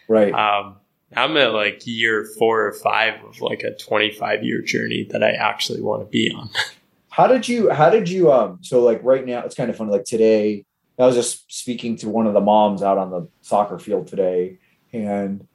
Right. 0.10 0.34
Um, 0.34 0.76
I'm 1.16 1.36
at 1.38 1.54
like 1.54 1.86
year 1.86 2.28
four 2.38 2.68
or 2.68 2.74
five 2.74 3.24
of 3.24 3.42
like 3.42 3.64
a 3.64 3.76
25 3.76 4.44
year 4.44 4.62
journey 4.62 5.08
that 5.12 5.24
I 5.24 5.32
actually 5.32 5.82
want 5.82 6.02
to 6.04 6.08
be 6.08 6.32
on. 6.32 6.50
how 7.10 7.28
did 7.28 7.48
you, 7.48 7.70
how 7.72 7.90
did 7.90 8.08
you, 8.10 8.32
um, 8.32 8.60
so 8.62 8.84
like 8.84 9.02
right 9.04 9.26
now, 9.26 9.40
it's 9.40 9.56
kind 9.56 9.70
of 9.70 9.76
funny. 9.76 9.92
Like 9.92 10.06
today, 10.06 10.66
I 10.98 11.06
was 11.06 11.16
just 11.16 11.52
speaking 11.52 11.96
to 11.98 12.10
one 12.10 12.28
of 12.28 12.34
the 12.34 12.42
moms 12.42 12.84
out 12.84 12.98
on 12.98 13.10
the 13.10 13.28
soccer 13.42 13.80
field 13.80 14.08
today. 14.08 14.60
And, 14.92 15.48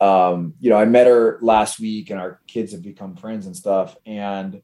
um, 0.00 0.54
you 0.60 0.70
know, 0.70 0.76
I 0.76 0.84
met 0.84 1.06
her 1.06 1.38
last 1.42 1.78
week 1.78 2.10
and 2.10 2.18
our 2.18 2.40
kids 2.46 2.72
have 2.72 2.82
become 2.82 3.16
friends 3.16 3.46
and 3.46 3.56
stuff. 3.56 3.96
And 4.06 4.62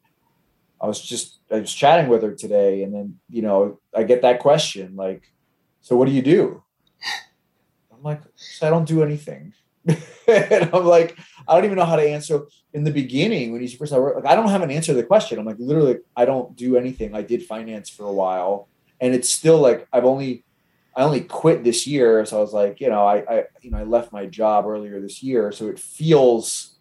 I 0.80 0.86
was 0.86 1.00
just 1.00 1.40
I 1.50 1.60
was 1.60 1.72
chatting 1.72 2.08
with 2.08 2.22
her 2.22 2.34
today, 2.34 2.82
and 2.82 2.94
then 2.94 3.18
you 3.28 3.42
know 3.42 3.80
I 3.94 4.04
get 4.04 4.22
that 4.22 4.40
question 4.40 4.96
like, 4.96 5.32
so 5.80 5.96
what 5.96 6.06
do 6.06 6.12
you 6.12 6.22
do? 6.22 6.62
I'm 7.92 8.02
like, 8.02 8.22
I 8.62 8.70
don't 8.70 8.86
do 8.86 9.02
anything. 9.02 9.54
and 10.28 10.70
I'm 10.72 10.84
like, 10.84 11.18
I 11.46 11.54
don't 11.54 11.64
even 11.64 11.78
know 11.78 11.84
how 11.84 11.96
to 11.96 12.02
answer. 12.02 12.42
In 12.74 12.84
the 12.84 12.90
beginning, 12.90 13.52
when 13.52 13.62
you 13.62 13.68
first 13.68 13.92
started, 13.92 14.16
like, 14.16 14.30
I 14.30 14.34
don't 14.34 14.48
have 14.48 14.62
an 14.62 14.70
answer 14.70 14.92
to 14.92 14.96
the 14.96 15.04
question. 15.04 15.38
I'm 15.38 15.46
like, 15.46 15.56
literally, 15.58 15.98
I 16.16 16.24
don't 16.24 16.54
do 16.56 16.76
anything. 16.76 17.14
I 17.14 17.22
did 17.22 17.44
finance 17.44 17.88
for 17.88 18.04
a 18.04 18.12
while, 18.12 18.68
and 19.00 19.14
it's 19.14 19.28
still 19.28 19.58
like 19.58 19.88
I've 19.92 20.04
only, 20.04 20.44
I 20.94 21.02
only 21.02 21.22
quit 21.22 21.64
this 21.64 21.86
year. 21.86 22.24
So 22.26 22.38
I 22.38 22.40
was 22.40 22.52
like, 22.52 22.80
you 22.80 22.90
know, 22.90 23.06
I, 23.06 23.16
I, 23.18 23.44
you 23.62 23.70
know, 23.70 23.78
I 23.78 23.84
left 23.84 24.12
my 24.12 24.26
job 24.26 24.66
earlier 24.66 25.00
this 25.00 25.22
year, 25.22 25.50
so 25.52 25.68
it 25.68 25.78
feels 25.78 26.76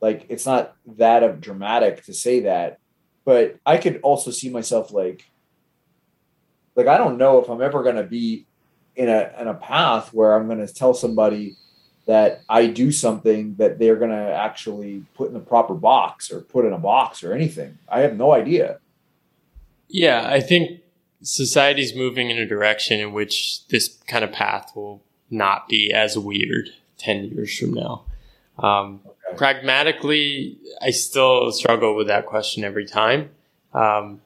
like 0.00 0.26
it's 0.28 0.44
not 0.44 0.74
that 0.98 1.22
of 1.22 1.40
dramatic 1.40 2.04
to 2.04 2.12
say 2.12 2.40
that, 2.40 2.78
but 3.24 3.58
I 3.64 3.78
could 3.78 4.00
also 4.02 4.30
see 4.30 4.50
myself 4.50 4.92
like, 4.92 5.24
like 6.74 6.88
I 6.88 6.98
don't 6.98 7.18
know 7.18 7.38
if 7.38 7.48
I'm 7.48 7.62
ever 7.62 7.82
to 7.96 8.02
be 8.02 8.46
in 8.96 9.08
a 9.08 9.32
in 9.40 9.48
a 9.48 9.54
path 9.54 10.12
where 10.12 10.34
I'm 10.34 10.48
to 10.48 10.72
tell 10.72 10.92
somebody 10.92 11.56
that 12.06 12.42
I 12.48 12.66
do 12.66 12.90
something 12.90 13.54
that 13.56 13.78
they're 13.78 13.96
going 13.96 14.10
to 14.10 14.32
actually 14.32 15.04
put 15.14 15.28
in 15.28 15.34
the 15.34 15.40
proper 15.40 15.74
box 15.74 16.30
or 16.30 16.40
put 16.40 16.64
in 16.64 16.72
a 16.72 16.78
box 16.78 17.22
or 17.22 17.32
anything. 17.32 17.78
I 17.88 18.00
have 18.00 18.16
no 18.16 18.32
idea. 18.32 18.78
Yeah, 19.88 20.26
I 20.28 20.40
think 20.40 20.80
society's 21.22 21.94
moving 21.94 22.30
in 22.30 22.38
a 22.38 22.46
direction 22.46 22.98
in 22.98 23.12
which 23.12 23.66
this 23.68 23.98
kind 24.08 24.24
of 24.24 24.32
path 24.32 24.72
will 24.74 25.02
not 25.30 25.68
be 25.68 25.92
as 25.92 26.18
weird 26.18 26.70
10 26.98 27.24
years 27.24 27.56
from 27.56 27.74
now. 27.74 28.04
Um, 28.58 29.00
okay. 29.06 29.36
Pragmatically, 29.36 30.58
I 30.80 30.90
still 30.90 31.52
struggle 31.52 31.94
with 31.96 32.08
that 32.08 32.26
question 32.26 32.64
every 32.64 32.86
time. 32.86 33.30
Um, 33.72 34.20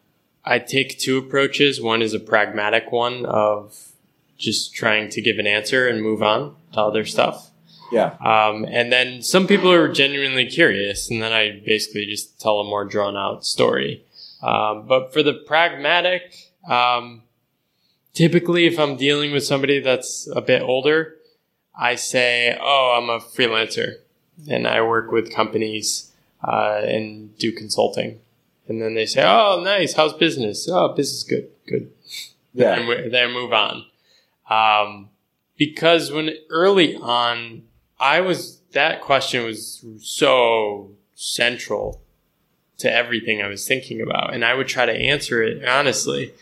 I 0.45 0.59
take 0.59 0.99
two 0.99 1.19
approaches. 1.19 1.81
One 1.81 2.03
is 2.03 2.15
a 2.15 2.21
pragmatic 2.21 2.91
one 2.93 3.27
of 3.27 3.93
just 4.39 4.75
trying 4.75 5.09
to 5.11 5.21
give 5.21 5.39
an 5.39 5.47
answer 5.47 5.89
and 5.89 6.03
move 6.03 6.23
on 6.23 6.57
to 6.73 6.81
other 6.81 7.05
stuff. 7.05 7.51
Yeah. 7.93 8.17
Um, 8.21 8.67
and 8.69 8.93
then 8.93 9.23
some 9.23 9.47
people 9.47 9.73
are 9.73 9.93
genuinely 9.93 10.47
curious, 10.47 11.11
and 11.11 11.23
then 11.23 11.33
I 11.33 11.61
basically 11.65 12.07
just 12.07 12.41
tell 12.41 12.61
a 12.61 12.65
more 12.65 12.85
drawn 12.85 13.17
out 13.17 13.45
story. 13.45 14.05
Um, 14.43 14.87
but 14.87 15.13
for 15.13 15.23
the 15.23 15.35
pragmatic, 15.35 16.35
um, 16.69 17.23
typically 18.13 18.67
if 18.67 18.79
I'm 18.79 18.97
dealing 18.97 19.33
with 19.33 19.45
somebody 19.45 19.81
that's 19.81 20.29
a 20.35 20.41
bit 20.41 20.63
older, 20.63 21.17
I 21.79 21.95
say, 21.95 22.57
"Oh, 22.61 22.99
I'm 22.99 23.11
a 23.11 23.21
freelancer, 23.21 23.97
and 24.49 24.67
I 24.67 24.81
work 24.83 25.11
with 25.11 25.33
companies 25.33 26.13
uh, 26.43 26.81
and 26.85 27.37
do 27.39 27.53
consulting." 27.53 28.21
And 28.69 28.83
then 28.83 28.95
they 28.95 29.07
say, 29.07 29.23
"Oh, 29.25 29.63
nice. 29.63 29.95
How's 29.95 30.13
business? 30.15 30.69
Oh, 30.71 30.89
business 30.89 31.23
good, 31.23 31.49
good." 31.67 31.93
Yeah. 32.53 32.77
then, 32.77 33.11
then 33.11 33.33
move 33.33 33.53
on. 33.53 33.85
Um, 34.49 35.11
because 35.59 36.11
when 36.11 36.31
early 36.51 36.97
on 36.97 37.63
I 37.99 38.21
was 38.21 38.61
that 38.73 39.01
question 39.01 39.45
was 39.45 39.85
so 40.01 40.91
central 41.15 42.01
to 42.79 42.93
everything 42.93 43.41
I 43.41 43.49
was 43.49 43.67
thinking 43.67 44.01
about, 44.01 44.35
and 44.35 44.45
I 44.45 44.55
would 44.55 44.69
try 44.69 44.87
to 44.87 44.93
answer 44.93 45.43
it 45.43 45.67
honestly. 45.67 46.33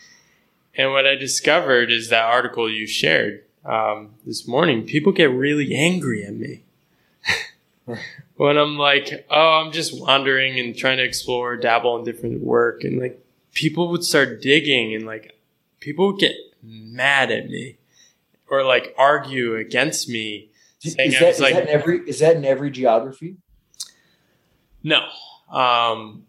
And 0.77 0.91
what 0.91 1.07
I 1.07 1.15
discovered 1.15 1.89
is 1.91 2.09
that 2.09 2.25
article 2.25 2.69
you 2.69 2.85
shared 2.85 3.43
um, 3.63 4.09
this 4.25 4.45
morning. 4.45 4.85
People 4.85 5.13
get 5.13 5.31
really 5.31 5.73
angry 5.73 6.25
at 6.25 6.35
me 6.35 6.63
when 8.35 8.57
I'm 8.57 8.77
like, 8.77 9.25
"Oh, 9.29 9.61
I'm 9.63 9.71
just 9.71 9.99
wandering 9.99 10.59
and 10.59 10.75
trying 10.75 10.97
to 10.97 11.03
explore, 11.03 11.55
dabble 11.55 11.97
in 11.97 12.03
different 12.03 12.41
work," 12.41 12.83
and 12.83 12.99
like 12.99 13.19
people 13.53 13.89
would 13.89 14.03
start 14.03 14.41
digging, 14.41 14.93
and 14.93 15.05
like 15.05 15.37
people 15.79 16.07
would 16.07 16.19
get 16.19 16.35
mad 16.61 17.31
at 17.31 17.49
me 17.49 17.77
or 18.49 18.63
like 18.63 18.93
argue 18.97 19.55
against 19.55 20.09
me 20.09 20.49
is 20.85 21.19
that, 21.19 21.29
is 21.29 21.39
like, 21.39 21.53
that 21.53 21.63
in 21.63 21.69
every 21.69 21.99
is 22.07 22.19
that 22.19 22.35
in 22.35 22.45
every 22.45 22.71
geography? 22.71 23.37
No. 24.83 25.01
Um, 25.49 26.23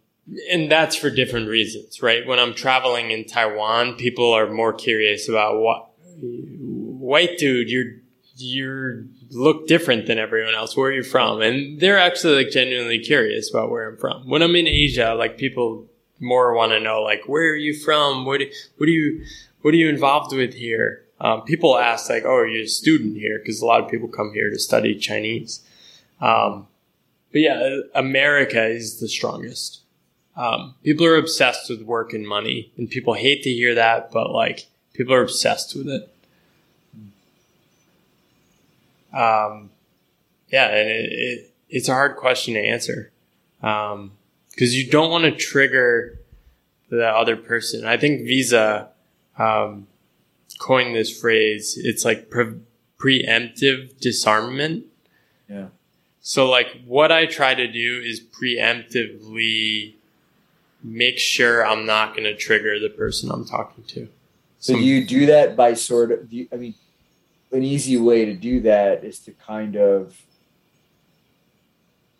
and 0.51 0.71
that's 0.71 0.97
for 0.97 1.11
different 1.11 1.49
reasons, 1.49 2.03
right? 2.03 2.27
When 2.27 2.39
I'm 2.39 2.55
traveling 2.55 3.11
in 3.11 3.25
Taiwan, 3.25 3.95
people 3.95 4.33
are 4.33 4.51
more 4.51 4.73
curious 4.73 5.29
about 5.29 5.61
what 5.61 5.91
white 6.21 7.39
dude, 7.39 7.71
you're 7.71 7.93
you're 8.39 9.05
look 9.31 9.67
different 9.67 10.07
than 10.07 10.19
everyone 10.19 10.55
else. 10.55 10.77
Where 10.77 10.91
are 10.91 10.93
you 10.93 11.03
from? 11.03 11.41
And 11.41 11.81
they're 11.81 11.99
actually 11.99 12.45
like 12.45 12.53
genuinely 12.53 12.99
curious 12.99 13.51
about 13.51 13.71
where 13.71 13.89
I'm 13.89 13.97
from. 13.97 14.29
When 14.29 14.43
I'm 14.43 14.55
in 14.57 14.67
Asia, 14.67 15.15
like 15.15 15.39
people 15.39 15.87
more 16.21 16.55
want 16.55 16.73
to 16.73 16.81
know 16.81 17.03
like 17.03 17.23
where 17.27 17.53
are 17.53 17.57
you 17.57 17.79
from? 17.79 18.25
What 18.25 18.41
do, 18.41 18.51
what 18.77 18.89
are 18.89 18.93
you 18.93 19.25
what 19.63 19.75
are 19.75 19.79
you 19.79 19.89
involved 19.89 20.35
with 20.35 20.55
here? 20.55 21.06
Um, 21.21 21.43
people 21.43 21.79
ask 21.79 22.11
like, 22.11 22.25
"Oh, 22.25 22.37
are 22.37 22.47
you 22.47 22.65
a 22.65 22.69
student 22.69 23.17
here?" 23.17 23.39
Because 23.39 23.61
a 23.61 23.67
lot 23.67 23.83
of 23.83 23.91
people 23.91 24.09
come 24.09 24.33
here 24.33 24.51
to 24.51 24.59
study 24.59 24.95
Chinese. 24.97 25.63
Um, 26.21 26.67
but 27.33 27.41
yeah, 27.41 27.79
America 27.95 28.65
is 28.65 29.01
the 29.01 29.09
strongest. 29.09 29.81
Um, 30.37 30.75
people 30.83 31.07
are 31.07 31.17
obsessed 31.17 31.71
with 31.71 31.83
work 31.83 32.13
and 32.13 32.27
money, 32.27 32.73
and 32.77 32.91
people 32.91 33.15
hate 33.15 33.43
to 33.45 33.51
hear 33.51 33.75
that, 33.75 34.11
but 34.11 34.31
like 34.31 34.67
people 34.93 35.15
are 35.15 35.23
obsessed 35.23 35.75
with 35.75 35.89
it. 35.89 36.13
Um, 39.17 39.71
yeah, 40.49 40.69
and 40.69 40.89
it, 40.91 41.13
it, 41.13 41.55
it's 41.71 41.89
a 41.89 41.95
hard 41.95 42.17
question 42.17 42.55
to 42.55 42.61
answer 42.61 43.11
because 43.61 43.93
um, 43.95 44.13
you 44.59 44.91
don't 44.91 45.11
want 45.11 45.25
to 45.25 45.33
trigger 45.33 46.19
the 46.91 47.09
other 47.09 47.37
person. 47.37 47.87
I 47.87 47.97
think 47.97 48.23
Visa 48.23 48.91
um, 49.39 49.87
coined 50.59 50.95
this 50.95 51.19
phrase. 51.19 51.79
It's 51.83 52.05
like 52.05 52.31
pre- 52.31 52.61
preemptive 52.99 53.99
disarmament. 54.01 54.87
Yeah. 55.49 55.69
So 56.21 56.49
like 56.49 56.83
what 56.85 57.13
I 57.13 57.27
try 57.27 57.55
to 57.55 57.67
do 57.67 58.01
is 58.05 58.21
preemptively 58.21 59.95
make 60.83 61.19
sure 61.19 61.67
I'm 61.67 61.87
not 61.87 62.13
going 62.15 62.25
to 62.25 62.35
trigger 62.35 62.79
the 62.79 62.89
person 62.89 63.31
I'm 63.31 63.45
talking 63.45 63.85
to. 63.85 64.09
So 64.59 64.73
Some, 64.73 64.83
you 64.83 65.05
do 65.05 65.27
that 65.27 65.57
by 65.57 65.75
sort 65.75 66.11
of, 66.13 66.33
you, 66.33 66.49
I 66.53 66.57
mean, 66.57 66.75
an 67.53 67.63
easy 67.63 67.97
way 67.97 68.25
to 68.25 68.35
do 68.35 68.61
that 68.63 69.05
is 69.05 69.21
to 69.21 69.33
kind 69.33 69.77
of 69.77 70.21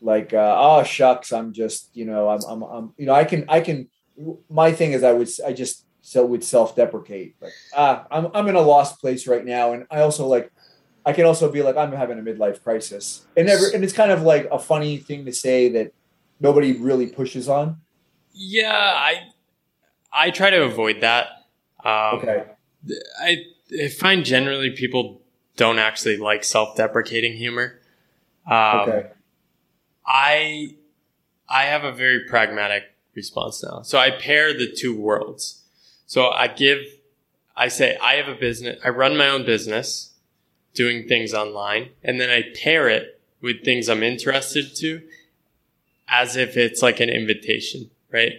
like, 0.01 0.33
uh, 0.33 0.57
oh 0.59 0.85
shucks, 0.85 1.33
I'm 1.33 1.53
just, 1.53 1.89
you 1.95 2.05
know, 2.05 2.29
I'm, 2.29 2.41
I'm, 2.49 2.63
I'm, 2.63 2.93
you 2.97 3.07
know, 3.07 3.15
I 3.15 3.25
can, 3.25 3.45
I 3.49 3.61
can. 3.61 3.89
My 4.49 4.73
thing 4.73 4.93
is, 4.93 5.03
I 5.03 5.13
would, 5.13 5.29
I 5.45 5.53
just 5.53 5.86
so 6.07 6.25
would 6.25 6.45
self-deprecate. 6.45 7.35
Like 7.41 7.53
ah 7.77 8.07
I'm, 8.13 8.29
I'm 8.33 8.47
in 8.47 8.55
a 8.55 8.61
lost 8.61 9.01
place 9.01 9.27
right 9.27 9.45
now. 9.45 9.73
And 9.73 9.87
i 9.91 10.03
also 10.03 10.27
like 10.29 10.53
i 11.05 11.13
can 11.13 11.25
also 11.25 11.51
be 11.51 11.63
like 11.63 11.77
i'm 11.77 11.91
having 11.91 12.17
a 12.17 12.23
midlife 12.23 12.63
crisis. 12.63 13.27
And 13.37 13.49
never 13.49 13.67
and 13.75 13.83
it's 13.83 13.93
kind 13.93 14.13
of 14.13 14.23
like 14.23 14.49
a 14.53 14.59
funny 14.59 14.99
thing 14.99 15.25
to 15.25 15.33
say 15.33 15.69
that 15.71 15.93
nobody 16.39 16.75
really 16.75 17.09
pushes 17.09 17.49
on. 17.49 17.79
Yeah 18.33 18.71
i 18.73 19.25
i 20.13 20.31
try 20.31 20.51
to 20.51 20.63
avoid 20.63 21.01
that. 21.01 21.27
Um, 21.85 22.19
okay. 22.19 22.45
I 23.21 23.39
i 23.83 23.89
find 23.89 24.25
generally 24.25 24.71
people 24.71 25.23
don't 25.57 25.81
actually 25.81 26.19
like 26.19 26.45
self-deprecating 26.45 27.33
humor. 27.33 27.81
Um, 28.49 28.81
okay. 28.81 29.07
I 30.07 30.77
i 31.49 31.65
have 31.65 31.83
a 31.83 31.91
very 31.91 32.27
pragmatic 32.29 32.85
response 33.17 33.65
now. 33.65 33.83
So 33.83 33.99
i 33.99 34.13
pair 34.13 34.53
the 34.53 34.71
two 34.71 34.97
worlds 34.97 35.65
so 36.07 36.31
I 36.31 36.49
give, 36.49 36.79
I 37.57 37.69
say, 37.69 37.97
I 38.01 38.15
have 38.15 38.29
a 38.29 38.35
business, 38.35 38.79
I 38.85 38.89
run 38.91 39.17
my 39.17 39.29
own 39.29 39.45
business 39.45 40.15
doing 40.75 41.09
things 41.09 41.35
online, 41.35 41.91
and 42.03 42.21
then 42.21 42.31
I 42.31 42.45
pair 42.63 42.89
it 42.89 43.21
with 43.41 43.65
things 43.65 43.89
I'm 43.89 44.03
interested 44.03 44.75
to 44.77 45.03
as 46.09 46.37
if 46.37 46.57
it's 46.57 46.83
like 46.83 47.01
an 47.01 47.09
invitation, 47.09 47.91
right? 48.13 48.35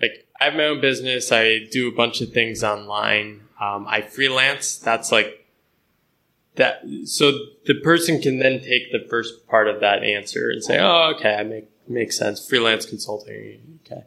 Like 0.00 0.26
I 0.40 0.44
have 0.44 0.54
my 0.54 0.64
own 0.64 0.80
business, 0.80 1.30
I 1.30 1.66
do 1.70 1.88
a 1.88 1.92
bunch 1.92 2.20
of 2.20 2.32
things 2.32 2.64
online, 2.64 3.42
um, 3.60 3.86
I 3.86 4.00
freelance. 4.00 4.76
That's 4.76 5.12
like 5.12 5.46
that. 6.56 6.82
So 7.04 7.32
the 7.66 7.74
person 7.74 8.20
can 8.20 8.38
then 8.38 8.60
take 8.60 8.90
the 8.90 9.06
first 9.08 9.46
part 9.46 9.68
of 9.68 9.80
that 9.80 10.02
answer 10.02 10.50
and 10.50 10.64
say, 10.64 10.78
"Oh, 10.80 11.12
okay, 11.14 11.34
I 11.34 11.42
make 11.42 11.68
makes 11.86 12.16
sense." 12.16 12.46
Freelance 12.46 12.86
consulting, 12.86 13.80
okay. 13.84 14.04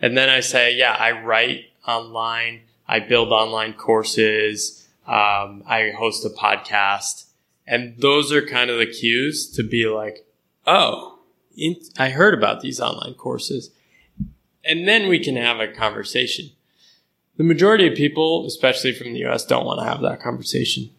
And 0.00 0.16
then 0.16 0.28
I 0.28 0.40
say, 0.40 0.74
"Yeah, 0.76 0.92
I 0.92 1.10
write 1.22 1.66
online. 1.86 2.62
I 2.86 3.00
build 3.00 3.32
online 3.32 3.74
courses. 3.74 4.88
Um, 5.06 5.62
I 5.66 5.92
host 5.96 6.24
a 6.24 6.30
podcast. 6.30 7.26
And 7.66 7.96
those 7.98 8.32
are 8.32 8.44
kind 8.44 8.70
of 8.70 8.78
the 8.78 8.86
cues 8.86 9.50
to 9.52 9.62
be 9.62 9.86
like, 9.86 10.26
oh, 10.66 11.18
in, 11.56 11.76
I 11.98 12.10
heard 12.10 12.34
about 12.34 12.60
these 12.60 12.80
online 12.80 13.14
courses. 13.14 13.70
And 14.64 14.86
then 14.86 15.08
we 15.08 15.18
can 15.18 15.36
have 15.36 15.60
a 15.60 15.68
conversation. 15.68 16.50
The 17.36 17.44
majority 17.44 17.88
of 17.88 17.94
people, 17.94 18.46
especially 18.46 18.92
from 18.92 19.12
the 19.12 19.24
US, 19.26 19.44
don't 19.44 19.64
want 19.64 19.80
to 19.80 19.86
have 19.86 20.02
that 20.02 20.20
conversation. 20.20 20.90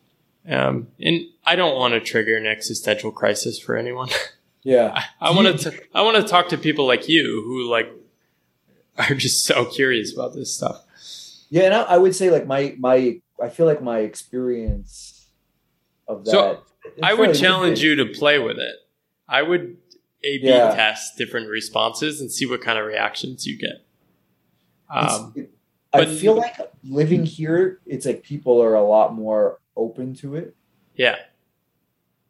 Um, 0.47 0.87
and 0.99 1.21
I 1.45 1.55
don't 1.55 1.77
want 1.77 1.93
to 1.93 1.99
trigger 1.99 2.35
an 2.35 2.45
existential 2.45 3.11
crisis 3.11 3.59
for 3.59 3.75
anyone. 3.75 4.09
Yeah. 4.65 5.03
I, 5.19 5.27
I 5.29 5.31
want 5.31 5.59
to, 5.59 5.73
I 5.93 6.01
want 6.03 6.15
to 6.15 6.23
talk 6.23 6.47
to 6.49 6.57
people 6.57 6.87
like 6.87 7.09
you 7.09 7.43
who 7.45 7.69
like 7.69 7.91
are 9.09 9.15
just 9.15 9.43
so 9.45 9.65
curious 9.65 10.13
about 10.13 10.33
this 10.33 10.53
stuff. 10.55 10.83
Yeah, 11.49 11.63
and 11.63 11.73
I, 11.73 11.81
I 11.83 11.97
would 11.97 12.15
say 12.15 12.29
like 12.31 12.47
my 12.47 12.75
my 12.79 13.19
I 13.41 13.49
feel 13.49 13.65
like 13.65 13.81
my 13.81 13.99
experience 13.99 15.27
of 16.07 16.25
that. 16.25 16.31
So, 16.31 16.59
I 17.01 17.13
would 17.13 17.35
challenge 17.35 17.81
you 17.81 17.95
to 17.95 18.05
play 18.07 18.39
with 18.39 18.57
it. 18.57 18.75
I 19.27 19.41
would 19.41 19.77
A 20.23 20.37
B 20.39 20.47
Yeah. 20.47 20.73
test 20.75 21.17
different 21.17 21.49
responses 21.49 22.21
and 22.21 22.31
see 22.31 22.45
what 22.45 22.61
kind 22.61 22.77
of 22.79 22.85
reactions 22.85 23.45
you 23.45 23.57
get. 23.57 23.85
Um, 24.89 25.33
it- 25.35 25.49
I 25.95 26.05
feel 26.05 26.33
like 26.35 26.55
living 26.83 27.23
here, 27.23 27.79
it's 27.85 28.05
like 28.07 28.23
people 28.23 28.61
are 28.63 28.73
a 28.73 28.83
lot 28.83 29.13
more 29.13 29.59
open 29.77 30.15
to 30.15 30.35
it. 30.35 30.55
yeah, 30.95 31.17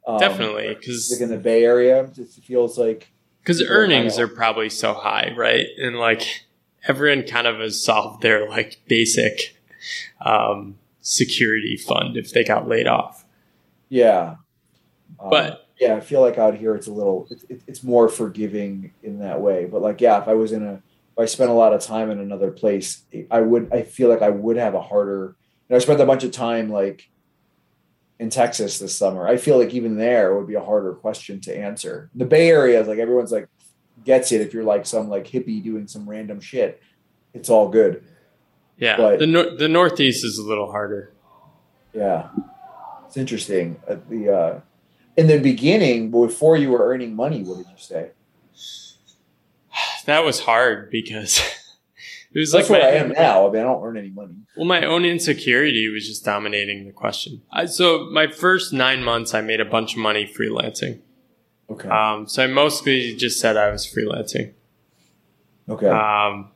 Um, 0.06 0.18
definitely. 0.19 0.68
Like 0.68 0.80
Because 0.81 1.22
in 1.22 1.30
the 1.30 1.38
Bay 1.38 1.64
Area, 1.64 2.03
it 2.03 2.27
feels 2.44 2.77
like 2.77 3.07
because 3.40 3.61
earnings 3.64 4.19
are 4.19 4.27
probably 4.27 4.69
so 4.69 4.94
high, 4.94 5.34
right? 5.38 5.65
And 5.77 5.98
like 5.98 6.42
everyone 6.88 7.23
kind 7.26 7.47
of 7.47 7.60
has 7.60 7.84
solved 7.84 8.22
their 8.22 8.49
like 8.49 8.80
basic 8.88 9.55
um, 10.22 10.77
security 11.01 11.77
fund 11.77 12.18
if 12.18 12.31
they 12.31 12.43
got 12.43 12.68
laid 12.68 12.88
off. 12.88 13.26
yeah. 13.89 14.35
Um, 15.19 15.30
But 15.30 15.68
yeah, 15.80 15.95
I 15.95 15.99
feel 15.99 16.22
like 16.22 16.38
out 16.38 16.55
here 16.55 16.76
it's 16.76 16.88
a 16.88 16.93
little 16.93 17.27
it, 17.30 17.43
it, 17.49 17.61
it's 17.68 17.84
more 17.84 18.07
forgiving 18.10 18.93
in 19.03 19.19
that 19.19 19.41
way. 19.41 19.65
But 19.65 19.81
like, 19.81 20.01
yeah, 20.01 20.22
if 20.22 20.27
I 20.27 20.34
was 20.34 20.51
in 20.51 20.64
a 20.64 20.73
if 20.73 21.19
I 21.19 21.26
spent 21.26 21.51
a 21.51 21.53
lot 21.53 21.73
of 21.73 21.81
time 21.81 22.10
in 22.10 22.19
another 22.19 22.51
place, 22.51 23.03
I 23.30 23.41
would 23.41 23.72
I 23.72 23.84
feel 23.84 24.10
like 24.10 24.22
I 24.22 24.30
would 24.30 24.57
have 24.57 24.73
a 24.73 24.81
harder. 24.81 25.35
You 25.68 25.73
know, 25.73 25.76
I 25.76 25.80
spent 25.80 26.01
a 26.01 26.05
bunch 26.05 26.23
of 26.23 26.31
time 26.31 26.69
like 26.69 27.10
in 28.19 28.30
Texas 28.30 28.80
this 28.80 28.95
summer. 28.97 29.27
I 29.27 29.38
feel 29.38 29.57
like 29.57 29.73
even 29.73 29.97
there 29.97 30.35
would 30.35 30.47
be 30.47 30.55
a 30.55 30.64
harder 30.64 30.93
question 30.93 31.41
to 31.41 31.57
answer. 31.57 32.10
The 32.15 32.26
Bay 32.26 32.49
Area 32.49 32.80
is 32.81 32.88
like 32.88 32.99
everyone's 32.99 33.31
like 33.31 33.47
gets 34.05 34.31
it 34.31 34.41
if 34.41 34.53
you're 34.53 34.63
like 34.63 34.85
some 34.85 35.09
like 35.09 35.25
hippie 35.27 35.63
doing 35.63 35.88
some 35.88 36.09
random 36.09 36.39
shit. 36.39 36.81
It's 37.34 37.49
all 37.49 37.69
good. 37.69 38.03
yeah, 38.77 38.97
but- 38.97 39.19
the 39.19 39.27
nor- 39.27 39.55
the 39.55 39.67
Northeast 39.67 40.23
is 40.25 40.38
a 40.38 40.43
little 40.43 40.71
harder. 40.71 41.11
Yeah, 41.93 42.30
it's 43.05 43.17
interesting. 43.17 43.80
At 43.88 44.09
the 44.09 44.30
uh, 44.30 44.59
in 45.17 45.27
the 45.27 45.38
beginning, 45.39 46.09
before 46.11 46.57
you 46.57 46.71
were 46.71 46.88
earning 46.88 47.15
money, 47.15 47.43
what 47.43 47.57
did 47.57 47.67
you 47.67 47.77
say? 47.77 48.11
That 50.05 50.25
was 50.25 50.41
hard 50.41 50.91
because 50.91 51.38
it 52.34 52.39
was 52.39 52.51
That's 52.51 52.69
like 52.69 52.81
where 52.81 52.91
my, 52.91 52.97
I 52.97 53.01
am 53.01 53.09
now. 53.13 53.47
I 53.47 53.51
mean, 53.51 53.61
I 53.61 53.63
don't 53.63 53.81
earn 53.84 53.97
any 53.97 54.09
money. 54.09 54.34
Well, 54.57 54.65
my 54.65 54.85
own 54.85 55.05
insecurity 55.05 55.88
was 55.88 56.05
just 56.07 56.25
dominating 56.25 56.85
the 56.85 56.91
question. 56.91 57.41
I, 57.51 57.65
so 57.67 58.09
my 58.11 58.27
first 58.27 58.73
nine 58.73 59.01
months, 59.03 59.34
I 59.34 59.39
made 59.41 59.61
a 59.61 59.65
bunch 59.65 59.93
of 59.93 59.99
money 59.99 60.25
freelancing. 60.38 60.99
Okay. 61.73 61.89
Um, 61.89 62.27
so 62.27 62.43
I 62.43 62.47
mostly 62.47 63.15
just 63.15 63.39
said 63.39 63.57
I 63.57 63.69
was 63.69 63.85
freelancing. 63.85 64.53
okay. 65.69 65.87
Um, 65.87 66.49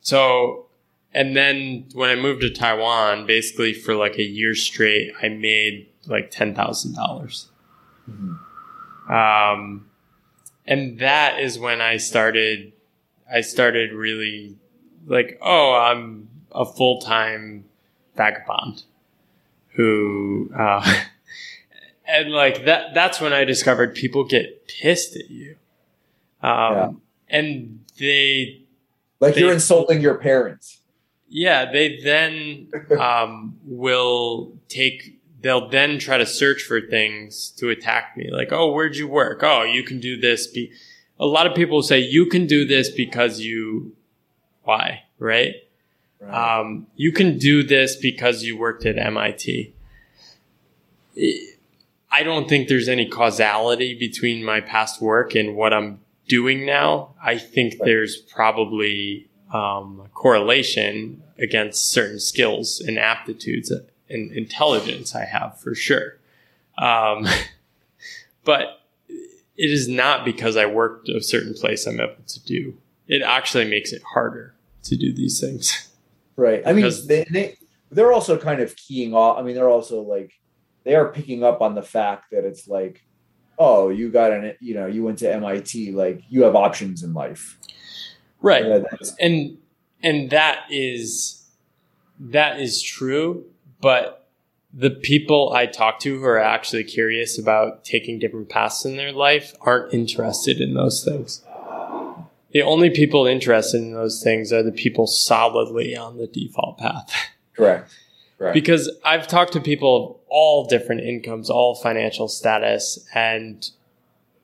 so, 0.00 0.66
and 1.14 1.36
then 1.36 1.86
when 1.94 2.10
I 2.10 2.16
moved 2.20 2.40
to 2.42 2.50
Taiwan, 2.50 3.26
basically 3.26 3.72
for 3.72 3.94
like 3.94 4.16
a 4.18 4.22
year 4.24 4.54
straight, 4.54 5.12
I 5.22 5.28
made 5.28 5.88
like 6.06 6.30
ten 6.30 6.54
thousand 6.54 6.94
dollars. 6.94 7.48
Mhm. 8.10 8.38
Um, 9.10 9.86
and 10.66 10.98
that 10.98 11.38
is 11.40 11.58
when 11.58 11.80
I 11.80 11.96
started. 11.98 12.72
I 13.32 13.40
started 13.40 13.92
really 13.92 14.56
like, 15.06 15.38
oh, 15.40 15.74
I'm 15.74 16.28
a 16.54 16.64
full 16.66 17.00
time 17.00 17.64
vagabond 18.16 18.82
who, 19.74 20.50
uh, 20.54 20.82
and 22.06 22.30
like 22.30 22.64
that. 22.64 22.94
That's 22.94 23.20
when 23.20 23.32
I 23.32 23.44
discovered 23.44 23.94
people 23.94 24.24
get 24.24 24.66
pissed 24.68 25.16
at 25.16 25.30
you, 25.30 25.56
um, 26.42 26.50
Yeah. 26.74 26.90
and 27.28 27.80
they 27.98 28.62
Like 29.20 29.36
you're 29.36 29.52
insulting 29.52 30.00
your 30.00 30.14
parents. 30.16 30.80
yeah, 31.28 31.70
they 31.70 31.98
then 32.02 32.68
um, 32.98 33.56
will 33.64 34.52
take. 34.68 35.18
They'll 35.40 35.68
then 35.68 35.98
try 35.98 36.18
to 36.18 36.26
search 36.26 36.62
for 36.62 36.80
things 36.80 37.50
to 37.58 37.68
attack 37.70 38.16
me, 38.16 38.30
like, 38.30 38.52
"Oh, 38.52 38.70
where'd 38.72 38.96
you 38.96 39.08
work? 39.08 39.40
Oh, 39.42 39.64
you 39.64 39.82
can 39.82 39.98
do 39.98 40.16
this." 40.20 40.46
Be 40.46 40.70
a 41.18 41.26
lot 41.26 41.46
of 41.48 41.54
people 41.56 41.82
say 41.82 41.98
you 41.98 42.26
can 42.26 42.46
do 42.46 42.64
this 42.64 42.90
because 42.90 43.40
you, 43.40 43.96
why, 44.62 45.02
right? 45.18 45.54
Right. 46.20 46.60
Um, 46.60 46.86
you 46.94 47.10
can 47.10 47.38
do 47.38 47.64
this 47.64 47.96
because 47.96 48.44
you 48.44 48.56
worked 48.56 48.86
at 48.86 48.96
MIT. 48.98 49.74
I 52.12 52.22
don't 52.22 52.46
think 52.46 52.68
there's 52.68 52.88
any 52.88 53.08
causality 53.08 53.94
between 53.94 54.44
my 54.44 54.60
past 54.60 55.00
work 55.00 55.34
and 55.34 55.56
what 55.56 55.72
I'm 55.72 56.00
doing 56.28 56.66
now. 56.66 57.14
I 57.22 57.38
think 57.38 57.78
there's 57.82 58.16
probably 58.16 59.30
um, 59.52 60.08
correlation 60.12 61.22
against 61.38 61.88
certain 61.88 62.20
skills 62.20 62.80
and 62.80 62.98
aptitudes 62.98 63.72
and 64.10 64.30
intelligence 64.32 65.14
I 65.14 65.24
have 65.24 65.58
for 65.58 65.74
sure. 65.74 66.18
Um, 66.76 67.26
but 68.44 68.82
it 69.08 69.70
is 69.70 69.88
not 69.88 70.24
because 70.24 70.56
I 70.56 70.66
worked 70.66 71.08
a 71.08 71.22
certain 71.22 71.54
place 71.54 71.86
I'm 71.86 72.00
able 72.00 72.16
to 72.26 72.44
do. 72.44 72.76
It 73.08 73.22
actually 73.22 73.68
makes 73.68 73.92
it 73.92 74.02
harder 74.14 74.54
to 74.84 74.96
do 74.96 75.12
these 75.14 75.40
things. 75.40 75.88
right. 76.36 76.62
I 76.66 76.72
mean, 76.74 76.90
they, 77.06 77.24
they 77.30 77.56
they're 77.90 78.12
also 78.12 78.38
kind 78.38 78.60
of 78.60 78.76
keying 78.76 79.14
off. 79.14 79.38
I 79.38 79.42
mean, 79.42 79.54
they're 79.54 79.68
also 79.68 80.00
like 80.02 80.32
they 80.84 80.94
are 80.94 81.08
picking 81.08 81.44
up 81.44 81.60
on 81.60 81.74
the 81.74 81.82
fact 81.82 82.30
that 82.32 82.44
it's 82.44 82.68
like, 82.68 83.02
oh, 83.58 83.88
you 83.88 84.10
got 84.10 84.32
an, 84.32 84.54
you 84.60 84.74
know, 84.74 84.86
you 84.86 85.04
went 85.04 85.18
to 85.20 85.32
MIT, 85.32 85.92
like 85.92 86.22
you 86.28 86.42
have 86.42 86.56
options 86.56 87.02
in 87.02 87.14
life. 87.14 87.58
Right. 88.40 88.64
Yeah, 88.66 88.82
and 89.20 89.58
and 90.02 90.30
that 90.30 90.64
is 90.70 91.46
that 92.18 92.60
is 92.60 92.82
true 92.82 93.44
but 93.80 94.28
the 94.72 94.90
people 94.90 95.52
i 95.54 95.66
talk 95.66 95.98
to 96.00 96.18
who 96.18 96.24
are 96.24 96.38
actually 96.38 96.84
curious 96.84 97.38
about 97.38 97.84
taking 97.84 98.18
different 98.18 98.48
paths 98.48 98.84
in 98.84 98.96
their 98.96 99.12
life 99.12 99.54
aren't 99.60 99.92
interested 99.92 100.60
in 100.60 100.74
those 100.74 101.04
things 101.04 101.42
the 102.52 102.62
only 102.62 102.90
people 102.90 103.26
interested 103.26 103.78
in 103.78 103.94
those 103.94 104.22
things 104.22 104.52
are 104.52 104.62
the 104.62 104.72
people 104.72 105.06
solidly 105.06 105.96
on 105.96 106.18
the 106.18 106.26
default 106.26 106.78
path 106.78 107.14
correct. 107.54 107.94
Correct. 108.42 108.54
because 108.54 108.90
i've 109.04 109.28
talked 109.28 109.52
to 109.52 109.60
people 109.60 109.96
of 109.96 110.16
all 110.28 110.66
different 110.66 111.02
incomes 111.02 111.48
all 111.48 111.74
financial 111.74 112.28
status 112.28 113.06
and 113.14 113.70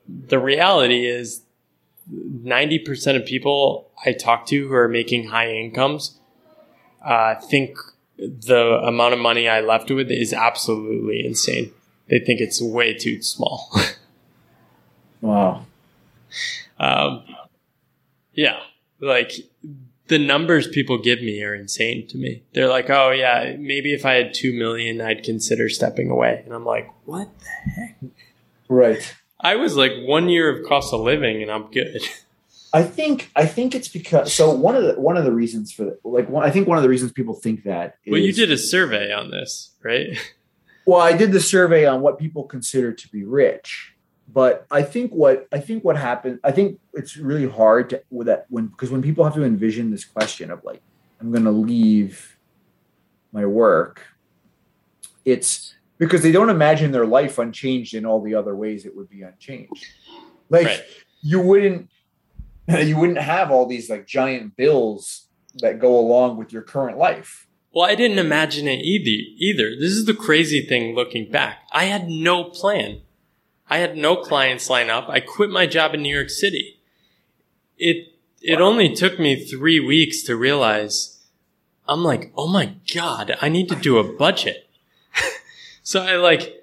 the 0.09 0.39
reality 0.39 1.05
is 1.07 1.43
90% 2.11 3.17
of 3.17 3.27
people 3.27 3.91
I 4.05 4.13
talk 4.13 4.47
to 4.47 4.69
who 4.69 4.75
are 4.75 4.89
making 4.89 5.29
high 5.29 5.51
incomes 5.51 6.19
uh, 7.05 7.35
think 7.37 7.77
the 8.19 8.81
amount 8.83 9.15
of 9.15 9.21
money 9.21 9.49
I 9.49 9.61
left 9.61 9.91
with 9.91 10.11
is 10.11 10.33
absolutely 10.33 11.25
insane. 11.25 11.73
They 12.09 12.19
think 12.19 12.41
it's 12.41 12.61
way 12.61 12.95
too 12.95 13.23
small. 13.23 13.71
wow. 15.21 15.65
um, 16.81 17.23
yeah, 18.33 18.59
like 19.01 19.33
the 20.09 20.19
numbers 20.19 20.67
people 20.69 20.99
give 20.99 21.21
me 21.21 21.43
are 21.43 21.55
insane 21.55 22.07
to 22.09 22.19
me. 22.19 22.43
They're 22.53 22.69
like, 22.69 22.91
oh, 22.91 23.11
yeah, 23.11 23.57
maybe 23.59 23.93
if 23.93 24.05
I 24.05 24.15
had 24.15 24.35
2 24.35 24.53
million, 24.53 25.01
I'd 25.01 25.23
consider 25.23 25.69
stepping 25.69 26.11
away. 26.11 26.43
And 26.45 26.55
I'm 26.55 26.65
like, 26.65 26.91
what 27.05 27.29
the 27.39 27.71
heck? 27.71 27.97
Right. 28.69 29.15
I 29.41 29.57
was 29.57 29.77
like 29.77 29.93
one 30.05 30.29
year 30.29 30.51
of 30.51 30.67
cost 30.67 30.93
of 30.93 31.01
living 31.01 31.43
and 31.43 31.51
I'm 31.51 31.71
good. 31.71 32.03
I 32.73 32.83
think 32.83 33.31
I 33.35 33.47
think 33.47 33.75
it's 33.75 33.89
because 33.89 34.33
so 34.33 34.51
one 34.51 34.77
of 34.77 34.85
the 34.85 35.01
one 35.01 35.17
of 35.17 35.25
the 35.25 35.33
reasons 35.33 35.73
for 35.73 35.85
the, 35.85 35.99
like 36.05 36.29
one, 36.29 36.45
I 36.45 36.51
think 36.51 36.69
one 36.69 36.77
of 36.77 36.83
the 36.83 36.89
reasons 36.91 37.13
people 37.13 37.35
think 37.35 37.65
that 37.65 37.97
is 38.05 38.13
Well, 38.13 38.21
you 38.21 38.33
did 38.33 38.51
a 38.51 38.59
survey 38.59 39.11
on 39.11 39.31
this, 39.31 39.71
right? 39.83 40.09
well 40.85 41.01
I 41.01 41.15
did 41.17 41.33
the 41.33 41.41
survey 41.41 41.87
on 41.87 42.03
what 42.03 42.19
people 42.19 42.45
consider 42.45 42.93
to 42.93 43.09
be 43.09 43.25
rich 43.25 43.95
but 44.33 44.67
I 44.71 44.83
think 44.83 45.13
what 45.13 45.49
I 45.53 45.59
think 45.61 45.85
what 45.85 45.97
happened 45.97 46.39
I 46.45 46.53
think 46.53 46.79
it's 46.95 47.17
really 47.17 47.49
hard 47.49 47.91
to 47.91 48.03
with 48.11 48.27
that 48.27 48.47
when 48.51 48.67
because 48.67 48.91
when 48.91 49.03
people 49.03 49.25
have 49.25 49.35
to 49.35 49.45
envision 49.45 49.91
this 49.91 50.05
question 50.05 50.51
of 50.51 50.63
like 50.65 50.83
I'm 51.21 51.31
going 51.33 51.45
to 51.45 51.51
leave 51.51 52.37
my 53.33 53.45
work 53.47 54.03
it's 55.25 55.75
because 55.99 56.23
they 56.23 56.33
don't 56.33 56.51
imagine 56.51 56.93
their 56.93 57.07
life 57.07 57.39
unchanged 57.39 57.95
in 57.95 58.07
all 58.07 58.23
the 58.23 58.35
other 58.35 58.55
ways 58.55 58.87
it 58.87 58.95
would 58.97 59.09
be 59.11 59.23
unchanged 59.23 59.87
like 60.51 60.67
Right. 60.67 60.83
you 61.23 61.41
wouldn't 61.41 61.91
you 62.69 62.99
wouldn't 62.99 63.19
have 63.19 63.51
all 63.51 63.67
these 63.67 63.89
like 63.91 64.07
giant 64.07 64.57
bills 64.57 65.29
that 65.61 65.79
go 65.79 65.99
along 65.99 66.37
with 66.37 66.53
your 66.53 66.63
current 66.63 66.99
life 66.99 67.47
Well, 67.73 67.87
I 67.89 67.95
didn't 67.95 68.19
imagine 68.19 68.67
it 68.69 68.81
either. 68.83 69.19
Either 69.39 69.71
this 69.79 69.93
is 69.93 70.05
the 70.07 70.15
crazy 70.15 70.65
thing. 70.67 70.95
Looking 70.95 71.31
back, 71.31 71.59
I 71.73 71.85
had 71.85 72.09
no 72.09 72.45
plan. 72.45 73.03
I 73.71 73.79
had 73.79 73.97
no 73.97 74.17
clients 74.17 74.71
line 74.71 74.91
up. 74.91 75.09
I 75.09 75.21
quit 75.21 75.51
my 75.51 75.67
job 75.67 75.95
in 75.95 76.03
New 76.03 76.15
York 76.15 76.31
City. 76.31 76.81
It 77.77 78.15
it 78.41 78.61
only 78.61 78.95
took 78.95 79.19
me 79.19 79.37
three 79.45 79.81
weeks 79.81 80.23
to 80.25 80.37
realize. 80.37 81.17
I'm 81.87 82.05
like, 82.05 82.33
oh 82.37 82.49
my 82.49 82.75
god, 82.95 83.37
I 83.41 83.49
need 83.49 83.69
to 83.71 83.75
do 83.77 83.99
a 83.99 84.05
budget. 84.17 84.69
so 85.83 86.03
I 86.03 86.17
like. 86.17 86.55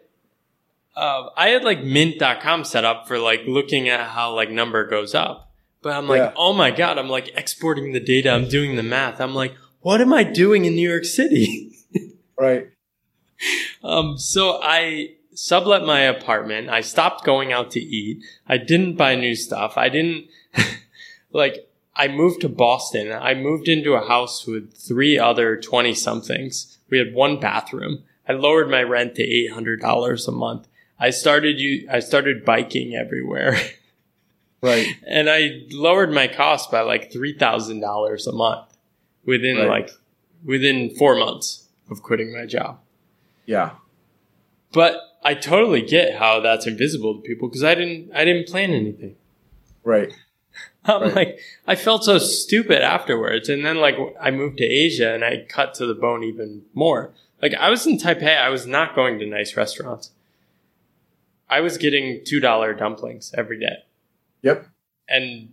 Uh, 0.96 1.30
I 1.36 1.50
had 1.50 1.66
like 1.66 1.84
mint.com 1.84 2.64
set 2.64 2.86
up 2.86 3.06
for 3.06 3.20
like 3.20 3.42
looking 3.46 3.90
at 3.90 4.00
how 4.12 4.34
like 4.34 4.50
number 4.50 4.88
goes 4.88 5.14
up. 5.14 5.52
But 5.82 5.94
I'm 5.94 6.08
like, 6.08 6.20
Yeah. 6.20 6.34
oh 6.38 6.54
my 6.54 6.72
God, 6.72 6.98
I'm 6.98 7.10
like 7.10 7.32
exporting 7.36 7.92
the 7.92 8.00
data, 8.00 8.32
I'm 8.32 8.48
doing 8.48 8.76
the 8.78 8.84
math. 8.84 9.20
I'm 9.20 9.36
like, 9.36 9.54
what 9.82 10.00
am 10.00 10.14
I 10.14 10.24
doing 10.24 10.64
in 10.66 10.74
New 10.76 10.90
York 10.90 11.06
City? 11.06 11.72
Right. 12.38 12.68
Um, 13.82 14.18
so 14.18 14.60
I 14.62 15.16
sublet 15.36 15.84
my 15.86 16.02
apartment. 16.02 16.70
I 16.70 16.82
stopped 16.82 17.24
going 17.24 17.52
out 17.54 17.70
to 17.72 17.80
eat. 17.80 18.24
I 18.48 18.58
didn't 18.58 18.96
buy 18.96 19.16
new 19.16 19.36
stuff. 19.36 19.78
I 19.78 19.90
didn't 19.90 20.26
like. 21.32 21.70
I 21.98 22.10
moved 22.10 22.42
to 22.42 22.50
Boston. 22.50 23.14
I 23.14 23.36
moved 23.36 23.70
into 23.70 23.94
a 23.94 24.06
house 24.06 24.46
with 24.46 24.74
three 24.74 25.18
other 25.18 25.56
twenty 25.56 25.94
somethings. 25.94 26.78
We 26.90 26.98
had 26.98 27.14
one 27.14 27.40
bathroom. 27.40 28.04
I 28.28 28.34
lowered 28.34 28.70
my 28.70 28.84
rent 28.84 29.16
to 29.16 29.24
eight 29.24 29.52
hundred 29.54 29.80
dollars 29.80 30.28
a 30.28 30.32
month. 30.34 30.68
I 31.00 31.12
started 31.12 31.58
you. 31.60 31.88
I 31.90 32.00
started 32.00 32.44
biking 32.44 32.96
everywhere, 32.96 33.58
Right. 34.62 34.88
and 35.08 35.30
I 35.30 35.62
lowered 35.72 36.12
my 36.12 36.28
cost 36.28 36.70
by 36.70 36.82
like 36.82 37.14
three 37.14 37.38
thousand 37.38 37.80
dollars 37.80 38.28
a 38.28 38.34
month 38.34 38.76
within 39.26 39.56
Right. 39.58 39.70
like 39.70 39.90
within 40.44 40.94
four 40.98 41.16
months 41.16 41.70
of 41.90 42.04
quitting 42.04 42.34
my 42.34 42.46
job. 42.46 42.80
Yeah. 43.46 43.72
But 44.74 44.98
I 45.26 45.34
totally 45.34 45.82
get 45.82 46.16
how 46.18 46.40
that's 46.40 46.68
invisible 46.68 47.16
to 47.16 47.22
people 47.22 47.50
because 47.50 47.64
I 47.64 47.74
didn't 47.76 48.12
I 48.16 48.24
didn't 48.24 48.48
plan 48.48 48.72
anything. 48.72 49.16
Right. 49.84 50.14
I'm 50.86 51.02
Right. 51.02 51.16
like 51.16 51.40
I 51.68 51.76
felt 51.76 52.04
so 52.06 52.18
stupid 52.20 52.82
afterwards, 52.82 53.50
and 53.50 53.66
then 53.66 53.78
like 53.78 53.96
I 54.22 54.30
moved 54.32 54.58
to 54.60 54.66
Asia 54.66 55.14
and 55.14 55.24
I 55.26 55.46
cut 55.50 55.74
to 55.76 55.86
the 55.88 55.96
bone 55.96 56.24
even 56.24 56.62
more. 56.74 57.12
Like 57.42 57.54
I 57.56 57.70
was 57.70 57.86
in 57.88 57.98
Taipei, 57.98 58.38
I 58.38 58.50
was 58.50 58.66
not 58.68 58.96
going 58.96 59.20
to 59.20 59.26
nice 59.26 59.58
restaurants. 59.58 60.12
I 61.50 61.60
was 61.62 61.78
getting 61.78 62.22
two 62.26 62.40
dollar 62.40 62.74
dumplings 62.74 63.34
every 63.38 63.60
day, 63.60 63.84
Yep. 64.44 64.68
and 65.10 65.50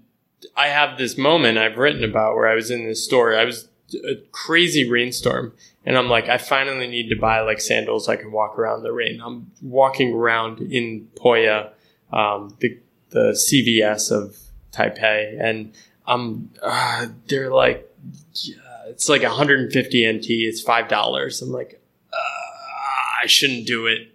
I 0.57 0.69
have 0.69 0.97
this 0.99 1.19
moment 1.19 1.59
I've 1.59 1.77
written 1.78 2.05
about 2.05 2.35
where 2.36 2.49
I 2.49 2.55
was 2.55 2.70
in 2.70 2.85
this 2.85 3.05
store. 3.05 3.35
I 3.36 3.44
was 3.44 3.69
a 3.94 4.16
crazy 4.32 4.89
rainstorm, 4.89 5.53
and 5.85 5.99
I'm 5.99 6.09
like, 6.09 6.29
I 6.29 6.39
finally 6.39 6.87
need 6.87 7.09
to 7.11 7.17
buy 7.17 7.41
like 7.41 7.61
sandals 7.61 8.09
I 8.09 8.17
can 8.17 8.31
walk 8.31 8.59
around 8.59 8.83
the 8.83 8.93
rain. 8.93 9.21
I'm 9.23 9.51
walking 9.61 10.15
around 10.15 10.61
in 10.61 11.09
Poya, 11.17 11.71
um, 12.13 12.57
the 12.61 12.79
the 13.11 13.33
CVS 13.33 14.11
of 14.11 14.37
Taipei, 14.73 15.37
and 15.41 15.73
I'm 16.07 16.51
uh, 16.63 17.07
they're 17.29 17.53
like, 17.53 17.91
yeah, 18.35 18.57
it's 18.87 19.09
like 19.09 19.23
150 19.23 20.13
NT. 20.13 20.27
It's 20.29 20.61
five 20.61 20.89
dollars. 20.89 21.43
I'm 21.43 21.51
like, 21.51 21.81
uh, 22.13 23.23
I 23.23 23.27
shouldn't 23.27 23.67
do 23.67 23.87
it. 23.87 24.09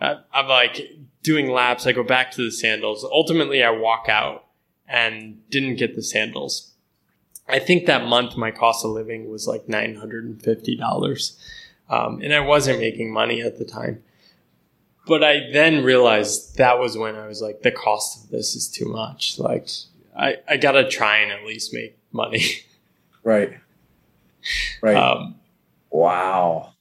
I'm 0.00 0.48
like 0.48 0.80
doing 1.22 1.50
laps. 1.50 1.86
I 1.86 1.92
go 1.92 2.02
back 2.02 2.30
to 2.32 2.44
the 2.44 2.50
sandals. 2.50 3.04
Ultimately, 3.04 3.62
I 3.62 3.70
walk 3.70 4.06
out 4.08 4.46
and 4.88 5.48
didn't 5.50 5.76
get 5.76 5.94
the 5.94 6.02
sandals. 6.02 6.69
I 7.50 7.58
think 7.58 7.86
that 7.86 8.06
month 8.06 8.36
my 8.36 8.50
cost 8.50 8.84
of 8.84 8.92
living 8.92 9.30
was 9.30 9.46
like 9.46 9.68
nine 9.68 9.94
hundred 9.96 10.24
and 10.24 10.40
fifty 10.42 10.76
dollars, 10.76 11.38
um, 11.88 12.20
and 12.22 12.32
I 12.32 12.40
wasn't 12.40 12.80
making 12.80 13.12
money 13.12 13.40
at 13.42 13.58
the 13.58 13.64
time. 13.64 14.02
But 15.06 15.24
I 15.24 15.50
then 15.52 15.82
realized 15.82 16.56
that 16.58 16.78
was 16.78 16.96
when 16.96 17.16
I 17.16 17.26
was 17.26 17.40
like, 17.42 17.62
the 17.62 17.72
cost 17.72 18.24
of 18.24 18.30
this 18.30 18.54
is 18.54 18.68
too 18.68 18.86
much. 18.86 19.38
Like, 19.38 19.68
I 20.16 20.36
I 20.48 20.56
gotta 20.56 20.88
try 20.88 21.18
and 21.18 21.32
at 21.32 21.44
least 21.44 21.72
make 21.74 21.98
money. 22.12 22.42
Right. 23.22 23.52
Right. 24.80 24.96
Um, 24.96 25.34
wow. 25.90 26.72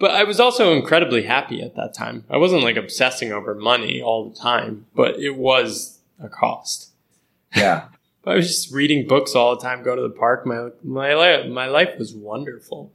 but 0.00 0.10
I 0.10 0.24
was 0.24 0.40
also 0.40 0.72
incredibly 0.74 1.22
happy 1.22 1.62
at 1.62 1.76
that 1.76 1.94
time. 1.94 2.24
I 2.28 2.38
wasn't 2.38 2.64
like 2.64 2.76
obsessing 2.76 3.30
over 3.30 3.54
money 3.54 4.02
all 4.02 4.28
the 4.28 4.34
time, 4.36 4.86
but 4.96 5.20
it 5.20 5.36
was 5.36 6.00
a 6.20 6.28
cost. 6.28 6.90
Yeah. 7.54 7.84
I 8.26 8.34
was 8.34 8.46
just 8.46 8.72
reading 8.72 9.06
books 9.06 9.34
all 9.34 9.56
the 9.56 9.62
time, 9.62 9.82
go 9.82 9.96
to 9.96 10.02
the 10.02 10.10
park. 10.10 10.46
My 10.46 10.68
my 10.82 11.14
life 11.14 11.46
my 11.46 11.66
life 11.66 11.98
was 11.98 12.14
wonderful. 12.14 12.92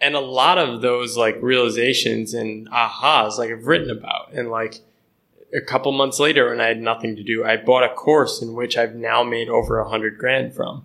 And 0.00 0.14
a 0.14 0.20
lot 0.20 0.58
of 0.58 0.82
those 0.82 1.16
like 1.16 1.36
realizations 1.40 2.34
and 2.34 2.68
ahas 2.70 3.38
like 3.38 3.50
I've 3.50 3.66
written 3.66 3.90
about 3.90 4.32
and 4.32 4.50
like 4.50 4.80
a 5.54 5.60
couple 5.60 5.92
months 5.92 6.18
later 6.18 6.50
when 6.50 6.60
I 6.60 6.66
had 6.66 6.80
nothing 6.80 7.16
to 7.16 7.22
do, 7.22 7.44
I 7.44 7.56
bought 7.56 7.84
a 7.84 7.94
course 7.94 8.42
in 8.42 8.54
which 8.54 8.76
I've 8.76 8.94
now 8.94 9.22
made 9.22 9.48
over 9.48 9.78
a 9.78 9.88
hundred 9.88 10.18
grand 10.18 10.54
from. 10.54 10.84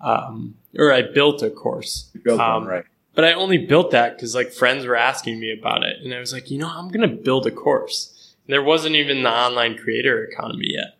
Um, 0.00 0.56
or 0.78 0.92
I 0.92 1.02
built 1.02 1.42
a 1.42 1.50
course. 1.50 2.10
You 2.12 2.20
built 2.20 2.40
Um, 2.40 2.64
one, 2.64 2.66
right. 2.66 2.84
But 3.14 3.24
I 3.24 3.32
only 3.32 3.56
built 3.58 3.92
that 3.92 4.14
because 4.16 4.34
like 4.34 4.52
friends 4.52 4.84
were 4.84 4.94
asking 4.94 5.40
me 5.40 5.50
about 5.50 5.82
it, 5.82 5.96
and 6.04 6.12
I 6.12 6.20
was 6.20 6.32
like, 6.34 6.50
you 6.50 6.58
know, 6.58 6.68
I'm 6.68 6.90
gonna 6.90 7.08
build 7.08 7.46
a 7.46 7.50
course. 7.50 8.34
And 8.46 8.52
there 8.52 8.62
wasn't 8.62 8.94
even 8.96 9.22
the 9.22 9.30
online 9.30 9.78
creator 9.78 10.22
economy 10.22 10.74
yet, 10.74 10.98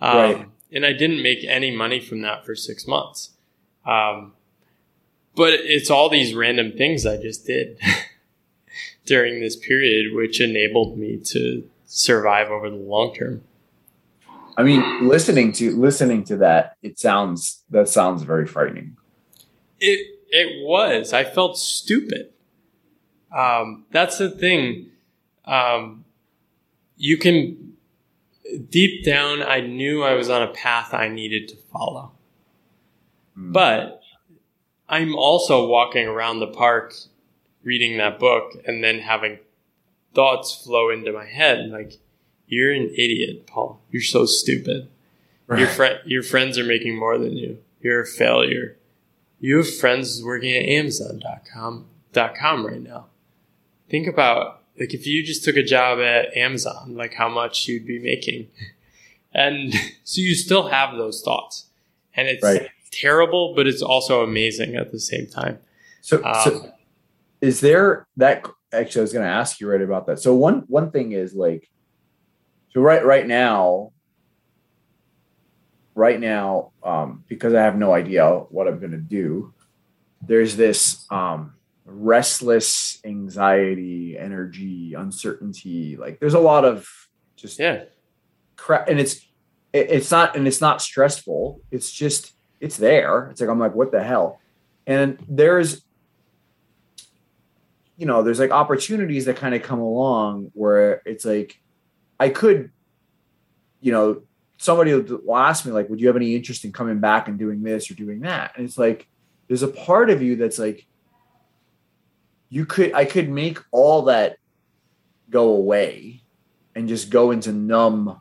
um, 0.00 0.16
Right. 0.16 0.48
And 0.72 0.84
I 0.86 0.92
didn't 0.92 1.22
make 1.22 1.44
any 1.44 1.74
money 1.74 2.00
from 2.00 2.22
that 2.22 2.44
for 2.44 2.54
six 2.54 2.86
months. 2.86 3.30
Um, 3.86 4.32
but 5.34 5.54
it's 5.54 5.90
all 5.90 6.08
these 6.08 6.34
random 6.34 6.72
things 6.72 7.06
I 7.06 7.16
just 7.16 7.46
did 7.46 7.78
during 9.06 9.40
this 9.40 9.56
period, 9.56 10.14
which 10.14 10.40
enabled 10.40 10.98
me 10.98 11.18
to 11.26 11.68
survive 11.86 12.50
over 12.50 12.70
the 12.70 12.76
long 12.76 13.14
term. 13.14 13.42
I 14.56 14.62
mean, 14.62 15.08
listening 15.08 15.52
to 15.52 15.74
listening 15.76 16.24
to 16.24 16.36
that, 16.38 16.76
it 16.82 16.98
sounds 16.98 17.62
that 17.70 17.88
sounds 17.88 18.22
very 18.22 18.46
frightening. 18.46 18.96
It 19.78 20.18
it 20.28 20.66
was. 20.66 21.12
I 21.12 21.24
felt 21.24 21.56
stupid. 21.56 22.30
Um, 23.34 23.86
that's 23.90 24.18
the 24.18 24.30
thing. 24.30 24.90
Um, 25.44 26.04
you 26.96 27.16
can 27.16 27.56
deep 28.58 29.04
down. 29.04 29.42
I 29.42 29.60
knew 29.60 30.02
I 30.02 30.14
was 30.14 30.28
on 30.30 30.42
a 30.42 30.48
path 30.52 30.92
I 30.94 31.08
needed 31.08 31.48
to 31.48 31.56
follow, 31.72 32.12
Mm. 33.38 33.52
but 33.52 34.02
I'm 34.88 35.14
also 35.14 35.66
walking 35.66 36.06
around 36.08 36.40
the 36.40 36.46
park, 36.48 36.94
reading 37.62 37.96
that 37.98 38.18
book, 38.18 38.52
and 38.66 38.82
then 38.82 39.00
having 39.00 39.38
thoughts 40.14 40.54
flow 40.54 40.90
into 40.90 41.12
my 41.12 41.26
head 41.26 41.70
like, 41.70 41.98
"You're 42.48 42.72
an 42.72 42.90
idiot, 42.94 43.46
Paul. 43.46 43.80
You're 43.90 44.02
so 44.02 44.26
stupid." 44.26 44.88
Your 45.48 45.66
friend, 45.66 45.98
your 46.06 46.22
friends 46.22 46.58
are 46.58 46.64
making 46.64 46.96
more 46.96 47.18
than 47.18 47.36
you. 47.36 47.58
You're 47.80 48.02
a 48.02 48.06
failure. 48.06 48.76
You 49.40 49.56
have 49.56 49.74
friends 49.74 50.22
working 50.22 50.54
at 50.54 50.64
Amazon.com 50.64 51.86
dot 52.12 52.36
com 52.36 52.64
right 52.64 52.80
now. 52.80 53.06
Think 53.88 54.06
about 54.06 54.59
like 54.78 54.94
if 54.94 55.06
you 55.06 55.24
just 55.24 55.44
took 55.44 55.56
a 55.56 55.62
job 55.62 55.98
at 56.00 56.36
Amazon, 56.36 56.94
like 56.94 57.14
how 57.14 57.28
much 57.28 57.68
you'd 57.68 57.86
be 57.86 57.98
making. 57.98 58.48
And 59.32 59.72
so 60.04 60.20
you 60.20 60.34
still 60.34 60.68
have 60.68 60.96
those 60.96 61.22
thoughts. 61.22 61.66
And 62.14 62.28
it's 62.28 62.42
Right. 62.42 62.68
terrible, 62.90 63.54
but 63.54 63.66
it's 63.66 63.82
also 63.82 64.22
amazing 64.22 64.74
at 64.76 64.90
the 64.92 64.98
same 65.00 65.26
time. 65.26 65.58
So, 66.00 66.24
Um, 66.24 66.34
so 66.44 66.72
is 67.40 67.60
there 67.60 68.06
that 68.16 68.46
actually 68.72 69.00
I 69.00 69.02
was 69.02 69.12
going 69.12 69.24
to 69.24 69.30
ask 69.30 69.60
you 69.60 69.70
right 69.70 69.82
about 69.82 70.06
that. 70.06 70.18
So 70.18 70.34
one 70.34 70.64
one 70.68 70.90
thing 70.90 71.12
is 71.12 71.34
like 71.34 71.70
so 72.72 72.80
right 72.80 73.04
right 73.04 73.26
now 73.26 73.92
right 75.94 76.20
now 76.20 76.70
um 76.84 77.24
because 77.28 77.52
I 77.52 77.62
have 77.62 77.76
no 77.76 77.92
idea 77.92 78.28
what 78.50 78.68
I'm 78.68 78.78
going 78.78 78.92
to 78.92 78.96
do 78.96 79.52
there's 80.22 80.56
this 80.56 81.04
um 81.10 81.54
restless 81.84 83.00
anxiety, 83.04 84.16
energy, 84.18 84.94
uncertainty 84.94 85.96
like 85.96 86.20
there's 86.20 86.34
a 86.34 86.40
lot 86.40 86.64
of 86.64 86.88
just 87.36 87.58
Yeah. 87.58 87.84
crap 88.56 88.88
and 88.88 89.00
it's 89.00 89.16
it, 89.72 89.90
it's 89.90 90.10
not 90.10 90.36
and 90.36 90.46
it's 90.46 90.60
not 90.60 90.82
stressful. 90.82 91.60
It's 91.70 91.90
just 91.92 92.32
it's 92.60 92.76
there. 92.76 93.28
It's 93.30 93.40
like 93.40 93.50
i'm 93.50 93.58
like 93.58 93.74
what 93.74 93.92
the 93.92 94.02
hell? 94.02 94.40
And 94.86 95.18
there's 95.28 95.82
you 97.96 98.06
know 98.06 98.22
there's 98.22 98.40
like 98.40 98.50
opportunities 98.50 99.24
that 99.26 99.36
kind 99.36 99.54
of 99.54 99.62
come 99.62 99.80
along 99.80 100.50
where 100.54 101.02
it's 101.04 101.24
like 101.26 101.60
i 102.18 102.30
could 102.30 102.70
you 103.80 103.92
know 103.92 104.22
somebody 104.56 104.92
will 104.94 105.36
ask 105.36 105.64
me 105.64 105.72
like 105.72 105.88
would 105.88 106.00
you 106.00 106.06
have 106.06 106.16
any 106.16 106.34
interest 106.34 106.64
in 106.64 106.72
coming 106.72 106.98
back 106.98 107.28
and 107.28 107.38
doing 107.38 107.62
this 107.62 107.90
or 107.90 107.94
doing 107.94 108.20
that? 108.20 108.52
And 108.56 108.66
it's 108.66 108.76
like 108.76 109.08
there's 109.48 109.62
a 109.62 109.68
part 109.68 110.10
of 110.10 110.20
you 110.20 110.36
that's 110.36 110.58
like 110.58 110.86
you 112.50 112.66
could 112.66 112.92
i 112.92 113.04
could 113.04 113.30
make 113.30 113.58
all 113.70 114.02
that 114.02 114.36
go 115.30 115.50
away 115.50 116.22
and 116.74 116.88
just 116.88 117.10
go 117.10 117.30
into 117.30 117.52
numb 117.52 118.20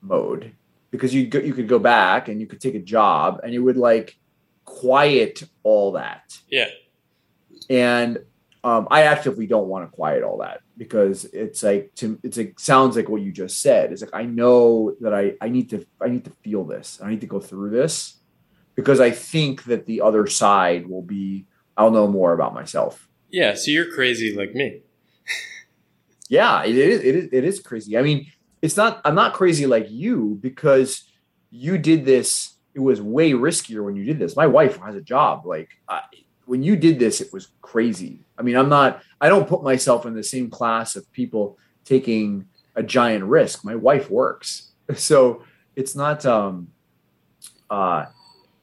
mode 0.00 0.52
because 0.90 1.12
you 1.12 1.26
go, 1.26 1.40
you 1.40 1.54
could 1.54 1.68
go 1.68 1.78
back 1.78 2.28
and 2.28 2.40
you 2.40 2.46
could 2.46 2.60
take 2.60 2.76
a 2.76 2.80
job 2.80 3.40
and 3.42 3.52
it 3.52 3.58
would 3.58 3.76
like 3.76 4.16
quiet 4.64 5.42
all 5.62 5.92
that. 5.92 6.38
Yeah. 6.48 6.68
And 7.68 8.18
um, 8.62 8.86
I 8.90 9.02
actively 9.02 9.46
don't 9.46 9.68
want 9.68 9.90
to 9.90 9.94
quiet 9.94 10.22
all 10.22 10.38
that 10.38 10.60
because 10.76 11.24
it's 11.26 11.62
like 11.62 11.92
to 11.96 12.18
it's 12.22 12.36
like 12.36 12.58
sounds 12.60 12.96
like 12.96 13.08
what 13.08 13.22
you 13.22 13.32
just 13.32 13.58
said. 13.58 13.92
It's 13.92 14.02
like 14.02 14.14
I 14.14 14.24
know 14.24 14.94
that 15.00 15.12
I 15.12 15.34
I 15.40 15.48
need 15.48 15.70
to 15.70 15.84
I 16.00 16.08
need 16.08 16.24
to 16.24 16.30
feel 16.30 16.64
this. 16.64 17.00
I 17.02 17.10
need 17.10 17.20
to 17.22 17.26
go 17.26 17.40
through 17.40 17.70
this 17.70 18.18
because 18.74 19.00
I 19.00 19.10
think 19.10 19.64
that 19.64 19.86
the 19.86 20.00
other 20.00 20.26
side 20.26 20.86
will 20.86 21.02
be 21.02 21.46
I'll 21.76 21.90
know 21.90 22.06
more 22.06 22.32
about 22.32 22.54
myself. 22.54 23.08
Yeah. 23.34 23.54
So 23.54 23.70
you're 23.70 23.92
crazy 23.92 24.34
like 24.34 24.54
me. 24.54 24.80
Yeah, 26.28 26.64
it 26.64 26.76
is. 26.76 27.00
It 27.00 27.14
is. 27.14 27.28
It 27.32 27.44
is 27.44 27.60
crazy. 27.60 27.98
I 27.98 28.02
mean, 28.02 28.32
it's 28.62 28.76
not. 28.76 29.00
I'm 29.04 29.14
not 29.14 29.34
crazy 29.34 29.66
like 29.66 29.86
you 29.90 30.38
because 30.40 31.04
you 31.50 31.76
did 31.78 32.04
this 32.04 32.54
it 32.74 32.80
was 32.80 33.00
way 33.00 33.32
riskier 33.32 33.84
when 33.84 33.96
you 33.96 34.04
did 34.04 34.18
this. 34.18 34.36
My 34.36 34.46
wife 34.46 34.78
has 34.78 34.96
a 34.96 35.00
job. 35.00 35.46
Like 35.46 35.70
uh, 35.88 36.00
when 36.46 36.62
you 36.62 36.76
did 36.76 36.98
this, 36.98 37.20
it 37.20 37.32
was 37.32 37.48
crazy. 37.62 38.24
I 38.36 38.42
mean, 38.42 38.56
I'm 38.56 38.68
not, 38.68 39.02
I 39.20 39.28
don't 39.28 39.48
put 39.48 39.62
myself 39.62 40.06
in 40.06 40.14
the 40.14 40.24
same 40.24 40.50
class 40.50 40.96
of 40.96 41.10
people 41.12 41.56
taking 41.84 42.46
a 42.74 42.82
giant 42.82 43.24
risk. 43.24 43.64
My 43.64 43.76
wife 43.76 44.10
works. 44.10 44.70
So 44.96 45.44
it's 45.76 45.96
not, 45.96 46.26
um, 46.26 46.68
uh, 47.70 48.04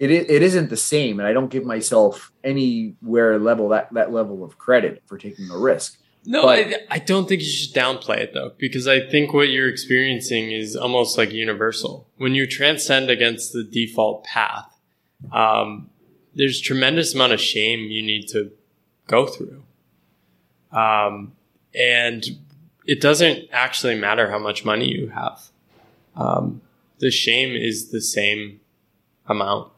it, 0.10 0.32
it 0.32 0.42
isn't 0.42 0.70
the 0.70 0.78
same. 0.78 1.20
And 1.20 1.28
I 1.28 1.34
don't 1.34 1.52
give 1.52 1.64
myself 1.64 2.32
anywhere 2.44 3.38
level 3.38 3.70
that, 3.70 3.94
that 3.94 4.12
level 4.12 4.44
of 4.44 4.58
credit 4.58 5.04
for 5.06 5.18
taking 5.18 5.50
a 5.52 5.58
risk. 5.58 6.00
No, 6.26 6.44
but, 6.44 6.58
I, 6.58 6.74
I 6.90 7.00
don't 7.00 7.28
think 7.28 7.42
you 7.42 7.48
should 7.48 7.74
downplay 7.74 8.18
it 8.18 8.34
though, 8.34 8.54
because 8.58 8.88
I 8.88 9.00
think 9.00 9.34
what 9.34 9.50
you're 9.50 9.70
experiencing 9.70 10.52
is 10.52 10.76
almost 10.76 11.18
like 11.18 11.32
universal. 11.32 12.08
When 12.18 12.34
you 12.34 12.48
transcend 12.48 13.10
against 13.10 13.54
the 13.54 13.64
default 13.64 14.24
path, 14.24 14.76
um, 15.32 15.90
there's 16.34 16.60
tremendous 16.60 17.14
amount 17.14 17.34
of 17.34 17.42
shame 17.42 17.82
you 17.82 18.02
need 18.02 18.28
to 18.30 18.52
go 19.08 19.28
through. 19.28 19.64
Um, 20.72 21.34
and 21.76 22.26
it 22.86 23.02
doesn't 23.02 23.50
actually 23.52 23.96
matter 23.96 24.32
how 24.32 24.40
much 24.40 24.66
money 24.66 24.88
you 24.88 25.10
have. 25.10 25.50
Um, 26.16 26.62
the 27.00 27.12
shame 27.12 27.56
is 27.56 27.92
the 27.92 28.02
same 28.02 28.62
amount. 29.28 29.72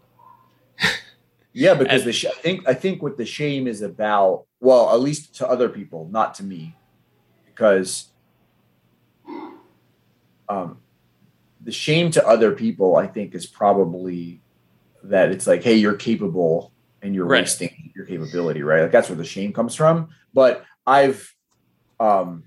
Yeah, 1.53 1.75
because 1.75 2.01
and, 2.01 2.09
the 2.09 2.13
sh- 2.13 2.25
I 2.25 2.31
think 2.41 2.67
I 2.67 2.73
think 2.73 3.01
what 3.01 3.17
the 3.17 3.25
shame 3.25 3.67
is 3.67 3.81
about 3.81 4.45
well, 4.59 4.93
at 4.93 4.99
least 4.99 5.35
to 5.35 5.47
other 5.47 5.69
people, 5.69 6.07
not 6.11 6.33
to 6.35 6.43
me, 6.43 6.75
because 7.45 8.07
um, 10.47 10.79
the 11.61 11.71
shame 11.71 12.11
to 12.11 12.27
other 12.27 12.51
people, 12.53 12.95
I 12.95 13.07
think, 13.07 13.35
is 13.35 13.45
probably 13.45 14.41
that 15.03 15.31
it's 15.31 15.47
like, 15.47 15.63
hey, 15.63 15.75
you're 15.75 15.95
capable 15.95 16.71
and 17.01 17.13
you're 17.13 17.25
right. 17.25 17.41
wasting 17.41 17.91
your 17.95 18.05
capability, 18.05 18.63
right? 18.63 18.83
Like 18.83 18.91
that's 18.91 19.09
where 19.09 19.17
the 19.17 19.25
shame 19.25 19.53
comes 19.53 19.75
from. 19.75 20.09
But 20.33 20.63
I've, 20.87 21.33
um, 21.99 22.43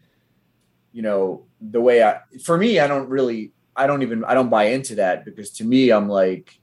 you 0.92 1.02
know, 1.02 1.46
the 1.60 1.80
way 1.80 2.02
I, 2.02 2.20
for 2.42 2.56
me, 2.56 2.80
I 2.80 2.86
don't 2.86 3.08
really, 3.08 3.52
I 3.74 3.86
don't 3.86 4.02
even, 4.02 4.24
I 4.24 4.34
don't 4.34 4.48
buy 4.48 4.64
into 4.64 4.96
that 4.96 5.24
because 5.24 5.50
to 5.52 5.64
me, 5.64 5.90
I'm 5.90 6.08
like, 6.08 6.58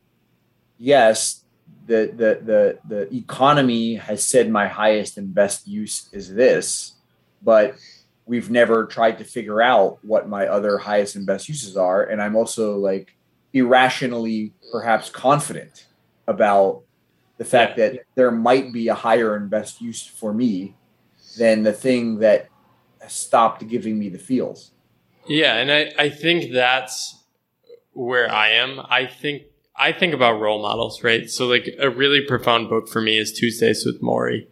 yes, 0.77 1.42
the 1.85 2.11
the 2.15 2.39
the 2.43 2.79
the 2.87 3.15
economy 3.15 3.95
has 3.95 4.25
said 4.25 4.49
my 4.49 4.67
highest 4.67 5.17
and 5.17 5.33
best 5.33 5.67
use 5.67 6.09
is 6.13 6.33
this, 6.33 6.93
but 7.41 7.75
we've 8.25 8.49
never 8.49 8.85
tried 8.85 9.17
to 9.17 9.23
figure 9.23 9.61
out 9.61 9.99
what 10.01 10.29
my 10.29 10.47
other 10.47 10.77
highest 10.77 11.15
and 11.15 11.25
best 11.25 11.49
uses 11.49 11.75
are. 11.75 12.03
And 12.03 12.21
I'm 12.21 12.35
also 12.35 12.77
like 12.77 13.15
irrationally 13.51 14.53
perhaps 14.71 15.09
confident 15.09 15.87
about 16.27 16.83
the 17.37 17.45
fact 17.45 17.77
yeah. 17.77 17.89
that 17.89 17.99
there 18.15 18.31
might 18.31 18.71
be 18.71 18.87
a 18.87 18.95
higher 18.95 19.35
and 19.35 19.49
best 19.49 19.81
use 19.81 20.05
for 20.05 20.33
me 20.33 20.75
than 21.37 21.63
the 21.63 21.73
thing 21.73 22.19
that 22.19 22.47
stopped 23.07 23.67
giving 23.67 23.99
me 23.99 24.09
the 24.09 24.17
feels. 24.17 24.71
Yeah, 25.27 25.55
and 25.55 25.71
I, 25.71 25.91
I 25.97 26.09
think 26.09 26.53
that's 26.53 27.23
where 27.93 28.31
I 28.31 28.51
am. 28.51 28.81
I 28.89 29.05
think 29.05 29.43
I 29.75 29.91
think 29.91 30.13
about 30.13 30.39
role 30.39 30.61
models, 30.61 31.03
right? 31.03 31.29
So 31.29 31.47
like 31.47 31.69
a 31.79 31.89
really 31.89 32.21
profound 32.21 32.69
book 32.69 32.87
for 32.87 33.01
me 33.01 33.17
is 33.17 33.31
Tuesdays 33.31 33.85
with 33.85 34.01
Morrie. 34.01 34.47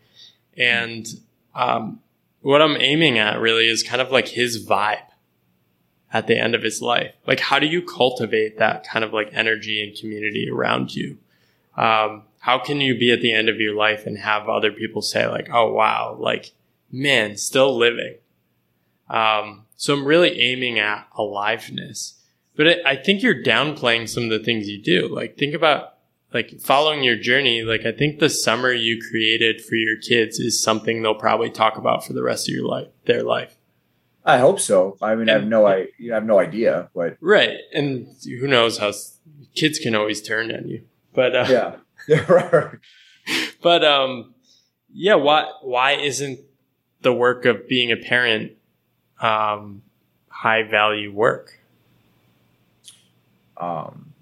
And 0.58 1.08
um, 1.54 2.00
what 2.42 2.62
I'm 2.62 2.78
aiming 2.78 3.20
at 3.20 3.40
really 3.40 3.68
is 3.68 3.84
kind 3.84 4.02
of 4.02 4.12
like 4.12 4.30
his 4.30 4.66
vibe 4.66 5.06
at 6.12 6.28
the 6.28 6.38
end 6.38 6.56
of 6.56 6.64
his 6.64 6.82
life. 6.82 7.14
Like, 7.26 7.40
how 7.40 7.60
do 7.60 7.68
you 7.68 7.82
cultivate 7.82 8.58
that 8.58 8.86
kind 8.86 9.06
of 9.06 9.14
like 9.14 9.30
energy 9.32 9.82
and 9.84 9.98
community 9.98 10.50
around 10.52 10.96
you? 10.96 11.18
Um, 11.78 12.24
how 12.40 12.58
can 12.58 12.82
you 12.82 12.98
be 12.98 13.12
at 13.12 13.22
the 13.22 13.32
end 13.32 13.48
of 13.48 13.60
your 13.60 13.76
life 13.76 14.06
and 14.06 14.18
have 14.18 14.50
other 14.50 14.72
people 14.72 15.02
say 15.02 15.28
like, 15.28 15.50
oh, 15.54 15.72
wow, 15.72 16.18
like, 16.20 16.52
man, 16.92 17.38
still 17.38 17.78
living. 17.78 18.16
Um, 19.10 19.66
so 19.76 19.94
I'm 19.94 20.06
really 20.06 20.40
aiming 20.40 20.80
at 20.80 21.08
aliveness 21.16 22.21
but 22.62 22.86
I 22.86 22.96
think 22.96 23.24
you're 23.24 23.42
downplaying 23.42 24.08
some 24.08 24.26
of 24.26 24.30
the 24.30 24.38
things 24.38 24.70
you 24.70 24.80
do. 24.80 25.08
Like 25.08 25.36
think 25.36 25.56
about 25.56 25.96
like 26.32 26.62
following 26.62 27.04
your 27.04 27.16
journey. 27.16 27.64
Like 27.64 27.88
I 27.88 27.92
think 27.92 28.20
the 28.20 28.30
summer 28.30 28.72
you 28.72 29.02
created 29.10 29.62
for 29.66 29.74
your 29.74 29.98
kids 29.98 30.38
is 30.38 30.62
something 30.62 31.02
they'll 31.02 31.16
probably 31.16 31.50
talk 31.50 31.78
about 31.78 32.06
for 32.06 32.14
the 32.14 32.22
rest 32.22 32.48
of 32.48 32.54
your 32.54 32.68
life, 32.68 32.90
their 33.06 33.24
life. 33.24 33.58
I 34.24 34.38
hope 34.38 34.60
so. 34.60 34.96
I 35.02 35.16
mean, 35.16 35.22
and, 35.22 35.32
I 35.32 35.34
have 35.40 35.48
no, 35.48 35.66
I, 35.66 35.88
I 36.12 36.14
have 36.14 36.26
no 36.26 36.38
idea, 36.38 36.92
but 36.94 37.18
right. 37.20 37.58
And 37.74 38.06
who 38.24 38.48
knows 38.48 38.78
how 38.78 38.92
kids 39.56 39.80
can 39.80 39.96
always 39.96 40.22
turn 40.22 40.54
on 40.54 40.68
you, 40.68 40.84
but 41.16 41.36
uh, 41.36 41.78
yeah, 42.08 42.26
but 43.64 43.84
um, 43.84 44.36
yeah. 44.94 45.16
Why 45.16 45.52
why 45.64 45.94
isn't 45.94 46.40
the 47.02 47.12
work 47.12 47.46
of 47.46 47.68
being 47.68 47.92
a 47.92 47.98
parent 47.98 48.52
um 49.20 49.82
high 50.30 50.62
value 50.62 51.12
work? 51.12 51.61
Um, 53.62 54.14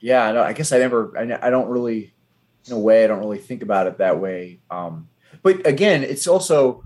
yeah, 0.00 0.30
no, 0.32 0.42
I 0.42 0.52
guess 0.52 0.72
I 0.72 0.78
never, 0.78 1.12
I, 1.18 1.48
I 1.48 1.50
don't 1.50 1.68
really, 1.68 2.14
in 2.66 2.72
a 2.72 2.78
way, 2.78 3.04
I 3.04 3.08
don't 3.08 3.18
really 3.18 3.38
think 3.38 3.62
about 3.62 3.88
it 3.88 3.98
that 3.98 4.20
way. 4.20 4.60
Um, 4.70 5.08
but 5.42 5.66
again, 5.66 6.04
it's 6.04 6.26
also, 6.26 6.84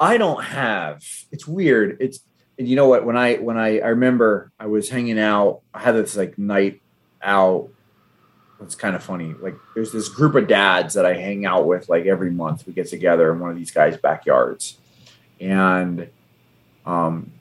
I 0.00 0.16
don't 0.16 0.42
have, 0.42 1.04
it's 1.30 1.46
weird. 1.46 1.98
It's, 2.00 2.20
and 2.58 2.66
you 2.66 2.76
know 2.76 2.88
what, 2.88 3.04
when 3.04 3.16
I, 3.16 3.36
when 3.36 3.58
I, 3.58 3.78
I 3.80 3.88
remember 3.88 4.50
I 4.58 4.66
was 4.66 4.88
hanging 4.88 5.18
out, 5.18 5.60
I 5.74 5.80
had 5.80 5.94
this 5.94 6.16
like 6.16 6.38
night 6.38 6.80
out. 7.22 7.68
It's 8.62 8.74
kind 8.74 8.94
of 8.94 9.02
funny. 9.02 9.34
Like 9.38 9.56
there's 9.74 9.92
this 9.92 10.08
group 10.08 10.34
of 10.34 10.46
dads 10.46 10.94
that 10.94 11.06
I 11.06 11.14
hang 11.14 11.46
out 11.46 11.66
with 11.66 11.88
like 11.88 12.06
every 12.06 12.30
month. 12.30 12.66
We 12.66 12.72
get 12.72 12.88
together 12.88 13.32
in 13.32 13.40
one 13.40 13.50
of 13.50 13.56
these 13.56 13.70
guys' 13.70 13.96
backyards. 13.96 14.78
And 15.40 16.10
um, 16.84 17.32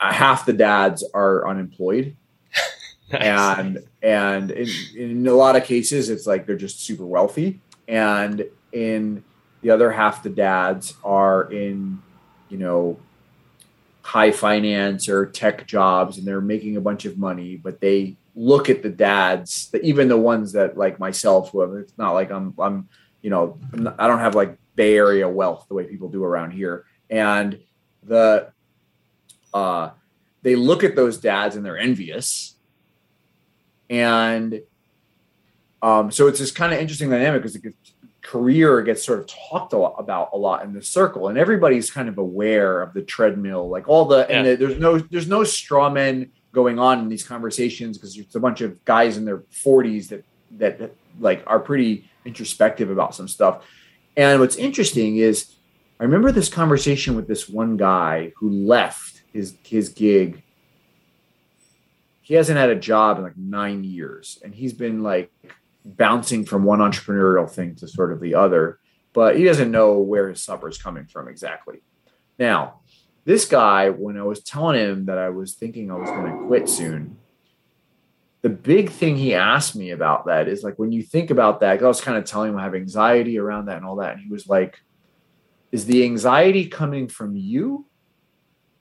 uh, 0.00 0.12
half 0.12 0.46
the 0.46 0.52
dads 0.52 1.04
are 1.14 1.48
unemployed. 1.48 2.16
nice. 3.12 3.58
And 3.58 3.84
and 4.02 4.50
in, 4.50 4.68
in 4.96 5.26
a 5.26 5.32
lot 5.32 5.56
of 5.56 5.64
cases, 5.64 6.10
it's 6.10 6.26
like 6.26 6.46
they're 6.46 6.56
just 6.56 6.84
super 6.84 7.06
wealthy, 7.06 7.60
and 7.88 8.44
in 8.72 9.24
the 9.62 9.70
other 9.70 9.90
half, 9.90 10.22
the 10.22 10.30
dads 10.30 10.94
are 11.02 11.50
in, 11.50 12.00
you 12.48 12.58
know, 12.58 12.98
high 14.02 14.30
finance 14.30 15.08
or 15.08 15.26
tech 15.26 15.66
jobs, 15.66 16.18
and 16.18 16.26
they're 16.26 16.40
making 16.40 16.76
a 16.76 16.80
bunch 16.80 17.04
of 17.04 17.18
money, 17.18 17.56
but 17.56 17.80
they 17.80 18.16
look 18.36 18.70
at 18.70 18.82
the 18.82 18.88
dads, 18.88 19.70
even 19.82 20.08
the 20.08 20.16
ones 20.16 20.52
that 20.52 20.76
like 20.76 21.00
myself, 21.00 21.50
who 21.50 21.62
have, 21.62 21.72
it's 21.72 21.98
not 21.98 22.12
like 22.12 22.30
I'm, 22.30 22.54
I'm, 22.58 22.88
you 23.22 23.30
know, 23.30 23.58
I'm 23.72 23.82
not, 23.82 23.96
I 23.98 24.06
don't 24.06 24.20
have 24.20 24.36
like 24.36 24.56
Bay 24.76 24.94
Area 24.94 25.28
wealth 25.28 25.66
the 25.68 25.74
way 25.74 25.84
people 25.84 26.08
do 26.08 26.22
around 26.22 26.52
here, 26.52 26.84
and 27.10 27.58
the 28.04 28.52
uh, 29.56 29.90
they 30.42 30.54
look 30.54 30.84
at 30.84 30.94
those 30.94 31.16
dads 31.16 31.56
and 31.56 31.64
they're 31.64 31.78
envious. 31.78 32.54
And 33.88 34.60
um, 35.80 36.10
so 36.10 36.26
it's 36.26 36.38
this 36.38 36.50
kind 36.50 36.74
of 36.74 36.78
interesting 36.78 37.08
dynamic 37.08 37.42
because 37.42 37.54
the 37.54 37.72
career 38.20 38.82
gets 38.82 39.02
sort 39.02 39.20
of 39.20 39.26
talked 39.26 39.72
a 39.72 39.78
lot 39.78 39.94
about 39.98 40.30
a 40.34 40.36
lot 40.36 40.62
in 40.64 40.74
the 40.74 40.82
circle, 40.82 41.28
and 41.28 41.38
everybody's 41.38 41.90
kind 41.90 42.08
of 42.08 42.18
aware 42.18 42.82
of 42.82 42.92
the 42.92 43.02
treadmill, 43.02 43.68
like 43.68 43.88
all 43.88 44.04
the 44.04 44.26
yeah. 44.28 44.36
and 44.36 44.46
the, 44.46 44.56
there's 44.56 44.78
no 44.78 44.98
there's 44.98 45.28
no 45.28 45.42
straw 45.44 45.88
men 45.88 46.30
going 46.52 46.78
on 46.78 46.98
in 46.98 47.08
these 47.08 47.24
conversations 47.24 47.96
because 47.96 48.18
it's 48.18 48.34
a 48.34 48.40
bunch 48.40 48.60
of 48.60 48.84
guys 48.84 49.16
in 49.16 49.24
their 49.24 49.38
40s 49.38 50.08
that 50.08 50.24
that 50.58 50.92
like 51.20 51.42
are 51.46 51.60
pretty 51.60 52.10
introspective 52.24 52.90
about 52.90 53.14
some 53.14 53.28
stuff. 53.28 53.64
And 54.16 54.40
what's 54.40 54.56
interesting 54.56 55.16
is 55.16 55.54
I 55.98 56.04
remember 56.04 56.30
this 56.30 56.48
conversation 56.48 57.16
with 57.16 57.26
this 57.26 57.48
one 57.48 57.76
guy 57.76 58.32
who 58.36 58.50
left 58.50 59.15
his 59.36 59.56
his 59.62 59.90
gig. 59.90 60.42
He 62.22 62.34
hasn't 62.34 62.58
had 62.58 62.70
a 62.70 62.76
job 62.76 63.18
in 63.18 63.24
like 63.24 63.36
nine 63.36 63.84
years, 63.84 64.38
and 64.42 64.54
he's 64.54 64.72
been 64.72 65.02
like 65.02 65.30
bouncing 65.84 66.44
from 66.44 66.64
one 66.64 66.80
entrepreneurial 66.80 67.48
thing 67.48 67.76
to 67.76 67.86
sort 67.86 68.12
of 68.12 68.20
the 68.20 68.34
other, 68.34 68.80
but 69.12 69.36
he 69.36 69.44
doesn't 69.44 69.70
know 69.70 69.98
where 69.98 70.28
his 70.28 70.42
supper 70.42 70.68
is 70.68 70.78
coming 70.78 71.06
from 71.06 71.28
exactly. 71.28 71.82
Now, 72.38 72.80
this 73.24 73.44
guy, 73.44 73.90
when 73.90 74.18
I 74.18 74.24
was 74.24 74.42
telling 74.42 74.78
him 74.78 75.06
that 75.06 75.18
I 75.18 75.28
was 75.28 75.54
thinking 75.54 75.90
I 75.90 75.94
was 75.94 76.10
going 76.10 76.32
to 76.32 76.46
quit 76.46 76.68
soon, 76.68 77.18
the 78.42 78.48
big 78.48 78.90
thing 78.90 79.16
he 79.16 79.34
asked 79.34 79.76
me 79.76 79.90
about 79.90 80.26
that 80.26 80.48
is 80.48 80.62
like 80.62 80.78
when 80.78 80.92
you 80.92 81.02
think 81.02 81.30
about 81.30 81.60
that, 81.60 81.82
I 81.82 81.86
was 81.86 82.00
kind 82.00 82.18
of 82.18 82.24
telling 82.24 82.50
him 82.50 82.58
I 82.58 82.64
have 82.64 82.74
anxiety 82.74 83.38
around 83.38 83.66
that 83.66 83.76
and 83.76 83.86
all 83.86 83.96
that. 83.96 84.14
And 84.14 84.22
he 84.22 84.30
was 84.30 84.48
like, 84.48 84.80
Is 85.70 85.86
the 85.86 86.04
anxiety 86.04 86.66
coming 86.66 87.06
from 87.06 87.36
you 87.36 87.86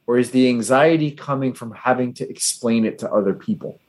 or 0.07 0.17
is 0.17 0.31
the 0.31 0.47
anxiety 0.47 1.11
coming 1.11 1.53
from 1.53 1.71
having 1.71 2.13
to 2.15 2.29
explain 2.29 2.85
it 2.85 2.99
to 2.99 3.11
other 3.11 3.33
people? 3.33 3.79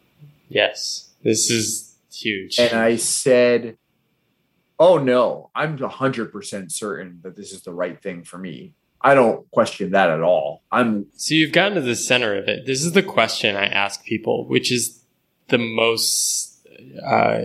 Yes, 0.48 1.10
this 1.22 1.50
is 1.50 1.96
huge. 2.12 2.58
And 2.58 2.72
I 2.78 2.96
said, 2.96 3.76
Oh 4.78 4.98
no, 4.98 5.50
I'm 5.54 5.78
100% 5.78 6.72
certain 6.72 7.20
that 7.22 7.34
this 7.34 7.52
is 7.52 7.62
the 7.62 7.72
right 7.72 8.00
thing 8.00 8.24
for 8.24 8.36
me. 8.38 8.74
I 9.00 9.14
don't 9.14 9.50
question 9.50 9.92
that 9.92 10.10
at 10.10 10.20
all. 10.20 10.62
I'm 10.70 11.06
So 11.14 11.34
you've 11.34 11.52
gotten 11.52 11.74
to 11.76 11.80
the 11.80 11.96
center 11.96 12.36
of 12.36 12.48
it. 12.48 12.66
This 12.66 12.84
is 12.84 12.92
the 12.92 13.02
question 13.02 13.56
I 13.56 13.66
ask 13.66 14.04
people, 14.04 14.46
which 14.46 14.72
is 14.72 15.02
the 15.48 15.58
most 15.58 16.66
uh, 17.04 17.44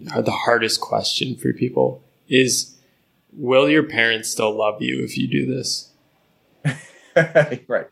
the 0.00 0.30
hardest 0.30 0.80
question 0.80 1.36
for 1.36 1.52
people 1.52 2.02
is 2.28 2.76
will 3.32 3.68
your 3.68 3.82
parents 3.82 4.30
still 4.30 4.56
love 4.56 4.80
you 4.80 5.04
if 5.04 5.16
you 5.16 5.28
do 5.28 5.46
this 5.46 5.90
right. 7.68 7.86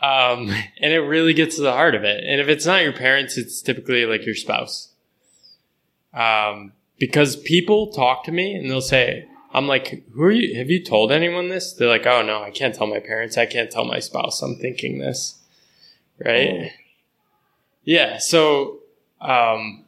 Um, 0.00 0.50
and 0.80 0.92
it 0.92 1.00
really 1.00 1.34
gets 1.34 1.56
to 1.56 1.62
the 1.62 1.72
heart 1.72 1.94
of 1.94 2.04
it. 2.04 2.22
And 2.24 2.40
if 2.40 2.48
it's 2.48 2.66
not 2.66 2.82
your 2.82 2.92
parents 2.92 3.36
it's 3.36 3.60
typically 3.60 4.06
like 4.06 4.24
your 4.24 4.34
spouse. 4.34 4.92
Um, 6.14 6.72
because 6.98 7.36
people 7.36 7.92
talk 7.92 8.24
to 8.24 8.32
me 8.32 8.54
and 8.54 8.68
they'll 8.70 8.80
say 8.80 9.28
i'm 9.54 9.66
like 9.66 10.04
who 10.12 10.22
are 10.22 10.30
you 10.30 10.56
have 10.58 10.68
you 10.68 10.82
told 10.82 11.10
anyone 11.12 11.48
this? 11.48 11.72
They're 11.72 11.88
like 11.88 12.06
oh 12.06 12.22
no 12.22 12.42
i 12.42 12.50
can't 12.50 12.74
tell 12.74 12.86
my 12.86 13.00
parents. 13.00 13.38
I 13.38 13.46
can't 13.46 13.70
tell 13.70 13.84
my 13.84 13.98
spouse 13.98 14.42
i'm 14.42 14.56
thinking 14.56 14.98
this. 14.98 15.38
Right? 16.24 16.50
Oh. 16.50 16.68
yeah 17.84 18.18
so 18.18 18.80
um, 19.20 19.84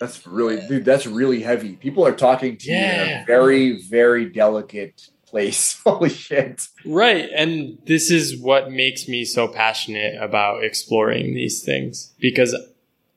that's 0.00 0.26
really 0.26 0.66
dude 0.66 0.84
that's 0.84 1.06
really 1.06 1.42
heavy. 1.42 1.76
People 1.76 2.06
are 2.06 2.14
talking 2.14 2.56
to 2.56 2.70
you 2.70 2.76
in 2.76 3.20
a 3.20 3.24
very 3.26 3.80
very 3.82 4.26
delicate 4.26 5.08
place 5.32 5.80
holy 5.84 6.08
shit 6.08 6.68
Right. 6.84 7.28
And 7.34 7.78
this 7.86 8.10
is 8.10 8.36
what 8.36 8.70
makes 8.70 9.08
me 9.08 9.24
so 9.24 9.48
passionate 9.48 10.22
about 10.22 10.62
exploring 10.62 11.34
these 11.34 11.64
things 11.64 12.12
because 12.20 12.54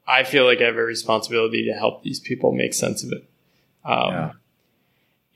I 0.07 0.23
feel 0.23 0.45
like 0.45 0.61
I 0.61 0.65
have 0.65 0.77
a 0.77 0.83
responsibility 0.83 1.65
to 1.65 1.73
help 1.73 2.03
these 2.03 2.19
people 2.19 2.51
make 2.51 2.73
sense 2.73 3.03
of 3.03 3.11
it. 3.11 3.29
Um, 3.83 4.09
Yeah. 4.11 4.31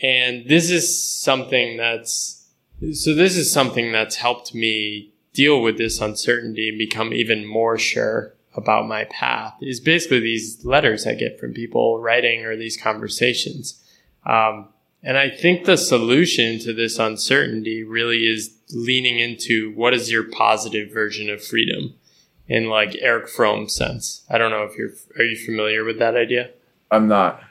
And 0.02 0.48
this 0.48 0.70
is 0.70 1.04
something 1.22 1.76
that's, 1.76 2.48
so 2.94 3.14
this 3.14 3.36
is 3.36 3.52
something 3.52 3.92
that's 3.92 4.16
helped 4.16 4.56
me 4.56 5.14
deal 5.34 5.62
with 5.62 5.78
this 5.78 6.00
uncertainty 6.00 6.70
and 6.70 6.78
become 6.78 7.14
even 7.14 7.46
more 7.46 7.78
sure 7.78 8.34
about 8.56 8.88
my 8.88 9.04
path 9.06 9.54
is 9.62 9.80
basically 9.80 10.20
these 10.20 10.64
letters 10.66 11.06
I 11.06 11.14
get 11.16 11.40
from 11.40 11.54
people 11.54 12.00
writing 12.00 12.46
or 12.46 12.56
these 12.56 12.78
conversations. 12.78 13.84
Um, 14.26 14.70
and 15.04 15.18
I 15.18 15.30
think 15.30 15.66
the 15.66 15.78
solution 15.78 16.60
to 16.60 16.74
this 16.74 17.00
uncertainty 17.00 17.84
really 17.84 18.28
is 18.28 18.56
leaning 18.72 19.20
into 19.20 19.72
what 19.74 19.94
is 19.94 20.12
your 20.12 20.24
positive 20.24 20.92
version 20.92 21.30
of 21.30 21.44
freedom 21.44 21.96
in 22.48 22.68
like 22.68 22.96
Erich 23.02 23.30
Fromm 23.30 23.70
sense. 23.70 24.24
I 24.30 24.38
don't 24.38 24.52
know 24.52 24.64
if 24.64 24.78
you're 24.78 24.92
are 25.18 25.24
you 25.24 25.38
familiar 25.38 25.84
with 25.84 26.00
that 26.00 26.16
idea? 26.16 26.52
i'm 26.92 27.08
not 27.08 27.44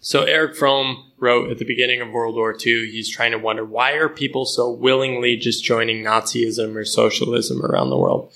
So 0.00 0.24
Erich 0.24 0.56
Fromm 0.56 1.10
wrote 1.18 1.50
at 1.50 1.58
the 1.58 1.64
beginning 1.64 2.00
of 2.00 2.10
World 2.10 2.34
War 2.34 2.54
II, 2.54 2.90
he's 2.90 3.08
trying 3.08 3.30
to 3.32 3.38
wonder 3.38 3.64
why 3.64 3.92
are 3.92 4.08
people 4.08 4.44
so 4.46 4.70
willingly 4.70 5.36
just 5.36 5.62
joining 5.62 6.02
Nazism 6.02 6.74
or 6.74 6.84
socialism 6.84 7.64
around 7.64 7.90
the 7.90 7.98
world, 7.98 8.32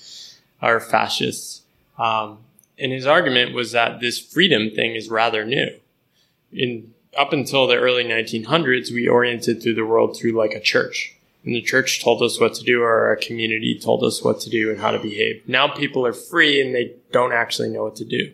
or 0.61 0.79
fascists. 0.79 1.63
Um, 1.97 2.37
and 2.77 2.91
his 2.91 3.07
argument 3.07 3.55
was 3.55 3.71
that 3.71 3.99
this 3.99 4.19
freedom 4.19 4.69
thing 4.69 4.95
is 4.95 5.09
rather 5.09 5.43
new. 5.43 5.71
In 6.53 6.93
up 7.17 7.33
until 7.33 7.67
the 7.67 7.77
early 7.77 8.03
1900s, 8.03 8.91
we 8.91 9.07
oriented 9.07 9.61
through 9.61 9.75
the 9.75 9.85
world 9.85 10.17
through 10.17 10.33
like 10.33 10.53
a 10.53 10.59
church. 10.59 11.15
And 11.43 11.53
the 11.53 11.61
church 11.61 12.03
told 12.03 12.23
us 12.23 12.39
what 12.39 12.55
to 12.55 12.63
do, 12.63 12.81
or 12.81 13.07
our 13.07 13.15
community 13.15 13.79
told 13.79 14.03
us 14.03 14.23
what 14.23 14.39
to 14.41 14.49
do 14.49 14.71
and 14.71 14.79
how 14.79 14.91
to 14.91 14.99
behave. 14.99 15.43
Now 15.47 15.67
people 15.67 16.05
are 16.05 16.13
free 16.13 16.59
and 16.59 16.73
they 16.73 16.93
don't 17.11 17.33
actually 17.33 17.69
know 17.69 17.83
what 17.83 17.95
to 17.97 18.05
do. 18.05 18.33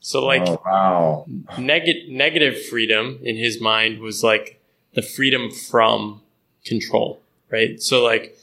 So 0.00 0.24
like 0.24 0.42
oh, 0.46 0.62
wow 0.64 1.26
neg- 1.58 2.08
negative 2.08 2.64
freedom 2.66 3.18
in 3.22 3.36
his 3.36 3.60
mind 3.60 4.00
was 4.00 4.22
like 4.22 4.60
the 4.94 5.02
freedom 5.02 5.50
from 5.50 6.22
control, 6.64 7.20
right? 7.50 7.80
So 7.80 8.02
like 8.02 8.36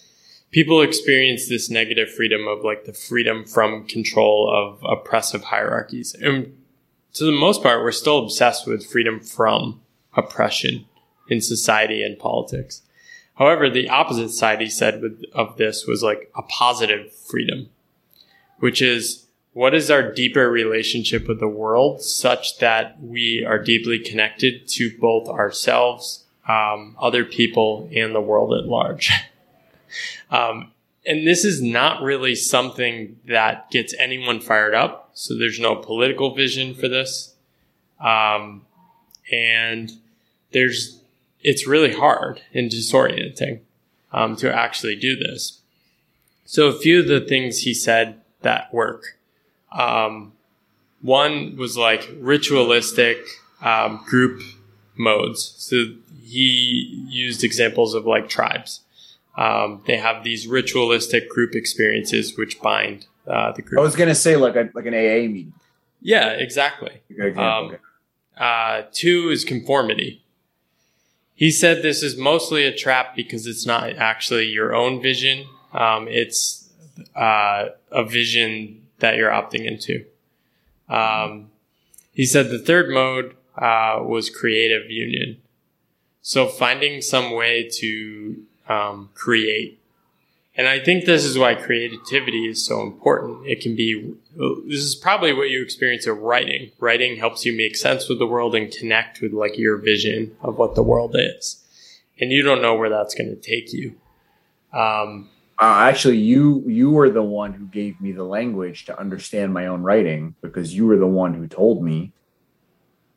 people 0.52 0.82
experience 0.82 1.50
this 1.50 1.70
negative 1.70 2.12
freedom 2.12 2.48
of 2.48 2.64
like 2.64 2.86
the 2.86 2.94
freedom 2.94 3.46
from 3.46 3.86
control 3.88 4.52
of 4.54 4.84
oppressive 4.84 5.46
hierarchies. 5.46 6.16
And 6.20 6.58
to 7.14 7.24
the 7.26 7.32
most 7.32 7.62
part, 7.62 7.84
we're 7.84 7.92
still 7.92 8.20
obsessed 8.20 8.68
with 8.68 8.86
freedom 8.86 9.20
from 9.20 9.82
oppression 10.16 10.86
in 11.30 11.42
society 11.42 12.04
and 12.04 12.20
politics. 12.20 12.82
However, 13.36 13.70
the 13.70 13.90
opposite 13.90 14.30
side 14.30 14.62
he 14.62 14.70
said 14.70 15.02
with, 15.02 15.24
of 15.34 15.58
this 15.58 15.88
was 15.88 16.04
like 16.04 16.32
a 16.36 16.44
positive 16.44 17.12
freedom, 17.14 17.70
which 18.60 18.82
is 18.82 19.26
what 19.54 19.74
is 19.76 19.92
our 19.92 20.12
deeper 20.12 20.50
relationship 20.50 21.28
with 21.28 21.40
the 21.40 21.48
world 21.48 22.02
such 22.02 22.58
that 22.60 23.02
we 23.02 23.46
are 23.48 23.60
deeply 23.60 24.00
connected 24.00 24.68
to 24.68 24.96
both 25.00 25.28
ourselves, 25.28 26.26
um, 26.48 26.96
other 27.00 27.24
people, 27.24 27.90
and 27.96 28.14
the 28.14 28.22
world 28.22 28.54
at 28.54 28.66
large. 28.66 29.12
um, 30.32 30.72
and 31.06 31.28
this 31.28 31.44
is 31.44 31.62
not 31.62 32.02
really 32.02 32.36
something 32.36 33.18
that 33.28 33.70
gets 33.72 33.94
anyone 34.00 34.40
fired 34.40 34.74
up. 34.74 35.12
So 35.14 35.38
there's 35.38 35.60
no 35.60 35.76
political 35.76 36.34
vision 36.34 36.74
for 36.74 36.88
this. 36.88 37.36
Um, 38.00 38.66
and 39.32 39.92
there's, 40.52 41.02
it's 41.42 41.68
really 41.68 41.94
hard 41.94 42.42
and 42.54 42.72
disorienting 42.72 43.60
um, 44.12 44.36
to 44.38 44.54
actually 44.54 44.96
do 44.96 45.16
this. 45.16 45.60
So 46.46 46.68
a 46.68 46.80
few 46.80 47.00
of 47.00 47.08
the 47.08 47.22
things 47.22 47.60
he 47.60 47.74
said 47.74 48.22
that 48.42 48.74
work. 48.74 49.18
Um, 49.72 50.34
one 51.02 51.58
was 51.58 51.78
like 51.78 52.10
ritualistic 52.18 53.18
um, 53.62 54.04
group 54.06 54.42
modes. 54.96 55.56
So 55.58 55.86
he 56.22 57.06
used 57.10 57.44
examples 57.44 57.94
of 57.94 58.06
like 58.06 58.30
tribes. 58.30 58.82
Um, 59.36 59.82
they 59.88 59.98
have 59.98 60.24
these 60.24 60.48
ritualistic 60.48 61.28
group 61.30 61.56
experiences 61.56 62.38
which 62.38 62.62
bind 62.62 63.08
uh, 63.28 63.52
the 63.54 63.62
group. 63.64 63.80
i 63.80 63.82
was 63.82 63.96
gonna 63.96 64.14
say 64.14 64.36
like 64.36 64.56
a 64.56 64.70
like 64.76 64.86
an 64.86 64.94
aa 64.94 65.28
meeting 65.28 65.54
yeah, 66.06 66.32
exactly. 66.32 67.00
A 67.10 67.14
good 67.14 67.26
example. 67.28 67.72
Um, 67.72 67.78
Uh, 68.38 68.84
two 68.92 69.30
is 69.30 69.46
conformity. 69.46 70.22
He 71.34 71.50
said 71.50 71.82
this 71.82 72.04
is 72.04 72.18
mostly 72.18 72.66
a 72.66 72.76
trap 72.76 73.16
because 73.16 73.48
it's 73.48 73.66
not 73.66 73.92
actually 73.96 74.48
your 74.48 74.76
own 74.76 75.02
vision. 75.02 75.46
Um, 75.72 76.08
it's 76.10 76.70
uh, 77.16 77.70
a 77.92 78.04
vision 78.04 78.86
that 79.00 79.16
you're 79.16 79.32
opting 79.32 79.66
into. 79.66 80.06
Um, 80.90 81.52
he 82.12 82.26
said 82.26 82.50
the 82.50 82.60
third 82.60 82.90
mode 82.90 83.36
uh, 83.58 84.00
was 84.04 84.30
creative 84.30 84.90
union. 84.92 85.38
So 86.22 86.48
finding 86.48 87.02
some 87.02 87.32
way 87.32 87.70
to 87.80 88.44
um, 88.68 89.10
create. 89.14 89.80
And 90.56 90.68
I 90.68 90.80
think 90.80 91.06
this 91.06 91.26
is 91.26 91.38
why 91.38 91.56
creativity 91.56 92.48
is 92.48 92.64
so 92.64 92.82
important. 92.82 93.48
It 93.48 93.62
can 93.62 93.76
be, 93.76 94.14
this 94.68 94.84
is 94.84 94.94
probably 94.94 95.34
what 95.34 95.50
you 95.50 95.64
experience 95.64 96.06
of 96.06 96.20
writing. 96.20 96.72
Writing 96.80 97.18
helps 97.18 97.44
you 97.44 97.58
make 97.58 97.76
sense 97.76 98.08
with 98.08 98.20
the 98.20 98.28
world 98.28 98.54
and 98.54 98.72
connect 98.72 99.20
with 99.20 99.34
like 99.34 99.58
your 99.58 99.78
vision 99.78 100.36
of 100.42 100.58
what 100.58 100.76
the 100.76 100.84
world 100.84 101.16
is. 101.18 101.64
And 102.20 102.32
you 102.32 102.44
don't 102.44 102.62
know 102.62 102.76
where 102.76 102.90
that's 102.90 103.16
going 103.16 103.30
to 103.30 103.36
take 103.36 103.74
you. 103.74 103.96
Um, 104.72 105.30
Uh, 105.60 105.90
actually, 105.90 106.18
you 106.18 106.64
you 106.68 106.90
were 106.90 107.10
the 107.10 107.24
one 107.24 107.54
who 107.54 107.66
gave 107.66 108.00
me 108.02 108.12
the 108.12 108.24
language 108.24 108.86
to 108.86 109.00
understand 109.00 109.54
my 109.54 109.68
own 109.68 109.82
writing 109.84 110.36
because 110.42 110.76
you 110.76 110.86
were 110.88 110.98
the 110.98 111.08
one 111.08 111.34
who 111.34 111.48
told 111.48 111.84
me 111.84 112.12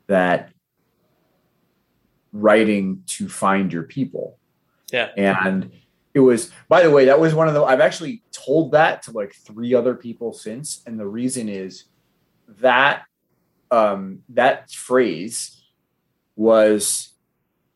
that 0.05 0.51
writing 2.31 3.03
to 3.07 3.27
find 3.27 3.73
your 3.73 3.83
people. 3.83 4.37
Yeah. 4.91 5.09
And 5.17 5.71
it 6.13 6.19
was, 6.19 6.51
by 6.67 6.81
the 6.81 6.89
way, 6.89 7.05
that 7.05 7.19
was 7.19 7.35
one 7.35 7.47
of 7.47 7.53
the, 7.53 7.63
I've 7.63 7.81
actually 7.81 8.23
told 8.31 8.71
that 8.71 9.03
to 9.03 9.11
like 9.11 9.33
three 9.33 9.73
other 9.73 9.93
people 9.93 10.33
since. 10.33 10.81
And 10.85 10.99
the 10.99 11.07
reason 11.07 11.49
is 11.49 11.85
that, 12.59 13.03
um, 13.69 14.23
that 14.29 14.71
phrase 14.71 15.61
was, 16.35 17.09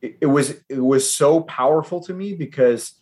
it, 0.00 0.18
it 0.22 0.26
was, 0.26 0.54
it 0.68 0.80
was 0.80 1.08
so 1.10 1.40
powerful 1.40 2.02
to 2.04 2.14
me 2.14 2.34
because 2.34 2.94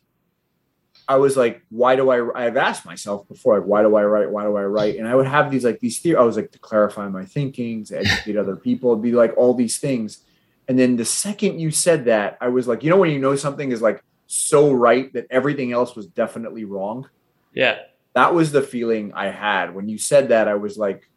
I 1.08 1.16
was 1.16 1.36
like, 1.36 1.62
why 1.70 1.96
do 1.96 2.10
I, 2.10 2.46
I've 2.46 2.56
asked 2.56 2.84
myself 2.84 3.26
before, 3.26 3.58
like, 3.58 3.66
why 3.66 3.82
do 3.82 3.96
I 3.96 4.04
write? 4.04 4.30
Why 4.30 4.44
do 4.44 4.56
I 4.56 4.64
write? 4.64 4.96
And 4.96 5.08
I 5.08 5.14
would 5.14 5.26
have 5.26 5.50
these, 5.50 5.64
like 5.64 5.80
these 5.80 5.98
theories. 6.00 6.20
I 6.20 6.24
was 6.24 6.36
like, 6.36 6.52
to 6.52 6.58
clarify 6.58 7.08
my 7.08 7.24
thinking, 7.24 7.84
to 7.86 7.98
educate 7.98 8.36
other 8.36 8.56
people, 8.56 8.92
it'd 8.92 9.02
be 9.02 9.12
like 9.12 9.34
all 9.36 9.54
these 9.54 9.78
things. 9.78 10.24
And 10.68 10.78
then 10.78 10.96
the 10.96 11.04
second 11.04 11.58
you 11.58 11.70
said 11.70 12.04
that, 12.04 12.38
I 12.40 12.48
was 12.48 12.68
like, 12.68 12.84
you 12.84 12.90
know, 12.90 12.98
when 12.98 13.10
you 13.10 13.18
know 13.18 13.34
something 13.36 13.72
is 13.72 13.82
like 13.82 14.02
so 14.26 14.72
right 14.72 15.12
that 15.12 15.26
everything 15.30 15.72
else 15.72 15.96
was 15.96 16.06
definitely 16.06 16.64
wrong. 16.64 17.08
yeah. 17.52 17.78
That 18.12 18.34
was 18.34 18.50
the 18.50 18.62
feeling 18.62 19.12
I 19.14 19.30
had 19.30 19.72
when 19.72 19.88
you 19.88 19.96
said 19.96 20.30
that. 20.30 20.48
I 20.48 20.54
was 20.54 20.76
like, 20.76 21.08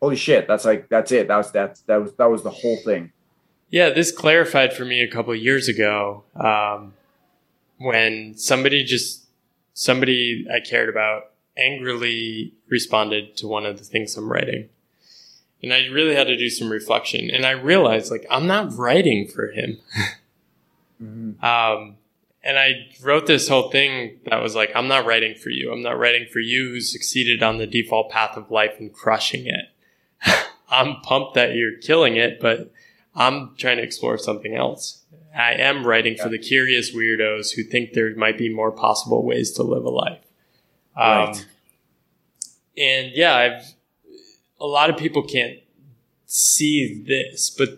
holy 0.00 0.16
shit, 0.16 0.48
that's 0.48 0.64
like, 0.64 0.88
that's 0.88 1.12
it. 1.12 1.28
That 1.28 1.36
was, 1.36 1.52
that's, 1.52 1.82
that 1.82 1.96
was, 1.96 2.14
that 2.14 2.30
was 2.30 2.42
the 2.42 2.50
whole 2.50 2.78
thing. 2.78 3.12
Yeah, 3.68 3.90
this 3.90 4.10
clarified 4.10 4.72
for 4.72 4.86
me 4.86 5.02
a 5.02 5.10
couple 5.10 5.34
of 5.34 5.38
years 5.38 5.68
ago 5.68 6.24
um, 6.34 6.94
when 7.78 8.38
somebody 8.38 8.84
just 8.84 9.26
somebody 9.74 10.46
I 10.50 10.60
cared 10.60 10.88
about 10.88 11.32
angrily 11.56 12.54
responded 12.68 13.36
to 13.38 13.46
one 13.46 13.66
of 13.66 13.78
the 13.78 13.84
things 13.84 14.16
I'm 14.16 14.30
writing, 14.30 14.68
and 15.64 15.72
I 15.74 15.86
really 15.86 16.14
had 16.14 16.26
to 16.28 16.36
do 16.36 16.48
some 16.50 16.70
reflection. 16.70 17.30
And 17.30 17.44
I 17.44 17.52
realized 17.52 18.10
like 18.10 18.26
I'm 18.30 18.46
not 18.46 18.76
writing 18.76 19.26
for 19.26 19.48
him, 19.50 19.78
Mhm. 21.02 21.42
um, 21.42 21.96
and 22.42 22.58
I 22.58 22.86
wrote 23.02 23.26
this 23.26 23.48
whole 23.48 23.70
thing 23.70 24.20
that 24.26 24.42
was 24.42 24.54
like, 24.54 24.70
I'm 24.74 24.86
not 24.86 25.06
writing 25.06 25.34
for 25.34 25.48
you. 25.50 25.72
I'm 25.72 25.82
not 25.82 25.98
writing 25.98 26.26
for 26.30 26.40
you 26.40 26.68
who 26.68 26.80
succeeded 26.80 27.42
on 27.42 27.58
the 27.58 27.66
default 27.66 28.10
path 28.10 28.36
of 28.36 28.50
life 28.50 28.74
and 28.78 28.92
crushing 28.92 29.46
it. 29.46 29.66
I'm 30.68 31.00
pumped 31.00 31.34
that 31.34 31.54
you're 31.54 31.76
killing 31.78 32.16
it, 32.16 32.40
but 32.40 32.70
I'm 33.14 33.54
trying 33.56 33.78
to 33.78 33.82
explore 33.82 34.18
something 34.18 34.54
else. 34.54 35.02
I 35.34 35.54
am 35.54 35.86
writing 35.86 36.16
for 36.16 36.28
the 36.28 36.38
curious 36.38 36.94
weirdos 36.94 37.54
who 37.56 37.64
think 37.64 37.92
there 37.92 38.14
might 38.14 38.38
be 38.38 38.48
more 38.54 38.70
possible 38.70 39.24
ways 39.24 39.50
to 39.52 39.62
live 39.62 39.84
a 39.84 39.90
life. 39.90 40.20
Um, 40.96 41.04
right. 41.06 41.46
And 42.76 43.12
yeah, 43.14 43.34
I've 43.34 43.74
a 44.64 44.66
lot 44.66 44.88
of 44.88 44.96
people 44.96 45.22
can't 45.22 45.58
see 46.26 47.02
this, 47.06 47.50
but 47.50 47.68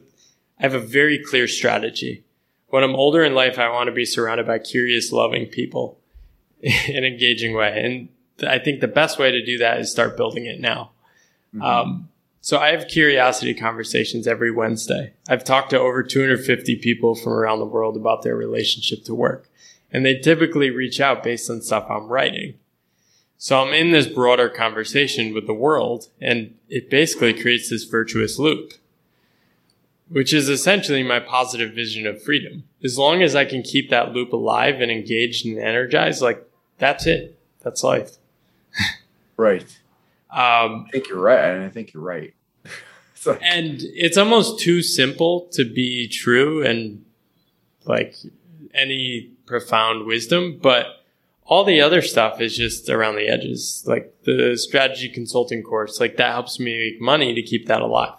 I 0.59 0.63
have 0.63 0.75
a 0.75 0.81
very 0.81 1.19
clear 1.19 1.49
strategy. 1.49 2.25
When 2.69 2.85
I'm 2.85 2.95
older 2.95 3.25
in 3.25 3.35
life, 3.35 3.59
I 3.59 3.69
want 3.69 3.89
to 3.89 3.93
be 3.93 4.05
surrounded 4.05 4.47
by 4.47 4.59
curious, 4.59 5.13
loving 5.13 5.47
people 5.47 5.99
in 6.61 6.97
an 6.97 7.05
engaging 7.05 7.55
way. 7.55 8.09
And 8.41 8.49
I 8.49 8.59
think 8.59 8.81
the 8.81 8.89
best 8.89 9.19
way 9.19 9.31
to 9.31 9.45
do 9.45 9.59
that 9.59 9.81
is 9.81 9.91
start 9.91 10.17
building 10.17 10.47
it 10.47 10.61
now. 10.61 10.93
Mm-hmm. 11.55 11.63
Um, 11.63 12.09
so 12.41 12.59
I 12.59 12.69
have 12.69 12.87
curiosity 12.87 13.55
conversations 13.55 14.29
every 14.29 14.53
Wednesday. 14.53 15.15
I've 15.29 15.43
talked 15.43 15.71
to 15.71 15.81
over 15.81 16.05
250 16.05 16.77
people 16.77 17.17
from 17.17 17.33
around 17.33 17.59
the 17.59 17.67
world 17.67 17.97
about 17.97 18.23
their 18.23 18.37
relationship 18.37 19.05
to 19.07 19.15
work. 19.15 19.49
And 19.91 20.07
they 20.07 20.19
typically 20.19 20.71
reach 20.71 21.01
out 21.01 21.25
based 21.25 21.51
on 21.51 21.63
stuff 21.63 21.87
I'm 21.91 22.07
writing. 22.07 22.55
So 23.39 23.63
I'm 23.63 23.75
in 23.75 23.91
this 23.91 24.07
broader 24.07 24.49
conversation 24.49 25.35
with 25.35 25.47
the 25.47 25.55
world 25.55 26.09
and 26.21 26.55
it 26.69 26.89
basically 26.91 27.35
creates 27.35 27.69
this 27.69 27.85
virtuous 27.85 28.39
loop, 28.39 28.73
which 30.09 30.33
is 30.33 30.49
essentially 30.49 31.03
my 31.03 31.21
positive 31.21 31.75
vision 31.75 32.07
of 32.07 32.23
freedom. 32.23 32.65
As 32.83 32.99
long 32.99 33.23
as 33.23 33.37
I 33.37 33.45
can 33.45 33.63
keep 33.63 33.91
that 33.91 34.13
loop 34.13 34.33
alive 34.33 34.81
and 34.81 34.91
engaged 34.91 35.45
and 35.45 35.59
energized, 35.59 36.23
like 36.23 36.43
that's 36.79 37.07
it. 37.07 37.39
That's 37.61 37.83
life. 37.83 38.13
right. 39.37 39.65
Um, 40.29 40.85
I 40.89 40.91
think 40.91 41.09
you're 41.09 41.21
right. 41.21 41.55
And 41.55 41.65
I 41.65 41.71
think 41.71 41.95
you're 41.95 42.03
right. 42.03 42.35
like, 43.25 43.41
and 43.43 43.81
it's 43.81 44.19
almost 44.19 44.61
too 44.61 44.83
simple 44.83 45.49
to 45.53 45.65
be 45.65 46.09
true 46.09 46.63
and 46.63 47.07
like 47.87 48.17
any 48.75 49.31
profound 49.47 50.05
wisdom, 50.05 50.59
but 50.61 51.06
all 51.47 51.65
the 51.65 51.81
other 51.81 52.03
stuff 52.03 52.41
is 52.41 52.57
just 52.57 52.89
around 52.89 53.17
the 53.17 53.29
edges. 53.29 53.85
Like 53.87 54.13
the 54.25 54.57
strategy 54.57 55.09
consulting 55.09 55.63
course, 55.63 56.01
like 56.01 56.17
that 56.17 56.33
helps 56.33 56.59
me 56.59 56.77
make 56.77 57.01
money 57.01 57.35
to 57.35 57.43
keep 57.43 57.67
that 57.67 57.81
alive. 57.81 58.15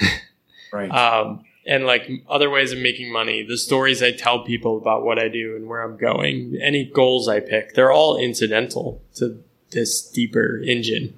right. 0.72 0.90
Um, 0.90 1.44
and 1.66 1.84
like 1.84 2.08
other 2.28 2.50
ways 2.50 2.72
of 2.72 2.78
making 2.78 3.12
money, 3.12 3.42
the 3.42 3.58
stories 3.58 4.02
I 4.02 4.12
tell 4.12 4.44
people 4.44 4.76
about 4.76 5.04
what 5.04 5.18
I 5.18 5.28
do 5.28 5.56
and 5.56 5.68
where 5.68 5.82
I'm 5.82 5.96
going, 5.96 6.58
any 6.60 6.84
goals 6.84 7.28
I 7.28 7.40
pick, 7.40 7.74
they're 7.74 7.92
all 7.92 8.16
incidental 8.16 9.02
to 9.16 9.42
this 9.70 10.02
deeper 10.02 10.58
engine. 10.58 11.14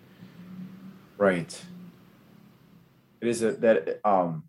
Right. 1.16 1.62
It 3.20 3.28
is 3.28 3.43
a, 3.43 3.52
that 3.52 4.01
um 4.05 4.44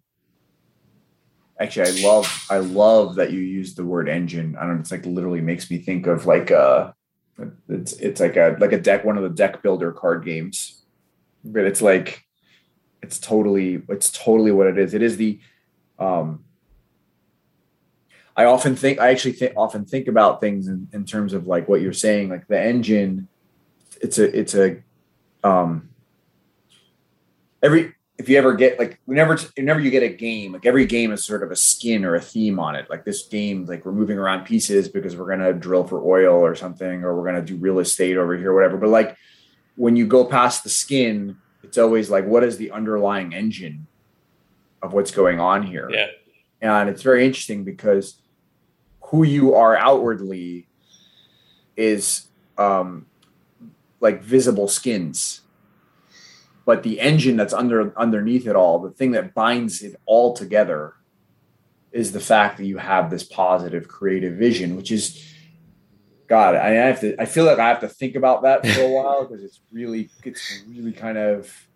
actually 1.60 1.90
i 1.90 2.08
love 2.08 2.48
i 2.50 2.58
love 2.58 3.16
that 3.16 3.32
you 3.32 3.40
use 3.40 3.76
the 3.76 3.86
word 3.86 4.10
engine. 4.10 4.56
I 4.58 4.62
don't 4.62 4.76
know 4.76 4.80
it's 4.82 4.92
like 4.92 5.06
literally 5.06 5.42
makes 5.42 5.70
me 5.72 5.78
think 5.78 6.08
of 6.08 6.26
like 6.26 6.52
uh 6.52 6.92
it's 7.70 7.94
it's 7.94 8.20
like 8.20 8.36
a 8.36 8.56
like 8.60 8.74
a 8.74 8.80
deck 8.80 9.04
one 9.04 9.18
of 9.18 9.24
the 9.24 9.30
deck 9.30 9.62
builder 9.62 9.92
card 9.92 10.26
games. 10.26 10.84
But 11.44 11.66
it's 11.66 11.82
like 11.82 12.26
it's 13.02 13.20
totally 13.20 13.82
it's 13.90 14.12
totally 14.12 14.52
what 14.52 14.68
it 14.68 14.78
is. 14.78 14.94
It 14.94 15.02
is 15.02 15.18
the 15.18 15.40
um 15.98 16.44
i 18.36 18.44
often 18.44 18.76
think 18.76 19.00
i 19.00 19.12
actually 19.12 19.32
think 19.32 19.54
often 19.56 19.86
think 19.86 20.10
about 20.10 20.42
things 20.42 20.68
in, 20.68 20.90
in 20.92 21.06
terms 21.06 21.32
of 21.32 21.48
like 21.48 21.70
what 21.70 21.82
you're 21.82 21.94
saying. 21.94 22.30
Like 22.30 22.48
the 22.48 22.60
engine 22.62 23.30
it's 24.02 24.20
a 24.20 24.38
it's 24.38 24.56
a 24.56 24.84
um 25.44 25.90
every 27.64 27.95
if 28.18 28.30
you 28.30 28.38
ever 28.38 28.54
get 28.54 28.80
like 28.80 29.00
whenever 29.06 29.38
whenever 29.58 29.80
you 29.80 29.92
get 29.92 30.04
a 30.04 30.10
game, 30.10 30.54
like 30.54 30.66
every 30.66 30.86
game 30.86 31.12
is 31.12 31.26
sort 31.26 31.44
of 31.44 31.52
a 31.52 31.56
skin 31.56 32.06
or 32.06 32.16
a 32.16 32.22
theme 32.22 32.60
on 32.60 32.76
it. 32.76 32.90
Like 32.90 33.04
this 33.04 33.24
game, 33.24 33.66
like 33.66 33.86
we're 33.86 33.92
moving 33.92 34.18
around 34.18 34.46
pieces 34.46 34.88
because 34.88 35.16
we're 35.18 35.28
gonna 35.28 35.54
drill 35.54 35.86
for 35.86 36.02
oil 36.02 36.36
or 36.36 36.56
something, 36.56 37.04
or 37.04 37.16
we're 37.16 37.26
gonna 37.26 37.42
do 37.42 37.58
real 37.58 37.80
estate 37.80 38.16
over 38.16 38.38
here, 38.38 38.54
whatever. 38.54 38.78
But 38.78 38.90
like 38.90 39.18
when 39.76 39.98
you 39.98 40.08
go 40.08 40.24
past 40.24 40.64
the 40.64 40.70
skin, 40.70 41.38
it's 41.62 41.78
always 41.78 42.10
like 42.10 42.26
what 42.26 42.44
is 42.44 42.58
the 42.58 42.72
underlying 42.72 43.34
engine 43.34 43.86
of 44.82 44.94
what's 44.94 45.12
going 45.12 45.40
on 45.40 45.64
here? 45.64 45.90
Yeah. 45.92 46.08
And 46.62 46.90
it's 46.90 47.02
very 47.02 47.26
interesting 47.26 47.66
because 47.66 48.16
who 49.02 49.24
you 49.24 49.56
are 49.56 49.76
outwardly 49.76 50.68
is 51.76 52.28
um 52.58 53.08
like 54.00 54.24
visible 54.24 54.70
skins 54.70 55.42
but 56.66 56.84
the 56.84 57.00
engine 57.00 57.38
that's 57.38 57.54
under 57.54 57.98
underneath 57.98 58.48
it 58.48 58.56
all 58.56 58.80
the 58.80 58.92
thing 58.92 59.12
that 59.12 59.34
binds 59.34 59.82
it 59.82 59.96
all 60.06 60.34
together 60.34 60.94
is 61.92 62.12
the 62.12 62.20
fact 62.20 62.58
that 62.58 62.66
you 62.66 62.78
have 62.78 63.10
this 63.10 63.24
positive 63.24 63.88
creative 63.88 64.36
vision 64.36 64.76
which 64.76 64.92
is 64.92 65.24
god 66.28 66.56
i 66.56 66.72
have 66.72 67.00
to 67.00 67.16
i 67.22 67.26
feel 67.26 67.46
like 67.46 67.60
i 67.60 67.68
have 67.68 67.80
to 67.80 67.88
think 67.88 68.16
about 68.16 68.42
that 68.44 68.66
for 68.66 68.82
a 68.82 68.90
while 68.90 69.26
because 69.28 69.44
it's 69.44 69.62
really 69.72 70.10
it's 70.24 70.64
really 70.68 70.92
kind 70.92 71.18
of 71.18 71.68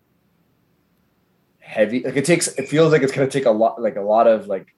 heavy. 1.70 2.02
Like 2.02 2.16
it 2.16 2.24
takes 2.24 2.48
it 2.48 2.68
feels 2.68 2.92
like 2.92 3.02
it's 3.02 3.12
going 3.12 3.28
to 3.28 3.38
take 3.38 3.46
a 3.46 3.50
lot 3.50 3.80
like 3.80 3.96
a 3.96 4.02
lot 4.02 4.26
of 4.26 4.48
like 4.48 4.74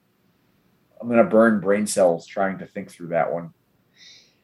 i'm 1.01 1.09
going 1.09 1.18
to 1.18 1.28
burn 1.28 1.60
brain 1.60 1.86
cells 1.86 2.26
trying 2.26 2.59
to 2.59 2.66
think 2.66 2.90
through 2.90 3.09
that 3.09 3.32
one. 3.32 3.55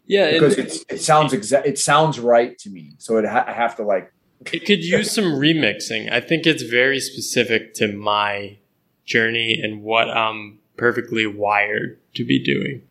Yeah 0.06 0.32
because 0.32 0.56
it, 0.56 0.72
it 0.88 1.00
sounds 1.02 1.34
exact 1.34 1.66
it 1.66 1.78
sounds 1.78 2.18
right 2.18 2.56
to 2.60 2.70
me. 2.70 2.94
So 2.98 3.18
it 3.18 3.26
ha- 3.26 3.44
i 3.46 3.52
have 3.52 3.76
to 3.76 3.82
like 3.82 4.12
it 4.46 4.64
could 4.64 4.84
use 4.84 5.10
some 5.10 5.24
remixing. 5.24 6.10
I 6.10 6.20
think 6.20 6.46
it's 6.46 6.62
very 6.62 7.00
specific 7.00 7.74
to 7.74 7.92
my 7.92 8.56
journey 9.04 9.60
and 9.60 9.82
what 9.82 10.08
I'm 10.08 10.58
perfectly 10.76 11.26
wired 11.26 11.98
to 12.14 12.24
be 12.24 12.38
doing. 12.38 12.82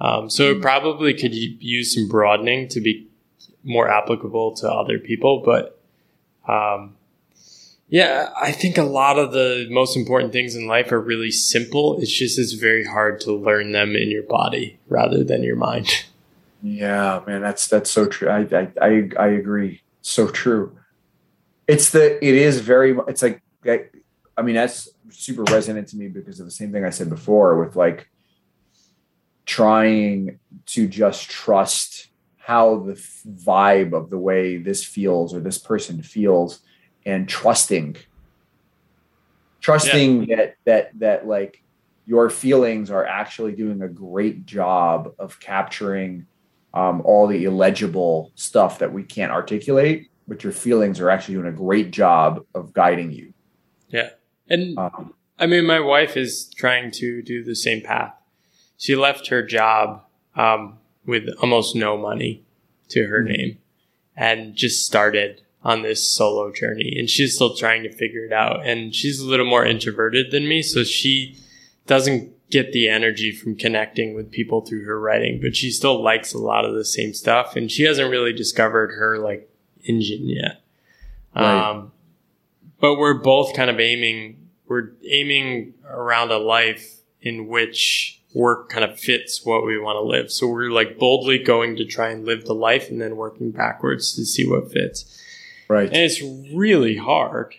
Um, 0.00 0.30
so 0.30 0.52
it 0.52 0.62
probably 0.62 1.14
could 1.14 1.34
use 1.34 1.94
some 1.94 2.08
broadening 2.08 2.68
to 2.68 2.80
be 2.80 3.08
more 3.64 3.88
applicable 3.88 4.54
to 4.56 4.70
other 4.70 4.98
people. 4.98 5.42
But 5.44 5.80
um, 6.46 6.96
yeah, 7.88 8.30
I 8.40 8.52
think 8.52 8.78
a 8.78 8.82
lot 8.82 9.18
of 9.18 9.32
the 9.32 9.66
most 9.70 9.96
important 9.96 10.32
things 10.32 10.54
in 10.54 10.66
life 10.66 10.92
are 10.92 11.00
really 11.00 11.30
simple. 11.30 12.00
It's 12.00 12.12
just 12.12 12.38
it's 12.38 12.52
very 12.52 12.84
hard 12.84 13.20
to 13.22 13.32
learn 13.32 13.72
them 13.72 13.96
in 13.96 14.10
your 14.10 14.22
body 14.22 14.78
rather 14.88 15.22
than 15.22 15.42
your 15.42 15.56
mind. 15.56 15.88
Yeah, 16.60 17.22
man, 17.24 17.40
that's 17.40 17.68
that's 17.68 17.88
so 17.88 18.06
true. 18.06 18.28
I 18.28 18.40
I 18.40 18.68
I, 18.82 19.10
I 19.16 19.26
agree. 19.28 19.80
So 20.02 20.26
true 20.26 20.76
it's 21.68 21.90
the 21.90 22.24
it 22.26 22.34
is 22.34 22.60
very 22.60 22.98
it's 23.06 23.22
like 23.22 23.42
I 24.36 24.42
mean 24.42 24.54
that's 24.54 24.88
super 25.10 25.44
resonant 25.44 25.88
to 25.88 25.96
me 25.96 26.08
because 26.08 26.40
of 26.40 26.46
the 26.46 26.52
same 26.52 26.72
thing 26.72 26.84
I 26.84 26.90
said 26.90 27.10
before 27.10 27.62
with 27.62 27.76
like 27.76 28.08
trying 29.44 30.38
to 30.66 30.88
just 30.88 31.30
trust 31.30 32.08
how 32.36 32.78
the 32.78 32.94
vibe 32.94 33.92
of 33.92 34.10
the 34.10 34.18
way 34.18 34.56
this 34.56 34.82
feels 34.82 35.34
or 35.34 35.40
this 35.40 35.58
person 35.58 36.02
feels 36.02 36.60
and 37.04 37.28
trusting 37.28 37.96
trusting 39.60 40.24
yeah. 40.24 40.36
that 40.36 40.56
that 40.64 40.98
that 40.98 41.26
like 41.26 41.62
your 42.06 42.30
feelings 42.30 42.90
are 42.90 43.04
actually 43.04 43.52
doing 43.52 43.82
a 43.82 43.88
great 43.88 44.46
job 44.46 45.12
of 45.18 45.38
capturing 45.40 46.26
um, 46.72 47.02
all 47.02 47.26
the 47.26 47.44
illegible 47.44 48.32
stuff 48.34 48.78
that 48.78 48.90
we 48.90 49.02
can't 49.02 49.30
articulate 49.30 50.10
but 50.28 50.44
your 50.44 50.52
feelings 50.52 51.00
are 51.00 51.10
actually 51.10 51.34
doing 51.34 51.46
a 51.46 51.52
great 51.52 51.90
job 51.90 52.44
of 52.54 52.72
guiding 52.72 53.10
you. 53.10 53.32
Yeah. 53.88 54.10
And 54.48 54.78
um, 54.78 55.14
I 55.38 55.46
mean, 55.46 55.66
my 55.66 55.80
wife 55.80 56.16
is 56.16 56.50
trying 56.54 56.90
to 56.92 57.22
do 57.22 57.42
the 57.42 57.56
same 57.56 57.80
path. 57.80 58.14
She 58.76 58.94
left 58.94 59.28
her 59.28 59.42
job 59.42 60.04
um, 60.36 60.78
with 61.06 61.28
almost 61.40 61.74
no 61.74 61.96
money 61.96 62.44
to 62.90 63.06
her 63.06 63.20
mm-hmm. 63.20 63.32
name 63.32 63.58
and 64.16 64.54
just 64.54 64.86
started 64.86 65.42
on 65.62 65.82
this 65.82 66.08
solo 66.08 66.52
journey. 66.52 66.94
And 66.98 67.08
she's 67.08 67.34
still 67.34 67.56
trying 67.56 67.82
to 67.82 67.92
figure 67.92 68.24
it 68.24 68.32
out. 68.32 68.64
And 68.66 68.94
she's 68.94 69.20
a 69.20 69.26
little 69.26 69.46
more 69.46 69.64
introverted 69.64 70.30
than 70.30 70.48
me. 70.48 70.62
So 70.62 70.84
she 70.84 71.36
doesn't 71.86 72.32
get 72.50 72.72
the 72.72 72.88
energy 72.88 73.32
from 73.32 73.56
connecting 73.56 74.14
with 74.14 74.30
people 74.30 74.62
through 74.62 74.84
her 74.84 74.98
writing, 74.98 75.38
but 75.40 75.54
she 75.54 75.70
still 75.70 76.02
likes 76.02 76.32
a 76.32 76.38
lot 76.38 76.64
of 76.64 76.74
the 76.74 76.84
same 76.84 77.12
stuff. 77.12 77.56
And 77.56 77.70
she 77.70 77.84
hasn't 77.84 78.10
really 78.10 78.32
discovered 78.32 78.92
her 78.92 79.18
like 79.18 79.50
engine 79.84 80.28
yet. 80.28 80.62
Right. 81.34 81.70
Um, 81.70 81.92
but 82.80 82.96
we're 82.96 83.14
both 83.14 83.54
kind 83.54 83.70
of 83.70 83.80
aiming, 83.80 84.48
we're 84.66 84.90
aiming 85.08 85.74
around 85.88 86.30
a 86.30 86.38
life 86.38 87.00
in 87.20 87.48
which 87.48 88.20
work 88.34 88.68
kind 88.68 88.84
of 88.84 88.98
fits 88.98 89.44
what 89.44 89.64
we 89.64 89.78
want 89.78 89.96
to 89.96 90.02
live. 90.02 90.30
So 90.30 90.46
we're 90.46 90.70
like 90.70 90.98
boldly 90.98 91.38
going 91.38 91.76
to 91.76 91.84
try 91.84 92.10
and 92.10 92.24
live 92.24 92.44
the 92.44 92.54
life 92.54 92.88
and 92.88 93.00
then 93.00 93.16
working 93.16 93.50
backwards 93.50 94.14
to 94.14 94.24
see 94.24 94.48
what 94.48 94.70
fits. 94.70 95.22
Right. 95.68 95.88
And 95.88 95.96
it's 95.96 96.22
really 96.54 96.96
hard. 96.96 97.54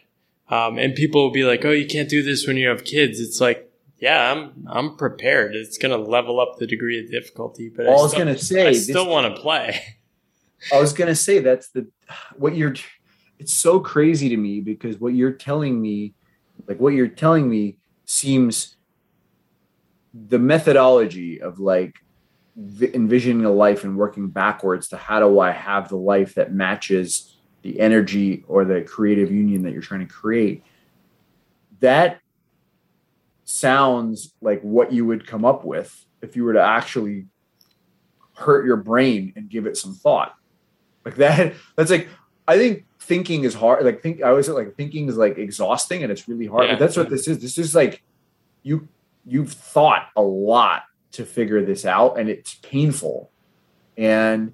Um, 0.50 0.78
and 0.78 0.96
people 0.96 1.24
will 1.24 1.32
be 1.32 1.44
like, 1.44 1.64
oh, 1.66 1.72
you 1.72 1.86
can't 1.86 2.10
do 2.10 2.24
this 2.24 2.48
when 2.48 2.58
you 2.58 2.70
have 2.70 2.84
kids. 2.84 3.20
It's 3.20 3.40
like, 3.40 3.70
yeah, 4.00 4.32
I'm 4.32 4.66
I'm 4.68 4.96
prepared. 4.96 5.56
It's 5.56 5.78
gonna 5.78 5.98
level 5.98 6.40
up 6.40 6.58
the 6.58 6.66
degree 6.66 7.00
of 7.00 7.12
difficulty, 7.12 7.70
but 7.70 7.86
I 7.86 7.90
I, 7.90 7.96
was 7.96 8.14
gonna 8.14 8.38
say 8.38 8.68
I 8.68 8.72
still 8.72 9.10
want 9.10 9.36
to 9.36 9.42
play. 9.42 9.98
I 10.74 10.80
was 10.80 10.94
gonna 10.94 11.16
say 11.16 11.40
that's 11.40 11.70
the 11.70 11.88
what 12.36 12.56
you're. 12.56 12.76
It's 13.38 13.54
so 13.54 13.80
crazy 13.80 14.30
to 14.30 14.38
me 14.38 14.60
because 14.60 15.00
what 15.00 15.14
you're 15.14 15.32
telling 15.32 15.82
me, 15.82 16.14
like 16.68 16.80
what 16.80 16.94
you're 16.94 17.08
telling 17.08 17.50
me, 17.50 17.78
seems 18.06 18.76
the 20.14 20.40
methodology 20.40 21.42
of 21.42 21.60
like 21.60 21.96
vi- 22.56 22.94
envisioning 22.94 23.46
a 23.46 23.52
life 23.52 23.84
and 23.84 23.98
working 23.98 24.28
backwards 24.28 24.90
to 24.90 24.98
how 24.98 25.20
do 25.20 25.40
I 25.40 25.52
have 25.52 25.88
the 25.88 25.96
life 25.96 26.36
that 26.36 26.52
matches 26.52 27.38
the 27.62 27.80
energy 27.80 28.44
or 28.48 28.66
the 28.66 28.82
creative 28.82 29.32
union 29.32 29.64
that 29.64 29.72
you're 29.72 29.82
trying 29.82 30.06
to 30.06 30.14
create. 30.14 30.64
That 31.80 32.20
sounds 33.46 34.34
like 34.42 34.62
what 34.62 34.92
you 34.92 35.06
would 35.06 35.26
come 35.26 35.46
up 35.46 35.64
with 35.64 36.06
if 36.22 36.36
you 36.36 36.44
were 36.44 36.54
to 36.54 36.62
actually 36.62 37.28
hurt 38.36 38.66
your 38.66 38.78
brain 38.78 39.34
and 39.36 39.50
give 39.50 39.66
it 39.66 39.78
some 39.78 39.94
thought 39.94 40.34
like 41.10 41.18
that 41.18 41.54
that's 41.76 41.92
like 41.92 42.08
i 42.48 42.58
think 42.58 42.86
thinking 43.00 43.44
is 43.44 43.54
hard 43.54 43.84
like 43.84 44.02
think 44.02 44.22
i 44.22 44.30
always 44.30 44.46
say 44.46 44.52
like 44.52 44.76
thinking 44.76 45.08
is 45.10 45.18
like 45.18 45.38
exhausting 45.38 46.04
and 46.04 46.12
it's 46.12 46.28
really 46.28 46.46
hard 46.46 46.66
Yeah. 46.66 46.74
but 46.74 46.80
that's 46.80 46.98
what 46.98 47.10
this 47.10 47.28
is. 47.28 47.40
This 47.40 47.58
is 47.58 47.74
like 47.74 48.04
you 48.64 48.88
you've 49.26 49.52
thought 49.52 50.10
a 50.16 50.22
lot 50.22 50.84
to 51.14 51.26
figure 51.26 51.66
this 51.66 51.86
out 51.86 52.20
and 52.20 52.30
it's 52.30 52.56
painful. 52.56 53.32
And 53.98 54.54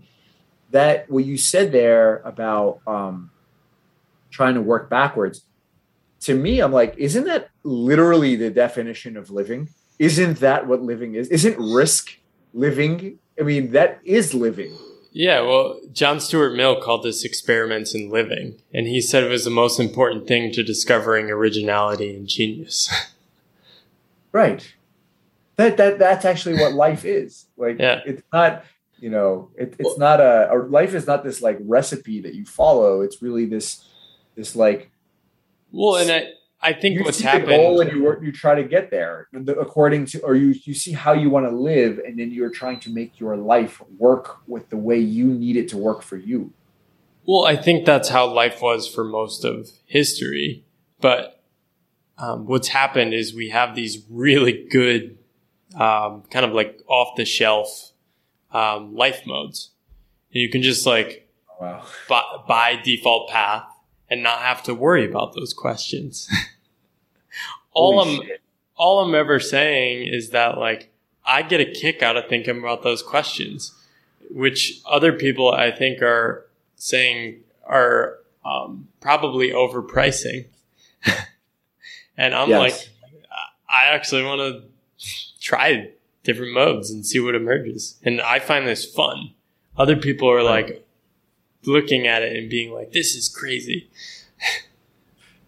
that 0.72 1.10
what 1.10 1.26
you 1.26 1.38
said 1.38 1.72
there 1.72 2.18
about 2.26 2.80
um 2.88 3.30
trying 4.32 4.54
to 4.56 4.62
work 4.62 4.90
backwards 4.90 5.44
to 6.22 6.34
me 6.36 6.60
i'm 6.60 6.72
like 6.72 6.96
isn't 6.98 7.26
that 7.26 7.50
literally 7.64 8.36
the 8.36 8.50
definition 8.50 9.18
of 9.18 9.30
living? 9.30 9.68
Isn't 10.00 10.40
that 10.40 10.68
what 10.68 10.82
living 10.82 11.16
is? 11.16 11.30
Isn't 11.30 11.58
risk 11.58 12.18
living? 12.54 13.20
I 13.40 13.44
mean 13.44 13.72
that 13.72 14.00
is 14.04 14.34
living 14.34 14.74
Yeah, 15.18 15.40
well, 15.40 15.80
John 15.94 16.20
Stuart 16.20 16.58
Mill 16.58 16.82
called 16.82 17.04
this 17.04 17.24
experiments 17.24 17.96
in 17.96 18.10
living, 18.10 18.56
and 18.74 18.86
he 18.86 19.00
said 19.00 19.24
it 19.24 19.30
was 19.30 19.46
the 19.46 19.50
most 19.50 19.80
important 19.80 20.28
thing 20.28 20.52
to 20.52 20.62
discovering 20.62 21.32
originality 21.32 22.14
and 22.16 22.28
genius. 22.28 22.94
Right. 24.34 24.76
That 25.56 25.78
that 25.78 25.98
that's 25.98 26.26
actually 26.26 26.56
what 26.56 26.74
life 26.74 27.06
is. 27.06 27.46
Like 27.56 27.80
Yeah. 27.80 28.02
it's 28.06 28.22
not, 28.34 28.66
you 29.00 29.10
know, 29.10 29.50
it, 29.58 29.76
it's 29.80 29.98
not 29.98 30.20
a, 30.20 30.52
a 30.52 30.58
life 30.58 30.94
is 30.94 31.08
not 31.08 31.24
this 31.24 31.42
like 31.42 31.58
recipe 31.62 32.20
that 32.20 32.34
you 32.36 32.44
follow. 32.46 33.00
It's 33.00 33.22
really 33.22 33.46
this 33.46 33.86
this 34.36 34.54
like 34.54 34.92
well, 35.72 35.96
and 35.96 36.12
I, 36.12 36.32
I 36.66 36.74
think 36.74 36.98
you 36.98 37.04
what's 37.04 37.20
see 37.20 37.24
the 37.26 37.46
goal 37.46 37.80
and 37.80 37.92
you 37.92 38.04
work 38.04 38.22
you 38.24 38.32
try 38.32 38.56
to 38.56 38.64
get 38.64 38.90
there 38.90 39.28
according 39.48 40.08
to 40.08 40.20
or 40.22 40.36
you 40.36 40.56
you 40.64 40.74
see 40.74 40.94
how 40.94 41.14
you 41.14 41.30
want 41.30 41.48
to 41.48 41.56
live 41.56 42.00
and 42.00 42.18
then 42.20 42.32
you're 42.32 42.50
trying 42.50 42.80
to 42.82 42.90
make 42.90 43.20
your 43.20 43.38
life 43.38 43.82
work 44.00 44.40
with 44.48 44.70
the 44.70 44.78
way 44.78 44.98
you 44.98 45.26
need 45.26 45.58
it 45.58 45.70
to 45.70 45.78
work 45.78 46.02
for 46.02 46.18
you. 46.18 46.52
Well, 47.28 47.46
I 47.46 47.56
think 47.56 47.86
that's 47.86 48.10
how 48.10 48.28
life 48.28 48.62
was 48.62 48.88
for 48.88 49.04
most 49.04 49.46
of 49.46 49.70
history. 49.86 50.66
But 51.00 51.44
um, 52.18 52.46
what's 52.46 52.70
happened 52.70 53.14
is 53.14 53.34
we 53.34 53.50
have 53.50 53.76
these 53.76 54.04
really 54.10 54.68
good, 54.70 55.18
um, 55.76 56.24
kind 56.32 56.46
of 56.46 56.54
like 56.54 56.82
off 56.88 57.16
the 57.16 57.26
shelf 57.26 57.92
um, 58.52 58.96
life 58.96 59.22
modes. 59.26 59.72
And 60.34 60.42
you 60.42 60.50
can 60.50 60.62
just 60.62 60.86
like 60.86 61.30
Wow. 61.60 61.86
by, 62.10 62.24
by 62.48 62.76
default 62.84 63.30
path 63.30 63.64
and 64.10 64.22
not 64.22 64.40
have 64.40 64.62
to 64.64 64.74
worry 64.74 65.10
about 65.10 65.34
those 65.36 65.54
questions. 65.54 66.30
all 67.76 68.00
I'm 68.02 68.22
all 68.78 69.00
I'm 69.02 69.14
ever 69.16 69.40
saying 69.40 70.08
is 70.12 70.32
that 70.32 70.58
like 70.58 70.92
I 71.26 71.42
get 71.44 71.62
a 71.62 71.66
kick 71.66 72.02
out 72.02 72.18
of 72.18 72.28
thinking 72.28 72.58
about 72.60 72.84
those 72.84 73.02
questions, 73.02 73.74
which 74.30 74.82
other 74.86 75.14
people 75.14 75.52
I 75.52 75.72
think 75.72 76.02
are 76.02 76.46
saying 76.76 77.42
are 77.66 78.20
um, 78.44 78.88
probably 79.02 79.50
overpricing. 79.52 80.46
and 82.18 82.36
I'm 82.36 82.50
Yes. 82.50 82.60
like, 82.60 82.90
I 83.70 83.86
actually 83.86 84.24
want 84.24 84.40
to 84.42 84.64
try 85.42 85.90
different 86.24 86.54
modes 86.54 86.92
and 86.92 87.06
see 87.06 87.20
what 87.20 87.34
emerges. 87.36 87.98
And 88.04 88.22
I 88.22 88.40
find 88.40 88.68
this 88.68 88.86
fun. 88.86 89.32
Other 89.78 89.96
people 89.96 90.30
are 90.30 90.44
like 90.44 90.86
looking 91.66 92.06
at 92.08 92.22
it 92.22 92.36
and 92.36 92.50
being 92.50 92.72
like, 92.72 92.92
this 92.92 93.16
is 93.16 93.28
crazy. 93.30 93.90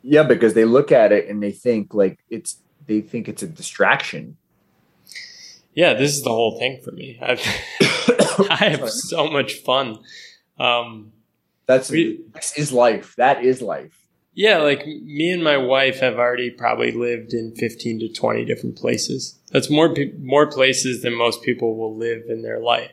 Yeah, 0.09 0.23
because 0.23 0.53
they 0.53 0.63
look 0.65 0.91
at 0.91 1.11
it 1.11 1.27
and 1.27 1.43
they 1.43 1.51
think 1.51 1.93
like 1.93 2.19
it's 2.29 2.61
they 2.85 3.01
think 3.01 3.27
it's 3.27 3.43
a 3.43 3.47
distraction. 3.47 4.37
Yeah, 5.73 5.93
this 5.93 6.15
is 6.15 6.23
the 6.23 6.29
whole 6.29 6.57
thing 6.57 6.79
for 6.83 6.91
me. 6.91 7.19
I've, 7.21 7.39
I 8.49 8.69
have 8.79 8.89
so 8.89 9.29
much 9.29 9.55
fun. 9.55 9.99
Um, 10.57 11.11
That's 11.67 11.89
We- 11.91 12.21
this 12.33 12.57
is 12.57 12.71
life. 12.71 13.15
That 13.17 13.43
is 13.43 13.61
life. 13.61 14.07
yeah, 14.33 14.57
like 14.59 14.85
me 14.87 15.31
and 15.31 15.43
my 15.43 15.57
wife 15.57 15.99
have 15.99 16.15
already 16.17 16.49
probably 16.51 16.91
lived 16.91 17.33
in 17.33 17.53
15 17.55 17.99
to 17.99 18.07
20 18.13 18.45
different 18.45 18.77
places. 18.77 19.37
That's 19.51 19.69
more 19.69 19.93
more 20.19 20.47
places 20.47 21.01
than 21.01 21.13
most 21.15 21.43
people 21.43 21.75
will 21.77 21.95
live 21.95 22.23
in 22.29 22.41
their 22.43 22.59
life. 22.59 22.91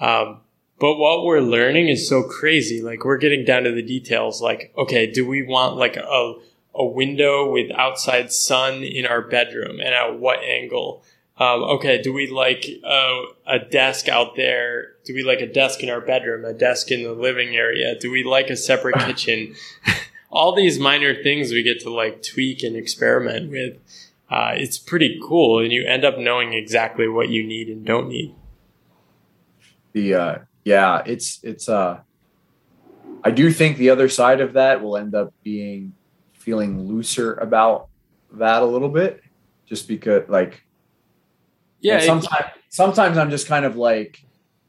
Um, 0.00 0.40
but 0.80 0.96
what 0.96 1.24
we're 1.24 1.40
learning 1.40 1.88
is 1.88 2.08
so 2.08 2.22
crazy. 2.22 2.80
Like 2.80 3.04
we're 3.04 3.18
getting 3.18 3.44
down 3.44 3.64
to 3.64 3.70
the 3.72 3.82
details. 3.82 4.40
Like, 4.40 4.72
okay, 4.76 5.10
do 5.10 5.26
we 5.26 5.42
want 5.42 5.76
like 5.76 5.96
a 5.96 6.34
a 6.74 6.86
window 6.86 7.50
with 7.50 7.70
outside 7.72 8.32
sun 8.32 8.82
in 8.82 9.04
our 9.04 9.20
bedroom, 9.22 9.80
and 9.80 9.94
at 9.94 10.18
what 10.18 10.40
angle? 10.40 11.04
Um, 11.36 11.62
okay, 11.62 12.00
do 12.02 12.12
we 12.12 12.28
like 12.28 12.66
uh, 12.84 13.22
a 13.46 13.58
desk 13.58 14.08
out 14.08 14.36
there? 14.36 14.92
Do 15.04 15.14
we 15.14 15.22
like 15.22 15.40
a 15.40 15.50
desk 15.50 15.82
in 15.82 15.88
our 15.90 16.00
bedroom? 16.00 16.44
A 16.44 16.52
desk 16.52 16.90
in 16.90 17.02
the 17.02 17.12
living 17.12 17.56
area? 17.56 17.98
Do 17.98 18.10
we 18.10 18.24
like 18.24 18.50
a 18.50 18.56
separate 18.56 18.98
kitchen? 19.06 19.54
All 20.30 20.54
these 20.54 20.78
minor 20.78 21.14
things 21.22 21.50
we 21.50 21.62
get 21.62 21.80
to 21.80 21.90
like 21.90 22.22
tweak 22.22 22.62
and 22.62 22.76
experiment 22.76 23.50
with. 23.50 23.76
Uh, 24.30 24.52
it's 24.54 24.78
pretty 24.78 25.18
cool, 25.22 25.58
and 25.58 25.72
you 25.72 25.84
end 25.84 26.04
up 26.04 26.16
knowing 26.18 26.52
exactly 26.52 27.08
what 27.08 27.30
you 27.30 27.44
need 27.46 27.68
and 27.68 27.84
don't 27.84 28.08
need. 28.08 28.34
the 29.92 30.14
uh 30.14 30.38
yeah 30.64 31.02
it's 31.06 31.40
it's 31.42 31.68
uh 31.68 32.00
i 33.24 33.30
do 33.30 33.50
think 33.52 33.76
the 33.76 33.90
other 33.90 34.08
side 34.08 34.40
of 34.40 34.54
that 34.54 34.82
will 34.82 34.96
end 34.96 35.14
up 35.14 35.32
being 35.42 35.92
feeling 36.32 36.86
looser 36.86 37.34
about 37.34 37.88
that 38.32 38.62
a 38.62 38.66
little 38.66 38.88
bit 38.88 39.22
just 39.66 39.88
because 39.88 40.28
like 40.28 40.64
Yeah, 41.80 42.00
sometimes 42.00 42.46
sometimes 42.68 43.18
i'm 43.18 43.30
just 43.30 43.46
kind 43.46 43.64
of 43.64 43.76
like 43.76 44.22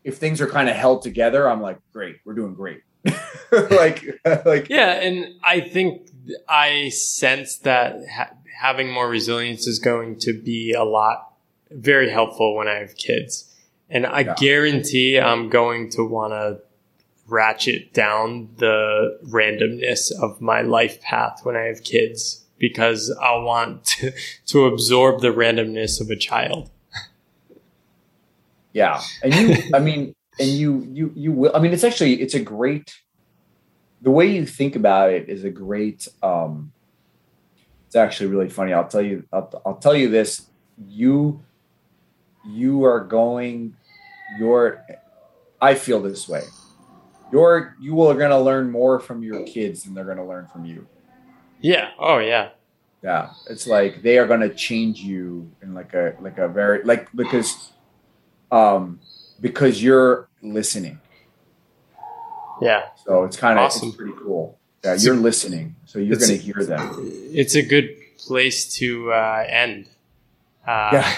if 0.04 0.18
things 0.18 0.42
are 0.42 0.48
kind 0.48 0.70
of 0.70 0.76
held 0.76 1.02
together 1.04 1.50
i'm 1.50 1.62
like 1.62 1.80
great 1.94 2.18
we're 2.26 2.34
doing 2.34 2.54
great 2.54 2.82
like 3.72 4.06
like 4.46 4.70
Yeah, 4.70 4.92
and 4.92 5.36
I 5.44 5.60
think 5.62 6.10
I 6.48 6.90
sense 6.90 7.58
that 7.60 7.96
ha- 8.14 8.30
having 8.60 8.92
more 8.92 9.10
resilience 9.10 9.66
is 9.68 9.80
going 9.80 10.20
to 10.20 10.34
be 10.34 10.74
a 10.74 10.84
lot 10.84 11.34
very 11.72 12.10
helpful 12.12 12.56
when 12.56 12.68
I 12.68 12.76
have 12.76 12.96
kids. 12.96 13.51
And 13.92 14.08
I 14.08 14.22
Yeah. 14.22 14.36
guarantee 14.38 15.20
I'm 15.20 15.50
going 15.50 15.90
to 15.92 16.04
want 16.04 16.32
to 16.34 16.60
ratchet 17.28 17.94
down 17.94 18.50
the 18.58 19.20
randomness 19.30 20.12
of 20.12 20.42
my 20.42 20.62
life 20.62 21.00
path 21.02 21.42
when 21.44 21.56
I 21.56 21.64
have 21.66 21.84
kids 21.84 22.46
because 22.58 23.12
I 23.22 23.36
want 23.38 23.86
to, 24.00 24.12
to 24.48 24.66
absorb 24.66 25.22
the 25.22 25.30
randomness 25.30 26.02
of 26.02 26.10
a 26.10 26.16
child. 26.16 26.70
Yeah, 28.74 29.02
and 29.22 29.34
you, 29.36 29.58
I 29.74 29.80
mean, 29.80 30.16
and 30.40 30.50
you, 30.50 30.88
you, 30.90 31.12
you 31.14 31.32
will. 31.34 31.52
I 31.54 31.60
mean, 31.60 31.74
it's 31.74 31.84
actually 31.84 32.22
it's 32.22 32.34
a 32.34 32.40
great. 32.40 32.96
The 34.02 34.12
way 34.12 34.28
you 34.28 34.46
think 34.46 34.76
about 34.76 35.12
it 35.12 35.28
is 35.30 35.44
a 35.44 35.50
great. 35.50 36.08
um 36.24 36.72
It's 37.88 37.96
actually 37.96 38.28
really 38.28 38.50
funny. 38.50 38.72
I'll 38.74 38.88
tell 38.88 39.02
you. 39.02 39.26
I'll, 39.34 39.62
I'll 39.66 39.76
tell 39.78 39.96
you 39.96 40.08
this. 40.10 40.48
You, 40.88 41.44
you 42.48 42.86
are 42.86 43.02
going. 43.02 43.76
Your, 44.40 44.86
I 45.62 45.76
feel 45.76 46.02
this 46.02 46.28
way. 46.28 46.44
You're 47.32 47.76
you 47.80 48.02
are 48.02 48.14
going 48.16 48.32
to 48.32 48.40
learn 48.40 48.72
more 48.72 49.00
from 49.00 49.24
your 49.24 49.44
kids 49.46 49.84
than 49.84 49.94
they're 49.94 50.04
going 50.06 50.18
to 50.18 50.24
learn 50.26 50.48
from 50.48 50.66
you. 50.66 50.88
Yeah. 51.62 51.92
Oh, 51.98 52.18
yeah. 52.20 52.50
Yeah, 53.04 53.32
it's 53.50 53.66
like 53.66 54.04
they 54.04 54.20
are 54.20 54.28
going 54.28 54.42
to 54.42 54.54
change 54.54 55.00
you 55.00 55.52
in 55.64 55.74
like 55.74 55.96
a 55.96 56.16
like 56.22 56.38
a 56.38 56.48
very 56.48 56.84
like 56.84 57.12
because, 57.16 57.72
um, 58.52 59.00
because 59.40 59.82
you're 59.82 60.30
listening. 60.44 61.00
Yeah. 62.62 62.90
So 63.06 63.24
it's 63.24 63.38
kind 63.38 63.58
of 63.58 63.66
Awesome. 63.66 63.88
it's 63.88 63.98
pretty 63.98 64.14
cool. 64.22 64.60
Yeah, 64.84 64.96
you're 65.00 65.16
listening, 65.16 65.76
so 65.86 65.98
you're 66.00 66.18
going 66.18 66.30
to 66.30 66.38
hear 66.38 66.64
them. 66.64 66.96
It's 67.34 67.56
a 67.56 67.64
good 67.64 67.90
place 68.20 68.72
to 68.76 69.12
uh, 69.14 69.46
end. 69.50 69.88
Uh, 70.68 70.90
Yeah, 70.94 71.16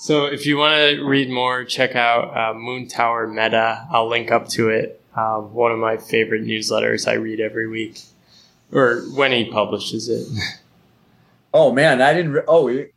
So 0.00 0.26
if 0.26 0.46
you 0.46 0.56
want 0.58 0.76
to 0.76 1.02
read 1.04 1.28
more, 1.28 1.64
check 1.64 1.96
out 1.96 2.28
uh, 2.30 2.54
Moontower 2.56 3.28
Meta. 3.28 3.84
I'll 3.90 4.08
link 4.08 4.30
up 4.30 4.46
to 4.50 4.68
it. 4.68 5.02
Um, 5.16 5.52
one 5.52 5.72
of 5.72 5.78
my 5.80 5.96
favorite 5.96 6.42
newsletters 6.44 7.08
I 7.08 7.14
read 7.14 7.40
every 7.40 7.66
week, 7.66 8.00
or 8.72 9.00
when 9.16 9.32
he 9.32 9.50
publishes 9.50 10.08
it. 10.08 10.26
Oh 11.54 11.72
man, 11.72 12.02
I 12.02 12.12
didn't. 12.12 12.32
Re- 12.32 12.42
oh, 12.46 12.68
it- 12.68 12.92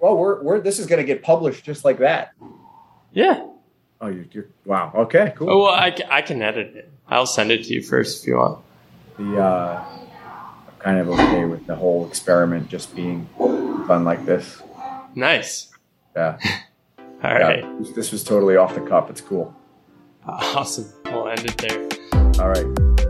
Well, 0.00 0.16
we're 0.16 0.42
we're 0.42 0.58
this 0.60 0.78
is 0.78 0.86
going 0.86 1.00
to 1.02 1.04
get 1.06 1.22
published 1.22 1.64
just 1.66 1.84
like 1.84 1.98
that. 1.98 2.32
Yeah. 3.12 3.46
Oh, 4.00 4.06
you're, 4.06 4.24
you're 4.32 4.46
wow. 4.64 4.90
Okay, 4.94 5.34
cool. 5.36 5.50
Oh 5.50 5.58
well, 5.64 5.70
I, 5.74 5.94
I 6.10 6.22
can 6.22 6.40
edit 6.40 6.74
it. 6.74 6.90
I'll 7.08 7.26
send 7.26 7.50
it 7.52 7.64
to 7.64 7.74
you 7.74 7.82
first 7.82 8.22
if 8.22 8.26
you 8.26 8.36
want. 8.36 8.60
The 9.18 9.38
uh, 9.38 9.84
I'm 10.66 10.78
kind 10.78 10.98
of 10.98 11.10
okay 11.10 11.44
with 11.44 11.66
the 11.66 11.76
whole 11.76 12.08
experiment 12.08 12.70
just 12.70 12.96
being 12.96 13.28
done 13.38 14.04
like 14.04 14.24
this. 14.24 14.62
Nice. 15.14 15.69
Yeah. 16.16 16.38
All 16.98 17.06
yeah. 17.22 17.38
right. 17.38 17.78
This, 17.78 17.90
this 17.92 18.12
was 18.12 18.24
totally 18.24 18.56
off 18.56 18.74
the 18.74 18.80
cuff. 18.80 19.10
It's 19.10 19.20
cool. 19.20 19.54
Awesome. 20.26 20.92
We'll 21.06 21.28
end 21.28 21.44
it 21.44 21.56
there. 21.58 21.88
All 22.40 22.48
right. 22.48 23.09